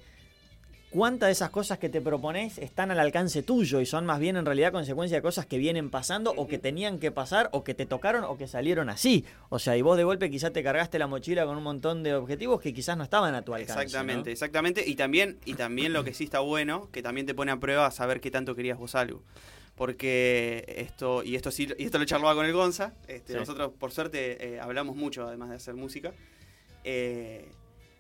cuántas 0.91 1.29
de 1.29 1.33
esas 1.33 1.51
cosas 1.51 1.79
que 1.79 1.89
te 1.89 2.01
propones 2.01 2.59
están 2.59 2.91
al 2.91 2.99
alcance 2.99 3.43
tuyo 3.43 3.81
y 3.81 3.87
son 3.87 4.05
más 4.07 4.19
bien 4.19 4.37
en 4.37 4.45
realidad 4.45 4.73
consecuencia 4.73 5.19
de 5.19 5.23
cosas 5.23 5.47
que 5.47 5.57
vienen 5.57 5.89
pasando 5.91 6.33
o 6.37 6.49
que 6.49 6.59
tenían 6.59 6.99
que 6.99 7.13
pasar 7.13 7.49
o 7.53 7.63
que 7.63 7.75
te 7.75 7.87
tocaron 7.87 8.25
o 8.25 8.37
que 8.37 8.49
salieron 8.49 8.89
así. 8.91 9.25
O 9.51 9.59
sea, 9.59 9.77
y 9.77 9.83
vos 9.83 9.97
de 9.97 10.05
golpe 10.05 10.31
quizás 10.31 10.53
te 10.53 10.63
cargaste 10.63 10.99
la 10.99 11.07
mochila 11.07 11.47
con 11.47 11.57
un 11.57 11.63
montón 11.63 12.03
de 12.03 12.15
objetivos 12.15 12.61
que 12.61 12.75
quizás 12.75 12.97
no 12.97 13.05
estaban 13.05 13.35
a 13.35 13.43
tu 13.43 13.55
alcance. 13.55 13.83
Exactamente, 13.83 14.31
¿no? 14.31 14.33
exactamente. 14.33 14.85
Y 14.89 14.97
también, 14.97 15.39
y 15.45 15.55
también 15.55 15.93
lo 15.93 16.03
que 16.03 16.13
sí 16.13 16.25
está 16.25 16.41
bueno, 16.41 16.89
que 16.91 17.03
también 17.03 17.27
te 17.27 17.35
pone 17.35 17.53
a 17.53 17.61
prueba 17.61 17.87
a 17.87 17.91
saber 17.93 18.21
qué 18.21 18.31
tanto 18.31 18.55
querías 18.57 18.79
vos 18.79 18.95
algo. 18.97 19.23
Porque 19.77 20.65
esto, 20.77 21.23
y 21.23 21.37
esto 21.37 21.51
sí, 21.51 21.67
y 21.79 21.85
esto 21.85 21.99
lo 21.99 22.05
charlaba 22.05 22.35
con 22.35 22.45
el 22.45 22.53
Gonza, 22.53 22.93
este, 23.09 23.33
Sí. 23.33 23.39
nosotros 23.39 23.71
por 23.79 23.93
suerte 23.93 24.55
eh, 24.55 24.61
hablamos 24.61 24.95
mucho 24.97 25.27
además 25.27 25.49
de 25.51 25.57
hacer 25.57 25.75
música. 25.75 26.13
eh, 26.85 27.49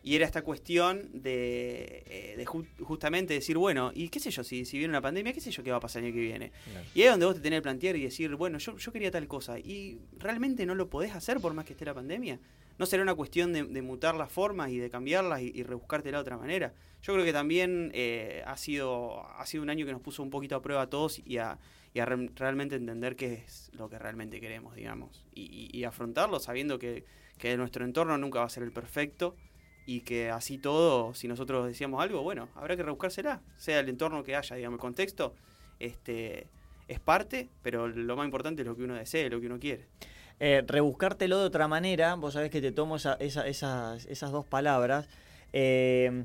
y 0.02 0.14
era 0.16 0.24
esta 0.24 0.42
cuestión 0.42 1.10
de, 1.12 2.02
eh, 2.06 2.34
de 2.36 2.46
ju- 2.46 2.66
justamente 2.82 3.34
decir, 3.34 3.58
bueno, 3.58 3.92
y 3.94 4.08
qué 4.08 4.18
sé 4.20 4.30
yo, 4.30 4.42
si, 4.44 4.64
si 4.64 4.78
viene 4.78 4.92
una 4.92 5.00
pandemia, 5.02 5.32
qué 5.32 5.40
sé 5.40 5.50
yo 5.50 5.62
qué 5.62 5.70
va 5.70 5.76
a 5.76 5.80
pasar 5.80 6.02
el 6.02 6.06
año 6.08 6.14
que 6.14 6.20
viene. 6.22 6.52
Claro. 6.72 6.86
Y 6.94 7.00
ahí 7.02 7.06
es 7.06 7.10
donde 7.12 7.26
vos 7.26 7.34
te 7.34 7.40
tenés 7.42 7.58
que 7.58 7.62
plantear 7.62 7.96
y 7.96 8.02
decir, 8.02 8.34
bueno, 8.36 8.58
yo, 8.58 8.76
yo 8.76 8.92
quería 8.92 9.10
tal 9.10 9.26
cosa, 9.28 9.58
y 9.58 9.98
realmente 10.18 10.64
no 10.66 10.74
lo 10.74 10.88
podés 10.88 11.14
hacer 11.14 11.38
por 11.40 11.52
más 11.54 11.64
que 11.64 11.72
esté 11.74 11.84
la 11.84 11.94
pandemia. 11.94 12.38
¿No 12.78 12.86
será 12.86 13.02
una 13.02 13.14
cuestión 13.14 13.52
de, 13.52 13.64
de 13.64 13.82
mutar 13.82 14.14
las 14.14 14.32
formas 14.32 14.70
y 14.70 14.78
de 14.78 14.88
cambiarlas 14.88 15.42
y, 15.42 15.52
y 15.54 15.62
rebuscártela 15.64 16.16
de 16.16 16.22
otra 16.22 16.38
manera? 16.38 16.72
Yo 17.02 17.12
creo 17.12 17.26
que 17.26 17.32
también 17.34 17.90
eh, 17.92 18.42
ha, 18.46 18.56
sido, 18.56 19.26
ha 19.38 19.44
sido 19.44 19.62
un 19.62 19.68
año 19.68 19.84
que 19.84 19.92
nos 19.92 20.00
puso 20.00 20.22
un 20.22 20.30
poquito 20.30 20.56
a 20.56 20.62
prueba 20.62 20.80
a 20.82 20.86
todos 20.88 21.20
y 21.26 21.36
a, 21.36 21.58
y 21.92 21.98
a 22.00 22.06
re- 22.06 22.30
realmente 22.36 22.76
entender 22.76 23.16
qué 23.16 23.34
es 23.34 23.70
lo 23.74 23.90
que 23.90 23.98
realmente 23.98 24.40
queremos, 24.40 24.74
digamos. 24.74 25.26
Y, 25.34 25.42
y- 25.74 25.78
y 25.78 25.84
afrontarlo 25.84 26.40
sabiendo 26.40 26.78
que, 26.78 27.04
que 27.36 27.54
nuestro 27.58 27.84
entorno 27.84 28.16
nunca 28.16 28.38
va 28.40 28.46
a 28.46 28.50
ser 28.50 28.62
el 28.62 28.72
perfecto 28.72 29.36
y 29.92 30.02
que 30.02 30.30
así 30.30 30.56
todo, 30.56 31.14
si 31.14 31.26
nosotros 31.26 31.66
decíamos 31.66 32.00
algo, 32.00 32.22
bueno, 32.22 32.48
habrá 32.54 32.76
que 32.76 32.84
rebuscársela, 32.84 33.40
sea 33.56 33.80
el 33.80 33.88
entorno 33.88 34.22
que 34.22 34.36
haya, 34.36 34.54
digamos, 34.54 34.76
el 34.78 34.80
contexto, 34.80 35.34
este 35.80 36.46
es 36.86 37.00
parte, 37.00 37.48
pero 37.62 37.88
lo 37.88 38.16
más 38.16 38.24
importante 38.24 38.62
es 38.62 38.68
lo 38.68 38.76
que 38.76 38.84
uno 38.84 38.94
desee, 38.94 39.28
lo 39.28 39.40
que 39.40 39.46
uno 39.46 39.58
quiere. 39.58 39.86
eh, 40.42 40.62
rebuscártelo 40.66 41.38
de 41.40 41.44
otra 41.46 41.66
manera, 41.68 42.14
vos 42.14 42.32
sabés 42.34 42.50
que 42.50 42.60
te 42.62 42.72
tomo 42.72 42.96
esa- 42.96 43.14
esa- 43.20 43.46
esas, 43.48 44.06
esas 44.06 44.30
dos 44.32 44.46
palabras. 44.46 45.08
eh, 45.52 46.24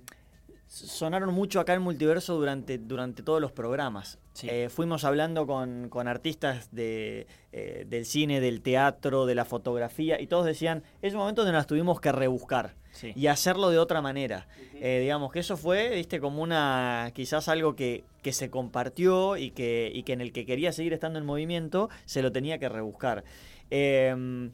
sonaron 0.67 1.33
mucho 1.33 1.59
acá 1.59 1.73
en 1.73 1.81
Multiverso 1.81 2.35
durante, 2.35 2.77
durante 2.77 3.23
todos 3.23 3.41
los 3.41 3.51
programas. 3.51 4.19
Sí. 4.35 4.47
Eh, 4.51 4.67
fuimos 4.69 5.05
hablando 5.05 5.47
con, 5.47 5.87
con 5.87 6.09
artistas 6.09 6.67
de, 6.71 7.25
eh, 7.53 7.85
del 7.87 8.05
cine, 8.05 8.41
del 8.41 8.61
teatro, 8.61 9.25
de 9.25 9.33
la 9.33 9.45
fotografía, 9.45 10.19
y 10.19 10.27
todos 10.27 10.45
decían, 10.45 10.83
es 11.01 11.13
un 11.13 11.19
momento 11.19 11.43
donde 11.43 11.57
nos 11.57 11.67
tuvimos 11.67 12.01
que 12.01 12.11
rebuscar 12.11 12.75
Sí. 12.91 13.13
y 13.15 13.27
hacerlo 13.27 13.69
de 13.69 13.77
otra 13.79 14.01
manera. 14.01 14.47
Eh, 14.75 14.99
digamos 15.01 15.31
que 15.31 15.39
eso 15.39 15.55
fue, 15.57 15.89
viste, 15.95 16.19
como 16.19 16.41
una, 16.43 17.11
quizás 17.13 17.47
algo 17.47 17.75
que, 17.77 18.03
que 18.21 18.33
se 18.33 18.49
compartió 18.49 19.37
y 19.37 19.51
que, 19.51 19.89
y 19.93 20.03
que 20.03 20.11
en 20.13 20.19
el 20.21 20.31
que 20.33 20.45
quería 20.45 20.71
seguir 20.73 20.91
estando 20.93 21.17
en 21.17 21.25
movimiento, 21.25 21.89
se 22.05 22.21
lo 22.21 22.31
tenía 22.33 22.57
que 22.59 22.67
rebuscar. 22.69 23.23
Eh, 23.71 24.49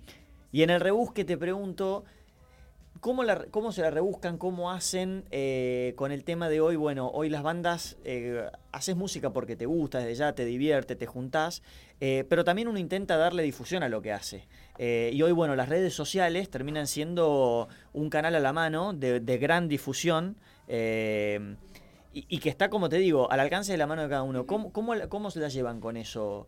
y 0.52 0.64
en 0.64 0.70
el 0.70 0.80
rebusque 0.82 1.26
te 1.26 1.38
pregunto, 1.38 2.04
¿Cómo, 3.02 3.24
la- 3.24 3.46
¿Cómo 3.50 3.72
se 3.72 3.82
la 3.82 3.90
rebuscan? 3.90 4.38
¿Cómo 4.38 4.70
hacen 4.70 5.26
eh, 5.32 5.94
con 5.96 6.12
el 6.12 6.24
tema 6.24 6.50
de 6.50 6.62
hoy? 6.62 6.76
Bueno, 6.76 7.10
hoy 7.10 7.30
las 7.30 7.42
bandas, 7.42 7.98
eh, 8.06 8.48
haces 8.72 8.96
música 8.96 9.32
porque 9.34 9.56
te 9.56 9.66
gusta, 9.66 9.98
desde 9.98 10.14
ya 10.14 10.36
te 10.36 10.46
divierte, 10.46 10.96
te 10.96 11.08
juntás, 11.08 11.64
eh, 12.00 12.26
pero 12.30 12.44
también 12.44 12.68
uno 12.68 12.78
intenta 12.78 13.18
darle 13.18 13.42
difusión 13.42 13.82
a 13.82 13.90
lo 13.90 14.04
que 14.04 14.14
hace. 14.14 14.48
Eh, 14.78 15.10
y 15.14 15.22
hoy, 15.24 15.32
bueno, 15.32 15.56
las 15.56 15.68
redes 15.68 15.96
sociales 15.96 16.52
terminan 16.52 16.86
siendo 16.86 17.70
un 17.92 18.12
canal 18.12 18.36
a 18.36 18.40
la 18.40 18.54
mano 18.54 18.94
de, 18.94 19.20
gran 19.40 19.68
difusión. 19.68 20.38
y, 20.68 22.38
que 22.38 22.50
está, 22.50 22.70
como 22.70 22.88
te 22.88 22.98
digo, 22.98 23.32
al 23.32 23.40
alcance 23.40 23.72
de 23.72 23.80
la 23.80 23.88
mano 23.88 24.04
de 24.04 24.10
cada 24.10 24.22
uno. 24.22 24.46
¿Cómo, 24.46 24.72
cómo, 24.72 24.94
cómo 25.10 25.32
se 25.32 25.40
la 25.40 25.48
llevan 25.48 25.80
con 25.82 25.98
eso? 25.98 26.46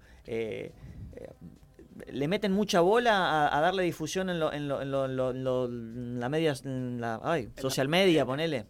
Le 2.12 2.28
meten 2.28 2.52
mucha 2.52 2.80
bola 2.82 3.48
a, 3.48 3.58
a 3.58 3.62
darle 3.62 3.84
difusión 3.84 4.30
en, 4.30 4.40
lo, 4.40 4.52
en, 4.54 4.68
lo, 4.68 4.82
en, 4.82 4.92
lo- 4.92 5.06
en 5.06 5.16
lo- 5.16 5.32
en 5.32 5.44
lo- 5.44 5.66
en 5.66 6.20
la 6.20 6.30
media, 6.30 6.54
en 6.66 7.00
la, 7.02 7.20
ay, 7.24 7.50
social 7.60 7.88
media, 7.88 8.26
ponele. 8.26 8.66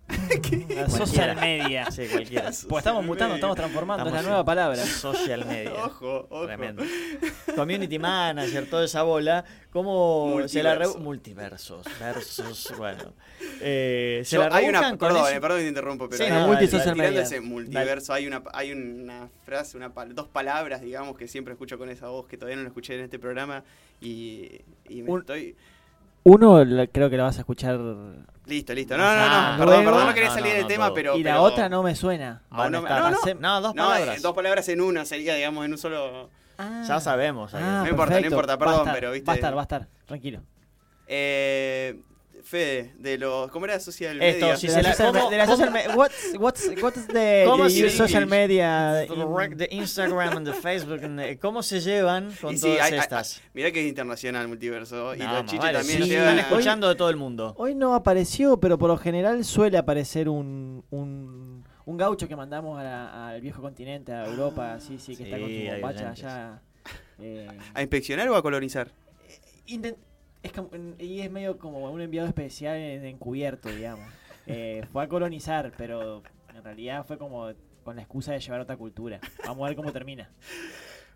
La 0.70 0.90
social 0.90 1.36
media. 1.36 1.86
Sí, 1.92 2.08
cualquiera. 2.12 2.52
Pues 2.70 2.80
estamos 2.82 3.06
mutando, 3.06 3.36
estamos 3.36 3.56
transformando, 3.56 4.08
es 4.08 4.14
la 4.14 4.22
nueva 4.22 4.44
palabra. 4.46 4.78
Social 4.84 5.46
media. 5.46 5.74
Ojo, 5.86 6.28
ojo. 6.30 6.46
Tremendo. 6.46 6.84
Community 7.56 8.00
manager, 8.00 8.70
toda 8.70 8.86
esa 8.86 9.04
bola. 9.04 9.44
¿Cómo 9.72 10.40
se 10.48 10.62
la 10.64 10.76
re- 10.76 10.88
Multiverso. 11.00 11.78
Multiversos, 11.84 11.86
versus, 12.00 12.74
bueno. 12.78 13.14
Eh, 13.62 14.22
se 14.26 14.36
Yo- 14.36 14.48
la 14.48 14.56
hay 14.56 14.66
una, 14.70 14.96
perdón, 14.98 15.18
eso? 15.18 15.30
eh, 15.30 15.42
perdón 15.42 15.58
que 15.58 15.64
te 15.64 15.70
interrumpo, 15.70 16.10
pero 16.10 16.24
Sí, 16.24 16.30
no, 16.30 16.48
media. 16.96 17.22
ese 17.22 17.42
multiverso, 17.42 18.14
hay 18.14 18.28
una, 18.28 18.44
hay 18.54 18.72
una 18.72 19.30
frase, 19.46 19.78
una 19.78 19.90
dos 19.90 20.28
palabras, 20.28 20.82
digamos, 20.82 21.18
que 21.18 21.28
siempre 21.28 21.54
escucho 21.54 21.78
con 21.78 21.90
esa 21.90 22.08
voz, 22.10 22.28
que 22.28 22.38
todavía 22.38 22.56
no 22.58 22.62
lo 22.64 22.68
escuché 22.68 22.96
en 22.96 23.02
este 23.02 23.20
programa, 23.24 23.64
y, 24.02 24.62
y 24.90 25.02
me 25.02 25.10
Un- 25.12 25.20
estoy... 25.22 25.56
Uno 26.26 26.64
la- 26.64 26.88
creo 26.88 27.10
que 27.10 27.18
la 27.18 27.24
vas 27.24 27.36
a 27.38 27.40
escuchar. 27.42 27.78
Listo, 28.46 28.74
listo. 28.74 28.96
No, 28.98 29.04
no, 29.04 29.16
no, 29.16 29.22
Ah, 29.26 29.56
perdón, 29.58 29.76
luego- 29.76 29.92
perdón, 29.92 30.08
no 30.08 30.14
quería 30.14 30.30
No, 30.30 30.36
salir 30.36 30.50
no, 30.50 30.54
del 30.54 30.62
no, 30.64 30.68
tema, 30.70 30.86
todo. 30.86 30.94
pero... 30.96 31.18
y 31.18 31.24
la 31.24 31.32
pero- 31.32 31.42
otra 31.44 31.68
no 31.70 31.84
me 31.84 31.96
suena. 31.96 32.42
Aún 32.50 32.72
no, 32.72 32.82
me- 32.82 32.90
Van 32.90 32.98
a 32.98 33.10
no, 33.12 33.18
no, 33.40 33.62
dos 33.62 33.76
no, 33.76 33.84
palabras. 33.88 34.18
eh, 34.18 34.22
dos 34.22 34.34
palabras 34.34 34.70
en 34.70 34.80
una 34.82 35.04
sería, 35.06 35.36
digamos, 35.36 35.66
en 35.66 35.72
un 35.74 35.78
solo... 35.78 36.30
Ya 36.88 37.00
sabemos. 37.02 37.54
Ah, 37.56 37.82
No 37.84 37.90
importa, 37.90 38.20
no 38.22 38.26
importa, 38.26 38.58
perdón, 38.58 38.80
estar, 38.80 38.94
pero, 38.94 39.12
viste- 39.12 39.28
Va 39.28 39.34
a 39.34 39.36
estar, 39.36 39.56
va 39.58 39.62
a 39.62 39.64
estar, 39.64 39.88
tranquilo. 40.06 40.42
Eh, 41.08 42.00
Fede, 42.54 42.94
de 43.00 43.18
los... 43.18 43.50
¿Cómo 43.50 43.66
era 43.66 43.80
social 43.80 44.22
Esto, 44.22 44.42
media? 44.46 44.58
si 44.58 44.68
de 44.68 44.74
se 44.74 44.84
la 44.84 44.94
social, 44.94 45.12
¿cómo- 45.14 45.30
de 45.32 45.38
la 45.38 45.46
cómo- 45.46 45.58
social 45.58 45.74
me- 45.74 45.96
what's, 45.96 46.16
what's, 46.38 46.70
what's 46.84 47.08
the, 47.08 47.44
¿Cómo 47.48 47.64
the 47.64 47.70
se- 47.72 47.90
social 47.90 48.28
media? 48.28 48.92
De 48.94 49.68
Instagram 49.72 50.38
and 50.38 50.46
the 50.48 50.54
Facebook. 50.54 51.04
and 51.04 51.20
the- 51.20 51.40
¿Cómo 51.40 51.64
se 51.64 51.82
llevan 51.82 52.32
con 52.40 52.54
Y 52.54 52.58
sí, 52.58 52.68
todas 52.68 52.82
hay- 52.82 52.94
hay- 52.94 53.00
estas? 53.00 53.42
Mirá 53.56 53.72
que 53.72 53.82
es 53.82 53.88
internacional 53.90 54.48
multiverso, 54.48 55.16
y 55.16 55.18
No, 55.18 55.26
los 55.26 55.34
más 55.34 55.46
chiches 55.46 55.60
vale, 55.66 55.78
también 55.80 56.04
sí, 56.04 56.10
llevan... 56.10 56.38
están 56.38 56.52
escuchando 56.52 56.90
de 56.90 56.96
todo 56.96 57.10
el 57.10 57.16
mundo. 57.18 57.56
Hoy 57.58 57.74
no 57.74 57.96
apareció, 57.96 58.60
pero 58.60 58.78
por 58.78 58.88
lo 58.90 58.98
general 58.98 59.44
suele 59.44 59.80
aparecer 59.80 60.30
un, 60.30 60.86
un, 60.92 61.66
un 61.86 61.98
gaucho 61.98 62.28
que 62.28 62.36
mandamos 62.36 62.80
al 62.80 63.42
viejo 63.42 63.64
continente, 63.64 64.14
a 64.14 64.26
Europa, 64.28 64.80
sí, 64.80 65.00
sí, 65.00 65.16
que 65.16 65.24
está 65.24 65.40
con 65.40 65.48
Sí, 65.50 65.66
su 65.66 65.72
hay 65.74 65.82
bombacha 65.82 66.10
allá. 66.12 66.62
eh, 67.20 67.48
¿A 67.74 67.82
inspeccionar 67.82 68.30
o 68.30 68.36
a 68.36 68.44
colonizar? 68.44 68.92
intent- 69.68 69.98
es 70.44 70.52
como- 70.52 70.70
y 71.00 71.22
es 71.22 71.32
medio 71.32 71.58
como 71.58 71.90
un 71.92 72.02
enviado 72.02 72.28
especial 72.28 72.78
en- 72.78 73.06
encubierto, 73.06 73.70
digamos. 73.70 74.08
Eh, 74.46 74.86
fue 74.92 75.04
a 75.04 75.08
colonizar, 75.08 75.72
pero 75.78 76.22
en 76.54 76.64
realidad 76.64 77.06
fue 77.06 77.18
como 77.18 77.52
con 77.84 77.96
la 77.96 78.02
excusa 78.04 78.32
de 78.34 78.40
llevar 78.40 78.60
otra 78.62 78.78
cultura. 78.78 79.20
Vamos 79.46 79.64
a 79.66 79.68
ver 79.70 79.76
cómo 79.76 79.92
termina. 79.92 80.30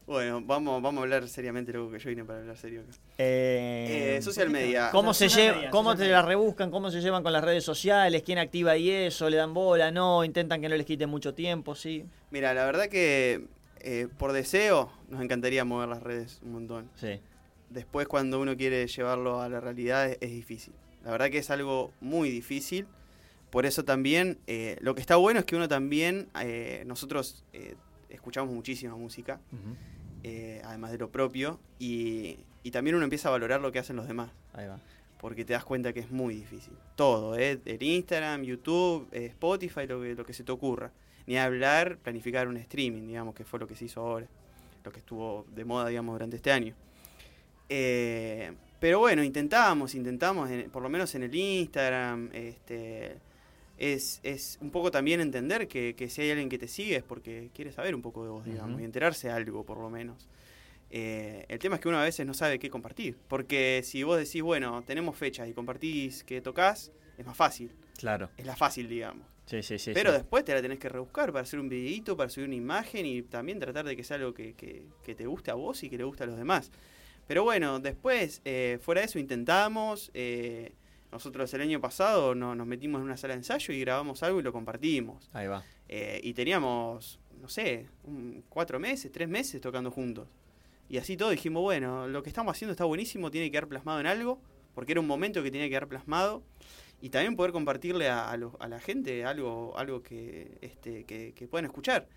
Bueno, 0.05 0.41
vamos, 0.41 0.81
vamos 0.81 0.99
a 0.99 1.03
hablar 1.03 1.27
seriamente 1.27 1.73
luego 1.73 1.91
que 1.91 1.99
yo 1.99 2.09
vine 2.09 2.23
para 2.23 2.39
hablar 2.39 2.57
serio. 2.57 2.81
acá. 2.81 2.91
Eh, 3.17 4.15
Eh, 4.17 4.21
social 4.21 4.49
media. 4.49 4.89
¿Cómo 4.91 5.13
se 5.13 5.27
social 5.27 5.45
lleva, 5.47 5.55
media, 5.57 5.69
cómo 5.69 5.89
social 5.89 5.97
te 5.97 6.03
media. 6.05 6.21
la 6.21 6.27
rebuscan, 6.27 6.71
cómo 6.71 6.89
se 6.91 7.01
llevan 7.01 7.23
con 7.23 7.33
las 7.33 7.43
redes 7.43 7.65
sociales, 7.65 8.23
quién 8.23 8.37
activa 8.37 8.71
ahí 8.71 8.89
eso, 8.89 9.29
le 9.29 9.35
dan 9.35 9.53
bola, 9.53 9.91
no, 9.91 10.23
intentan 10.23 10.61
que 10.61 10.69
no 10.69 10.77
les 10.77 10.85
quite 10.85 11.07
mucho 11.07 11.33
tiempo, 11.33 11.75
sí. 11.75 12.05
Mira, 12.31 12.53
la 12.53 12.63
verdad 12.65 12.87
que 12.87 13.47
eh, 13.81 14.07
por 14.17 14.31
deseo 14.31 14.89
nos 15.09 15.21
encantaría 15.21 15.65
mover 15.65 15.89
las 15.89 16.01
redes 16.01 16.39
un 16.41 16.53
montón. 16.53 16.89
Sí. 16.95 17.19
Después 17.69 18.07
cuando 18.07 18.39
uno 18.39 18.55
quiere 18.55 18.87
llevarlo 18.87 19.41
a 19.41 19.49
la 19.49 19.59
realidad 19.59 20.09
es, 20.09 20.17
es 20.21 20.31
difícil. 20.31 20.73
La 21.03 21.11
verdad 21.11 21.29
que 21.29 21.37
es 21.37 21.49
algo 21.49 21.91
muy 22.01 22.29
difícil. 22.29 22.87
Por 23.49 23.65
eso 23.65 23.85
también, 23.85 24.39
eh, 24.47 24.77
lo 24.81 24.93
que 24.93 24.99
está 25.01 25.15
bueno 25.15 25.39
es 25.39 25.45
que 25.45 25.55
uno 25.55 25.67
también, 25.69 26.27
eh, 26.41 26.83
nosotros 26.85 27.45
eh, 27.53 27.75
escuchamos 28.09 28.53
muchísima 28.53 28.95
música, 28.95 29.39
además 30.65 30.91
de 30.91 30.97
lo 30.97 31.09
propio, 31.09 31.59
y, 31.79 32.39
y 32.63 32.71
también 32.71 32.97
uno 32.97 33.05
empieza 33.05 33.29
a 33.29 33.31
valorar 33.31 33.61
lo 33.61 33.71
que 33.71 33.79
hacen 33.79 33.95
los 33.95 34.07
demás. 34.07 34.31
Ahí 34.53 34.67
va. 34.67 34.79
porque 35.19 35.45
te 35.45 35.53
das 35.53 35.63
cuenta 35.63 35.93
que 35.93 36.01
es 36.01 36.11
muy 36.11 36.35
difícil. 36.35 36.73
Todo, 36.95 37.37
¿eh? 37.37 37.59
El 37.63 37.81
Instagram, 37.81 38.43
YouTube, 38.43 39.07
Spotify, 39.11 39.87
lo 39.87 40.01
que, 40.01 40.13
lo 40.15 40.25
que 40.25 40.33
se 40.33 40.43
te 40.43 40.51
ocurra. 40.51 40.91
Ni 41.25 41.37
hablar, 41.37 41.97
planificar 41.99 42.47
un 42.47 42.57
streaming, 42.57 43.07
digamos, 43.07 43.33
que 43.33 43.45
fue 43.45 43.59
lo 43.59 43.67
que 43.67 43.75
se 43.75 43.85
hizo 43.85 44.01
ahora. 44.01 44.27
Lo 44.83 44.91
que 44.91 44.99
estuvo 44.99 45.45
de 45.55 45.63
moda, 45.65 45.87
digamos, 45.87 46.13
durante 46.13 46.35
este 46.35 46.51
año. 46.51 46.75
Eh, 47.69 48.51
pero 48.79 48.99
bueno, 48.99 49.23
intentamos, 49.23 49.95
intentamos, 49.95 50.49
en- 50.49 50.69
por 50.69 50.83
lo 50.83 50.89
menos 50.89 51.13
en 51.15 51.23
el 51.23 51.33
Instagram, 51.35 52.29
este, 52.33 53.15
es, 53.77 54.19
es 54.23 54.57
un 54.61 54.69
poco 54.71 54.91
también 54.91 55.19
entender 55.19 55.67
que, 55.67 55.95
que 55.95 56.09
si 56.09 56.21
hay 56.21 56.31
alguien 56.31 56.49
que 56.49 56.57
te 56.57 56.67
sigue 56.67 56.97
es 56.97 57.03
porque 57.03 57.49
quiere 57.53 57.71
saber 57.71 57.95
un 57.95 58.01
poco 58.01 58.23
de 58.23 58.29
vos, 58.29 58.45
digamos, 58.45 58.79
y 58.81 58.83
enterarse 58.83 59.29
algo, 59.29 59.63
por 59.65 59.79
lo 59.79 59.89
menos. 59.89 60.27
Eh, 60.89 61.45
el 61.49 61.59
tema 61.59 61.75
es 61.75 61.81
que 61.81 61.89
uno 61.89 61.99
a 61.99 62.03
veces 62.03 62.25
no 62.25 62.33
sabe 62.33 62.59
qué 62.59 62.69
compartir. 62.69 63.17
Porque 63.27 63.81
si 63.83 64.03
vos 64.03 64.17
decís, 64.17 64.41
bueno, 64.41 64.83
tenemos 64.85 65.17
fechas 65.17 65.49
y 65.49 65.53
compartís 65.53 66.23
que 66.23 66.39
tocas, 66.41 66.91
es 67.17 67.25
más 67.25 67.35
fácil. 67.35 67.71
Claro. 67.97 68.29
Es 68.37 68.45
la 68.45 68.55
fácil, 68.55 68.87
digamos. 68.87 69.25
Sí, 69.47 69.63
sí, 69.63 69.79
sí. 69.79 69.91
Pero 69.93 70.11
sí. 70.11 70.17
después 70.17 70.45
te 70.45 70.53
la 70.53 70.61
tenés 70.61 70.77
que 70.79 70.87
rebuscar 70.89 71.31
para 71.31 71.43
hacer 71.43 71.59
un 71.59 71.67
videito, 71.69 72.15
para 72.15 72.29
subir 72.29 72.47
una 72.47 72.55
imagen 72.55 73.05
y 73.05 73.21
también 73.23 73.59
tratar 73.59 73.85
de 73.85 73.95
que 73.97 74.03
sea 74.03 74.15
algo 74.17 74.33
que, 74.33 74.53
que- 74.53 74.83
que 75.03 75.15
te 75.15 75.25
guste 75.25 75.51
a 75.51 75.55
vos 75.55 75.83
y 75.83 75.89
que 75.89 75.97
le 75.97 76.03
guste 76.03 76.23
a 76.23 76.27
los 76.27 76.37
demás. 76.37 76.71
Pero 77.27 77.43
bueno, 77.43 77.79
después, 77.79 78.41
eh, 78.45 78.79
fuera 78.81 79.01
de 79.01 79.05
eso, 79.07 79.19
intentamos. 79.19 80.11
eh, 80.13 80.73
nosotros 81.11 81.53
el 81.53 81.61
año 81.61 81.79
pasado 81.79 82.35
no- 82.35 82.53
nos 82.53 82.67
metimos 82.67 82.99
en 82.99 83.05
una 83.05 83.15
sala 83.17 83.33
de 83.33 83.39
ensayo 83.39 83.73
y 83.73 83.79
grabamos 83.79 84.23
algo 84.23 84.39
y 84.39 84.43
lo 84.43 84.51
compartimos. 84.51 85.29
Ahí 85.33 85.47
va. 85.47 85.63
Eh, 85.87 86.19
y 86.21 86.33
teníamos, 86.33 87.19
no 87.41 87.47
sé, 87.47 87.85
un- 88.03 88.43
cuatro 88.49 88.77
meses, 88.79 89.09
tres 89.11 89.29
meses 89.29 89.61
tocando 89.61 89.89
juntos. 89.89 90.27
Y 90.89 90.97
así 90.97 91.15
todo 91.15 91.29
dijimos, 91.29 91.63
bueno, 91.63 92.07
lo 92.09 92.23
que 92.23 92.29
estamos 92.29 92.51
haciendo 92.55 92.71
está 92.73 92.83
buenísimo, 92.83 93.31
tiene 93.31 93.47
que 93.47 93.51
quedar 93.51 93.67
plasmado 93.67 93.99
en 94.01 94.07
algo, 94.07 94.39
porque 94.75 94.91
era 94.93 95.01
un 95.01 95.07
momento 95.07 95.41
que 95.43 95.49
tenía 95.49 95.65
que 95.67 95.71
quedar 95.71 95.87
plasmado. 95.87 96.43
Y 97.01 97.09
también 97.09 97.35
poder 97.35 97.51
compartirle 97.51 98.09
a, 98.09 98.29
a 98.31 98.33
a 98.59 98.67
la 98.67 98.79
gente 98.79 99.23
algo, 99.23 99.77
algo 99.77 100.01
que, 100.03 100.57
este, 100.61 101.03
que, 101.05 101.31
que 101.33 101.47
puedan 101.47 101.65
escuchar. 101.65 102.07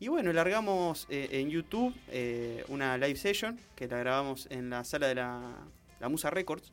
Y 0.00 0.08
bueno, 0.08 0.32
largamos 0.32 1.06
eh, 1.08 1.28
en 1.32 1.50
YouTube 1.50 1.94
eh, 2.10 2.64
una 2.68 2.98
live 2.98 3.16
session 3.16 3.58
que 3.74 3.86
la 3.88 3.98
grabamos 3.98 4.46
en 4.50 4.68
la 4.70 4.84
sala 4.84 5.06
de 5.06 5.14
la, 5.14 5.56
la 6.00 6.08
Musa 6.08 6.30
Records 6.30 6.72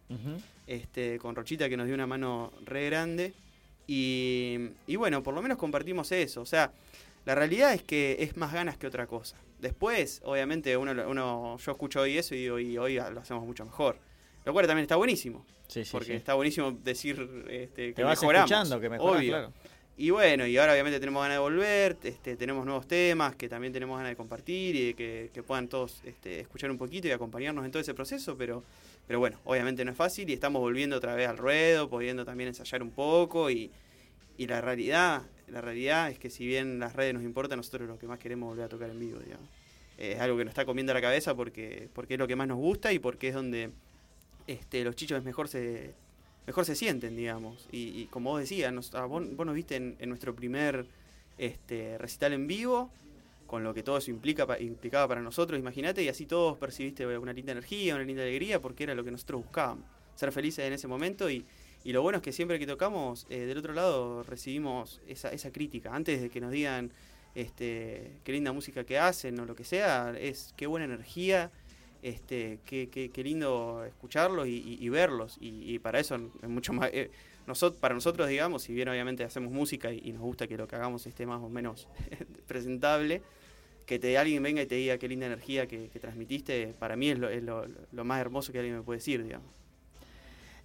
este, 0.68 1.18
con 1.20 1.36
Rochita 1.36 1.70
que 1.70 1.78
nos 1.78 1.86
dio 1.86 1.96
una 1.96 2.08
mano 2.08 2.52
re 2.66 2.86
grande. 2.88 3.34
Y, 3.88 4.58
y 4.88 4.96
bueno, 4.96 5.22
por 5.24 5.34
lo 5.34 5.42
menos 5.42 5.58
compartimos 5.58 6.12
eso. 6.12 6.42
O 6.42 6.46
sea, 6.46 6.72
la 7.26 7.36
realidad 7.36 7.74
es 7.74 7.84
que 7.84 8.18
es 8.20 8.38
más 8.38 8.54
ganas 8.54 8.78
que 8.78 8.88
otra 8.88 9.06
cosa. 9.08 9.38
Después, 9.60 10.22
obviamente, 10.26 10.76
uno, 10.76 10.92
uno 11.08 11.58
yo 11.58 11.72
escucho 11.72 12.02
hoy 12.02 12.18
eso 12.18 12.34
y 12.36 12.40
digo, 12.40 12.60
y 12.60 12.78
hoy 12.78 12.96
lo 12.96 13.20
hacemos 13.20 13.46
mucho 13.46 13.64
mejor. 13.66 13.98
Lo 14.44 14.54
cual 14.54 14.66
también 14.66 14.84
está 14.84 14.96
buenísimo. 14.96 15.46
Sí, 15.68 15.86
sí, 15.86 15.92
porque 15.92 16.08
sí. 16.08 16.14
está 16.14 16.34
buenísimo 16.34 16.72
decir 16.72 17.46
este, 17.50 17.88
que 17.90 17.94
Te 17.94 18.04
vas 18.04 18.20
mejoramos. 18.20 18.50
escuchando 18.52 18.80
que 18.82 18.90
mejoras, 18.90 19.18
obvio. 19.20 19.30
claro. 19.32 19.54
Y 20.02 20.10
bueno, 20.10 20.48
y 20.48 20.58
ahora 20.58 20.74
obviamente 20.74 21.00
tenemos 21.00 21.22
ganas 21.22 21.36
de 21.36 21.40
volver, 21.42 21.96
este, 22.02 22.36
tenemos 22.36 22.66
nuevos 22.66 22.88
temas 22.88 23.36
que 23.36 23.48
también 23.48 23.72
tenemos 23.72 23.98
ganas 23.98 24.12
de 24.12 24.16
compartir 24.16 24.76
y 24.76 24.94
que, 24.96 25.30
que 25.32 25.44
puedan 25.44 25.68
todos 25.68 26.02
este, 26.04 26.40
escuchar 26.40 26.72
un 26.72 26.80
poquito 26.80 27.08
y 27.08 27.12
acompañarnos 27.12 27.64
en 27.64 27.72
todo 27.72 27.84
ese 27.84 27.94
proceso, 27.94 28.36
pero, 28.36 28.64
pero 29.06 29.20
bueno, 29.20 29.38
obviamente 29.44 29.86
no 29.86 29.92
es 29.92 29.98
fácil 29.98 30.28
y 30.32 30.34
estamos 30.34 30.60
volviendo 30.60 30.98
otra 30.98 31.14
vez 31.14 31.30
al 31.30 31.38
ruedo, 31.38 31.88
pudiendo 31.88 32.26
también 32.26 32.48
ensayar 32.48 32.82
un 32.82 32.90
poco 32.90 33.52
y, 33.52 33.70
y 34.40 34.48
la 34.48 34.60
realidad, 34.60 35.22
la 35.48 35.62
realidad 35.62 36.10
es 36.10 36.18
que 36.18 36.32
si 36.32 36.48
bien 36.48 36.80
las 36.80 36.96
redes 36.96 37.14
nos 37.14 37.22
importan, 37.22 37.58
nosotros 37.58 37.88
lo 37.88 38.00
que 38.00 38.08
más 38.08 38.18
queremos 38.18 38.50
volver 38.50 38.66
a 38.66 38.70
tocar 38.70 38.90
en 38.90 39.00
vivo, 39.00 39.20
digamos. 39.20 39.48
Es 40.00 40.20
algo 40.20 40.36
que 40.36 40.46
nos 40.46 40.54
está 40.54 40.66
comiendo 40.66 40.96
la 40.96 41.02
cabeza 41.02 41.36
porque, 41.36 41.90
porque 41.94 42.16
es 42.16 42.20
lo 42.20 42.26
que 42.26 42.36
más 42.36 42.48
nos 42.48 42.58
gusta 42.58 42.92
y 42.92 42.98
porque 42.98 43.28
es 43.28 43.36
donde 43.36 43.70
este, 44.48 44.84
los 44.84 44.96
chichos 44.96 45.20
es 45.20 45.24
mejor 45.24 45.48
se 45.48 45.94
mejor 46.52 46.66
se 46.66 46.76
sienten, 46.76 47.16
digamos. 47.16 47.66
Y, 47.72 48.08
como 48.08 48.32
vos 48.32 48.42
decías, 48.42 48.74
nos- 48.74 48.94
ah, 48.94 49.06
vos, 49.06 49.24
nos 49.26 49.56
viste 49.56 49.78
en, 49.78 50.10
nuestro 50.10 50.36
primer 50.36 50.86
este, 51.38 51.98
recital 51.98 52.34
en 52.34 52.46
vivo, 52.46 52.90
con 53.48 53.64
lo 53.64 53.74
que 53.74 53.84
todo 53.84 53.98
eso 53.98 54.12
implica, 54.12 54.46
implicaba 54.60 55.08
para 55.08 55.22
nosotros, 55.22 55.58
imagínate, 55.58 56.04
y 56.04 56.10
así 56.10 56.26
todos 56.26 56.58
percibiste 56.58 57.06
una 57.18 57.32
linda 57.32 57.54
energía, 57.54 57.96
una 57.96 58.04
linda 58.04 58.24
alegría, 58.24 58.62
porque 58.62 58.84
era 58.84 58.94
lo 58.96 59.04
que 59.06 59.12
nosotros 59.12 59.44
buscábamos, 59.44 59.86
ser 60.16 60.32
felices 60.34 60.66
en 60.66 60.74
ese 60.74 60.88
momento 60.90 61.30
y, 61.30 61.46
lo 61.86 62.02
bueno 62.02 62.18
es 62.18 62.22
que 62.22 62.34
siempre 62.34 62.60
que 62.60 62.68
tocamos, 62.68 63.26
eh, 63.30 63.40
del 63.46 63.58
otro 63.58 63.74
lado 63.74 64.22
recibimos 64.24 65.02
esa, 65.08 65.30
esa 65.30 65.52
crítica, 65.52 65.96
antes 65.96 66.22
de 66.22 66.30
que 66.30 66.40
nos 66.42 66.52
digan 66.52 66.92
este, 67.34 68.20
qué 68.24 68.34
linda 68.34 68.52
música 68.52 68.84
que 68.84 69.00
hacen 69.00 69.40
o 69.40 69.46
lo 69.46 69.56
que 69.56 69.64
sea, 69.64 70.14
es 70.20 70.54
qué 70.58 70.68
buena 70.68 70.86
energía, 70.86 71.50
este, 72.02 72.60
qué, 72.66 72.90
qué- 72.90 73.10
lindo 73.24 73.84
escucharlos 73.86 74.48
y, 74.48 74.78
verlos, 74.90 75.38
y, 75.40 75.74
para 75.80 76.00
eso 76.00 76.16
es 76.16 76.50
mucho 76.50 76.74
más... 76.74 76.90
eh, 76.94 77.12
para 77.74 77.94
nosotros, 77.96 78.30
digamos, 78.30 78.64
si 78.64 78.74
bien 78.74 78.88
obviamente 78.90 79.24
hacemos 79.24 79.52
música 79.52 79.92
y, 79.92 80.00
nos 80.14 80.22
gusta 80.22 80.48
que 80.48 80.58
lo 80.58 80.68
que 80.68 80.76
hagamos 80.76 81.06
esté 81.08 81.26
más 81.26 81.42
o 81.42 81.50
menos 81.50 81.88
presentable, 82.48 83.22
que 83.86 84.00
alguien 84.18 84.44
venga 84.44 84.62
y 84.62 84.68
te 84.68 84.76
diga 84.76 84.98
qué 84.98 85.08
linda 85.08 85.26
energía 85.28 85.68
que, 85.68 85.90
transmitiste, 86.00 86.74
para 86.80 86.96
mí 86.96 87.10
es, 87.10 87.20
lo, 87.20 87.30
es 87.30 87.44
lo- 87.44 87.66
lo 87.92 88.04
más 88.06 88.22
hermoso 88.22 88.52
que 88.52 88.60
alguien 88.60 88.78
me 88.78 88.84
puede 88.84 89.00
decir, 89.00 89.24
digamos. 89.24 89.50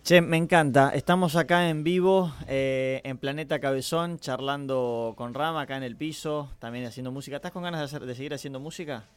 Che, 0.04 0.20
me 0.20 0.36
encanta. 0.36 0.90
Estamos 0.94 1.34
acá 1.36 1.68
en 1.68 1.82
vivo, 1.82 2.32
eh, 2.46 3.00
en 3.04 3.18
Planeta 3.18 3.58
Cabezón, 3.58 4.18
charlando 4.20 5.14
con 5.16 5.34
Rama 5.34 5.62
acá 5.62 5.76
en 5.76 5.82
el 5.82 5.96
piso, 5.96 6.50
también 6.60 6.84
haciendo 6.86 7.10
música. 7.10 7.36
¿Estás 7.36 7.52
con 7.52 7.64
ganas 7.64 7.80
de, 7.80 7.86
hacer- 7.86 8.06
de 8.06 8.14
seguir 8.14 8.32
haciendo 8.34 8.60
música? 8.60 9.08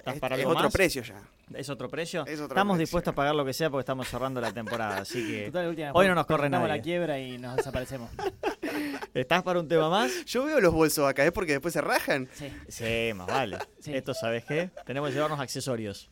¿Estás 0.00 0.14
Es, 0.14 0.20
para 0.20 0.34
es 0.36 0.40
algo 0.40 0.52
otro 0.52 0.64
más? 0.64 0.72
precio 0.72 1.02
ya. 1.02 1.22
¿Es 1.54 1.68
otro 1.70 1.88
precio? 1.88 2.22
Es 2.26 2.34
otro 2.40 2.48
estamos 2.48 2.74
precio. 2.74 2.80
dispuestos 2.86 3.12
a 3.12 3.14
pagar 3.14 3.34
lo 3.34 3.44
que 3.44 3.52
sea 3.52 3.70
porque 3.70 3.80
estamos 3.82 4.08
cerrando 4.08 4.40
la 4.40 4.52
temporada, 4.52 4.98
así 4.98 5.26
que 5.26 5.46
Total, 5.52 5.68
última, 5.68 5.92
hoy 5.94 6.06
no 6.08 6.14
nos 6.14 6.26
corre 6.26 6.48
nadie. 6.50 6.68
la 6.68 6.80
quiebra 6.80 7.18
y 7.18 7.38
nos 7.38 7.56
desaparecemos. 7.56 8.10
¿Estás 9.14 9.42
para 9.42 9.60
un 9.60 9.68
tema 9.68 9.88
más? 9.88 10.24
Yo 10.26 10.44
veo 10.44 10.60
los 10.60 10.72
bolsos 10.72 11.08
acá, 11.08 11.24
¿es 11.24 11.32
porque 11.32 11.52
después 11.52 11.72
se 11.74 11.80
rajan? 11.80 12.28
Sí. 12.34 12.50
Sí, 12.68 13.12
más 13.14 13.26
vale. 13.26 13.58
Sí. 13.80 13.94
Esto, 13.94 14.14
¿sabes 14.14 14.44
qué? 14.44 14.70
Tenemos 14.86 15.08
que 15.10 15.14
llevarnos 15.14 15.40
accesorios. 15.40 16.10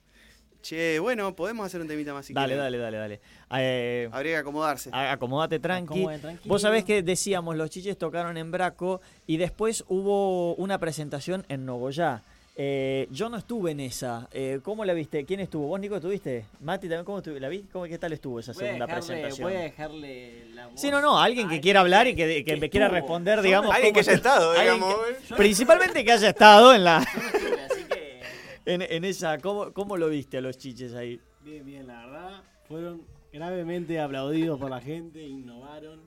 Che, 0.60 0.98
bueno, 0.98 1.36
podemos 1.36 1.64
hacer 1.64 1.80
un 1.80 1.86
temita 1.86 2.12
más 2.12 2.26
si 2.26 2.32
dale, 2.34 2.48
quieren. 2.54 2.64
dale, 2.64 2.78
dale, 2.78 2.96
dale. 2.98 3.20
Eh, 3.62 4.08
Habría 4.10 4.32
que 4.32 4.38
acomodarse. 4.38 4.90
acomodate 4.92 5.60
tranqui. 5.60 6.04
Vos 6.46 6.62
sabés 6.62 6.82
que 6.84 7.02
decíamos, 7.04 7.56
los 7.56 7.70
chiches 7.70 7.96
tocaron 7.96 8.36
en 8.36 8.50
Braco 8.50 9.00
y 9.26 9.36
después 9.36 9.84
hubo 9.86 10.56
una 10.56 10.78
presentación 10.78 11.46
en 11.48 11.64
Nogoyá. 11.64 12.22
Eh, 12.60 13.06
yo 13.12 13.28
no 13.28 13.36
estuve 13.36 13.70
en 13.70 13.78
esa. 13.78 14.28
Eh, 14.32 14.58
¿Cómo 14.64 14.84
la 14.84 14.92
viste? 14.92 15.24
¿Quién 15.24 15.38
estuvo? 15.38 15.68
¿Vos, 15.68 15.78
Nico, 15.78 15.94
estuviste? 15.94 16.44
Mati, 16.60 16.88
también, 16.88 17.04
¿cómo 17.04 17.18
estuve? 17.18 17.38
¿La 17.38 17.48
vi? 17.48 17.62
¿Cómo, 17.72 17.84
¿Qué 17.84 17.98
tal 17.98 18.12
estuvo 18.12 18.40
esa 18.40 18.52
Voy 18.52 18.64
segunda 18.64 18.86
dejarle- 18.86 18.94
presentación? 19.06 19.48
Voy 19.48 19.56
a 19.56 19.60
dejarle 19.62 20.44
la 20.54 20.66
voz. 20.66 20.80
Sí, 20.80 20.90
no, 20.90 21.00
no, 21.00 21.20
alguien 21.20 21.48
que 21.48 21.60
quiera 21.60 21.80
hablar 21.80 22.08
y 22.08 22.16
que, 22.16 22.42
que- 22.44 22.68
quiera 22.68 22.86
estuvo. 22.86 22.98
responder, 23.00 23.42
digamos. 23.42 23.72
Alguien 23.72 23.94
que 23.94 24.00
haya 24.00 24.12
estuvo. 24.12 24.32
estado, 24.32 24.52
digamos. 24.60 24.94
que- 25.28 25.34
principalmente 25.36 26.04
que 26.04 26.10
haya 26.10 26.28
estado 26.30 26.74
en 26.74 26.82
la 26.82 26.98
Yo 27.00 27.20
no 27.20 27.26
estuve, 27.28 27.62
así 27.62 27.84
que... 27.84 28.20
en, 28.74 28.82
en 28.82 29.04
esa. 29.04 29.38
¿cómo, 29.38 29.72
¿Cómo 29.72 29.96
lo 29.96 30.08
viste 30.08 30.38
a 30.38 30.40
los 30.40 30.58
chiches 30.58 30.94
ahí? 30.94 31.20
Bien, 31.44 31.64
bien, 31.64 31.86
la 31.86 32.06
verdad. 32.06 32.42
Fueron 32.66 33.02
gravemente 33.32 34.00
aplaudidos 34.00 34.58
por 34.58 34.68
la 34.68 34.80
gente, 34.80 35.22
innovaron. 35.22 36.00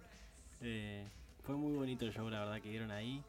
Eh, 0.61 1.07
fue 1.43 1.55
muy 1.55 1.71
bonito 1.77 2.03
el 2.05 2.11
show, 2.13 2.29
la 2.29 2.41
verdad, 2.41 2.61
que 2.61 2.67
dieron 2.69 2.91
ahí. 2.91 3.23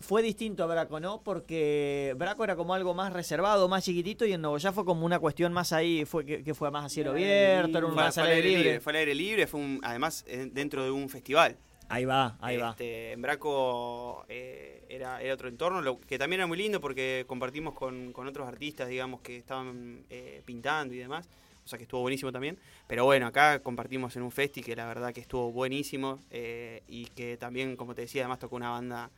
Fue 0.00 0.22
distinto 0.22 0.64
a 0.64 0.66
Braco, 0.66 1.00
¿no? 1.00 1.22
Porque 1.22 2.14
Braco 2.16 2.44
era 2.44 2.56
como 2.56 2.74
algo 2.74 2.94
más 2.94 3.12
reservado, 3.12 3.68
más 3.68 3.84
chiquitito, 3.84 4.26
y 4.26 4.32
en 4.32 4.42
Nogoyá 4.42 4.72
fue 4.72 4.84
como 4.84 5.06
una 5.06 5.18
cuestión 5.18 5.52
más 5.52 5.72
ahí, 5.72 6.04
fue 6.04 6.24
que, 6.24 6.42
que 6.42 6.54
fue 6.54 6.70
más 6.70 6.84
a 6.84 6.88
cielo 6.88 7.12
abierto, 7.12 7.78
era 7.78 7.86
un 7.86 7.94
Fue, 7.94 8.02
más 8.02 8.14
fue 8.14 8.22
al 8.24 8.28
aire 8.30 8.48
libre. 8.48 8.80
Fue 8.80 8.92
al 8.92 8.96
aire 8.98 9.14
libre, 9.14 9.46
fue 9.46 9.60
un, 9.60 9.80
además 9.82 10.24
eh, 10.28 10.48
dentro 10.52 10.84
de 10.84 10.90
un 10.90 11.08
festival. 11.08 11.56
Ahí 11.88 12.04
va, 12.04 12.36
ahí 12.40 12.56
va. 12.56 12.70
Este, 12.70 13.12
En 13.12 13.22
Braco 13.22 14.24
eh, 14.28 14.84
era, 14.88 15.20
era 15.20 15.34
otro 15.34 15.48
entorno, 15.48 15.82
lo 15.82 16.00
que 16.00 16.18
también 16.18 16.40
era 16.40 16.46
muy 16.46 16.56
lindo 16.58 16.80
porque 16.80 17.24
compartimos 17.26 17.74
con, 17.74 18.12
con 18.12 18.26
otros 18.26 18.48
artistas, 18.48 18.88
digamos, 18.88 19.20
que 19.20 19.36
estaban 19.36 20.04
eh, 20.10 20.42
pintando 20.44 20.94
y 20.94 20.98
demás. 20.98 21.28
O 21.64 21.66
sea 21.68 21.78
que 21.78 21.84
estuvo 21.84 22.02
buenísimo 22.02 22.30
también. 22.30 22.58
Pero 22.86 23.04
bueno, 23.06 23.26
acá 23.26 23.60
compartimos 23.60 24.14
en 24.16 24.22
un 24.22 24.30
festi 24.30 24.62
que 24.62 24.76
la 24.76 24.86
verdad 24.86 25.14
que 25.14 25.20
estuvo 25.20 25.50
buenísimo. 25.50 26.18
eh, 26.30 26.82
y 26.88 27.06
que 27.06 27.36
también, 27.38 27.76
como 27.76 27.94
te 27.94 28.02
decía, 28.02 28.22
además 28.22 28.38
tocó 28.38 28.56
una 28.56 28.70
banda 28.70 29.10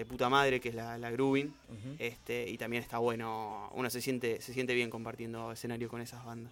de 0.00 0.06
puta 0.06 0.30
madre 0.30 0.60
que 0.60 0.70
es 0.70 0.74
la, 0.74 0.96
la. 0.96 1.10
Ujú. 1.12 1.50
Este, 1.98 2.48
y 2.48 2.56
también 2.56 2.82
está 2.82 2.96
bueno, 2.96 3.68
uno 3.74 3.90
se 3.90 4.00
siente, 4.00 4.40
se 4.40 4.54
siente 4.54 4.72
bien 4.72 4.88
compartiendo 4.88 5.52
escenario 5.52 5.90
con 5.90 6.00
esas 6.00 6.24
bandas. 6.24 6.50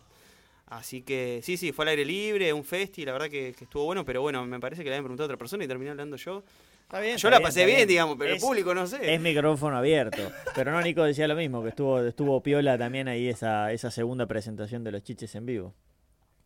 Así 0.66 1.00
que 1.00 1.40
sí, 1.42 1.56
sí, 1.56 1.72
fue 1.72 1.86
al 1.86 1.88
aire 1.88 2.04
libre, 2.04 2.52
un 2.52 2.62
festi, 2.62 3.06
la 3.06 3.12
verdad 3.12 3.30
que, 3.30 3.54
que 3.56 3.64
estuvo 3.64 3.84
bueno, 3.86 4.04
pero 4.04 4.20
bueno, 4.20 4.44
me 4.44 4.60
parece 4.60 4.82
que 4.84 4.90
le 4.90 4.96
habían 4.96 5.04
preguntado 5.04 5.24
a 5.24 5.28
otra 5.28 5.38
persona 5.38 5.64
y 5.64 5.66
terminé 5.66 5.90
hablando 5.92 6.16
yo. 6.16 6.42
Está 6.82 7.00
bien, 7.00 7.16
Yo 7.16 7.28
está 7.28 7.30
la 7.30 7.40
pasé 7.40 7.64
bien, 7.64 7.88
digamos, 7.88 8.16
pero 8.18 8.34
el 8.34 8.38
público 8.38 8.74
no 8.74 8.86
sé. 8.86 9.14
Es 9.14 9.18
micrófono 9.18 9.78
abierto. 9.78 10.18
Pero 10.54 10.70
no, 10.70 10.82
Nico 10.82 11.04
decía 11.04 11.26
lo 11.26 11.34
mismo, 11.36 11.62
que 11.62 11.70
estuvo, 11.70 12.00
estuvo 12.02 12.42
piola 12.42 12.76
también 12.76 13.08
ahí 13.08 13.28
esa, 13.28 13.72
esa 13.72 13.90
segunda 13.90 14.26
presentación 14.26 14.84
de 14.84 14.92
los 14.92 15.02
chiches 15.02 15.34
en 15.36 15.46
vivo. 15.46 15.72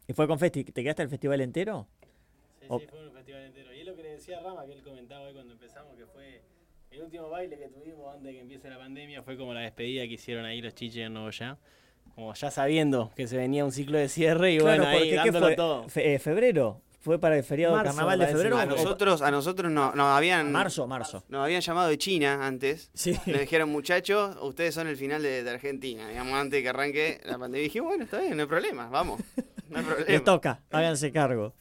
¿Y 0.07 0.13
fue 0.13 0.29
con 0.29 0.39
Festi? 0.39 0.63
¿Te 0.65 0.83
quedaste 0.85 1.03
el 1.03 1.09
festival 1.09 1.41
entero? 1.41 1.89
Sí, 2.61 2.67
O- 2.69 2.79
sí, 2.79 2.87
fue 2.89 3.05
un 3.09 3.13
festival 3.13 3.43
entero. 3.45 3.75
Y 3.75 3.81
es 3.81 3.87
lo 3.87 3.97
que 3.97 4.03
le 4.05 4.11
decía 4.11 4.41
Rama, 4.41 4.65
que 4.67 4.73
él 4.75 4.83
comentaba 4.83 5.27
hoy 5.27 5.33
cuando 5.33 5.53
empezamos, 5.53 5.97
que 5.97 6.07
fue 6.07 6.43
el 6.93 7.03
último 7.03 7.29
baile 7.31 7.59
que 7.59 7.69
tuvimos 7.69 8.09
antes 8.13 8.25
de 8.25 8.33
que 8.33 8.41
empiece 8.41 8.69
la 8.69 8.79
pandemia, 8.79 9.23
fue 9.23 9.37
como 9.37 9.55
la 9.55 9.61
despedida 9.61 10.03
que 10.07 10.15
hicieron 10.15 10.45
ahí 10.45 10.61
los 10.61 10.75
chiches 10.75 11.07
en 11.07 11.15
Nuevo 11.15 11.31
Ya. 11.31 11.59
Como 12.15 12.35
ya 12.35 12.51
sabiendo 12.51 13.11
que 13.17 13.27
se 13.27 13.37
venía 13.39 13.65
un 13.65 13.73
ciclo 13.73 13.97
de 13.97 14.09
cierre 14.09 14.53
y 14.53 14.59
bueno, 14.59 14.85
ahí 14.87 14.97
porque 14.99 15.11
¿qué 15.11 15.17
dándolo 15.17 15.47
fue? 15.47 15.57
todo. 15.57 15.89
Fe- 15.89 16.15
eh, 16.15 16.19
¿Febrero? 16.19 16.83
¿Fue 17.01 17.19
para 17.19 17.37
el 17.37 17.43
feriado 17.43 17.75
Marzo, 17.75 17.91
carnaval 17.97 18.19
de 18.21 18.27
febrero? 18.29 18.59
a 18.59 18.67
nosotros, 18.67 19.23
a 19.23 19.31
nosotros 19.31 19.73
no- 19.73 19.93
nos 19.95 20.07
habían 20.07 20.53
Marzo, 20.53 20.87
marzo. 20.87 21.25
nos 21.29 21.43
habían 21.43 21.61
llamado 21.63 21.89
de 21.89 21.99
China 21.99 22.47
antes. 22.47 22.91
Sí. 22.95 23.13
Nos 23.27 23.41
dijeron, 23.41 23.71
muchachos, 23.71 24.37
ustedes 24.43 24.75
son 24.75 24.87
el 24.87 24.97
final 24.97 25.23
de, 25.23 25.43
de 25.43 25.51
Argentina. 25.51 26.07
Digamos, 26.09 26.35
antes 26.35 26.59
de 26.59 26.63
que 26.63 26.69
arranque 26.69 27.21
la 27.25 27.39
pandemia. 27.39 27.61
Y 27.63 27.65
dije, 27.65 27.81
bueno, 27.81 28.05
está 28.05 28.21
bien, 28.21 28.37
no 28.37 28.43
hay 28.43 28.49
problema, 28.49 28.89
vamos. 28.89 29.21
No 29.69 29.79
hay 29.79 29.85
Les 29.85 29.95
problema. 29.95 30.25
toca, 30.25 30.61
háganse 30.71 31.11
cargo. 31.11 31.55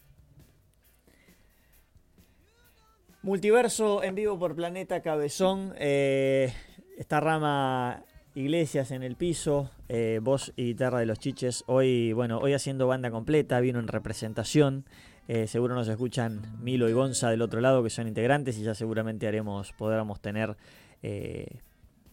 Multiverso 3.24 4.04
en 4.04 4.16
vivo 4.16 4.40
por 4.40 4.56
Planeta 4.56 5.02
Cabezón. 5.02 5.76
eh, 5.78 6.52
esta 6.98 7.20
rama 7.20 8.04
Iglesias 8.34 8.90
en 8.90 9.04
el 9.04 9.16
piso, 9.16 9.70
eh, 9.90 10.20
voz 10.24 10.54
y 10.56 10.66
guitarra 10.66 11.00
de 11.00 11.06
los 11.06 11.20
chiches. 11.20 11.64
Hoy, 11.68 12.14
bueno, 12.14 12.40
hoy 12.40 12.54
haciendo 12.54 12.88
banda 12.88 13.12
completa, 13.12 13.60
vino 13.60 13.80
en 13.80 13.88
representación. 13.88 14.86
Eh, 15.28 15.46
seguro 15.46 15.76
nos 15.76 15.88
escuchan 15.88 16.42
Milo 16.64 16.90
y 16.90 16.94
Gonza 16.94 17.30
del 17.30 17.44
otro 17.44 17.62
lado, 17.62 17.84
que 17.84 17.92
son 17.92 18.08
integrantes, 18.08 18.58
y 18.58 18.64
ya 18.64 18.74
seguramente 18.74 19.28
haremos, 19.28 19.72
podremos 19.74 20.20
tener 20.20 20.58
eh, 21.04 21.60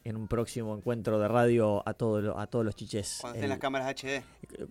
en 0.09 0.17
un 0.17 0.27
próximo 0.29 0.75
encuentro 0.77 1.19
de 1.19 1.29
radio 1.29 1.83
a, 1.87 1.95
todo 1.95 2.21
lo- 2.21 2.39
a 2.39 2.47
todos 2.47 2.65
los 2.65 2.75
chiches. 2.75 3.19
Cuando 3.21 3.37
estén 3.37 3.45
el- 3.45 3.51
las 3.51 3.59
cámaras 3.59 3.87
HD. 3.89 4.23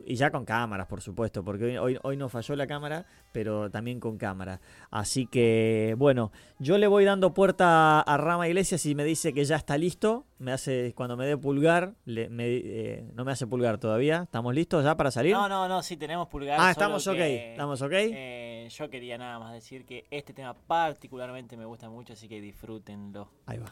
y 0.06 0.16
ya 0.16 0.32
con 0.32 0.46
cámaras, 0.46 0.88
por 0.88 1.02
supuesto, 1.02 1.44
porque 1.44 1.66
hoy, 1.66 1.78
hoy, 1.78 2.00
hoy 2.02 2.18
no 2.18 2.28
falló 2.30 2.56
la 2.56 2.66
cámara, 2.66 3.06
pero 3.32 3.70
también 3.70 4.00
con 4.00 4.18
cámara. 4.18 4.60
Así 4.90 5.28
que, 5.28 5.94
bueno, 5.98 6.32
yo 6.60 6.78
le 6.80 6.88
voy 6.88 7.06
dando 7.06 7.34
puerta 7.34 8.02
a 8.02 8.18
Rama 8.18 8.48
Iglesias 8.48 8.86
y 8.88 8.96
me 8.96 9.04
dice 9.04 9.34
que 9.34 9.46
ya 9.46 9.56
está 9.58 9.78
listo. 9.78 10.26
Me 10.40 10.52
hace, 10.52 10.94
cuando 10.96 11.16
me 11.18 11.26
dé 11.26 11.38
pulgar, 11.38 11.94
le- 12.06 12.30
me- 12.30 12.48
eh, 12.48 13.06
no 13.14 13.24
me 13.26 13.32
hace 13.32 13.46
pulgar 13.48 13.78
todavía. 13.80 14.24
¿Estamos 14.24 14.54
listos 14.56 14.84
ya 14.84 14.96
para 14.98 15.12
salir? 15.12 15.34
No, 15.34 15.48
no, 15.48 15.68
no, 15.68 15.84
sí, 15.84 15.98
tenemos 15.98 16.28
pulgar. 16.28 16.60
ah, 16.60 16.72
estamos 16.72 17.06
ok, 17.08 17.14
que, 17.16 17.52
estamos 17.52 17.82
ok. 17.82 17.92
eh, 17.94 18.68
yo 18.72 18.90
quería 18.90 19.18
nada 19.18 19.38
más 19.40 19.54
decir 19.54 19.86
que 19.86 20.06
este 20.12 20.34
tema 20.34 20.54
particularmente 20.56 21.56
me 21.58 21.66
gusta 21.66 21.90
mucho, 21.90 22.14
así 22.14 22.28
que 22.28 22.42
disfrútenlo. 22.42 23.30
Ahí 23.46 23.58
va. 23.60 23.72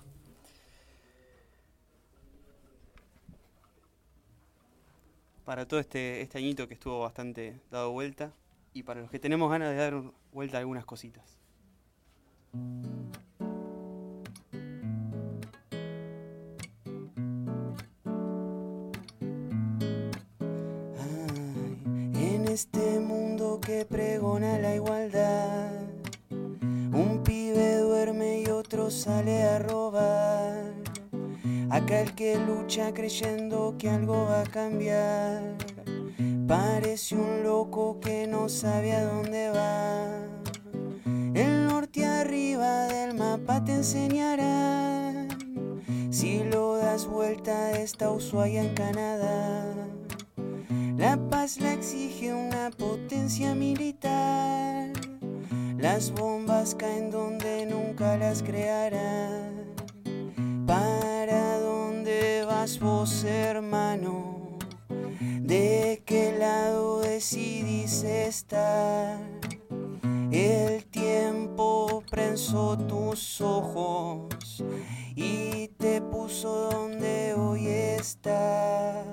Para 5.45 5.67
todo 5.67 5.79
este, 5.79 6.21
este 6.21 6.39
añito 6.39 6.67
que 6.67 6.73
estuvo 6.73 7.01
bastante 7.01 7.61
dado 7.69 7.91
vuelta. 7.91 8.33
Y 8.73 8.81
para 8.83 8.99
los 8.99 9.11
que 9.11 9.19
tenemos 9.19 9.49
ganas 9.49 9.69
de 9.69 9.75
dar 9.75 10.01
vuelta 10.33 10.57
a 10.57 10.59
algunas 10.61 10.85
cositas. 10.85 11.37
Ay, 20.97 21.79
en 22.15 22.47
este 22.47 22.99
mundo 22.99 23.61
que 23.61 23.85
pregona 23.85 24.57
la 24.57 24.75
igualdad, 24.75 25.83
un 26.31 27.21
pibe 27.23 27.77
duerme 27.77 28.41
y 28.41 28.47
otro 28.47 28.89
sale 28.89 29.43
a 29.43 29.59
robar. 29.59 30.84
Acá 31.75 31.99
el 31.99 32.15
que 32.15 32.37
lucha 32.37 32.93
creyendo 32.93 33.75
que 33.77 33.89
algo 33.89 34.27
va 34.29 34.43
a 34.43 34.45
cambiar, 34.45 35.57
parece 36.47 37.17
un 37.17 37.43
loco 37.43 37.99
que 37.99 38.27
no 38.27 38.47
sabe 38.47 38.93
a 38.93 39.03
dónde 39.03 39.49
va. 39.49 40.07
El 41.33 41.67
norte 41.67 42.05
arriba 42.05 42.87
del 42.87 43.15
mapa 43.15 43.61
te 43.65 43.73
enseñará. 43.73 45.27
Si 46.11 46.45
lo 46.45 46.77
das 46.77 47.07
vuelta 47.07 47.73
está 47.73 48.09
Ushuaia 48.09 48.61
en 48.61 48.73
Canadá. 48.73 49.65
La 50.95 51.17
paz 51.29 51.59
la 51.59 51.73
exige 51.73 52.33
una 52.33 52.69
potencia 52.69 53.53
militar. 53.53 54.93
Las 55.77 56.09
bombas 56.11 56.73
caen 56.73 57.11
donde 57.11 57.65
nunca 57.65 58.15
las 58.15 58.41
crearán. 58.43 59.75
¿Para 60.65 61.24
vos, 62.79 63.23
hermano? 63.23 64.57
¿De 65.19 66.01
qué 66.03 66.35
lado 66.35 66.99
decidís 67.01 68.01
estar? 68.03 69.19
El 70.31 70.83
tiempo 70.85 72.03
prensó 72.09 72.75
tus 72.75 73.39
ojos 73.39 74.63
y 75.15 75.67
te 75.77 76.01
puso 76.01 76.71
donde 76.71 77.35
hoy 77.35 77.67
estás. 77.67 79.05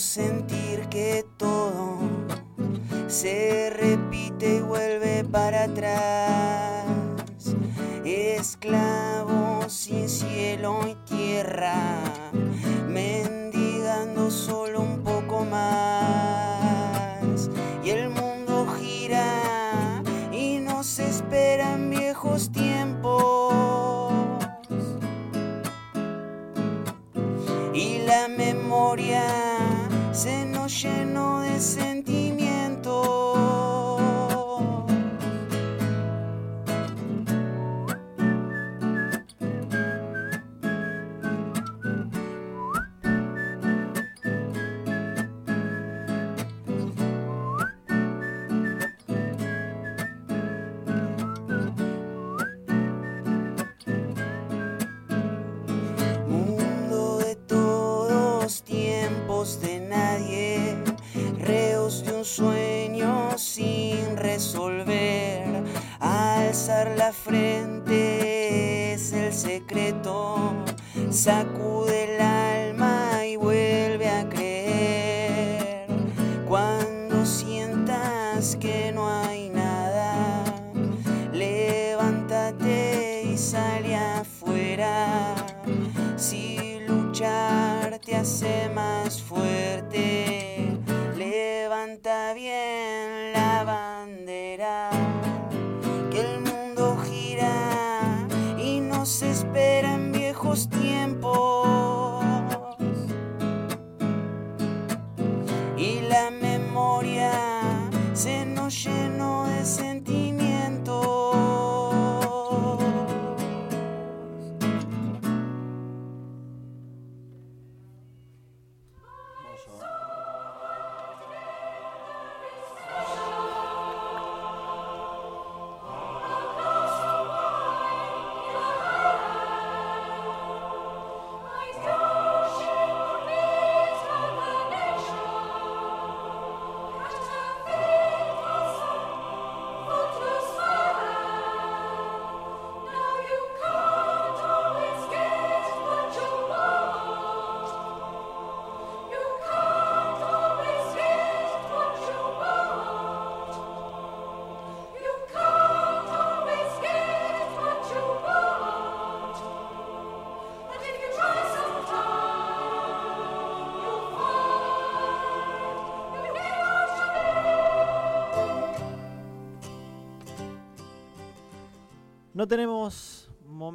Sentir 0.00 0.88
que 0.88 1.26
todo 1.36 1.98
se 3.06 3.70
repite 3.70 4.56
y 4.56 4.60
vuelve 4.60 5.24
para 5.24 5.64
atrás. 5.64 6.86
Esclavo 8.04 9.68
sin 9.68 10.08
cielo 10.08 10.80
y 10.88 10.94
tierra, 11.04 12.00
mendigando 12.88 14.30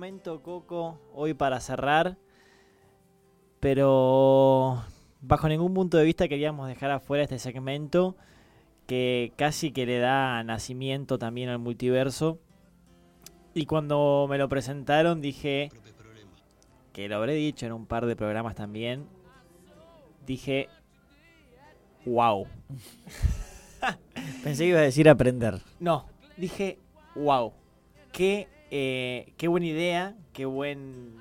momento 0.05 0.43
Coco 0.43 0.99
hoy 1.15 1.33
para 1.33 1.59
cerrar, 1.59 2.15
pero 3.59 4.83
bajo 5.19 5.49
ningún 5.49 5.73
punto 5.73 5.97
de 5.97 6.03
vista 6.03 6.27
queríamos 6.27 6.67
dejar 6.67 6.91
afuera 6.91 7.23
este 7.23 7.39
segmento 7.39 8.15
que 8.85 9.33
casi 9.35 9.71
que 9.71 9.87
le 9.87 9.97
da 9.97 10.43
nacimiento 10.43 11.17
también 11.17 11.49
al 11.49 11.57
multiverso. 11.57 12.37
Y 13.55 13.65
cuando 13.65 14.27
me 14.29 14.37
lo 14.37 14.47
presentaron 14.47 15.21
dije, 15.21 15.71
que 16.93 17.09
lo 17.09 17.15
habré 17.15 17.33
dicho 17.33 17.65
en 17.65 17.71
un 17.71 17.87
par 17.87 18.05
de 18.05 18.15
programas 18.15 18.53
también, 18.53 19.07
dije, 20.27 20.69
wow. 22.05 22.45
Pensé 24.43 24.65
que 24.65 24.69
iba 24.69 24.79
a 24.81 24.83
decir 24.83 25.09
aprender. 25.09 25.61
No, 25.79 26.05
dije, 26.37 26.77
wow. 27.15 27.53
Qué, 28.11 28.47
eh, 28.77 29.31
qué 29.37 29.47
buena 29.47 29.67
idea, 29.67 30.15
qué, 30.33 30.43
buen, 30.43 31.15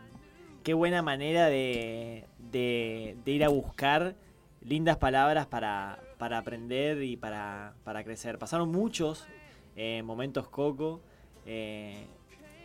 qué 0.64 0.74
buena 0.74 1.02
manera 1.02 1.46
de, 1.46 2.26
ir 2.52 3.44
a 3.44 3.48
buscar 3.48 4.16
lindas 4.60 4.96
palabras 4.96 5.46
para, 5.46 6.00
para 6.18 6.38
aprender 6.38 7.00
y 7.04 7.16
para, 7.16 7.74
para 7.84 8.02
crecer. 8.02 8.40
Pasaron 8.40 8.72
muchos 8.72 9.28
eh, 9.76 10.02
momentos 10.04 10.48
coco. 10.48 11.00
eh, 11.46 12.08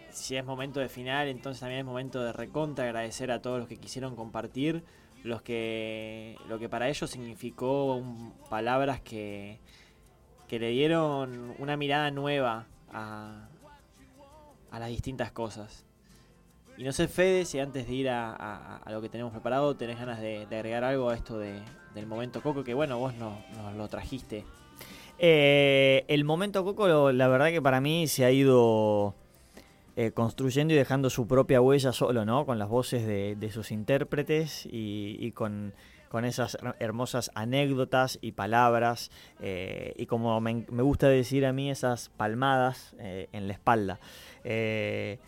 si 0.09 0.35
es 0.35 0.43
momento 0.43 0.79
de 0.79 0.89
final, 0.89 1.27
entonces 1.27 1.59
también 1.59 1.81
es 1.81 1.85
momento 1.85 2.23
de 2.23 2.33
recontra 2.33 2.85
agradecer 2.85 3.29
a 3.29 3.43
todos 3.43 3.59
los 3.59 3.67
que 3.67 3.77
quisieron 3.77 4.15
compartir, 4.15 4.83
los 5.23 5.43
que 5.43 6.35
lo 6.47 6.57
que 6.57 6.67
para 6.67 6.89
ellos 6.89 7.11
significó 7.11 8.01
palabras 8.49 9.01
que, 9.01 9.59
que 10.47 10.57
le 10.57 10.69
dieron 10.69 11.53
una 11.59 11.77
mirada 11.77 12.09
nueva 12.09 12.65
a, 12.91 13.49
a 14.71 14.79
las 14.79 14.89
distintas 14.89 15.31
cosas. 15.31 15.85
Y 16.77 16.83
no 16.83 16.91
sé, 16.93 17.07
Fede, 17.07 17.43
si 17.45 17.59
antes 17.59 17.87
de 17.87 17.93
ir 17.93 18.09
a, 18.09 18.33
a- 18.85 18.91
lo 18.91 19.01
que 19.01 19.09
tenemos 19.09 19.31
preparado 19.33 19.75
tenés 19.75 19.99
ganas 19.99 20.19
de, 20.21 20.43
agregar 20.49 20.83
algo 20.83 21.09
a 21.09 21.15
esto 21.15 21.37
de- 21.37 21.59
del 21.93 22.07
momento 22.07 22.41
Coco, 22.41 22.63
que 22.63 22.73
bueno, 22.73 22.97
vos 22.99 23.13
no- 23.15 23.37
nos 23.57 23.75
lo 23.75 23.87
trajiste. 23.89 24.45
Eh, 25.17 26.05
el 26.07 26.23
momento 26.23 26.63
Coco, 26.63 27.11
la 27.11 27.27
verdad 27.27 27.49
que 27.49 27.61
para 27.61 27.81
mí 27.81 28.07
se 28.07 28.23
ha 28.23 28.31
ido 28.31 29.13
eh, 29.97 30.11
construyendo 30.11 30.73
y 30.73 30.77
dejando 30.77 31.09
su 31.09 31.27
propia 31.27 31.59
huella 31.59 31.91
solo, 31.91 32.23
¿no? 32.23 32.45
Con 32.45 32.57
las 32.57 32.69
voces 32.69 33.05
de, 33.05 33.35
de 33.35 33.51
sus 33.51 33.71
intérpretes 33.71 34.65
y, 34.65 35.17
y 35.19 35.31
con, 35.33 35.73
con 36.09 36.25
esas 36.25 36.57
her- 36.61 36.75
hermosas 36.79 37.31
anécdotas 37.35 38.17
y 38.21 38.33
palabras, 38.33 39.11
eh, 39.39 39.93
y 39.95 40.05
como 40.07 40.41
me, 40.41 40.65
gusta 40.81 41.07
decir 41.07 41.45
a 41.45 41.53
mí, 41.53 41.69
esas 41.69 42.09
palmadas 42.09 42.95
eh, 42.99 43.29
en 43.31 43.47
la 43.47 43.53
espalda. 43.53 43.99
Eh, 44.43 45.19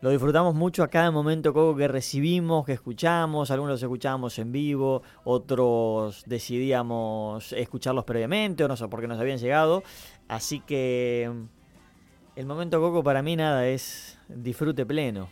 lo 0.00 0.10
disfrutamos 0.10 0.54
mucho 0.54 0.84
a 0.84 0.88
cada 0.88 1.10
momento 1.10 1.52
Coco 1.52 1.76
que 1.76 1.88
recibimos, 1.88 2.64
que 2.64 2.72
escuchamos, 2.72 3.50
algunos 3.50 3.72
los 3.72 3.82
escuchábamos 3.82 4.38
en 4.38 4.52
vivo, 4.52 5.02
otros 5.24 6.22
decidíamos 6.26 7.52
escucharlos 7.52 8.04
previamente 8.04 8.62
o 8.62 8.68
no 8.68 8.76
sé 8.76 8.86
por 8.86 9.00
qué 9.00 9.08
nos 9.08 9.18
habían 9.18 9.38
llegado. 9.38 9.82
Así 10.28 10.60
que 10.60 11.28
el 12.36 12.46
momento 12.46 12.80
Coco 12.80 13.02
para 13.02 13.22
mí 13.22 13.34
nada 13.34 13.66
es 13.66 14.16
disfrute 14.28 14.86
pleno. 14.86 15.28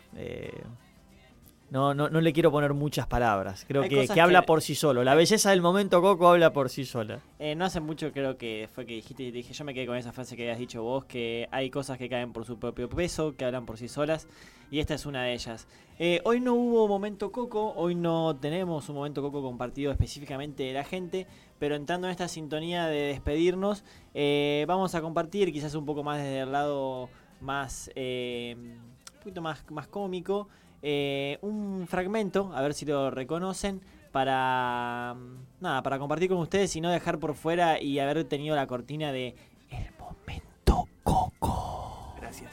No, 1.70 1.94
no, 1.94 2.08
no 2.08 2.20
le 2.20 2.32
quiero 2.32 2.52
poner 2.52 2.74
muchas 2.74 3.06
palabras. 3.06 3.64
Creo 3.66 3.82
Hay 3.82 3.88
que, 3.88 4.06
que 4.06 4.20
habla 4.20 4.42
por 4.42 4.62
sí 4.62 4.74
solo. 4.74 5.02
La 5.02 5.14
belleza 5.14 5.50
del 5.50 5.62
momento 5.62 6.00
Coco 6.00 6.28
habla 6.28 6.52
por 6.52 6.70
sí 6.70 6.84
sola. 6.84 7.20
Eh, 7.38 7.54
no 7.54 7.64
hace 7.64 7.80
mucho 7.80 8.12
creo 8.12 8.36
que 8.36 8.68
fue 8.72 8.86
que 8.86 8.94
dijiste 8.94 9.24
y 9.24 9.30
dije, 9.32 9.52
yo 9.52 9.64
me 9.64 9.74
quedé 9.74 9.86
con 9.86 9.96
esa 9.96 10.12
frase 10.12 10.36
que 10.36 10.42
habías 10.42 10.58
dicho 10.58 10.82
vos, 10.82 11.04
que 11.04 11.48
hay 11.50 11.70
cosas 11.70 11.98
que 11.98 12.08
caen 12.08 12.32
por 12.32 12.44
su 12.44 12.58
propio 12.58 12.88
peso, 12.88 13.34
que 13.36 13.44
hablan 13.44 13.66
por 13.66 13.78
sí 13.78 13.88
solas, 13.88 14.28
y 14.70 14.78
esta 14.78 14.94
es 14.94 15.06
una 15.06 15.24
de 15.24 15.34
ellas. 15.34 15.66
Eh, 15.98 16.20
hoy 16.24 16.40
no 16.40 16.54
hubo 16.54 16.86
momento 16.88 17.32
coco, 17.32 17.72
hoy 17.74 17.94
no 17.94 18.36
tenemos 18.36 18.88
un 18.88 18.96
momento 18.96 19.22
coco 19.22 19.42
compartido 19.42 19.90
específicamente 19.90 20.62
de 20.62 20.72
la 20.72 20.84
gente, 20.84 21.26
pero 21.58 21.74
entrando 21.74 22.06
en 22.06 22.12
esta 22.12 22.28
sintonía 22.28 22.86
de 22.86 23.00
despedirnos, 23.08 23.82
eh, 24.14 24.64
vamos 24.68 24.94
a 24.94 25.00
compartir 25.00 25.52
quizás 25.52 25.74
un 25.74 25.86
poco 25.86 26.04
más 26.04 26.18
desde 26.18 26.40
el 26.40 26.52
lado 26.52 27.08
más, 27.40 27.90
eh, 27.94 28.54
un 28.56 29.18
poquito 29.20 29.40
más, 29.42 29.64
más 29.70 29.88
cómico, 29.88 30.48
eh, 30.88 31.38
un 31.42 31.88
fragmento, 31.88 32.52
a 32.54 32.62
ver 32.62 32.72
si 32.72 32.84
lo 32.84 33.10
reconocen, 33.10 33.80
para 34.12 35.16
nada, 35.60 35.82
para 35.82 35.98
compartir 35.98 36.28
con 36.28 36.38
ustedes 36.38 36.76
y 36.76 36.80
no 36.80 36.92
dejar 36.92 37.18
por 37.18 37.34
fuera 37.34 37.82
y 37.82 37.98
haber 37.98 38.22
tenido 38.22 38.54
la 38.54 38.68
cortina 38.68 39.10
de 39.10 39.34
el 39.68 39.88
momento 39.98 40.88
coco. 41.02 42.14
Gracias. 42.20 42.52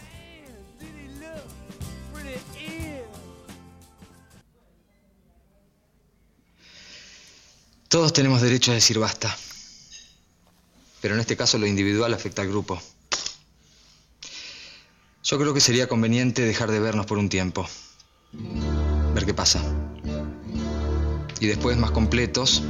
Todos 7.87 8.13
tenemos 8.13 8.41
derecho 8.41 8.71
a 8.71 8.73
decir 8.73 8.97
basta. 8.97 9.37
Pero 11.01 11.13
en 11.13 11.19
este 11.19 11.37
caso 11.37 11.59
lo 11.59 11.67
individual 11.67 12.11
afecta 12.15 12.41
al 12.41 12.47
grupo. 12.47 12.81
Yo 15.23 15.37
creo 15.37 15.53
que 15.53 15.61
sería 15.61 15.87
conveniente 15.87 16.41
dejar 16.41 16.71
de 16.71 16.79
vernos 16.79 17.05
por 17.05 17.19
un 17.19 17.29
tiempo. 17.29 17.69
Ver 19.13 19.25
qué 19.25 19.33
pasa. 19.33 19.61
Y 21.39 21.47
después, 21.47 21.77
más 21.77 21.91
completos, 21.91 22.63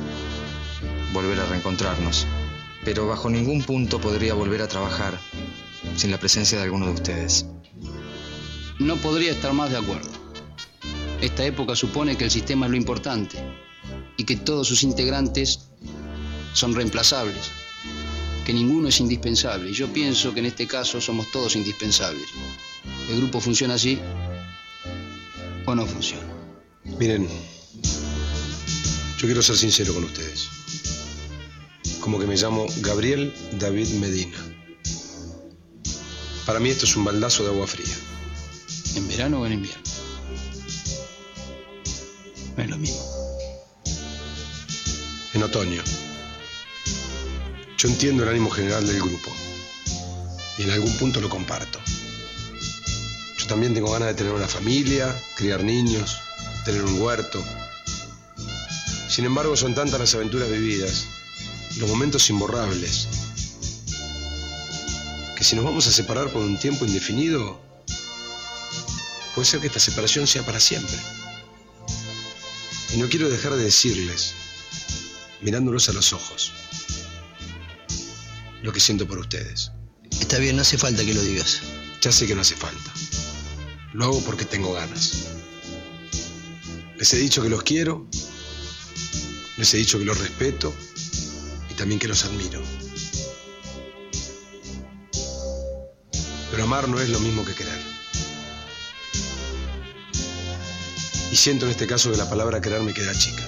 volver 1.14 1.40
a 1.40 1.45
reencontrarnos. 1.45 2.27
Pero 2.84 3.07
bajo 3.07 3.30
ningún 3.30 3.64
punto 3.64 4.02
podría 4.02 4.34
volver 4.34 4.61
a 4.61 4.68
trabajar 4.68 5.18
sin 5.95 6.11
la 6.11 6.19
presencia 6.19 6.57
de 6.57 6.65
alguno 6.65 6.88
de 6.88 6.94
ustedes. 6.94 7.45
No 8.80 8.98
podría 8.98 9.31
estar 9.31 9.53
más 9.53 9.69
de 9.69 9.77
acuerdo. 9.77 10.10
Esta 11.22 11.45
época 11.45 11.76
supone 11.76 12.18
que 12.18 12.26
el 12.26 12.31
sistema 12.31 12.65
es 12.65 12.72
lo 12.72 12.77
importante 12.77 13.38
y 14.18 14.26
que 14.26 14.35
todos 14.35 14.68
sus 14.68 14.84
integrantes 14.84 15.69
son 16.53 16.76
reemplazables, 16.76 17.52
que 18.45 18.53
ninguno 18.53 18.90
es 18.90 18.99
indispensable. 18.99 19.69
Y 19.69 19.73
yo 19.73 19.91
pienso 19.94 20.34
que 20.34 20.41
en 20.41 20.48
este 20.48 20.68
caso 20.68 20.99
somos 20.99 21.31
todos 21.31 21.56
indispensables. 21.56 22.27
¿El 23.10 23.18
grupo 23.18 23.40
funciona 23.40 23.76
así 23.76 23.99
o 25.65 25.76
no 25.76 25.85
funciona? 25.85 26.27
Miren, 26.99 27.27
yo 29.18 29.27
quiero 29.27 29.41
ser 29.41 29.57
sincero 29.57 29.94
con 29.94 30.03
ustedes. 30.03 30.49
Como 32.02 32.19
que 32.19 32.27
me 32.27 32.35
llamo 32.35 32.65
Gabriel 32.81 33.34
David 33.53 33.88
Medina. 33.99 34.38
Para 36.45 36.60
mí 36.60 36.69
esto 36.69 36.85
es 36.85 36.95
un 36.98 37.06
baldazo 37.06 37.44
de 37.44 37.49
agua 37.49 37.68
fría. 37.68 37.95
¿En 38.95 39.07
verano 39.07 39.40
o 39.40 39.45
en 39.45 39.53
invierno? 39.53 39.84
No 42.57 42.64
es 42.64 42.69
lo 42.69 42.77
mismo. 42.77 43.02
En 45.34 45.44
otoño. 45.44 45.81
Yo 47.77 47.88
entiendo 47.88 48.23
el 48.23 48.30
ánimo 48.30 48.49
general 48.49 48.85
del 48.85 49.02
grupo. 49.02 49.31
Y 50.57 50.64
en 50.64 50.72
algún 50.72 50.95
punto 50.98 51.22
lo 51.22 51.30
comparto. 51.30 51.80
Yo 53.44 53.49
también 53.49 53.74
tengo 53.74 53.91
ganas 53.91 54.07
de 54.07 54.14
tener 54.14 54.32
una 54.32 54.48
familia, 54.48 55.14
criar 55.36 55.65
niños, 55.65 56.18
tener 56.64 56.82
un 56.82 57.02
huerto. 57.02 57.44
Sin 59.10 59.26
embargo, 59.26 59.57
son 59.57 59.76
tantas 59.76 59.99
las 59.99 60.15
aventuras 60.15 60.49
vividas, 60.49 61.07
los 61.78 61.90
momentos 61.90 62.30
imborrables, 62.30 63.10
que 65.36 65.44
si 65.44 65.57
nos 65.57 65.65
vamos 65.65 65.88
a 65.88 65.91
separar 65.91 66.30
por 66.30 66.41
un 66.41 66.57
tiempo 66.57 66.86
indefinido, 66.86 67.60
puede 69.36 69.45
ser 69.45 69.60
que 69.60 69.68
esta 69.68 69.82
separación 69.82 70.26
sea 70.26 70.45
para 70.45 70.61
siempre. 70.61 70.95
Y 72.94 72.98
no 72.98 73.10
quiero 73.10 73.30
dejar 73.30 73.57
de 73.57 73.64
decirles, 73.65 74.36
mirándolos 75.41 75.90
a 75.90 75.94
los 75.94 76.14
ojos, 76.14 76.53
lo 78.61 78.72
que 78.72 78.80
siento 78.80 79.06
por 79.06 79.20
ustedes. 79.20 79.74
Está 80.11 80.38
bien, 80.38 80.56
no 80.56 80.61
hace 80.61 80.78
falta 80.78 81.03
que 81.03 81.14
lo 81.14 81.22
digas. 81.22 81.60
Ya 81.99 82.14
sé 82.14 82.26
que 82.26 82.36
no 82.36 82.41
hace 82.41 82.56
falta. 82.56 82.94
Lo 83.94 84.06
hago 84.06 84.22
porque 84.22 84.45
tengo 84.45 84.74
ganas. 84.74 85.28
Les 86.98 87.14
he 87.14 87.18
dicho 87.18 87.44
que 87.44 87.49
los 87.49 87.64
quiero, 87.64 88.07
les 89.57 89.74
he 89.74 89.78
dicho 89.78 89.99
que 89.99 90.06
los 90.06 90.18
respeto 90.18 90.74
y 91.70 91.76
también 91.76 91.99
que 91.99 92.07
los 92.07 92.26
admiro. 92.26 92.61
Pero 96.49 96.64
amar 96.64 96.90
no 96.90 96.99
es 96.99 97.10
lo 97.10 97.20
mismo 97.20 97.45
que 97.45 97.53
querer. 97.53 97.80
Y 101.32 101.36
siento 101.36 101.65
en 101.65 101.72
este 101.72 101.88
caso 101.88 102.11
que 102.11 102.18
la 102.18 102.30
palabra 102.30 102.61
querer 102.61 102.82
me 102.82 102.94
queda 102.94 103.14
chica. 103.18 103.44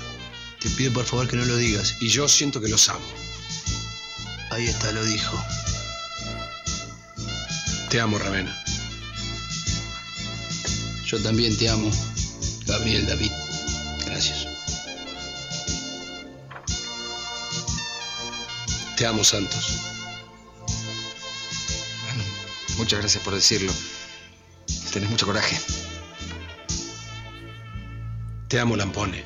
Te 0.59 0.69
pido 0.71 0.91
por 0.93 1.05
favor 1.05 1.27
que 1.27 1.37
no 1.37 1.45
lo 1.45 1.55
digas. 1.57 1.97
Y 2.01 2.09
yo 2.09 2.27
siento 2.27 2.59
que 2.59 2.67
los 2.67 2.89
amo. 2.89 3.05
Ahí 4.51 4.65
está, 4.65 4.91
lo 4.91 5.03
dijo. 5.05 5.43
Te 7.89 7.99
amo, 7.99 8.17
Ravena. 8.17 8.64
Yo 11.15 11.23
también 11.23 11.57
te 11.57 11.69
amo, 11.69 11.89
Gabriel 12.65 13.07
David. 13.07 13.31
Gracias. 14.05 14.45
Te 18.97 19.05
amo, 19.05 19.23
Santos. 19.23 19.79
Bueno, 22.03 22.23
muchas 22.77 22.99
gracias 22.99 23.23
por 23.23 23.33
decirlo. 23.33 23.71
Tenés 24.91 25.09
mucho 25.09 25.25
coraje. 25.25 25.57
Te 28.49 28.59
amo, 28.59 28.75
Lampone. 28.75 29.23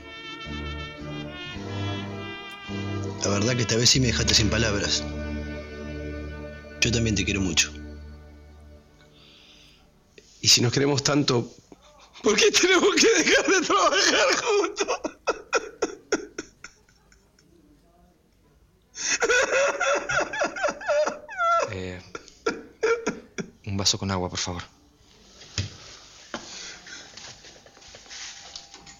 La 3.24 3.30
verdad 3.30 3.56
que 3.56 3.64
esta 3.64 3.78
vez 3.78 3.90
sí 3.90 4.00
me 4.00 4.08
dejaste 4.08 4.36
sin 4.36 4.52
palabras. 4.52 5.04
Yo 6.82 6.92
también 6.92 7.16
te 7.16 7.26
quiero 7.26 7.42
mucho. 7.42 7.74
Y 10.40 10.50
si 10.50 10.62
nos 10.62 10.72
queremos 10.72 11.02
tanto, 11.02 11.52
¿por 12.24 12.36
qué 12.36 12.52
tenemos 12.52 12.96
que 12.96 13.24
dejar 13.24 13.46
de 13.46 13.62
trabajar 13.66 14.36
juntos? 14.44 14.88
Eh, 21.72 22.02
un 23.68 23.78
vaso 23.78 23.98
con 23.98 24.10
agua, 24.12 24.30
por 24.30 24.40
favor. 24.40 24.64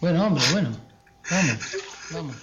Bueno, 0.02 0.28
hombre, 0.28 0.44
bueno. 0.52 0.70
Vamos, 1.30 1.58
vamos. 2.12 2.36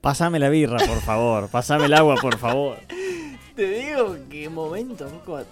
Pásame 0.00 0.38
la 0.38 0.48
birra, 0.48 0.78
por 0.86 1.00
favor. 1.02 1.48
Pásame 1.48 1.86
el 1.86 1.94
agua, 1.94 2.16
por 2.16 2.38
favor. 2.38 2.78
Te 3.56 3.66
digo 3.66 4.16
que 4.40 4.48
momento 4.48 5.06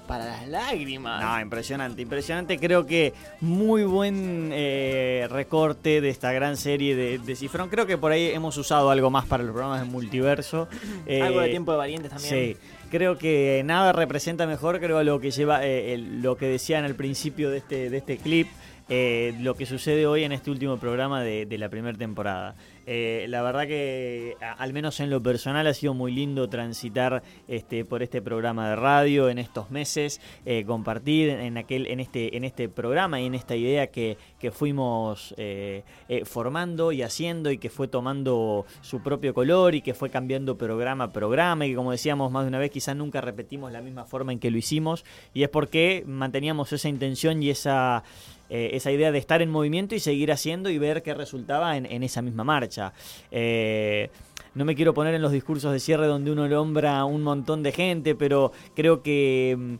para 0.06 0.24
las 0.24 0.48
lágrimas. 0.48 1.22
No, 1.22 1.40
impresionante, 1.40 2.02
impresionante. 2.02 2.58
Creo 2.58 2.86
que 2.86 3.12
muy 3.40 3.84
buen 3.84 4.50
eh, 4.52 5.26
recorte 5.30 6.00
de 6.00 6.08
esta 6.08 6.32
gran 6.32 6.56
serie 6.56 6.96
de, 6.96 7.18
de 7.18 7.36
Cifrón. 7.36 7.68
Creo 7.68 7.86
que 7.86 7.98
por 7.98 8.12
ahí 8.12 8.26
hemos 8.30 8.56
usado 8.56 8.90
algo 8.90 9.10
más 9.10 9.26
para 9.26 9.42
los 9.42 9.52
programas 9.52 9.80
de 9.80 9.86
multiverso. 9.86 10.68
Eh, 11.06 11.22
Algo 11.28 11.40
de 11.40 11.48
tiempo 11.50 11.72
de 11.72 11.78
valientes 11.78 12.10
también. 12.10 12.30
Sí, 12.34 12.56
creo 12.90 13.18
que 13.18 13.62
nada 13.64 13.92
representa 13.92 14.46
mejor, 14.46 14.80
creo, 14.80 15.02
lo 15.02 15.20
que 15.20 15.30
lleva, 15.30 15.64
eh, 15.66 15.94
el- 15.94 16.22
lo 16.22 16.36
que 16.36 16.46
decían 16.46 16.84
al 16.84 16.94
principio 16.94 17.50
de 17.50 17.58
este, 17.58 17.90
de 17.90 17.96
este 17.98 18.16
clip. 18.18 18.48
eh, 18.90 19.34
lo 19.40 19.54
que 19.54 19.66
sucede 19.66 20.06
hoy 20.06 20.24
en 20.24 20.32
este 20.32 20.50
último 20.50 20.78
programa 20.78 21.22
de, 21.22 21.44
de 21.44 21.58
la 21.58 21.68
primera 21.68 21.98
temporada. 21.98 22.54
Eh, 22.90 23.26
la 23.28 23.42
verdad 23.42 23.66
que, 23.66 24.38
al 24.40 24.72
menos 24.72 24.98
en 25.00 25.10
lo 25.10 25.22
personal, 25.22 25.66
ha 25.66 25.74
sido 25.74 25.92
muy 25.92 26.10
lindo 26.10 26.48
transitar 26.48 27.22
este, 27.46 27.84
por 27.84 28.02
este 28.02 28.22
programa 28.22 28.70
de 28.70 28.76
radio 28.76 29.28
en 29.28 29.38
estos 29.38 29.70
meses, 29.70 30.22
eh, 30.46 30.64
compartir 30.64 31.28
en, 31.28 31.58
aquel, 31.58 31.86
en, 31.86 32.00
este, 32.00 32.34
en 32.34 32.44
este 32.44 32.70
programa 32.70 33.20
y 33.20 33.26
en 33.26 33.34
esta 33.34 33.56
idea 33.56 33.88
que, 33.88 34.16
que 34.38 34.50
fuimos 34.50 35.34
eh, 35.36 35.82
formando 36.24 36.90
y 36.90 37.02
haciendo 37.02 37.50
y 37.50 37.58
que 37.58 37.68
fue 37.68 37.88
tomando 37.88 38.64
su 38.80 39.02
propio 39.02 39.34
color 39.34 39.74
y 39.74 39.82
que 39.82 39.92
fue 39.92 40.08
cambiando 40.08 40.56
programa 40.56 41.04
a 41.04 41.12
programa. 41.12 41.66
Y 41.66 41.70
que 41.70 41.76
como 41.76 41.90
decíamos 41.90 42.32
más 42.32 42.44
de 42.44 42.48
una 42.48 42.58
vez 42.58 42.70
quizás 42.70 42.96
nunca 42.96 43.20
repetimos 43.20 43.70
la 43.70 43.82
misma 43.82 44.06
forma 44.06 44.32
en 44.32 44.38
que 44.38 44.50
lo 44.50 44.56
hicimos. 44.56 45.04
Y 45.34 45.42
es 45.42 45.50
porque 45.50 46.04
manteníamos 46.06 46.72
esa 46.72 46.88
intención 46.88 47.42
y 47.42 47.50
esa 47.50 48.02
eh, 48.50 48.70
esa 48.72 48.90
idea 48.90 49.12
de 49.12 49.18
estar 49.18 49.42
en 49.42 49.50
movimiento 49.50 49.94
y 49.94 50.00
seguir 50.00 50.32
haciendo 50.32 50.70
y 50.70 50.78
ver 50.78 51.02
qué 51.02 51.12
resultaba 51.12 51.76
en, 51.76 52.02
esa 52.02 52.22
misma 52.22 52.44
marcha. 52.44 52.92
Eh, 53.30 54.10
no 54.54 54.64
me 54.64 54.74
quiero 54.74 54.94
poner 54.94 55.14
en 55.14 55.22
los 55.22 55.32
discursos 55.32 55.72
de 55.72 55.80
cierre 55.80 56.06
donde 56.06 56.32
uno 56.32 56.48
nombra 56.48 56.98
a 56.98 57.04
un 57.04 57.22
montón 57.22 57.62
de 57.62 57.72
gente, 57.72 58.14
pero 58.14 58.52
creo 58.74 59.02
que 59.02 59.54
mm, 59.58 59.74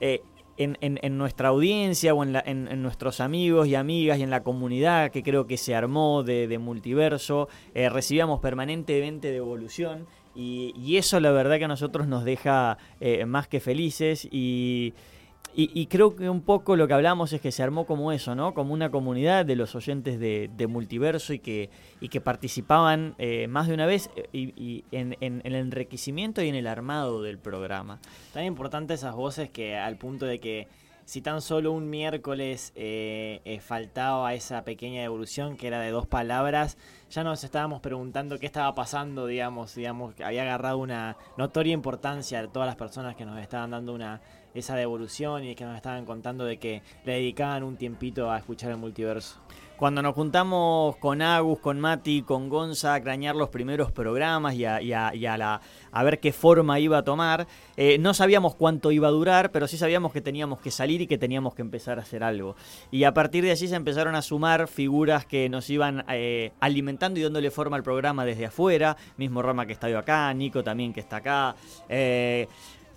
eh, 0.00 0.22
en, 0.56 1.16
nuestra 1.16 1.48
audiencia 1.50 2.12
o 2.12 2.24
en, 2.24 2.82
nuestros 2.82 3.20
amigos 3.20 3.68
y 3.68 3.76
amigas 3.76 4.18
y 4.18 4.24
en 4.24 4.30
la 4.30 4.42
comunidad 4.42 5.12
que 5.12 5.22
creo 5.22 5.46
que 5.46 5.56
se 5.56 5.76
armó 5.76 6.24
de, 6.24 6.58
multiverso, 6.58 7.48
recibíamos 7.72 8.40
permanentemente 8.40 9.30
devolución 9.30 10.08
y, 10.34 10.74
y 10.76 10.96
eso 10.96 11.20
la 11.20 11.30
verdad 11.30 11.58
que 11.58 11.66
a 11.66 11.68
nosotros 11.68 12.08
nos 12.08 12.24
deja 12.24 12.76
más 13.24 13.46
que 13.46 13.60
felices 13.60 14.26
y, 14.32 14.94
y, 15.54 15.70
y 15.80 15.86
creo 15.86 16.14
que 16.14 16.30
un 16.30 16.42
poco 16.42 16.76
lo 16.76 16.86
que 16.86 16.94
hablamos 16.94 17.32
es 17.32 17.40
que 17.40 17.50
se 17.50 17.62
armó 17.62 17.84
como 17.84 18.12
eso, 18.12 18.34
¿no? 18.34 18.54
Como 18.54 18.72
una 18.72 18.90
comunidad 18.90 19.44
de 19.44 19.56
los 19.56 19.74
oyentes 19.74 20.20
de, 20.20 20.50
de 20.56 20.66
multiverso 20.68 21.32
y 21.32 21.40
que, 21.40 21.70
y 22.00 22.08
que 22.10 22.20
participaban 22.20 23.14
eh, 23.18 23.48
más 23.48 23.66
de 23.66 23.74
una 23.74 23.86
vez 23.86 24.10
eh, 24.14 24.28
y, 24.32 24.52
y 24.62 24.84
en, 24.92 25.16
en- 25.20 25.40
el 25.44 25.54
enriquecimiento 25.56 26.42
y 26.42 26.48
en 26.48 26.54
el 26.54 26.66
armado 26.68 27.22
del 27.22 27.38
programa. 27.38 27.98
Tan 28.32 28.44
importantes 28.44 29.00
esas 29.00 29.14
voces 29.16 29.50
que 29.50 29.76
al 29.76 29.96
punto 29.96 30.26
de 30.26 30.38
que 30.38 30.68
si 31.04 31.22
tan 31.22 31.40
solo 31.40 31.72
un 31.72 31.88
miércoles 31.88 32.72
eh, 32.76 33.40
eh, 33.46 33.60
faltaba 33.60 34.34
esa 34.34 34.62
pequeña 34.64 35.02
evolución 35.02 35.56
que 35.56 35.66
era 35.66 35.80
de 35.80 35.90
dos 35.90 36.06
palabras, 36.06 36.76
ya 37.08 37.24
nos 37.24 37.42
estábamos 37.44 37.80
preguntando 37.80 38.38
qué 38.38 38.44
estaba 38.44 38.74
pasando, 38.74 39.26
digamos, 39.26 39.74
digamos, 39.74 40.14
había 40.22 40.42
agarrado 40.42 40.76
una 40.76 41.16
notoria 41.38 41.72
importancia 41.72 42.40
a 42.40 42.46
todas 42.48 42.66
las 42.66 42.76
personas 42.76 43.16
que 43.16 43.24
nos 43.24 43.38
estaban 43.40 43.70
dando 43.70 43.94
una 43.94 44.20
esa 44.58 44.74
devolución 44.76 45.44
y 45.44 45.54
que 45.54 45.64
nos 45.64 45.76
estaban 45.76 46.04
contando 46.04 46.44
de 46.44 46.58
que 46.58 46.82
le 47.04 47.12
dedicaban 47.14 47.62
un 47.62 47.76
tiempito 47.76 48.30
a 48.30 48.38
escuchar 48.38 48.70
el 48.70 48.76
multiverso. 48.76 49.38
Cuando 49.76 50.02
nos 50.02 50.14
juntamos 50.16 50.96
con 50.96 51.22
Agus, 51.22 51.60
con 51.60 51.78
Mati, 51.78 52.22
con 52.22 52.48
Gonza 52.48 52.94
a 52.94 53.00
crañar 53.00 53.36
los 53.36 53.48
primeros 53.48 53.92
programas 53.92 54.54
y 54.56 54.64
a, 54.64 54.78
a- 54.80 55.60
a 55.92 56.02
ver 56.02 56.18
qué 56.18 56.32
forma 56.32 56.80
iba 56.80 56.98
a 56.98 57.04
tomar, 57.04 57.46
eh, 57.76 57.96
no 57.98 58.12
sabíamos 58.12 58.56
cuánto 58.56 58.90
iba 58.90 59.06
a 59.06 59.12
durar, 59.12 59.52
pero 59.52 59.68
sí 59.68 59.78
sabíamos 59.78 60.12
que 60.12 60.20
teníamos 60.20 60.60
que 60.60 60.72
salir 60.72 61.00
y 61.02 61.06
que 61.06 61.16
teníamos 61.16 61.54
que 61.54 61.62
empezar 61.62 62.00
a 62.00 62.02
hacer 62.02 62.24
algo. 62.24 62.56
Y 62.90 63.04
a 63.04 63.14
partir 63.14 63.44
de 63.44 63.52
allí 63.52 63.68
se 63.68 63.76
empezaron 63.76 64.16
a 64.16 64.22
sumar 64.22 64.66
figuras 64.66 65.24
que 65.24 65.48
nos 65.48 65.70
iban 65.70 66.04
eh, 66.08 66.50
alimentando 66.58 67.20
y 67.20 67.22
dándole 67.22 67.52
forma 67.52 67.76
al 67.76 67.84
programa 67.84 68.24
desde 68.24 68.46
afuera, 68.46 68.96
mismo 69.16 69.42
Rama 69.42 69.64
que 69.64 69.74
está 69.74 69.86
acá, 69.96 70.34
Nico 70.34 70.64
también 70.64 70.92
que 70.92 70.98
está 70.98 71.18
acá. 71.18 71.54
eh, 71.88 72.48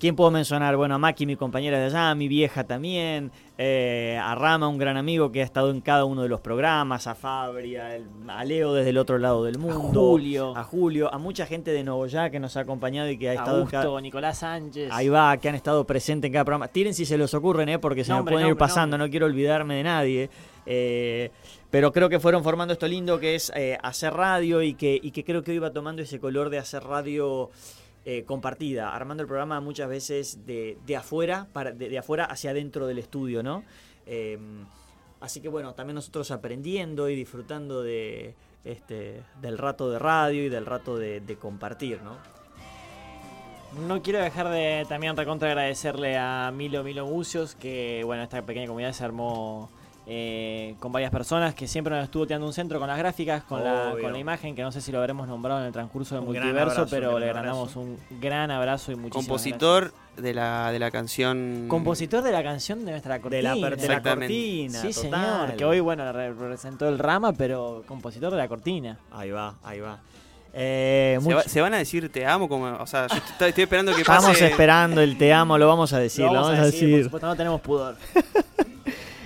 ¿Quién 0.01 0.15
puedo 0.15 0.31
mencionar? 0.31 0.75
Bueno, 0.77 0.95
a 0.95 0.97
Maki, 0.97 1.27
mi 1.27 1.35
compañera 1.35 1.77
de 1.77 1.85
allá, 1.85 2.09
a 2.09 2.15
mi 2.15 2.27
vieja 2.27 2.63
también, 2.63 3.31
eh, 3.59 4.19
a 4.19 4.33
Rama, 4.33 4.67
un 4.67 4.79
gran 4.79 4.97
amigo 4.97 5.31
que 5.31 5.41
ha 5.41 5.43
estado 5.43 5.69
en 5.69 5.79
cada 5.79 6.05
uno 6.05 6.23
de 6.23 6.27
los 6.27 6.41
programas, 6.41 7.05
a 7.05 7.13
Fabri, 7.13 7.75
a, 7.75 7.99
a 8.29 8.43
Leo 8.43 8.73
desde 8.73 8.89
el 8.89 8.97
otro 8.97 9.19
lado 9.19 9.43
del 9.43 9.59
mundo, 9.59 10.01
Julio. 10.01 10.57
a 10.57 10.63
Julio, 10.63 11.13
a 11.13 11.19
mucha 11.19 11.45
gente 11.45 11.69
de 11.69 11.83
Nogoyá 11.83 12.31
que 12.31 12.39
nos 12.39 12.57
ha 12.57 12.61
acompañado 12.61 13.11
y 13.11 13.17
que 13.19 13.29
ha 13.29 13.33
estado 13.33 13.61
en 13.61 13.67
cada... 13.67 14.01
Nicolás 14.01 14.39
Sánchez. 14.39 14.89
Ahí 14.91 15.07
va, 15.07 15.37
que 15.37 15.49
han 15.49 15.53
estado 15.53 15.85
presentes 15.85 16.29
en 16.29 16.33
cada 16.33 16.45
programa. 16.45 16.67
Tiren 16.67 16.95
si 16.95 17.05
se 17.05 17.15
los 17.15 17.35
ocurren, 17.35 17.69
¿eh? 17.69 17.77
porque 17.77 18.03
se 18.03 18.11
Nombre, 18.11 18.31
me 18.31 18.35
pueden 18.37 18.47
ir 18.47 18.51
nombre, 18.53 18.59
pasando, 18.59 18.97
no 18.97 19.07
quiero 19.07 19.27
olvidarme 19.27 19.75
de 19.75 19.83
nadie. 19.83 20.29
Eh, 20.65 21.29
pero 21.69 21.91
creo 21.91 22.09
que 22.09 22.19
fueron 22.19 22.43
formando 22.43 22.73
esto 22.73 22.87
lindo 22.87 23.19
que 23.19 23.35
es 23.35 23.51
eh, 23.55 23.77
hacer 23.83 24.13
radio 24.13 24.63
y 24.63 24.73
que, 24.73 24.99
y 24.99 25.11
que 25.11 25.23
creo 25.23 25.43
que 25.43 25.51
hoy 25.51 25.59
va 25.59 25.71
tomando 25.71 26.01
ese 26.01 26.19
color 26.19 26.49
de 26.49 26.57
hacer 26.57 26.83
radio 26.83 27.51
eh, 28.05 28.23
compartida, 28.25 28.95
armando 28.95 29.21
el 29.21 29.27
programa 29.27 29.59
muchas 29.59 29.87
veces 29.87 30.45
de, 30.45 30.77
de 30.85 30.95
afuera, 30.95 31.47
para, 31.53 31.71
de, 31.71 31.97
afuera 31.97 32.25
hacia 32.25 32.51
adentro 32.51 32.87
del 32.87 32.97
estudio, 32.97 33.43
¿no? 33.43 33.63
Eh, 34.05 34.39
así 35.19 35.39
que 35.39 35.49
bueno, 35.49 35.75
también 35.75 35.95
nosotros 35.95 36.31
aprendiendo 36.31 37.09
y 37.09 37.15
disfrutando 37.15 37.83
de 37.83 38.33
este 38.63 39.21
del 39.41 39.57
rato 39.57 39.89
de 39.89 39.99
radio 39.99 40.43
y 40.43 40.49
del 40.49 40.65
rato 40.65 40.97
de, 40.97 41.19
de 41.19 41.35
compartir, 41.35 42.01
¿no? 42.01 42.17
No 43.87 44.01
quiero 44.01 44.19
dejar 44.19 44.49
de 44.49 44.85
también 44.89 45.15
recontra 45.15 45.49
agradecerle 45.49 46.17
a 46.17 46.51
Milo 46.53 46.83
Milo 46.83 47.05
Bucios, 47.05 47.55
que 47.55 48.01
bueno, 48.03 48.23
esta 48.23 48.41
pequeña 48.41 48.67
comunidad 48.67 48.93
se 48.93 49.05
armó 49.05 49.69
eh, 50.07 50.75
con 50.79 50.91
varias 50.91 51.11
personas, 51.11 51.53
que 51.53 51.67
siempre 51.67 51.95
nos 51.95 52.03
estuvo 52.05 52.25
tirando 52.25 52.45
un 52.47 52.53
centro 52.53 52.79
con 52.79 52.87
las 52.87 52.97
gráficas, 52.97 53.43
con 53.43 53.63
la, 53.63 53.93
con 54.01 54.11
la 54.11 54.17
imagen, 54.19 54.55
que 54.55 54.61
no 54.63 54.71
sé 54.71 54.81
si 54.81 54.91
lo 54.91 54.99
habremos 54.99 55.27
nombrado 55.27 55.59
en 55.61 55.67
el 55.67 55.71
transcurso 55.73 56.15
del 56.15 56.21
Un 56.23 56.33
multiverso, 56.33 56.59
abrazo, 56.81 56.87
pero 56.89 57.19
le 57.19 57.29
abrazo. 57.29 57.79
un 57.79 57.97
gran 58.19 58.49
abrazo 58.51 58.91
y 58.91 58.95
muchísimas 58.95 59.25
Compositor 59.25 59.93
de 60.17 60.33
la, 60.33 60.71
de 60.71 60.79
la 60.79 60.91
canción. 60.91 61.65
Compositor 61.67 62.23
de 62.23 62.31
la 62.31 62.43
canción 62.43 62.83
de 62.83 62.91
nuestra 62.91 63.19
cortina. 63.21 63.53
De 63.53 63.61
la, 63.61 63.69
de 63.75 63.87
la 63.87 64.01
cortina, 64.01 64.79
Sí, 64.81 64.87
total. 64.93 65.01
señor, 65.21 65.55
que 65.55 65.65
hoy, 65.65 65.79
bueno, 65.79 66.11
representó 66.11 66.89
el 66.89 66.97
Rama, 66.99 67.33
pero 67.33 67.83
compositor 67.87 68.31
de 68.31 68.37
la 68.37 68.47
cortina. 68.47 68.97
Ahí 69.11 69.31
va, 69.31 69.55
ahí 69.63 69.79
va. 69.79 69.99
Eh, 70.53 71.15
Se, 71.19 71.23
mucho- 71.23 71.37
va- 71.37 71.43
se 71.43 71.61
van 71.61 71.73
a 71.73 71.77
decir 71.77 72.11
te 72.11 72.25
amo 72.25 72.49
como. 72.49 72.65
O 72.65 72.85
sea, 72.85 73.07
yo 73.07 73.15
estoy, 73.15 73.49
estoy 73.49 73.63
esperando 73.63 73.95
que 73.95 74.03
pase. 74.03 74.17
Estamos 74.31 74.41
esperando 74.41 74.99
el 75.01 75.17
te 75.17 75.31
amo, 75.31 75.57
lo 75.57 75.65
vamos 75.67 75.93
a 75.93 75.99
decir, 75.99 76.25
Lo 76.25 76.33
lo 76.33 76.41
vamos 76.41 76.55
a 76.57 76.61
por 76.63 76.65
decir. 76.65 77.03
supuesto, 77.05 77.27
no 77.27 77.35
tenemos 77.37 77.61
pudor. 77.61 77.95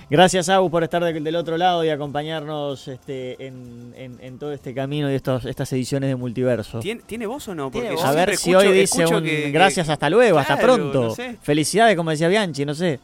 Gracias, 0.09 0.49
Agus, 0.49 0.69
por 0.69 0.83
estar 0.83 1.03
de- 1.03 1.19
del 1.19 1.35
otro 1.35 1.57
lado 1.57 1.83
y 1.83 1.89
acompañarnos 1.89 2.87
este, 2.87 3.47
en, 3.47 3.93
en- 3.95 4.17
en 4.21 4.37
todo 4.37 4.51
este 4.53 4.73
camino 4.73 5.11
y 5.11 5.15
estos, 5.15 5.45
estas 5.45 5.71
ediciones 5.73 6.09
de 6.09 6.15
Multiverso. 6.15 6.79
¿Tiene, 6.79 7.01
¿Tiene 7.05 7.25
voz 7.25 7.47
o 7.47 7.55
no? 7.55 7.71
Tiene 7.71 7.87
Porque 7.87 7.95
voz. 8.01 8.03
yo 8.05 8.09
A 8.11 8.25
ver 8.25 8.29
si 8.37 8.51
escucho- 8.51 8.57
hoy 8.69 8.77
dice 8.77 9.05
un 9.07 9.23
que- 9.23 9.43
que- 9.43 9.51
gracias, 9.51 9.89
hasta 9.89 10.09
luego, 10.09 10.37
hasta 10.37 10.57
pronto. 10.57 11.03
no 11.05 11.09
sé. 11.15 11.37
Felicidades, 11.41 11.95
como 11.95 12.11
decía 12.11 12.27
Bianchi, 12.27 12.65
no 12.65 12.75
sé. 12.75 12.99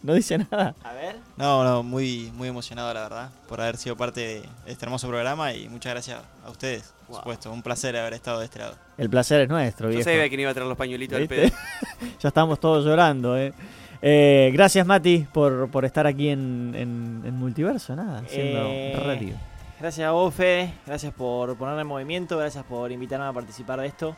No 0.00 0.14
dice 0.14 0.38
nada. 0.38 0.76
A 0.84 0.92
ver. 0.92 1.16
No, 1.36 1.64
no, 1.64 1.82
muy, 1.82 2.30
muy 2.36 2.46
emocionado 2.48 2.94
la 2.94 3.02
verdad 3.02 3.30
por 3.48 3.60
haber 3.60 3.76
sido 3.76 3.96
parte 3.96 4.20
de 4.20 4.42
este 4.66 4.84
hermoso 4.84 5.08
programa 5.08 5.52
y 5.52 5.68
muchas 5.68 5.92
gracias 5.92 6.20
a 6.46 6.50
ustedes, 6.50 6.94
por 7.08 7.16
supuesto. 7.16 7.50
Un 7.50 7.62
placer 7.62 7.96
haber 7.96 8.12
estado 8.14 8.38
de 8.38 8.44
este 8.44 8.60
lado. 8.60 8.76
El 8.96 9.10
placer 9.10 9.40
es 9.40 9.48
nuestro, 9.48 9.88
Yo 9.88 9.96
viejo. 9.96 10.04
sabía 10.08 10.28
quién 10.28 10.40
iba 10.42 10.50
a 10.52 10.54
traer 10.54 10.68
los 10.68 10.78
pañuelitos 10.78 11.18
al 11.18 11.26
pedo. 11.26 11.50
ya 12.20 12.28
estamos 12.28 12.60
todos 12.60 12.84
llorando, 12.84 13.36
eh. 13.36 13.52
Eh, 14.00 14.50
gracias, 14.52 14.86
Mati, 14.86 15.26
por, 15.32 15.70
por 15.70 15.84
estar 15.84 16.06
aquí 16.06 16.28
en, 16.28 16.72
en- 16.76 17.22
en 17.24 17.34
Multiverso, 17.34 17.96
nada, 17.96 18.20
haciendo 18.20 18.60
Eh, 18.68 19.00
radio. 19.04 19.34
Gracias 19.80 20.06
a 20.08 20.12
vos, 20.12 20.34
Fede. 20.34 20.72
Gracias 20.86 21.12
por 21.12 21.56
ponerme 21.56 21.82
en 21.82 21.86
movimiento. 21.86 22.36
Gracias 22.38 22.64
por 22.64 22.90
invitarme 22.92 23.26
a 23.26 23.32
participar 23.32 23.80
de 23.80 23.86
esto. 23.86 24.16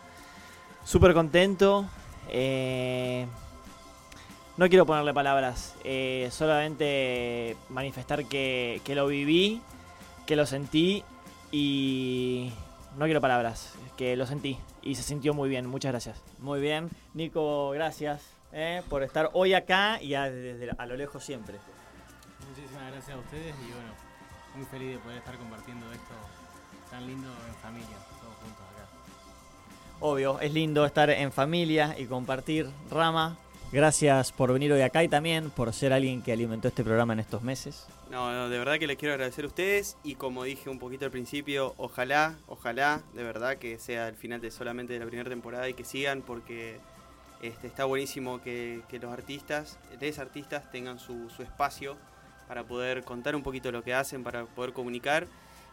Súper 0.85 1.13
contento. 1.15 1.87
Eh, 2.31 3.27
no 4.57 4.69
quiero 4.69 4.87
ponerle 4.87 5.13
palabras. 5.15 5.75
eh, 5.85 6.29
solamente 6.31 7.57
manifestar 7.69 8.25
que, 8.27 8.81
que 8.85 8.95
lo 8.95 9.07
viví, 9.07 9.61
que 10.27 10.37
lo 10.37 10.47
sentí 10.47 11.03
y 11.53 12.51
no 12.99 13.05
quiero 13.07 13.21
palabras. 13.21 13.75
Que 13.99 14.17
lo 14.17 14.25
sentí 14.27 14.59
y 14.83 14.95
se 14.95 15.03
sintió 15.03 15.35
muy 15.35 15.49
bien. 15.51 15.67
Muchas 15.67 15.93
gracias. 15.93 16.23
Muy 16.39 16.61
bien. 16.61 16.89
Nico, 17.13 17.71
gracias 17.71 18.23
eh, 18.53 18.83
por 18.89 19.03
estar 19.03 19.31
hoy 19.33 19.55
acá 19.55 20.01
y 20.03 20.15
a, 20.15 20.31
desde 20.31 20.71
a 20.77 20.87
lo 20.87 20.97
lejos 20.97 21.25
siempre. 21.25 21.59
Muchísimas 22.49 22.91
gracias 22.91 23.17
a 23.17 23.19
ustedes 23.19 23.55
y 23.67 23.73
bueno, 23.73 23.93
muy 24.57 24.65
feliz 24.67 24.93
de 24.93 24.99
poder 24.99 25.19
estar 25.19 25.37
compartiendo 25.37 25.91
esto 25.93 26.15
tan 26.91 27.07
lindo 27.07 27.29
en 27.29 27.55
familia, 27.57 27.97
todos 28.21 28.35
juntos 28.43 28.65
acá. 28.75 28.89
Obvio, 30.01 30.41
es 30.41 30.53
lindo 30.53 30.85
estar 30.85 31.11
en 31.11 31.31
familia 31.31 31.95
y 31.97 32.07
compartir. 32.07 32.69
Rama, 32.91 33.39
gracias 33.71 34.33
por 34.33 34.53
venir 34.53 34.73
hoy 34.73 34.81
acá 34.81 35.05
y 35.05 35.09
también 35.09 35.51
por 35.51 35.73
ser 35.73 35.93
alguien 35.93 36.23
que 36.23 36.33
alimentó 36.33 36.69
este 36.69 36.83
programa 36.83 37.13
en 37.13 37.21
estos 37.21 37.43
meses. 37.43 37.87
No, 38.11 38.33
no, 38.33 38.49
de 38.49 38.59
verdad 38.59 38.81
que 38.81 38.89
les 38.89 38.97
quiero 38.97 39.15
agradecer 39.15 39.45
a 39.45 39.49
ustedes 39.49 39.97
y 40.03 40.17
como 40.17 40.43
dije 40.43 40.69
un 40.69 40.81
poquito 40.81 41.05
al 41.05 41.13
principio, 41.13 41.75
ojalá, 41.77 42.39
ojalá, 42.49 43.03
de 43.15 43.23
verdad 43.23 43.59
que 43.59 43.79
sea 43.79 44.09
el 44.09 44.17
final 44.17 44.41
de 44.41 44.51
solamente 44.51 44.95
de 44.95 44.99
la 44.99 45.07
primera 45.07 45.31
temporada 45.31 45.69
y 45.69 45.75
que 45.75 45.85
sigan 45.85 46.23
porque 46.23 46.81
este, 47.43 47.67
está 47.67 47.85
buenísimo 47.85 48.41
que, 48.43 48.83
los 49.01 49.13
artistas, 49.13 49.79
los 49.99 50.19
artistas 50.19 50.71
tengan 50.71 50.99
su, 50.99 51.31
espacio 51.39 51.97
para 52.47 52.65
poder 52.65 53.03
contar 53.05 53.35
un 53.35 53.43
poquito 53.43 53.73
lo 53.73 53.83
que 53.83 53.95
hacen, 53.95 54.23
para 54.23 54.45
poder 54.45 54.73
comunicar. 54.73 55.27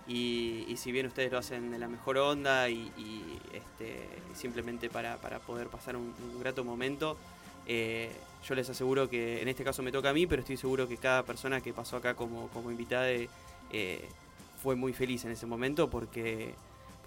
Y, 0.08 0.74
si 0.78 0.92
bien 0.94 1.08
ustedes 1.08 1.32
lo 1.32 1.38
hacen 1.38 1.72
de 1.72 1.80
la 1.80 1.88
mejor 1.90 2.18
onda 2.18 2.70
y, 2.70 2.92
este, 3.54 4.08
simplemente 4.34 4.90
para, 4.90 5.18
poder 5.46 5.68
pasar 5.68 5.98
un, 5.98 6.14
grato 6.40 6.64
momento, 6.64 7.18
eh, 7.66 8.12
yo 8.48 8.56
les 8.56 8.70
aseguro 8.70 9.10
que 9.10 9.42
en 9.42 9.50
este 9.50 9.66
caso 9.66 9.84
me 9.84 9.92
toca 9.92 10.12
a 10.12 10.14
mí, 10.14 10.26
pero 10.26 10.42
estoy 10.42 10.56
seguro 10.56 10.88
que 10.88 10.96
cada 10.96 11.24
persona 11.24 11.60
que 11.60 11.74
pasó 11.74 11.98
acá 11.98 12.14
como, 12.14 12.48
como 12.50 12.72
invitada 12.72 13.10
eh, 13.10 14.08
fue 14.62 14.76
muy 14.76 14.94
feliz 14.94 15.26
en 15.26 15.32
ese 15.32 15.46
momento 15.46 15.90
porque, 15.90 16.54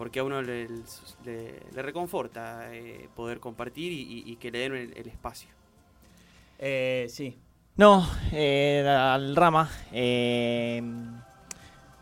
porque 0.00 0.18
a 0.20 0.24
uno 0.24 0.40
le, 0.40 0.66
le- 1.26 1.60
le 1.74 1.82
reconforta 1.82 2.74
eh, 2.74 3.06
poder 3.14 3.38
compartir 3.38 3.92
y, 3.92 4.00
y- 4.00 4.32
y 4.32 4.36
que 4.36 4.50
le 4.50 4.60
den 4.60 4.74
el, 4.74 4.96
el 4.96 5.06
espacio. 5.08 5.50
Eh, 6.58 7.04
sí. 7.10 7.36
No, 7.76 8.08
eh, 8.32 8.82
al 8.88 9.36
Rama. 9.36 9.68
eh, 9.92 10.82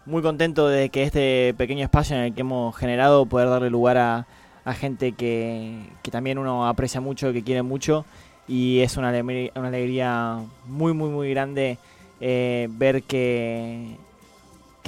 muy 0.06 0.22
contento 0.22 0.68
de 0.68 0.90
que 0.90 1.02
este 1.02 1.54
pequeño 1.58 1.82
espacio 1.82 2.14
en 2.14 2.22
el 2.22 2.34
que 2.36 2.42
hemos 2.42 2.76
generado 2.76 3.26
poder 3.26 3.48
darle 3.48 3.68
lugar 3.68 3.96
a, 3.96 4.28
a 4.64 4.74
gente 4.74 5.10
que, 5.10 5.80
que 6.04 6.12
también 6.12 6.38
uno 6.38 6.68
aprecia 6.68 7.00
mucho, 7.00 7.32
que 7.32 7.42
quiere 7.42 7.62
mucho. 7.62 8.04
Y 8.46 8.78
es 8.78 8.96
una 8.96 9.08
alegría, 9.08 9.50
una 9.56 9.66
alegría 9.68 10.38
muy, 10.68 10.92
muy, 10.92 11.10
muy 11.10 11.30
grande 11.30 11.78
eh, 12.20 12.68
ver 12.70 13.02
que, 13.02 13.96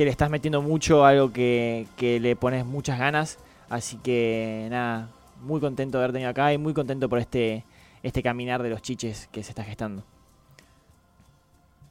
que 0.01 0.07
le 0.07 0.11
estás 0.13 0.31
metiendo 0.31 0.63
mucho 0.63 1.05
algo 1.05 1.31
que, 1.31 1.87
que 1.99 2.19
le 2.21 2.35
pones 2.35 2.65
muchas 2.65 2.99
ganas. 2.99 3.37
Así 3.69 3.99
que 3.99 4.67
nada, 4.71 5.11
muy 5.43 5.61
contento 5.61 5.99
de 5.99 6.05
haber 6.05 6.13
tenido 6.15 6.31
acá 6.31 6.55
y 6.55 6.57
muy 6.57 6.73
contento 6.73 7.07
por 7.07 7.19
este, 7.19 7.67
este 8.03 8.23
caminar 8.23 8.63
de 8.63 8.71
los 8.71 8.81
chiches 8.81 9.29
que 9.31 9.43
se 9.43 9.51
está 9.51 9.63
gestando. 9.63 10.03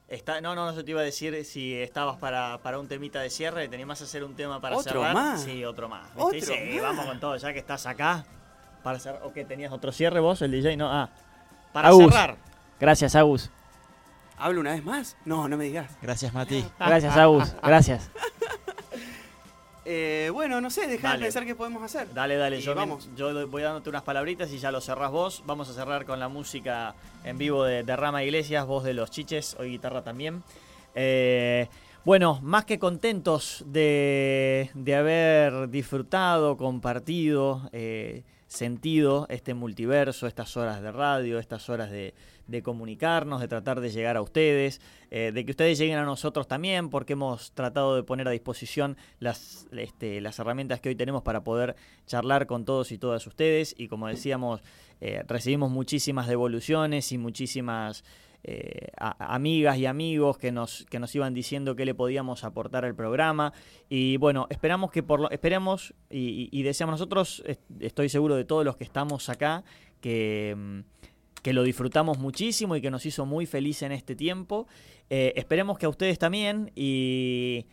Está, 0.08 0.42
no, 0.42 0.56
no, 0.56 0.66
no, 0.66 0.74
yo 0.76 0.84
te 0.84 0.90
iba 0.90 1.02
a 1.02 1.04
decir 1.04 1.46
si 1.46 1.76
estabas 1.76 2.18
para, 2.18 2.58
para 2.64 2.80
un 2.80 2.88
temita 2.88 3.20
de 3.22 3.30
cierre, 3.30 3.68
¿te 3.68 3.76
animás 3.76 4.02
a 4.02 4.06
hacer 4.06 4.24
un 4.24 4.34
tema 4.34 4.60
para 4.60 4.76
¿Otro 4.76 5.02
cerrar? 5.02 5.14
más? 5.14 5.44
Sí, 5.44 5.64
otro 5.64 5.88
más. 5.88 6.08
¿viste? 6.16 6.24
¿Otro 6.24 6.40
Sí, 6.56 6.74
más? 6.78 6.82
vamos 6.82 7.06
con 7.06 7.20
todo, 7.20 7.38
ya 7.38 7.54
que 7.54 7.60
estás 7.60 7.86
acá. 7.86 8.26
Para 8.82 8.98
cerrar, 8.98 9.22
¿O 9.24 9.32
qué 9.34 9.46
tenías 9.46 9.72
otro 9.72 9.92
cierre 9.92 10.20
vos, 10.20 10.42
el 10.42 10.50
DJ? 10.50 10.78
No, 10.78 10.92
ah. 10.92 11.12
Para 11.72 11.90
Agus. 11.90 12.12
cerrar. 12.12 12.38
Gracias, 12.80 13.14
Agus. 13.14 13.52
¿Hablo 14.40 14.62
una 14.62 14.72
vez 14.72 14.84
más? 14.84 15.18
No, 15.26 15.48
no 15.50 15.58
me 15.58 15.66
digas. 15.66 15.92
Gracias, 16.02 16.34
Mati. 16.34 16.64
Gracias, 16.80 17.16
Agus. 17.18 17.54
Gracias. 17.62 18.10
Eh, 19.92 20.30
bueno, 20.32 20.62
no 20.62 20.70
sé, 20.70 20.82
dejar 20.86 21.12
Dale. 21.14 21.20
de 21.20 21.26
pensar 21.26 21.46
qué 21.46 21.56
podemos 21.56 21.82
hacer. 21.82 22.14
Dale, 22.14 22.36
dale, 22.36 22.60
Y 22.60 22.62
yo, 22.62 22.76
vamos. 22.76 23.10
yo 23.16 23.34
doy- 23.34 23.46
voy 23.46 23.64
dándote 23.64 23.90
unas 23.90 24.04
palabritas 24.04 24.52
y 24.52 24.60
ya 24.60 24.72
lo 24.72 24.82
cerrás 24.82 25.10
vos. 25.10 25.42
Vamos 25.48 25.68
a 25.68 25.74
cerrar 25.74 26.06
con 26.06 26.20
la 26.20 26.28
música 26.28 26.94
en 27.24 27.40
vivo 27.40 27.64
de, 27.64 27.82
de 27.84 27.96
Rama 27.96 28.24
Iglesias, 28.24 28.68
voz 28.68 28.84
de 28.84 28.94
los 28.94 29.10
chiches, 29.10 29.56
hoy 29.60 29.72
guitarra 29.72 30.04
también. 30.04 30.44
Eh, 30.94 31.70
bueno, 32.06 32.40
más 32.44 32.66
que 32.66 32.78
contentos 32.78 33.64
de, 33.66 34.70
de 34.76 34.96
haber 34.96 35.70
disfrutado, 35.70 36.56
compartido, 36.56 37.68
eh, 37.72 38.22
sentido 38.46 39.26
este 39.30 39.56
multiverso, 39.56 40.28
estas 40.28 40.56
horas 40.56 40.84
de 40.84 40.92
radio, 40.92 41.40
estas 41.40 41.68
horas 41.68 41.90
de, 41.90 42.14
de 42.50 42.64
comunicarnos, 42.64 43.42
de 43.42 43.48
tratar 43.48 43.80
de 43.82 43.90
llegar 43.92 44.18
a 44.18 44.22
ustedes, 44.22 44.82
eh, 45.12 45.32
de 45.34 45.46
que 45.46 45.52
ustedes 45.52 45.78
lleguen 45.78 45.98
a 45.98 46.04
nosotros 46.04 46.48
también, 46.48 46.90
porque 46.90 47.14
hemos 47.14 47.52
tratado 47.54 47.96
de 47.96 48.04
poner 48.04 48.28
a 48.28 48.32
disposición 48.32 48.98
las, 49.20 49.68
este, 49.72 50.20
las 50.22 50.40
herramientas 50.40 50.80
que 50.82 50.90
hoy 50.90 50.96
tenemos 50.96 51.22
para 51.24 51.44
poder 51.44 51.76
charlar 52.06 52.48
con 52.48 52.66
todos 52.66 52.92
y 52.92 52.98
todas 52.98 53.26
ustedes. 53.28 53.76
Y 53.78 53.88
como 53.88 54.08
decíamos, 54.08 54.62
eh, 55.02 55.24
recibimos 55.28 55.72
muchísimas 55.72 56.28
devoluciones 56.28 57.12
y 57.12 57.18
muchísimas 57.18 58.04
eh, 58.44 58.88
amigas 58.98 59.78
y 59.78 59.86
amigos 59.86 60.38
que 60.38 60.52
nos, 60.54 60.86
que 60.90 60.98
nos 61.00 61.14
iban 61.14 61.34
diciendo 61.34 61.76
qué 61.76 61.84
le 61.86 61.94
podíamos 61.94 62.44
aportar 62.46 62.86
al 62.86 62.96
programa. 62.96 63.52
Y 63.90 64.16
bueno, 64.18 64.48
esperamos 64.50 64.92
que 64.92 65.04
por 65.04 65.20
lo, 65.20 65.30
esperemos 65.30 65.94
y, 66.10 66.48
y- 66.52 66.64
deseamos 66.64 66.94
nosotros, 66.94 67.44
est- 67.46 67.62
estoy 67.82 68.08
seguro 68.08 68.36
de 68.36 68.46
todos 68.46 68.64
los 68.64 68.78
que 68.78 68.86
estamos 68.86 69.28
acá, 69.28 69.64
que, 70.00 70.56
mm, 70.58 70.80
que 71.42 71.54
lo 71.54 71.64
disfrutamos 71.64 72.18
muchísimo 72.20 72.76
y 72.76 72.82
que 72.82 72.92
nos 72.92 73.06
hizo 73.06 73.26
muy 73.26 73.46
feliz 73.46 73.82
en 73.82 73.92
este 73.92 74.16
tiempo. 74.16 74.68
Eh, 75.10 75.34
esperemos 75.36 75.78
que 75.80 75.86
a 75.86 75.90
ustedes 75.90 76.20
también 76.20 76.72
y, 76.76 77.66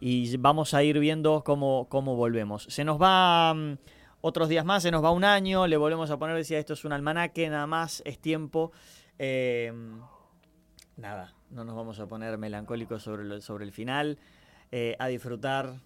y 0.00 0.36
vamos 0.38 0.74
a 0.74 0.82
ir 0.82 0.98
viendo 0.98 1.42
cómo, 1.44 1.86
cómo 1.88 2.16
volvemos. 2.16 2.64
Se 2.68 2.84
nos 2.84 3.00
va 3.00 3.54
mm, 3.54 3.78
otros 4.22 4.48
días 4.48 4.64
más, 4.64 4.82
se 4.82 4.90
nos 4.90 5.04
va 5.04 5.10
un 5.12 5.24
año, 5.24 5.66
le 5.66 5.76
volvemos 5.76 6.10
a 6.10 6.18
poner, 6.18 6.36
decía, 6.36 6.58
esto 6.58 6.72
es 6.72 6.84
un 6.84 6.92
almanaque, 6.92 7.48
nada 7.48 7.66
más, 7.66 8.02
es 8.04 8.18
tiempo. 8.18 8.72
Eh, 9.18 9.72
nada, 10.96 11.34
no 11.50 11.64
nos 11.64 11.76
vamos 11.76 12.00
a 12.00 12.06
poner 12.06 12.36
melancólicos 12.38 13.02
sobre, 13.02 13.24
lo- 13.24 13.40
sobre 13.40 13.64
el 13.64 13.72
final, 13.72 14.18
eh, 14.72 14.96
a 14.98 15.06
disfrutar, 15.06 15.80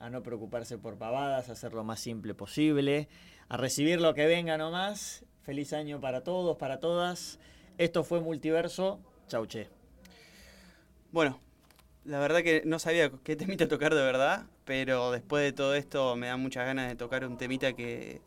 a 0.00 0.10
no 0.10 0.22
preocuparse 0.22 0.78
por 0.78 0.98
pavadas, 0.98 1.48
a 1.48 1.52
hacer 1.52 1.72
lo 1.72 1.82
más 1.82 1.98
simple 2.00 2.32
posible, 2.34 3.08
a 3.48 3.56
recibir 3.56 4.00
lo 4.00 4.14
que 4.14 4.26
venga 4.26 4.56
nomás. 4.56 5.24
Feliz 5.48 5.72
año 5.72 5.98
para 5.98 6.22
todos, 6.22 6.58
para 6.58 6.78
todas. 6.78 7.38
Esto 7.78 8.04
fue 8.04 8.20
Multiverso. 8.20 9.00
Chau, 9.28 9.46
che. 9.46 9.66
Bueno, 11.10 11.40
la 12.04 12.18
verdad 12.18 12.42
que 12.42 12.60
no 12.66 12.78
sabía 12.78 13.10
qué 13.24 13.34
temita 13.34 13.66
tocar 13.66 13.94
de 13.94 14.02
verdad, 14.02 14.44
pero 14.66 15.10
después 15.10 15.42
de 15.42 15.54
todo 15.54 15.74
esto 15.74 16.16
me 16.16 16.26
dan 16.26 16.42
muchas 16.42 16.66
ganas 16.66 16.90
de 16.90 16.96
tocar 16.96 17.26
un 17.26 17.38
temita 17.38 17.72
que, 17.72 18.20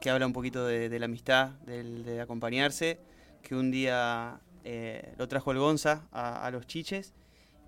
que 0.00 0.10
habla 0.10 0.26
un 0.26 0.32
poquito 0.32 0.64
de, 0.64 0.96
la 0.96 1.06
amistad, 1.06 1.48
de 1.66 2.20
acompañarse, 2.20 3.00
que 3.42 3.56
un 3.56 3.72
día 3.72 4.38
eh, 4.62 5.14
lo 5.18 5.26
trajo 5.26 5.50
el 5.50 5.58
Gonza 5.58 6.06
a, 6.12 6.46
a 6.46 6.52
los 6.52 6.68
chiches 6.68 7.14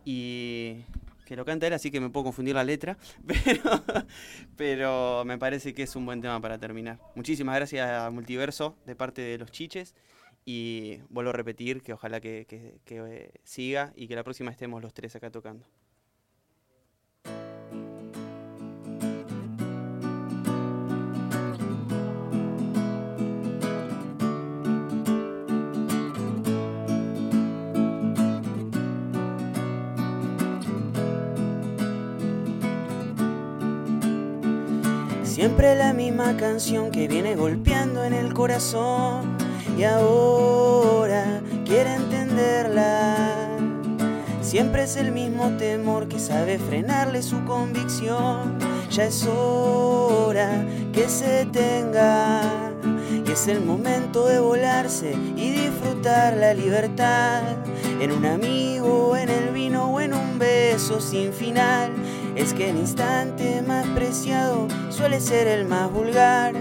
y 0.04 0.84
que 1.30 1.36
lo 1.36 1.44
canta 1.44 1.68
él, 1.68 1.72
así 1.72 1.92
que 1.92 2.00
me 2.00 2.10
puedo 2.10 2.24
confundir 2.24 2.56
la 2.56 2.64
letra, 2.64 2.98
pero, 4.56 5.24
me 5.24 5.38
parece 5.38 5.72
que 5.72 5.84
es 5.84 5.94
un 5.94 6.04
buen 6.04 6.20
tema 6.20 6.40
para 6.40 6.58
terminar. 6.58 6.98
Muchísimas 7.14 7.54
gracias 7.54 7.88
a 7.88 8.10
Multiverso 8.10 8.74
de 8.84 8.96
parte 8.96 9.22
de 9.22 9.38
los 9.38 9.52
chiches 9.52 9.94
y 10.44 10.98
vuelvo 11.08 11.30
a 11.30 11.34
repetir 11.34 11.82
que 11.82 11.92
ojalá 11.92 12.20
que, 12.20 12.48
eh, 12.50 13.30
siga 13.44 13.92
y 13.94 14.08
que 14.08 14.16
la 14.16 14.24
próxima 14.24 14.50
estemos 14.50 14.82
los 14.82 14.92
tres 14.92 15.14
acá 15.14 15.30
tocando. 15.30 15.64
Siempre 35.40 35.74
la 35.74 35.94
misma 35.94 36.36
canción 36.36 36.90
que 36.90 37.08
viene 37.08 37.34
golpeando 37.34 38.04
en 38.04 38.12
el 38.12 38.34
corazón 38.34 39.38
y 39.74 39.84
ahora 39.84 41.40
quiere 41.64 41.94
entenderla. 41.94 43.16
Siempre 44.42 44.82
es 44.82 44.96
el 44.96 45.12
mismo 45.12 45.56
temor 45.56 46.08
que 46.08 46.18
sabe 46.18 46.58
frenarle 46.58 47.22
su 47.22 47.42
convicción. 47.46 48.58
Ya 48.90 49.04
es 49.04 49.26
hora 49.26 50.62
que 50.92 51.08
se 51.08 51.46
tenga 51.46 52.42
y 53.26 53.30
es 53.30 53.48
el 53.48 53.64
momento 53.64 54.26
de 54.26 54.40
volarse 54.40 55.16
y 55.36 55.52
disfrutar 55.52 56.36
la 56.36 56.52
libertad 56.52 57.40
en 57.98 58.12
un 58.12 58.26
amigo, 58.26 59.16
en 59.16 59.30
el 59.30 59.54
vino 59.54 59.90
o 59.90 60.00
en 60.02 60.12
un 60.12 60.38
beso 60.38 61.00
sin 61.00 61.32
final. 61.32 61.90
Es 62.36 62.54
que 62.54 62.70
el 62.70 62.76
instante 62.76 63.60
más 63.62 63.86
preciado 63.88 64.68
suele 64.88 65.20
ser 65.20 65.46
el 65.46 65.66
más 65.66 65.92
vulgar, 65.92 66.54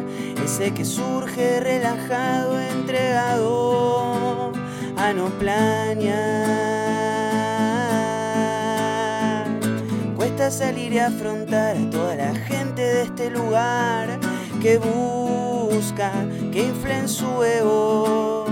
ese 0.43 0.73
que 0.73 0.83
surge 0.83 1.59
relajado, 1.59 2.59
entregado 2.59 4.51
a 4.97 5.13
no 5.13 5.29
planear. 5.39 6.09
Cuesta 10.15 10.51
salir 10.51 10.91
y 10.93 10.99
afrontar 10.99 11.77
a 11.77 11.89
toda 11.89 12.15
la 12.15 12.35
gente 12.35 12.81
de 12.81 13.03
este 13.03 13.29
lugar 13.29 14.19
que 14.61 14.77
busca, 14.77 16.11
que 16.51 16.63
infla 16.63 16.99
en 16.99 17.07
su 17.07 17.43
ego. 17.43 18.45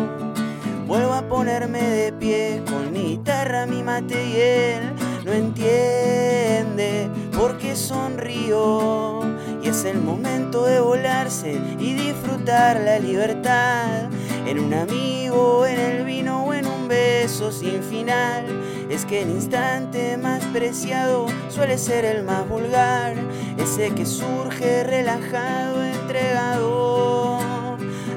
Vuelvo 0.85 1.13
a 1.13 1.27
ponerme 1.27 1.81
de 1.81 2.13
pie 2.13 2.63
con 2.69 2.93
mi 2.93 3.17
guitarra, 3.17 3.65
mi 3.65 3.83
mate 3.83 4.25
y 4.25 4.35
él 4.37 5.06
no 5.27 5.33
entiende 5.33 7.09
por 7.37 7.57
qué 7.57 7.75
sonrío. 7.75 9.19
Y 9.61 9.67
es 9.67 9.83
el 9.83 9.99
momento 9.99 10.63
de 10.63 10.79
volarse 10.79 11.59
y 11.77 11.93
disfrutar 11.93 12.79
la 12.79 12.97
libertad 12.99 14.09
en 14.45 14.59
un 14.59 14.73
amigo, 14.73 15.65
en 15.65 15.79
el 15.79 16.05
vino 16.05 16.45
o 16.45 16.53
en 16.53 16.65
un 16.65 16.87
beso 16.87 17.51
sin 17.51 17.83
final. 17.83 18.45
Es 18.89 19.03
que 19.03 19.23
el 19.23 19.29
instante 19.31 20.15
más 20.15 20.41
preciado 20.45 21.25
suele 21.49 21.77
ser 21.77 22.05
el 22.05 22.23
más 22.23 22.47
vulgar, 22.47 23.15
ese 23.57 23.93
que 23.93 24.05
surge 24.05 24.85
relajado, 24.85 25.83
entregado 25.83 27.37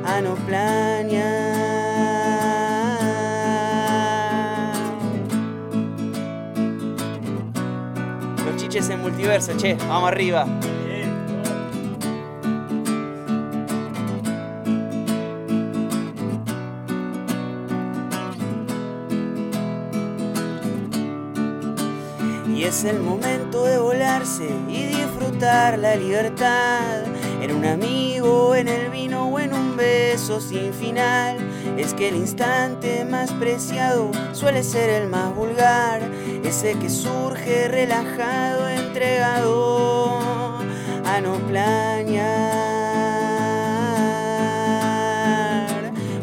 a 0.04 0.20
no 0.22 0.36
planear. 0.46 1.59
noches 8.80 8.90
en 8.90 9.02
multiverso, 9.02 9.52
che, 9.56 9.74
vamos 9.74 10.08
arriba. 10.08 10.46
Y 22.48 22.64
es 22.64 22.84
el 22.84 23.00
momento 23.00 23.64
de 23.64 23.78
volarse 23.78 24.48
y 24.68 24.86
disfrutar 24.86 25.78
la 25.78 25.96
libertad. 25.96 27.09
En 27.40 27.52
un 27.52 27.64
amigo, 27.64 28.54
en 28.54 28.68
el 28.68 28.90
vino 28.90 29.26
o 29.28 29.38
en 29.38 29.54
un 29.54 29.76
beso 29.76 30.40
sin 30.40 30.74
final. 30.74 31.38
Es 31.78 31.94
que 31.94 32.08
el 32.08 32.16
instante 32.16 33.04
más 33.04 33.32
preciado 33.32 34.10
suele 34.32 34.62
ser 34.62 34.90
el 34.90 35.08
más 35.08 35.34
vulgar. 35.34 36.02
Ese 36.44 36.74
que 36.78 36.90
surge 36.90 37.68
relajado, 37.68 38.68
entregado 38.68 40.18
a 41.04 41.20
no 41.22 41.34
planear. 41.48 42.20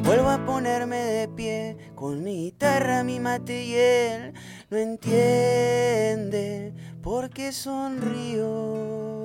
Vuelvo 0.04 0.30
a 0.30 0.46
ponerme 0.46 0.98
de 0.98 1.28
pie 1.28 1.78
con 1.96 2.24
mi 2.24 2.46
guitarra, 2.46 3.04
mi 3.04 3.20
mate 3.20 3.64
y 3.66 3.74
él 3.74 4.34
no 4.70 4.78
entiende 4.78 6.74
por 7.02 7.32
qué 7.32 7.52
sonrío. 7.52 9.18